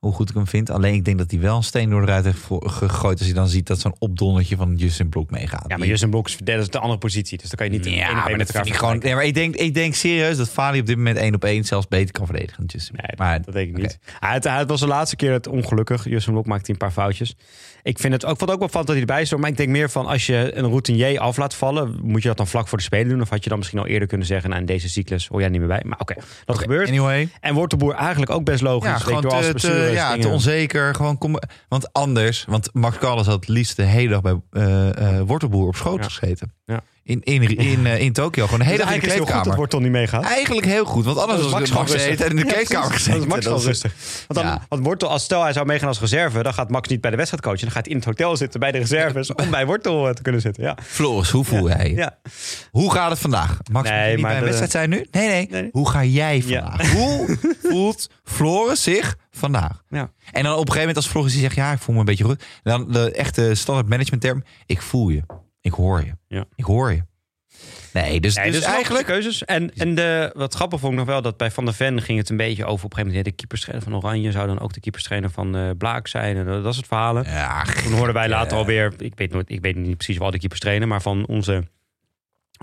Hoe 0.01 0.13
goed 0.13 0.29
ik 0.29 0.35
hem 0.35 0.47
vind. 0.47 0.71
Alleen 0.71 0.95
ik 0.95 1.05
denk 1.05 1.19
dat 1.19 1.31
hij 1.31 1.41
wel 1.41 1.57
een 1.57 1.63
steen 1.63 1.91
door 1.91 2.01
de 2.01 2.07
ruit 2.07 2.25
heeft 2.25 2.47
gegooid. 2.61 3.19
Als 3.19 3.27
hij 3.27 3.37
dan 3.37 3.49
ziet 3.49 3.67
dat 3.67 3.81
zo'n 3.81 3.95
opdondertje 3.99 4.57
van 4.57 4.75
Justin 4.77 5.09
Blok 5.09 5.31
meegaat. 5.31 5.65
Ja, 5.69 5.77
maar 5.77 5.87
Justin 5.87 6.11
Blok 6.11 6.29
is 6.29 6.37
dat 6.37 6.59
is 6.59 6.69
de 6.69 6.79
andere 6.79 6.99
positie, 6.99 7.39
dus 7.39 7.49
dan 7.49 7.57
kan 7.57 7.67
je 7.67 7.73
niet 7.73 7.95
Ja, 7.95 8.13
maar 8.13 8.31
met 8.37 8.39
dat 8.39 8.51
vind 8.51 8.67
ik 8.67 8.75
gewoon. 8.75 8.99
Nee, 8.99 9.15
maar 9.15 9.25
ik 9.25 9.35
denk, 9.35 9.57
ik 9.57 9.75
denk 9.75 9.95
serieus 9.95 10.37
dat 10.37 10.51
Fali 10.51 10.81
op 10.81 10.87
dit 10.87 10.97
moment 10.97 11.17
één 11.17 11.35
op 11.35 11.45
één 11.45 11.65
zelfs 11.65 11.89
beter 11.89 12.13
kan 12.13 12.27
verdedigen 12.27 12.57
dan 12.57 12.67
Justin. 12.67 12.95
Nee, 12.97 13.17
maar 13.17 13.43
dat 13.43 13.55
weet 13.55 13.69
ik 13.69 13.77
niet. 13.77 13.99
Het, 14.19 14.45
het 14.45 14.69
was 14.69 14.81
de 14.81 14.87
laatste 14.87 15.17
keer 15.17 15.33
het 15.33 15.47
ongelukkig. 15.47 16.05
Justin 16.05 16.33
Blok 16.33 16.47
maakte 16.47 16.71
een 16.71 16.77
paar 16.77 16.91
foutjes. 16.91 17.37
Ik 17.83 17.99
vind 17.99 18.13
het 18.13 18.25
ook, 18.25 18.39
vond 18.39 18.51
ook 18.51 18.59
wel 18.59 18.69
van 18.69 18.81
dat 18.81 18.91
hij 18.91 19.01
erbij 19.01 19.25
stond. 19.25 19.41
Maar 19.41 19.51
ik 19.51 19.57
denk 19.57 19.69
meer 19.69 19.91
van 19.91 20.07
als 20.07 20.27
je 20.27 20.51
een 20.55 20.65
routinier 20.65 21.19
af 21.19 21.37
laat 21.37 21.55
vallen, 21.55 21.99
moet 22.03 22.23
je 22.23 22.29
dat 22.29 22.37
dan 22.37 22.47
vlak 22.47 22.69
voor 22.69 22.79
de 22.79 22.85
spelen 22.85 23.09
doen? 23.09 23.21
Of 23.21 23.29
had 23.29 23.43
je 23.43 23.49
dan 23.49 23.59
misschien 23.59 23.79
al 23.79 23.87
eerder 23.87 24.09
kunnen 24.09 24.27
zeggen, 24.27 24.49
nou 24.49 24.61
in 24.61 24.67
deze 24.67 24.89
cyclus 24.89 25.27
hoor 25.27 25.41
jij 25.41 25.49
niet 25.49 25.61
meer 25.61 25.69
bij. 25.69 25.83
Maar 25.85 25.99
oké, 25.99 26.15
dat 26.45 26.59
gebeurt. 26.59 26.89
Anyway. 26.89 27.29
En 27.41 27.55
wordt 27.55 27.71
de 27.71 27.77
boer 27.77 27.95
eigenlijk 27.95 28.31
ook 28.31 28.45
best 28.45 28.63
logisch. 28.63 28.91
Ja, 28.91 28.99
gewoon 28.99 29.23
wel, 29.23 29.33
als 29.33 29.47
te, 29.47 29.90
ja, 29.95 30.17
te 30.17 30.29
onzeker. 30.29 30.95
Gewoon 30.95 31.19
kom, 31.19 31.39
want 31.69 31.93
anders, 31.93 32.45
want 32.49 32.69
Max 32.75 32.99
Callas 32.99 33.27
had 33.27 33.35
het 33.35 33.49
liefst 33.49 33.77
de 33.77 33.83
hele 33.83 34.09
dag 34.09 34.21
bij 34.21 34.41
eh 34.51 35.19
eh, 35.19 35.27
Wortelboer 35.27 35.67
op 35.67 35.77
schoot 35.77 35.99
Ja. 35.99 36.05
gescheten. 36.05 36.55
Ja. 36.65 36.81
In, 37.11 37.21
in, 37.23 37.57
in, 37.57 37.87
in 37.87 38.13
Tokio. 38.13 38.45
Gewoon 38.45 38.59
Dus 38.59 38.69
hele 38.69 38.83
is 38.85 38.93
het 39.03 39.13
heel 39.13 39.27
goed 39.27 39.45
dat. 39.45 39.55
Wortel 39.55 39.81
niet 39.81 39.91
meegaat. 39.91 40.25
Eigenlijk 40.25 40.67
heel 40.67 40.85
goed, 40.85 41.05
want 41.05 41.19
anders 41.19 41.43
was 41.43 41.51
Max 41.53 41.71
Max 41.71 41.91
gewoon 41.93 42.09
de 42.09 42.17
tijd 42.17 42.31
in 42.31 42.37
de 42.37 42.45
Ja, 42.45 42.53
kleedkamer 42.53 42.91
gezeten. 42.91 43.13
Dan 43.13 43.21
is 43.21 43.27
Max 43.27 43.45
Dat 43.45 43.55
wel 43.55 43.63
rustig. 43.65 43.93
Want, 44.27 44.41
dan, 44.41 44.49
Ja. 44.49 44.63
want 44.69 44.85
Wortel, 44.85 45.09
als 45.09 45.25
stel 45.25 45.43
hij 45.43 45.53
zou 45.53 45.67
meegaan 45.67 45.89
als 45.89 46.01
reserve, 46.01 46.43
dan 46.43 46.55
gaat 46.55 46.71
Max 46.71 46.89
niet 46.89 47.01
bij 47.01 47.11
de 47.11 47.17
wedstrijd 47.17 47.45
coachen. 47.45 47.61
Dan 47.61 47.71
gaat 47.71 47.83
hij 47.85 47.91
in 47.93 47.97
het 47.99 48.07
hotel 48.07 48.37
zitten 48.37 48.61
bij 48.61 48.73
de 48.73 48.79
reserves 48.79 49.35
om 49.35 49.51
bij 49.51 49.67
Wortel 49.67 50.09
eh, 50.09 50.15
te 50.15 50.23
kunnen 50.23 50.41
zitten. 50.41 50.63
Ja. 50.63 50.77
Floris, 50.83 51.31
hoe 51.31 51.45
voel 51.45 51.69
jij 51.69 51.89
je? 51.89 51.95
Ja. 51.97 52.19
Hoe 52.71 52.93
gaat 52.93 53.11
het 53.11 53.19
vandaag? 53.19 53.59
Max, 53.73 53.89
Nee, 53.89 54.13
niet 54.15 54.23
bij 54.23 54.33
een 54.33 54.39
de- 54.39 54.45
wedstrijd 54.45 54.71
zijn 54.71 54.91
nu? 54.91 55.07
Nee, 55.11 55.29
nee, 55.29 55.47
Nee. 55.51 55.69
Hoe 55.73 55.89
ga 55.91 56.05
jij 56.05 56.43
vandaag? 56.43 56.93
Hoe 56.93 57.39
voelt 57.71 58.11
Floris 58.25 58.83
zich 58.83 59.17
vandaag? 59.31 59.83
Ja. 59.89 60.11
En 60.33 60.43
dan 60.43 60.53
op 60.53 60.59
een 60.59 60.73
gegeven 60.73 60.79
moment 60.79 60.97
als 60.97 61.07
Floris 61.07 61.33
die 61.33 61.41
zegt... 61.41 61.55
ja, 61.55 61.73
ik 61.73 61.79
voel 61.79 61.95
me 61.95 62.01
een 62.01 62.07
beetje 62.07 62.25
goed. 62.25 62.45
Dan 62.63 62.93
de 62.93 63.13
echte 63.13 63.55
standaard 63.55 63.89
management 63.89 64.23
term... 64.23 64.45
ik 64.67 64.83
voel 64.83 65.09
je. 65.09 65.23
Ik 65.61 65.73
hoor 65.73 66.05
je. 66.05 66.13
Ja. 66.29 66.45
Ik 66.55 66.65
hoor 66.65 66.93
je. 66.93 67.03
Nee, 67.93 68.21
dus, 68.21 68.35
Nee, 68.35 68.51
dus 68.51 68.55
dus 68.55 68.65
eigenlijk... 68.65 69.07
keuzes. 69.07 69.45
En, 69.45 69.75
en 69.75 69.95
de, 69.95 70.31
wat 70.35 70.55
grappig 70.55 70.81
vond 70.81 70.93
ik 70.93 70.99
nog 70.99 71.09
wel 71.09 71.23
dat 71.23 71.37
bij 71.37 71.51
Van 71.51 71.65
der 71.65 71.75
Ven 71.75 72.03
ging 72.03 72.19
het 72.19 72.29
een 72.29 72.37
beetje 72.37 72.65
over. 72.65 72.85
Op 72.85 72.91
een 72.91 72.97
gegeven 72.99 73.07
moment 73.07 73.25
de 73.25 73.33
keeperstrainer 73.33 73.89
van 73.89 73.97
Oranje 73.97 74.31
zou 74.33 74.47
dan 74.47 74.61
ook 74.61 74.73
de 74.73 74.81
keeperstrainer 74.81 75.31
van 75.31 75.57
eh 75.57 75.71
Blaak 75.79 76.07
zijn. 76.07 76.37
En 76.37 76.45
dat, 76.47 76.65
dat 76.65 76.75
soort 76.75 76.87
verhalen. 76.87 77.25
Ja, 77.25 77.65
Toen 77.65 77.93
hoorden 77.93 78.15
wij 78.15 78.29
later 78.29 78.57
alweer, 78.57 78.93
ik 78.99 79.13
weet, 79.17 79.33
nooit, 79.33 79.51
ik 79.51 79.61
weet 79.61 79.77
niet 79.77 79.97
precies 79.97 80.19
wel 80.19 80.31
de 80.31 80.39
keepers 80.39 80.61
trainen, 80.61 80.89
maar 80.89 81.03
van 81.03 81.27
onze 81.27 81.65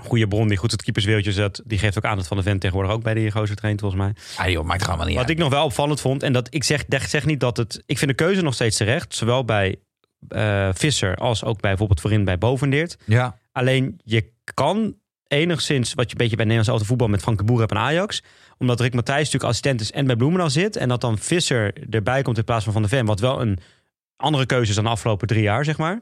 goede 0.02 0.28
bron 0.28 0.48
die 0.48 0.56
goed 0.56 0.70
het 0.70 0.82
keeperswereldje 0.82 1.32
zet, 1.32 1.62
die 1.64 1.78
geeft 1.78 1.96
ook 1.98 2.04
aan 2.04 2.16
dat 2.16 2.26
Van 2.26 2.36
der 2.36 2.46
Ven 2.46 2.58
tegenwoordig 2.58 2.92
ook 2.92 3.02
bij 3.02 3.14
die 3.14 3.30
gozer 3.30 3.56
traint 3.56 3.80
volgens 3.80 4.00
mij. 4.02 4.12
Ah 4.36 4.50
joh, 4.52 4.64
maakt 4.64 4.86
allemaal 4.86 5.06
niet 5.06 5.14
Wat 5.14 5.24
uit. 5.24 5.32
ik 5.32 5.38
nog 5.38 5.50
wel 5.50 5.64
opvallend 5.64 6.00
vond, 6.00 6.22
en 6.22 6.32
dat 6.32 6.54
ik 6.54 6.64
zeg, 6.64 6.84
ik 6.88 7.02
zeg 7.02 7.24
niet 7.24 7.40
dat 7.40 7.56
het, 7.56 7.82
ik 7.86 7.98
vind 7.98 8.10
de 8.10 8.16
keuze 8.16 8.42
nog 8.42 8.54
steeds 8.54 8.76
terecht, 8.76 9.14
zowel 9.14 9.44
bij 9.44 9.76
eh, 10.28 10.68
Visser 10.72 11.16
als 11.16 11.44
ook 11.44 11.60
bij 11.60 11.70
bijvoorbeeld 11.70 12.00
voorin 12.00 12.24
bij 12.24 12.38
Bovendeert. 12.38 12.98
Ja, 13.04 13.38
Alleen 13.52 14.00
je 14.04 14.32
kan 14.54 14.94
enigszins, 15.26 15.94
wat 15.94 16.04
je 16.04 16.10
een 16.10 16.18
beetje 16.18 16.36
bij 16.36 16.44
Nederlands 16.44 16.68
elftal 16.68 16.88
voetbal 16.88 17.08
met 17.08 17.22
Frank 17.22 17.38
de 17.38 17.44
Boer 17.44 17.58
hebt 17.58 17.70
en 17.70 17.78
Ajax. 17.78 18.22
Omdat 18.58 18.80
Rick 18.80 18.94
Matthijs 18.94 19.18
natuurlijk 19.18 19.44
assistent 19.44 19.80
is 19.80 19.92
en 19.92 20.06
bij 20.06 20.16
Bloemendaal 20.16 20.50
zit. 20.50 20.76
En 20.76 20.88
dat 20.88 21.00
dan 21.00 21.18
Visser 21.18 21.72
erbij 21.90 22.22
komt 22.22 22.38
in 22.38 22.44
plaats 22.44 22.64
van 22.64 22.72
Van 22.72 22.82
der 22.82 22.90
Ven. 22.90 23.06
Wat 23.06 23.20
wel 23.20 23.40
een 23.40 23.58
andere 24.16 24.46
keuze 24.46 24.68
is 24.68 24.74
dan 24.74 24.84
de 24.84 24.90
afgelopen 24.90 25.26
drie 25.26 25.42
jaar, 25.42 25.64
zeg 25.64 25.78
maar. 25.78 26.00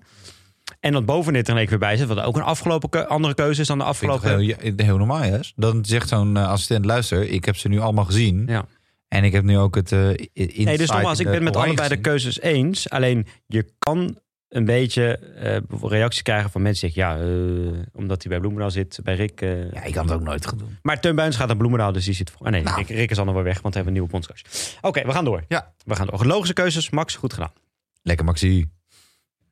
En 0.81 0.93
dat 0.93 1.07
bovenin 1.07 1.43
er 1.43 1.49
een 1.49 1.55
week 1.55 1.69
weer 1.69 1.79
bij 1.79 1.97
zit, 1.97 2.09
wat 2.09 2.21
ook 2.21 2.37
een 2.37 2.43
afgelopen 2.43 3.09
andere 3.09 3.35
keuze 3.35 3.61
is 3.61 3.67
dan 3.67 3.79
de 3.79 3.85
afgelopen. 3.85 4.39
heel, 4.39 4.73
heel 4.77 4.99
normaal, 4.99 5.23
is. 5.23 5.53
Dan 5.57 5.85
zegt 5.85 6.09
zo'n 6.09 6.37
eh, 6.37 6.49
assistent, 6.49 6.85
luister, 6.85 7.29
ik 7.29 7.45
heb 7.45 7.57
ze 7.57 7.69
nu 7.69 7.81
allemaal 7.81 8.05
gezien. 8.05 8.45
Ja. 8.47 8.67
En 9.09 9.25
ik 9.25 9.33
heb 9.33 9.45
nu 9.45 9.59
ook 9.59 9.75
het 9.75 9.93
uh, 9.93 10.01
Nee, 10.35 10.77
dus 10.79 10.91
nogmaals, 10.91 11.19
ik 11.19 11.25
ben 11.25 11.35
het 11.35 11.43
met 11.43 11.57
allebei 11.57 11.89
de 11.89 12.01
keuzes 12.01 12.41
eens. 12.41 12.91
Alleen 12.91 13.27
je 13.47 13.73
kan 13.79 14.19
een 14.49 14.65
beetje 14.65 15.19
eh, 15.19 15.57
reacties 15.91 16.23
krijgen 16.23 16.51
van 16.51 16.63
mensen 16.63 16.89
die 16.89 16.97
zeggen, 16.97 17.21
ja, 17.21 17.75
eh, 17.75 17.83
omdat 17.93 18.23
hij 18.23 18.31
bij 18.31 18.41
Bloemendaal 18.41 18.71
zit, 18.71 18.99
bij 19.03 19.15
Rick. 19.15 19.41
eh, 19.41 19.71
Ja, 19.73 19.83
ik 19.85 19.93
kan 19.93 20.05
het 20.07 20.15
ook 20.15 20.23
nooit 20.23 20.47
goed 20.47 20.59
doen. 20.59 20.79
Maar 20.83 21.01
Teun 21.01 21.15
Buijns 21.15 21.37
gaat 21.37 21.47
naar 21.47 21.57
Bloemendaal, 21.57 21.93
dus 21.93 22.05
die 22.05 22.15
zit 22.15 22.31
voor. 22.31 22.47
Ah, 22.47 22.53
nee, 22.53 22.63
Nou. 22.63 22.77
Rick, 22.77 22.89
Rick 22.89 23.11
is 23.11 23.19
al 23.19 23.25
nog 23.25 23.35
wel 23.35 23.43
weg, 23.43 23.61
want 23.61 23.75
we 23.75 23.81
hebben 23.81 23.87
een 23.87 23.93
nieuwe 23.93 24.09
bondscoach. 24.09 24.75
Oké, 24.81 25.07
we 25.07 25.13
gaan 25.13 25.25
door. 25.25 25.45
Ja. 25.49 25.73
We 25.85 25.95
gaan 25.97 26.07
door. 26.07 26.25
Logische 26.27 26.55
keuzes, 26.55 26.91
Max, 26.91 27.15
goed 27.17 27.33
gedaan. 27.33 27.53
Lekker, 28.03 28.25
Maxi. 28.25 28.67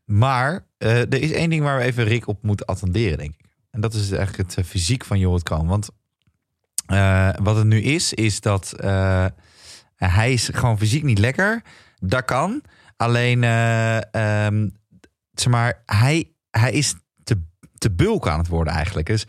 Maar 0.05 0.67
eh, 0.79 0.99
er 1.01 1.23
is 1.23 1.33
één 1.33 1.51
ding 1.51 1.63
waar 1.63 1.79
we 1.79 1.85
even 1.85 2.05
Rick 2.05 2.27
op 2.27 2.43
moeten 2.43 2.67
attenderen, 2.67 3.19
denk 3.19 3.31
ik. 3.39 3.41
En 3.71 3.81
dat 3.81 3.95
is 3.95 4.11
eigenlijk 4.11 4.49
het 4.49 4.59
eh, 4.59 4.65
fysiek 4.71 5.05
van 5.05 5.19
Jorrit 5.19 5.43
Kroon. 5.43 5.67
Want 5.67 5.89
eh, 6.87 7.29
wat 7.43 7.57
het 7.57 7.67
nu 7.67 7.81
is, 7.81 8.13
is 8.13 8.41
dat 8.41 8.73
eh, 8.73 9.27
hij 9.97 10.33
is 10.33 10.51
gewoon 10.53 10.79
fysiek 10.79 11.03
niet 11.03 11.19
lekker. 11.19 11.63
Dat 11.99 12.25
kan. 12.25 12.63
Alleen, 12.97 13.45
eh, 13.45 14.15
ehm, 14.15 14.69
zeg 15.33 15.53
maar, 15.53 15.83
hij, 15.87 16.31
hij 16.51 16.73
is 16.73 16.95
te, 17.25 17.43
te 17.79 17.91
bulk 17.91 18.29
aan 18.29 18.39
het 18.39 18.49
worden 18.49 18.73
eigenlijk. 18.73 19.07
Dus 19.07 19.27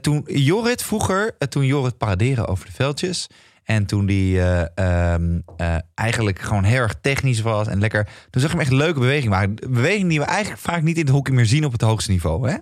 toen 0.00 0.24
Jorrit 0.26 0.82
vroeger, 0.82 1.38
toen 1.48 1.66
Jorrit 1.66 1.98
paraderen 1.98 2.46
over 2.46 2.66
de 2.66 2.72
veldjes... 2.72 3.28
En 3.68 3.86
toen 3.86 4.06
die 4.06 4.40
eh, 4.40 5.14
ehm, 5.14 5.40
eh, 5.56 5.76
eigenlijk 5.94 6.38
gewoon 6.38 6.64
heel 6.64 6.80
erg 6.80 6.94
technisch 7.00 7.40
was 7.40 7.66
en 7.66 7.80
lekker. 7.80 8.04
Toen 8.30 8.40
zag 8.40 8.50
je 8.50 8.56
hem 8.56 8.66
echt 8.66 8.74
leuke 8.74 9.00
beweging 9.00 9.30
maken. 9.30 9.54
Beweging 9.54 10.08
die 10.08 10.18
we 10.18 10.24
eigenlijk 10.24 10.60
vaak 10.60 10.82
niet 10.82 10.96
in 10.96 11.04
het 11.04 11.14
hockey 11.14 11.34
meer 11.34 11.46
zien 11.46 11.64
op 11.64 11.72
het 11.72 11.80
hoogste 11.80 12.10
niveau. 12.10 12.50
Hè? 12.50 12.56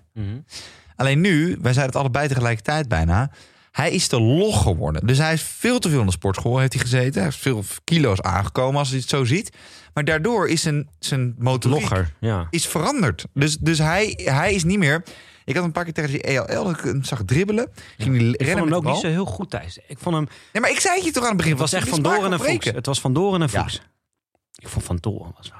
Alleen 0.97 1.21
nu, 1.21 1.47
wij 1.47 1.73
zeiden 1.73 1.85
het 1.85 1.97
allebei 1.97 2.29
tegelijkertijd 2.29 2.89
bijna. 2.89 3.31
Hij 3.77 3.91
is 3.91 4.07
te 4.07 4.21
log 4.21 4.63
geworden. 4.63 5.07
Dus 5.07 5.19
hij 5.19 5.33
is 5.33 5.43
veel 5.43 5.79
te 5.79 5.89
veel 5.89 6.01
in 6.01 6.07
de 6.07 6.13
sportschool 6.13 6.59
heeft 6.59 6.73
hij 6.73 6.83
gezeten. 6.83 7.21
Hij 7.21 7.31
is 7.31 7.37
veel 7.37 7.65
kilo's 7.85 8.21
aangekomen 8.21 8.79
als 8.79 8.91
je 8.91 8.97
het 8.97 9.09
zo 9.09 9.25
ziet. 9.25 9.57
Maar 9.95 10.05
daardoor 10.05 10.49
is 10.49 10.63
zijn, 10.63 10.89
zijn 10.99 11.35
motoriek 11.39 11.81
Logger, 11.81 12.13
ja. 12.21 12.47
is 12.51 12.67
veranderd. 12.67 13.27
Dus, 13.35 13.57
dus 13.59 13.79
hij, 13.79 14.21
hij 14.25 14.55
is 14.55 14.65
niet 14.65 14.79
meer... 14.79 15.03
Ik 15.45 15.55
had 15.55 15.65
een 15.65 15.73
paar 15.73 15.85
keer 15.85 15.93
tegen 15.93 16.11
die 16.11 16.23
ELL 16.23 16.65
dat 16.65 16.79
ik 16.79 16.85
hem 16.85 17.05
zag 17.05 17.23
dribbelen. 17.25 17.71
Ging 17.99 18.15
Ik 18.17 18.23
vond 18.23 18.41
rennen 18.43 18.65
hem 18.65 18.75
ook 18.75 18.85
niet 18.85 18.97
zo 18.97 19.07
heel 19.07 19.25
goed 19.25 19.51
thuis. 19.51 19.79
Ik 19.87 19.99
vond 19.99 20.15
hem, 20.15 20.27
Nee, 20.53 20.63
maar 20.63 20.71
ik 20.71 20.81
zei 20.81 20.95
het 20.95 21.05
je 21.05 21.11
toch 21.11 21.23
aan 21.23 21.29
het 21.29 21.37
begin. 21.37 21.53
het 21.53 21.61
was 21.61 21.73
echt 21.73 21.89
van 21.89 22.03
Doren 22.03 22.33
en 22.33 22.41
Fuchs. 22.41 22.67
Het 22.67 22.87
was 22.87 23.01
van 23.01 23.13
Doren 23.13 23.43
en 23.43 23.49
Fuchs. 23.49 23.81
Ik 24.55 24.69
vond 24.69 24.85
Van 24.85 24.99
Doren 25.01 25.33
was 25.37 25.53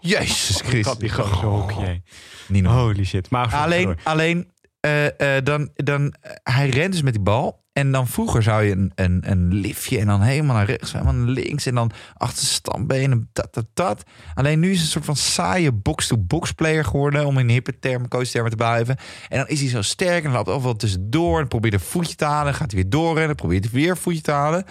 Jezus 0.00 0.60
Ik 0.60 0.84
had 0.84 1.00
die 1.00 1.08
Christus. 1.08 1.40
hockey. 1.40 2.02
Niet 2.48 2.62
normaal. 2.62 2.82
Holy 2.82 3.04
shit. 3.04 3.30
Maar 3.30 3.54
Alleen, 3.54 3.98
alleen 4.02 4.52
eh, 4.84 5.36
eh, 5.36 5.44
dan, 5.44 5.70
dan, 5.74 6.14
eh, 6.20 6.32
hij 6.42 6.68
rent 6.68 6.92
dus 6.92 7.02
met 7.02 7.12
die 7.12 7.22
bal. 7.22 7.62
En 7.72 7.92
dan 7.92 8.06
vroeger 8.06 8.42
zou 8.42 8.62
je 8.62 8.72
een, 8.72 8.92
een, 8.94 9.30
een 9.30 9.54
liftje 9.54 9.98
en 9.98 10.06
dan 10.06 10.20
helemaal 10.20 10.56
naar 10.56 10.66
rechts, 10.66 10.92
helemaal 10.92 11.14
naar 11.14 11.28
links. 11.28 11.66
En 11.66 11.74
dan 11.74 11.90
achter 12.14 12.46
standbenen, 12.46 13.28
dat, 13.32 13.54
dat, 13.54 13.66
dat. 13.74 14.02
Alleen 14.34 14.60
nu 14.60 14.70
is 14.70 14.76
het 14.76 14.84
een 14.84 14.92
soort 14.92 15.04
van 15.04 15.16
saaie 15.16 15.72
box-to-box 15.72 16.52
player 16.52 16.84
geworden. 16.84 17.26
Om 17.26 17.38
in 17.38 17.48
hippe 17.48 17.78
termen, 17.78 18.08
coach-termen 18.08 18.50
te 18.50 18.56
blijven. 18.56 18.96
En 19.28 19.38
dan 19.38 19.48
is 19.48 19.60
hij 19.60 19.68
zo 19.68 19.82
sterk 19.82 20.16
en 20.16 20.22
dan 20.22 20.32
loopt 20.32 20.48
overal 20.48 20.76
tussendoor. 20.76 21.40
En 21.40 21.48
probeert 21.48 21.74
een 21.74 21.80
voetje 21.80 22.14
te 22.14 22.24
halen. 22.24 22.54
Gaat 22.54 22.70
hij 22.72 22.80
weer 22.80 22.90
doorrennen. 22.90 23.36
Probeert 23.36 23.64
hij 23.64 23.72
weer 23.72 23.90
een 23.90 23.96
voetje 23.96 24.22
te 24.22 24.32
halen. 24.32 24.64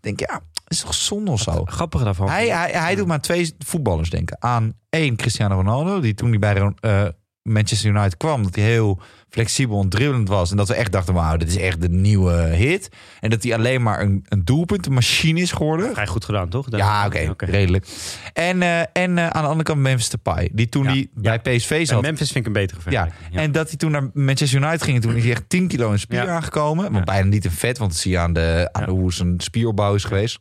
Denk, 0.00 0.20
ja, 0.20 0.40
is 0.66 0.80
toch 0.80 0.94
zonde 0.94 1.30
of 1.30 1.40
zo? 1.40 1.64
Grappige 1.64 2.04
daarvan. 2.04 2.28
Hij, 2.28 2.48
hij, 2.48 2.70
hij 2.70 2.94
doet 2.94 3.06
maar 3.06 3.20
twee 3.20 3.54
voetballers 3.58 4.10
denken. 4.10 4.36
Aan 4.42 4.72
één 4.88 5.16
Cristiano 5.16 5.54
Ronaldo, 5.54 6.00
die 6.00 6.14
toen 6.14 6.28
hij 6.28 6.38
bij 6.38 6.72
eh, 6.80 7.08
Manchester 7.48 7.90
United 7.90 8.16
kwam, 8.16 8.42
dat 8.42 8.54
hij 8.54 8.64
heel 8.64 9.00
flexibel 9.30 9.82
en 9.82 9.88
dribbelend 9.88 10.28
was. 10.28 10.50
En 10.50 10.56
dat 10.56 10.68
we 10.68 10.74
echt 10.74 10.92
dachten, 10.92 11.14
wauw, 11.14 11.36
dit 11.36 11.48
is 11.48 11.56
echt 11.56 11.80
de 11.80 11.88
nieuwe 11.88 12.32
hit. 12.32 12.88
En 13.20 13.30
dat 13.30 13.42
hij 13.42 13.54
alleen 13.54 13.82
maar 13.82 14.00
een, 14.00 14.24
een 14.28 14.44
doelpunt, 14.44 14.86
een 14.86 14.92
machine 14.92 15.40
is 15.40 15.52
geworden. 15.52 15.92
Vrij 15.92 16.06
goed 16.06 16.24
gedaan, 16.24 16.48
toch? 16.48 16.66
Ja, 16.70 17.06
oké, 17.06 17.34
redelijk. 17.36 17.86
En, 18.32 18.62
eh, 18.62 18.80
en 18.80 19.18
eh, 19.18 19.26
aan 19.26 19.42
de 19.42 19.48
andere 19.48 19.62
kant 19.62 19.80
Memphis 19.80 20.08
Depay, 20.08 20.48
die 20.52 20.68
toen 20.68 20.84
Ja, 20.84 21.04
ja. 21.20 21.38
bij 21.42 21.56
PSV 21.56 21.76
Ja, 21.78 21.84
zat. 21.84 22.02
Memphis 22.02 22.30
vind 22.32 22.46
ik 22.46 22.46
een 22.46 22.60
betere 22.60 22.80
Ja. 22.90 23.02
vergelijking. 23.04 23.40
en 23.42 23.52
dat 23.52 23.68
hij 23.68 23.76
toen 23.76 23.90
naar 23.90 24.10
Manchester 24.14 24.60
United 24.62 24.82
ging. 24.82 24.96
En 24.96 25.02
toen 25.02 25.14
is 25.16 25.22
hij 25.22 25.32
echt 25.32 25.48
10 25.48 25.68
kilo 25.68 25.92
in 25.92 25.98
spier 25.98 26.24
Ja. 26.24 26.34
aangekomen. 26.34 26.92
Ja. 26.92 27.02
bijna 27.02 27.28
niet 27.28 27.44
een 27.44 27.50
vet, 27.50 27.78
want 27.78 27.90
dat 27.90 28.00
zie 28.00 28.10
je 28.10 28.18
aan, 28.18 28.32
de, 28.32 28.68
aan 28.72 28.80
Ja. 28.82 28.86
de, 28.88 28.92
hoe 28.92 29.12
zijn 29.12 29.34
spieropbouw 29.40 29.94
is 29.94 30.04
geweest. 30.04 30.38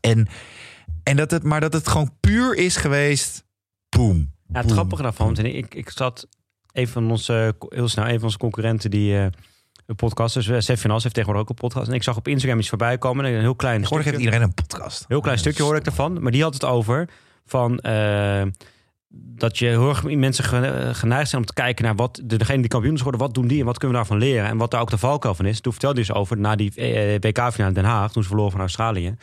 En, 0.00 0.28
en 1.02 1.16
dat 1.16 1.30
het, 1.30 1.42
maar 1.42 1.60
dat 1.60 1.72
het 1.72 1.88
gewoon 1.88 2.10
puur 2.20 2.54
is 2.56 2.76
geweest. 2.76 3.44
Boom. 3.88 4.34
Ja, 4.52 4.60
het 4.60 4.70
grappige 4.72 5.02
daarvan, 5.02 5.26
want 5.26 5.38
ik, 5.44 5.74
ik 5.74 5.90
zat 5.90 6.26
een 6.72 6.88
van 6.88 7.10
onze, 7.10 7.54
heel 7.68 7.88
snel, 7.88 8.04
een 8.08 8.14
van 8.14 8.22
onze 8.24 8.38
concurrenten 8.38 8.90
die 8.90 9.18
eh 9.18 9.26
een 9.86 9.96
podcast, 9.96 10.34
dus 10.34 10.46
uh, 10.46 10.58
Sef 10.60 10.80
Finas 10.80 11.02
heeft 11.02 11.14
tegenwoordig 11.14 11.42
ook 11.50 11.56
een 11.58 11.68
podcast. 11.68 11.88
En 11.88 11.94
ik 11.94 12.02
zag 12.02 12.16
op 12.16 12.28
Instagram 12.28 12.58
iets 12.58 12.68
voorbij 12.68 12.98
komen, 12.98 13.24
een 13.24 13.40
heel 13.40 13.54
klein 13.54 13.80
Tegenwoordig 13.80 14.06
stukje, 14.08 14.10
heeft 14.10 14.34
iedereen 14.34 14.42
een 14.48 14.66
podcast. 14.66 15.04
heel 15.08 15.20
klein 15.20 15.38
stukje 15.38 15.62
hoorde 15.62 15.78
ik 15.78 15.86
ervan, 15.86 16.22
maar 16.22 16.32
die 16.32 16.42
had 16.42 16.54
het 16.54 16.64
over 16.64 17.08
van 17.44 17.78
eh, 17.78 18.42
dat 19.08 19.58
je 19.58 19.66
heel 19.66 19.88
erg 19.88 20.02
mensen 20.04 20.44
ge- 20.44 20.90
geneigd 20.92 21.28
zijn 21.28 21.40
om 21.40 21.46
te 21.46 21.52
kijken 21.54 21.84
naar 21.84 21.94
wat 21.94 22.20
de, 22.24 22.36
degene 22.36 22.60
die 22.60 22.68
kampioen 22.68 22.92
is 22.92 22.98
geworden, 22.98 23.20
wat 23.26 23.34
doen 23.34 23.46
die 23.46 23.60
en 23.60 23.64
wat 23.66 23.78
kunnen 23.78 23.98
we 23.98 24.04
daarvan 24.06 24.28
leren 24.28 24.48
en 24.48 24.56
wat 24.56 24.70
daar 24.70 24.80
ook 24.80 24.90
de 24.90 24.98
valkuil 24.98 25.34
van 25.34 25.46
is. 25.46 25.60
Toen 25.60 25.72
vertelde 25.72 25.96
hij 25.96 26.06
dus 26.06 26.16
over 26.16 26.38
na 26.38 26.56
die 26.56 26.74
eh, 26.74 27.14
WK-finale 27.20 27.68
in 27.68 27.74
Den 27.74 27.84
Haag, 27.84 28.12
toen 28.12 28.22
ze 28.22 28.28
verloren 28.28 28.52
van 28.52 28.60
Australië. 28.60 29.14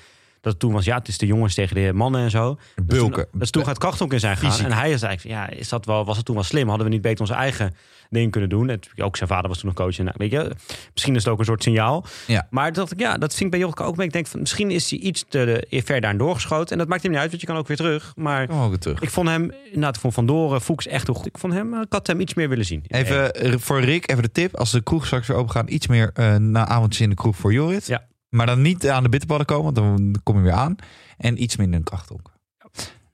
Dat 0.44 0.52
het 0.52 0.62
toen 0.62 0.72
was, 0.74 0.86
ja, 0.86 0.98
het 0.98 1.08
is 1.08 1.18
de 1.18 1.26
jongens 1.26 1.54
tegen 1.54 1.76
de 1.76 1.94
mannen 1.94 2.22
en 2.22 2.30
zo. 2.30 2.58
Bulken. 2.84 3.28
Dat 3.32 3.41
is 3.41 3.50
toen 3.50 3.66
gaat 3.66 3.78
kracht 3.78 4.02
ook 4.02 4.14
in 4.14 4.20
zijn 4.20 4.38
gaan. 4.38 4.52
Fysiek. 4.52 4.66
En 4.66 4.72
hij 4.72 4.91
is 4.91 5.02
eigenlijk, 5.02 5.36
ja, 5.36 5.50
is 5.50 5.70
dat 5.70 5.86
wel, 5.86 6.06
was 6.06 6.18
het 6.18 6.26
toen 6.26 6.36
wel 6.36 6.44
slim? 6.44 6.68
Hadden 6.68 6.88
we 6.88 6.94
niet 6.94 7.02
beter 7.02 7.20
onze 7.20 7.34
eigen 7.34 7.76
ding 8.10 8.32
kunnen 8.32 8.50
doen? 8.50 8.70
En 8.70 8.80
ook 8.96 9.18
zijn 9.18 9.30
vader 9.30 9.48
was 9.48 9.58
toen 9.60 9.68
nog 9.68 9.76
coach. 9.76 9.98
En, 9.98 10.06
nou, 10.06 10.16
weet 10.20 10.32
je, 10.32 10.52
misschien 10.94 11.16
is 11.16 11.24
het 11.24 11.34
ook 11.34 11.39
een 11.39 11.46
soort 11.46 11.64
signaal. 11.64 12.06
Ja. 12.28 12.48
Maar 12.50 12.74
dat, 12.74 12.94
ja, 12.98 13.18
dat 13.18 13.32
vind 13.32 13.44
ik 13.44 13.50
bij 13.50 13.60
Jorka 13.60 13.84
ook. 13.84 13.96
mee. 13.96 14.08
Ik 14.08 14.14
denk 14.14 14.28
van, 14.28 14.39
misschien 14.39 14.72
is 14.72 14.89
hij 14.89 15.00
iets 15.00 15.26
te 15.30 15.66
de, 15.70 15.82
ver 15.82 16.02
daarin 16.02 16.20
doorgeschoten. 16.20 16.72
En 16.72 16.78
dat 16.78 16.88
maakt 16.88 17.02
hem 17.02 17.12
niet 17.12 17.20
uit, 17.20 17.30
want 17.30 17.41
je 17.41 17.48
kan 17.48 17.58
ook 17.58 17.68
weer 17.68 17.78
terug. 17.78 18.14
Maar 18.16 18.70
weer 18.70 18.80
terug. 18.80 19.02
ik 19.02 19.10
vond 19.10 19.28
hem, 19.28 19.52
inderdaad, 19.66 19.96
ik 19.96 20.02
vond 20.02 20.14
Van 20.14 20.26
Doren, 20.26 20.62
Fuchs 20.62 20.88
echt 20.88 21.06
heel 21.06 21.16
goed. 21.16 21.26
Ik 21.26 21.38
vond 21.38 21.54
hem, 21.54 21.82
ik 21.82 21.94
had 21.94 22.08
hem 22.08 22.20
iets 22.20 22.34
meer 22.34 22.50
willen 22.50 22.66
zien. 22.66 22.84
Even 22.88 23.34
eh, 23.34 23.54
voor 23.58 23.82
Rick, 23.82 24.10
even 24.10 24.24
de 24.24 24.32
tip. 24.32 24.56
Als 24.56 24.72
de 24.72 24.82
kroeg 24.82 25.06
straks 25.06 25.28
weer 25.28 25.38
open 25.38 25.52
gaan, 25.52 25.66
iets 25.70 25.88
meer 25.88 26.12
eh, 26.14 26.36
na 26.36 26.68
avondjes 26.68 27.02
in 27.02 27.10
de 27.10 27.16
kroeg 27.16 27.36
voor 27.36 27.54
Jorrit. 27.54 27.88
Ja. 27.88 28.06
Maar 28.34 28.45
dan 28.45 28.61
niet 28.61 28.89
aan 28.89 29.03
de 29.03 29.09
bitterballen 29.09 29.45
komen, 29.45 29.63
want 29.63 29.75
dan 29.75 30.15
kom 30.23 30.38
je 30.38 30.43
weer 30.43 30.51
aan. 30.51 30.75
En 31.17 31.41
iets 31.43 31.55
minder 31.57 31.77
een 31.79 31.84
krachtonk. 31.86 32.31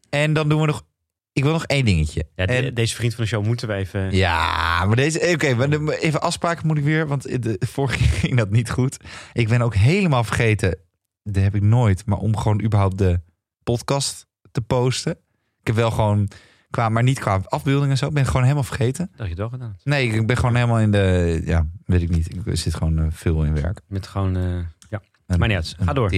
En 0.09 0.33
dan 0.33 0.49
doen 0.49 0.59
we 0.61 0.65
nog... 0.65 0.85
Ik 1.33 1.43
wil 1.43 1.51
nog 1.53 1.65
één 1.65 1.85
dingetje. 1.85 2.27
Ja, 2.35 2.45
de- 2.45 2.53
en, 2.53 2.73
deze 2.73 2.95
vriend 2.95 3.13
van 3.15 3.23
de 3.23 3.29
show 3.29 3.45
moeten 3.45 3.67
we 3.67 3.73
even... 3.73 4.11
ja, 4.15 4.85
maar 4.85 4.95
deze... 4.95 5.29
Oké, 5.33 5.53
maar 5.55 5.69
de- 5.69 5.97
even 6.01 6.21
afspraken 6.21 6.67
moet 6.67 6.77
ik 6.77 6.83
weer, 6.83 7.07
want 7.07 7.43
de, 7.43 7.55
vorige 7.59 7.97
keer 7.97 8.07
ging 8.23 8.37
dat 8.37 8.49
niet 8.49 8.69
goed. 8.69 8.97
Ik 9.33 9.47
ben 9.47 9.61
ook 9.61 9.75
helemaal 9.75 10.23
vergeten, 10.23 10.77
dat 11.23 11.43
heb 11.43 11.55
ik 11.55 11.61
nooit, 11.61 12.05
maar 12.05 12.17
om 12.17 12.37
gewoon 12.37 12.61
überhaupt 12.63 12.97
de 12.97 13.21
podcast 13.63 14.27
te 14.51 14.61
posten. 14.61 15.11
Ik 15.59 15.67
heb 15.67 15.75
wel 15.75 15.91
gewoon, 15.91 16.27
qua, 16.69 16.89
maar 16.89 17.03
niet 17.03 17.19
qua 17.19 17.41
afbeeldingen 17.45 17.89
en 17.89 17.97
zo, 17.97 18.09
ben 18.11 18.21
ik 18.21 18.27
gewoon 18.27 18.43
helemaal 18.43 18.63
vergeten. 18.63 19.11
Dat 19.15 19.27
je 19.29 19.35
wel 19.35 19.49
gedaan. 19.49 19.77
Nee, 19.83 20.09
ik 20.09 20.27
ben 20.27 20.37
gewoon 20.37 20.55
helemaal 20.55 20.79
in 20.79 20.91
de. 20.91 21.41
Ja, 21.45 21.67
weet 21.85 22.01
ik 22.01 22.09
niet. 22.09 22.35
Ik 22.45 22.57
zit 22.57 22.75
gewoon 22.75 22.99
eh, 22.99 23.05
veel 23.09 23.43
in 23.43 23.53
werk. 23.53 23.81
Met 23.87 24.07
gewoon, 24.07 24.37
eh, 24.37 24.43
Maar 25.37 25.47
niet 25.47 25.57
uit. 25.57 25.75
Ga 25.79 25.89
een 25.89 25.95
door. 25.95 26.09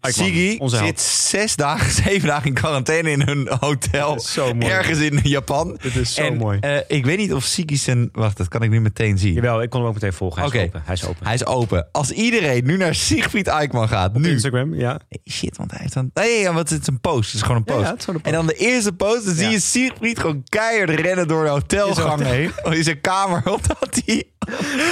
Eikman, 0.00 0.24
Sigi 0.24 0.56
onze 0.58 0.76
held. 0.76 0.88
zit 0.88 1.00
zes 1.00 1.56
dagen, 1.56 1.90
zeven 2.04 2.28
dagen 2.28 2.46
in 2.46 2.54
quarantaine 2.54 3.10
in 3.10 3.22
hun 3.22 3.48
hotel. 3.60 4.20
Zo 4.20 4.54
mooi. 4.54 4.72
Ergens 4.72 4.98
in 4.98 5.20
Japan. 5.22 5.78
Dit 5.82 5.96
is 5.96 6.14
zo 6.14 6.22
en, 6.22 6.36
mooi. 6.36 6.58
eh, 6.58 6.76
ik 6.88 7.04
weet 7.04 7.18
niet 7.18 7.32
of 7.34 7.44
Sigi 7.44 7.76
zijn. 7.76 8.08
Wacht, 8.12 8.36
dat 8.36 8.48
kan 8.48 8.62
ik 8.62 8.70
nu 8.70 8.80
meteen 8.80 9.18
zien. 9.18 9.32
Jawel, 9.32 9.62
ik 9.62 9.70
kon 9.70 9.80
hem 9.80 9.88
ook 9.88 9.94
meteen 9.94 10.12
volgen. 10.12 10.42
Hij 10.42 10.50
is 10.50 10.64
open. 10.66 10.82
Hij 10.84 10.94
is 10.94 11.04
open. 11.06 11.24
Hij 11.26 11.34
is 11.34 11.46
open. 11.46 11.88
Als 11.92 12.10
iedereen 12.10 12.64
nu 12.64 12.76
naar 12.76 12.94
Siegfried 12.94 13.46
Eikman 13.46 13.88
gaat, 13.88 14.14
nu. 14.14 14.30
Instagram, 14.30 14.74
ja. 14.74 15.00
Shit, 15.30 15.56
want 15.56 15.70
hij 15.70 15.80
heeft 15.80 15.94
dan. 15.94 16.10
Nee, 16.14 16.40
ja, 16.40 16.52
want 16.52 16.70
het 16.70 16.80
is 16.80 16.86
een 16.86 17.00
post. 17.00 17.26
Het 17.26 17.34
is 17.34 17.42
gewoon 17.42 17.56
een 17.56 17.64
post. 17.64 18.06
ja, 18.06 18.12
een 18.14 18.22
En 18.22 18.32
dan 18.32 18.46
de 18.46 18.54
eerste 18.54 18.92
post, 18.92 19.24
dan 19.24 19.34
zie 19.34 19.48
je 19.48 19.60
Siegfried 19.60 20.18
gewoon 20.18 20.42
keihard 20.48 20.90
rennen 20.90 21.28
door 21.28 21.44
de 21.44 21.50
hotelgang 21.50 22.22
heen. 22.22 22.50
Oh, 22.62 22.74
in 22.74 22.84
zijn 22.90 23.00
kamer, 23.00 23.42
omdat 23.44 24.00
hij. 24.04 24.24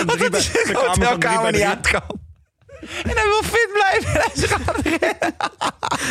Omdat 0.01 0.19
hij 0.19 0.41
zijn 0.41 0.67
de 0.67 0.73
kamer 0.73 0.85
van 0.85 0.93
drie 0.95 1.07
hotelkamer 1.07 1.53
niet 1.53 1.61
uit 1.63 1.91
kan. 1.91 2.27
En 3.03 3.11
hij 3.15 3.25
wil 3.25 3.43
fit 3.43 3.69
blijven. 3.73 4.21
En 4.21 4.21
hij 4.21 4.31
is 4.35 4.45
rennen. 4.45 5.35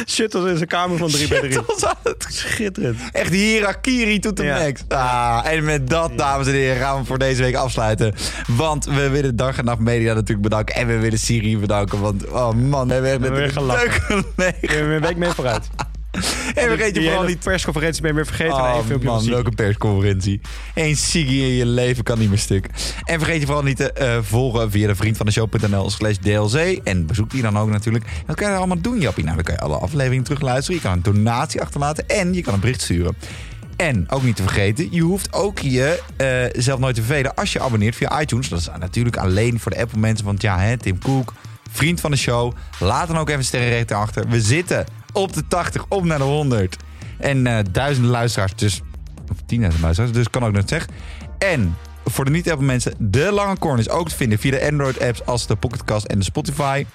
Shit, 0.07 0.31
dat 0.31 0.45
is 0.47 0.61
een 0.61 0.67
kamer 0.67 0.97
van 0.97 1.09
3 1.09 1.27
bij 1.27 1.39
3. 1.39 1.51
Shit, 1.51 1.85
aan 1.85 1.95
het- 2.03 2.25
Schitterend. 2.29 2.97
Echt 3.11 3.29
hirakiri 3.31 4.19
to 4.19 4.33
the 4.33 4.43
Ja. 4.43 4.57
max. 4.59 4.81
Ah, 4.87 5.39
en 5.45 5.63
met 5.63 5.89
dat, 5.89 6.17
dames 6.17 6.47
en 6.47 6.53
heren, 6.53 6.77
gaan 6.81 6.99
we 6.99 7.05
voor 7.05 7.17
deze 7.17 7.41
week 7.41 7.55
afsluiten. 7.55 8.13
Want 8.47 8.85
we 8.85 9.09
willen 9.09 9.35
Dag 9.35 9.57
en 9.57 9.65
Nacht 9.65 9.79
Media 9.79 10.13
natuurlijk 10.13 10.41
bedanken. 10.41 10.75
En 10.75 10.87
we 10.87 10.97
willen 10.97 11.19
Siri 11.19 11.57
bedanken. 11.57 11.99
Want, 11.99 12.27
oh 12.27 12.51
man, 12.53 12.87
we 12.87 12.93
hebben 12.93 13.11
echt 13.11 13.19
met 13.19 13.29
hebben 13.29 13.29
een 13.31 13.35
weer 13.35 13.49
gelachen. 13.51 14.05
leuke 14.15 14.27
mee. 14.35 14.53
Ik 14.61 14.69
ben 14.69 14.89
een 14.89 15.01
week 15.01 15.17
mee 15.17 15.29
vooruit. 15.29 15.67
En 16.55 16.67
vergeet 16.67 16.95
je 16.95 17.01
vooral 17.01 17.23
niet 17.23 17.39
persconferentie 17.39 18.01
ben 18.01 18.09
je 18.09 18.15
weer 18.15 18.25
vergeten. 18.25 18.55
Oh 18.55 19.03
man, 19.03 19.29
welke 19.29 19.51
persconferentie. 19.51 20.41
Eén 20.75 20.95
Siggy 20.95 21.33
in 21.33 21.53
je 21.53 21.65
leven 21.65 22.03
kan 22.03 22.19
niet 22.19 22.29
meer 22.29 22.37
stuk. 22.37 22.67
En 23.03 23.19
vergeet 23.19 23.39
je 23.39 23.45
vooral 23.45 23.63
niet 23.63 23.77
te 23.77 23.93
eh, 23.93 24.17
volgen 24.21 24.71
via 24.71 24.87
de 24.87 24.95
vriendvandeshow.nl 24.95 25.89
slash 25.89 26.15
DLC. 26.15 26.79
En 26.83 27.05
bezoek 27.05 27.31
die 27.31 27.41
dan 27.41 27.57
ook 27.57 27.69
natuurlijk. 27.69 28.05
Wat 28.25 28.35
kan 28.35 28.47
je 28.47 28.53
er 28.53 28.59
allemaal 28.59 28.81
doen, 28.81 28.99
Jappie? 28.99 29.23
Nou, 29.23 29.35
dan 29.35 29.45
kan 29.45 29.55
je 29.55 29.61
alle 29.61 29.77
afleveringen 29.77 30.23
terugluisteren. 30.23 30.75
Je 30.81 30.87
kan 30.87 30.91
een 30.93 31.03
donatie 31.13 31.61
achterlaten 31.61 32.07
en 32.07 32.33
je 32.33 32.41
kan 32.41 32.53
een 32.53 32.59
bericht 32.59 32.81
sturen. 32.81 33.15
En 33.77 34.09
ook 34.09 34.23
niet 34.23 34.35
te 34.35 34.41
vergeten, 34.41 34.87
je 34.91 35.01
hoeft 35.01 35.33
ook 35.33 35.59
je 35.59 36.03
eh, 36.17 36.61
zelf 36.61 36.79
nooit 36.79 36.95
te 36.95 37.01
vervelen 37.01 37.35
als 37.35 37.53
je 37.53 37.59
abonneert 37.59 37.95
via 37.95 38.21
iTunes. 38.21 38.49
Dat 38.49 38.59
is 38.59 38.69
natuurlijk 38.79 39.17
alleen 39.17 39.59
voor 39.59 39.71
de 39.71 39.81
Apple 39.81 39.99
mensen, 39.99 40.25
want 40.25 40.41
ja, 40.41 40.59
hè, 40.59 40.77
Tim 40.77 40.99
Cook, 40.99 41.33
vriend 41.71 42.01
van 42.01 42.11
de 42.11 42.17
show. 42.17 42.53
Laat 42.79 43.07
dan 43.07 43.17
ook 43.17 43.29
even 43.29 43.43
sterrenreten 43.43 43.97
achter. 43.97 44.27
We 44.27 44.41
zitten 44.41 44.85
op 45.13 45.33
de 45.33 45.47
80, 45.47 45.85
op 45.89 46.03
naar 46.03 46.17
de 46.17 46.23
100. 46.23 46.77
En 47.17 47.47
eh, 47.47 47.59
duizenden 47.71 48.11
luisteraars, 48.11 48.55
dus, 48.55 48.81
of 49.31 49.37
10.000 49.37 49.79
luisteraars, 49.81 50.11
dus 50.11 50.29
kan 50.29 50.45
ook 50.45 50.51
nog 50.51 50.63
zeggen. 50.65 50.93
En 51.37 51.75
voor 52.05 52.25
de 52.25 52.31
niet-Apple 52.31 52.65
mensen, 52.65 52.93
de 52.97 53.31
lange 53.31 53.57
corner 53.57 53.79
is 53.79 53.89
ook 53.89 54.09
te 54.09 54.15
vinden 54.15 54.39
via 54.39 54.51
de 54.51 54.71
Android-apps 54.71 55.25
als 55.25 55.47
de 55.47 55.55
Pocketcast 55.55 56.05
en 56.05 56.17
de 56.17 56.25
Spotify. 56.25 56.85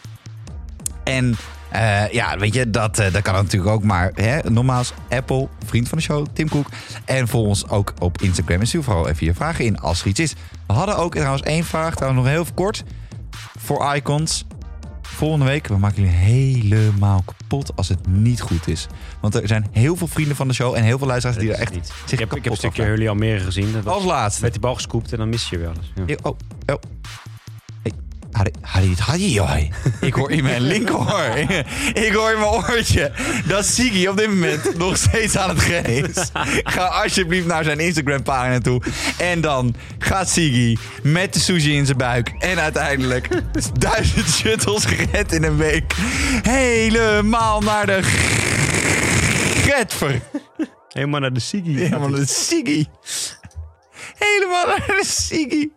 En 1.05 1.37
eh, 1.73 2.09
ja, 2.09 2.39
weet 2.39 2.55
je, 2.55 2.71
dat, 2.71 2.99
eh, 2.99 3.13
dat 3.13 3.23
kan 3.23 3.35
natuurlijk 3.35 3.73
ook. 3.73 3.83
Maar 3.83 4.11
hè, 4.15 4.51
nogmaals, 4.51 4.93
Apple, 5.09 5.49
vriend 5.65 5.89
van 5.89 5.99
de 5.99 6.05
show, 6.05 6.27
Tim 6.33 6.49
Cook. 6.49 6.67
En 7.05 7.29
volg 7.29 7.47
ons 7.47 7.69
ook 7.69 7.95
op 7.99 8.23
Instagram. 8.23 8.61
En 8.61 8.67
stuur 8.67 8.83
vooral 8.83 9.09
even 9.09 9.27
je 9.27 9.35
vragen 9.35 9.65
in 9.65 9.79
als 9.79 10.01
er 10.01 10.07
iets 10.07 10.21
is. 10.21 10.35
We 10.67 10.73
hadden 10.73 10.97
ook 10.97 11.15
trouwens 11.15 11.43
één 11.43 11.65
vraag, 11.65 11.95
trouwens 11.95 12.23
nog 12.23 12.33
heel 12.33 12.47
kort. 12.55 12.85
Voor 13.59 13.95
Icons. 13.95 14.45
Volgende 15.13 15.45
week, 15.45 15.67
we 15.67 15.79
maken 15.79 16.03
jullie 16.03 16.17
helemaal 16.19 17.23
kapot 17.27 17.77
als 17.77 17.89
het 17.89 18.07
niet 18.07 18.41
goed 18.41 18.69
is. 18.69 18.87
Want 19.21 19.35
er 19.35 19.49
zijn 19.49 19.67
heel 19.71 19.97
veel 19.97 20.07
vrienden 20.07 20.37
van 20.37 20.49
de 20.49 20.55
show 20.55 20.75
en 20.75 20.83
heel 20.83 20.99
veel 20.99 21.07
luisteraars 21.07 21.39
die 21.41 21.53
er 21.53 21.59
echt 21.61 21.75
niet. 21.75 21.87
zich 21.87 22.13
Ik 22.13 22.19
heb, 22.19 22.35
ik 22.37 22.43
heb 22.43 22.53
een 22.53 22.59
stukje. 22.59 22.83
Hurley 22.83 23.09
Almere 23.09 23.41
gezien. 23.45 23.73
Dat 23.73 23.83
was 23.85 23.95
Als 23.95 24.05
laatste. 24.05 24.43
met 24.43 24.53
die 24.53 24.61
bal 24.61 24.75
gescoopt 24.75 25.13
en 25.13 25.19
dan 25.19 25.29
mis 25.29 25.49
je 25.49 25.59
weer 25.59 25.69
alles. 25.69 25.93
Ja. 26.07 26.17
Oh, 26.23 26.37
oh. 26.67 26.77
Hey, 28.33 28.53
Harry, 28.61 28.95
Harry, 28.97 28.97
Harry, 28.99 29.33
joh. 29.33 29.57
Ik 30.09 30.15
hoor 30.15 30.31
in 30.31 30.43
mijn 30.43 30.63
linkeroor. 30.63 31.37
Ik 32.07 32.13
hoor 32.13 32.31
in 32.31 32.39
mijn 32.39 32.51
oortje 32.51 33.13
dat 33.47 33.65
Sigi 33.65 34.09
op 34.09 34.17
dit 34.17 34.29
moment 34.29 34.77
nog 34.79 34.97
steeds 34.97 35.37
aan 35.37 35.49
het 35.49 35.63
rennen 35.63 36.09
is. 36.09 36.31
Ga 36.63 36.85
alsjeblieft 36.85 37.47
naar 37.47 37.65
zijn 37.65 37.79
Instagram 37.79 38.23
pagina 38.23 38.59
toe. 38.59 38.83
En 39.19 39.41
dan 39.41 39.75
gaat 39.99 40.31
Sigi 40.31 40.79
met 41.03 41.33
de 41.33 41.41
sushi 41.41 41.75
in 41.77 41.87
zijn 41.87 41.99
buik. 41.99 42.33
En 42.39 42.59
uiteindelijk 42.59 43.29
duizend 43.79 44.29
shuttles 44.29 44.85
gered 44.85 45.33
in 45.33 45.45
een 45.45 45.57
week. 45.57 45.95
Helemaal 46.43 47.61
naar 47.61 47.87
de 47.87 48.01
Getver. 49.65 50.21
Helemaal 50.89 51.21
naar 51.21 51.33
de 51.33 51.41
Sigi. 51.41 51.79
Helemaal 51.79 52.09
naar 52.09 52.21
de 52.21 52.27
Sigi. 52.27 52.87
Helemaal 54.19 54.67
naar 54.67 54.87
de 54.87 55.05
Sigi. 55.05 55.71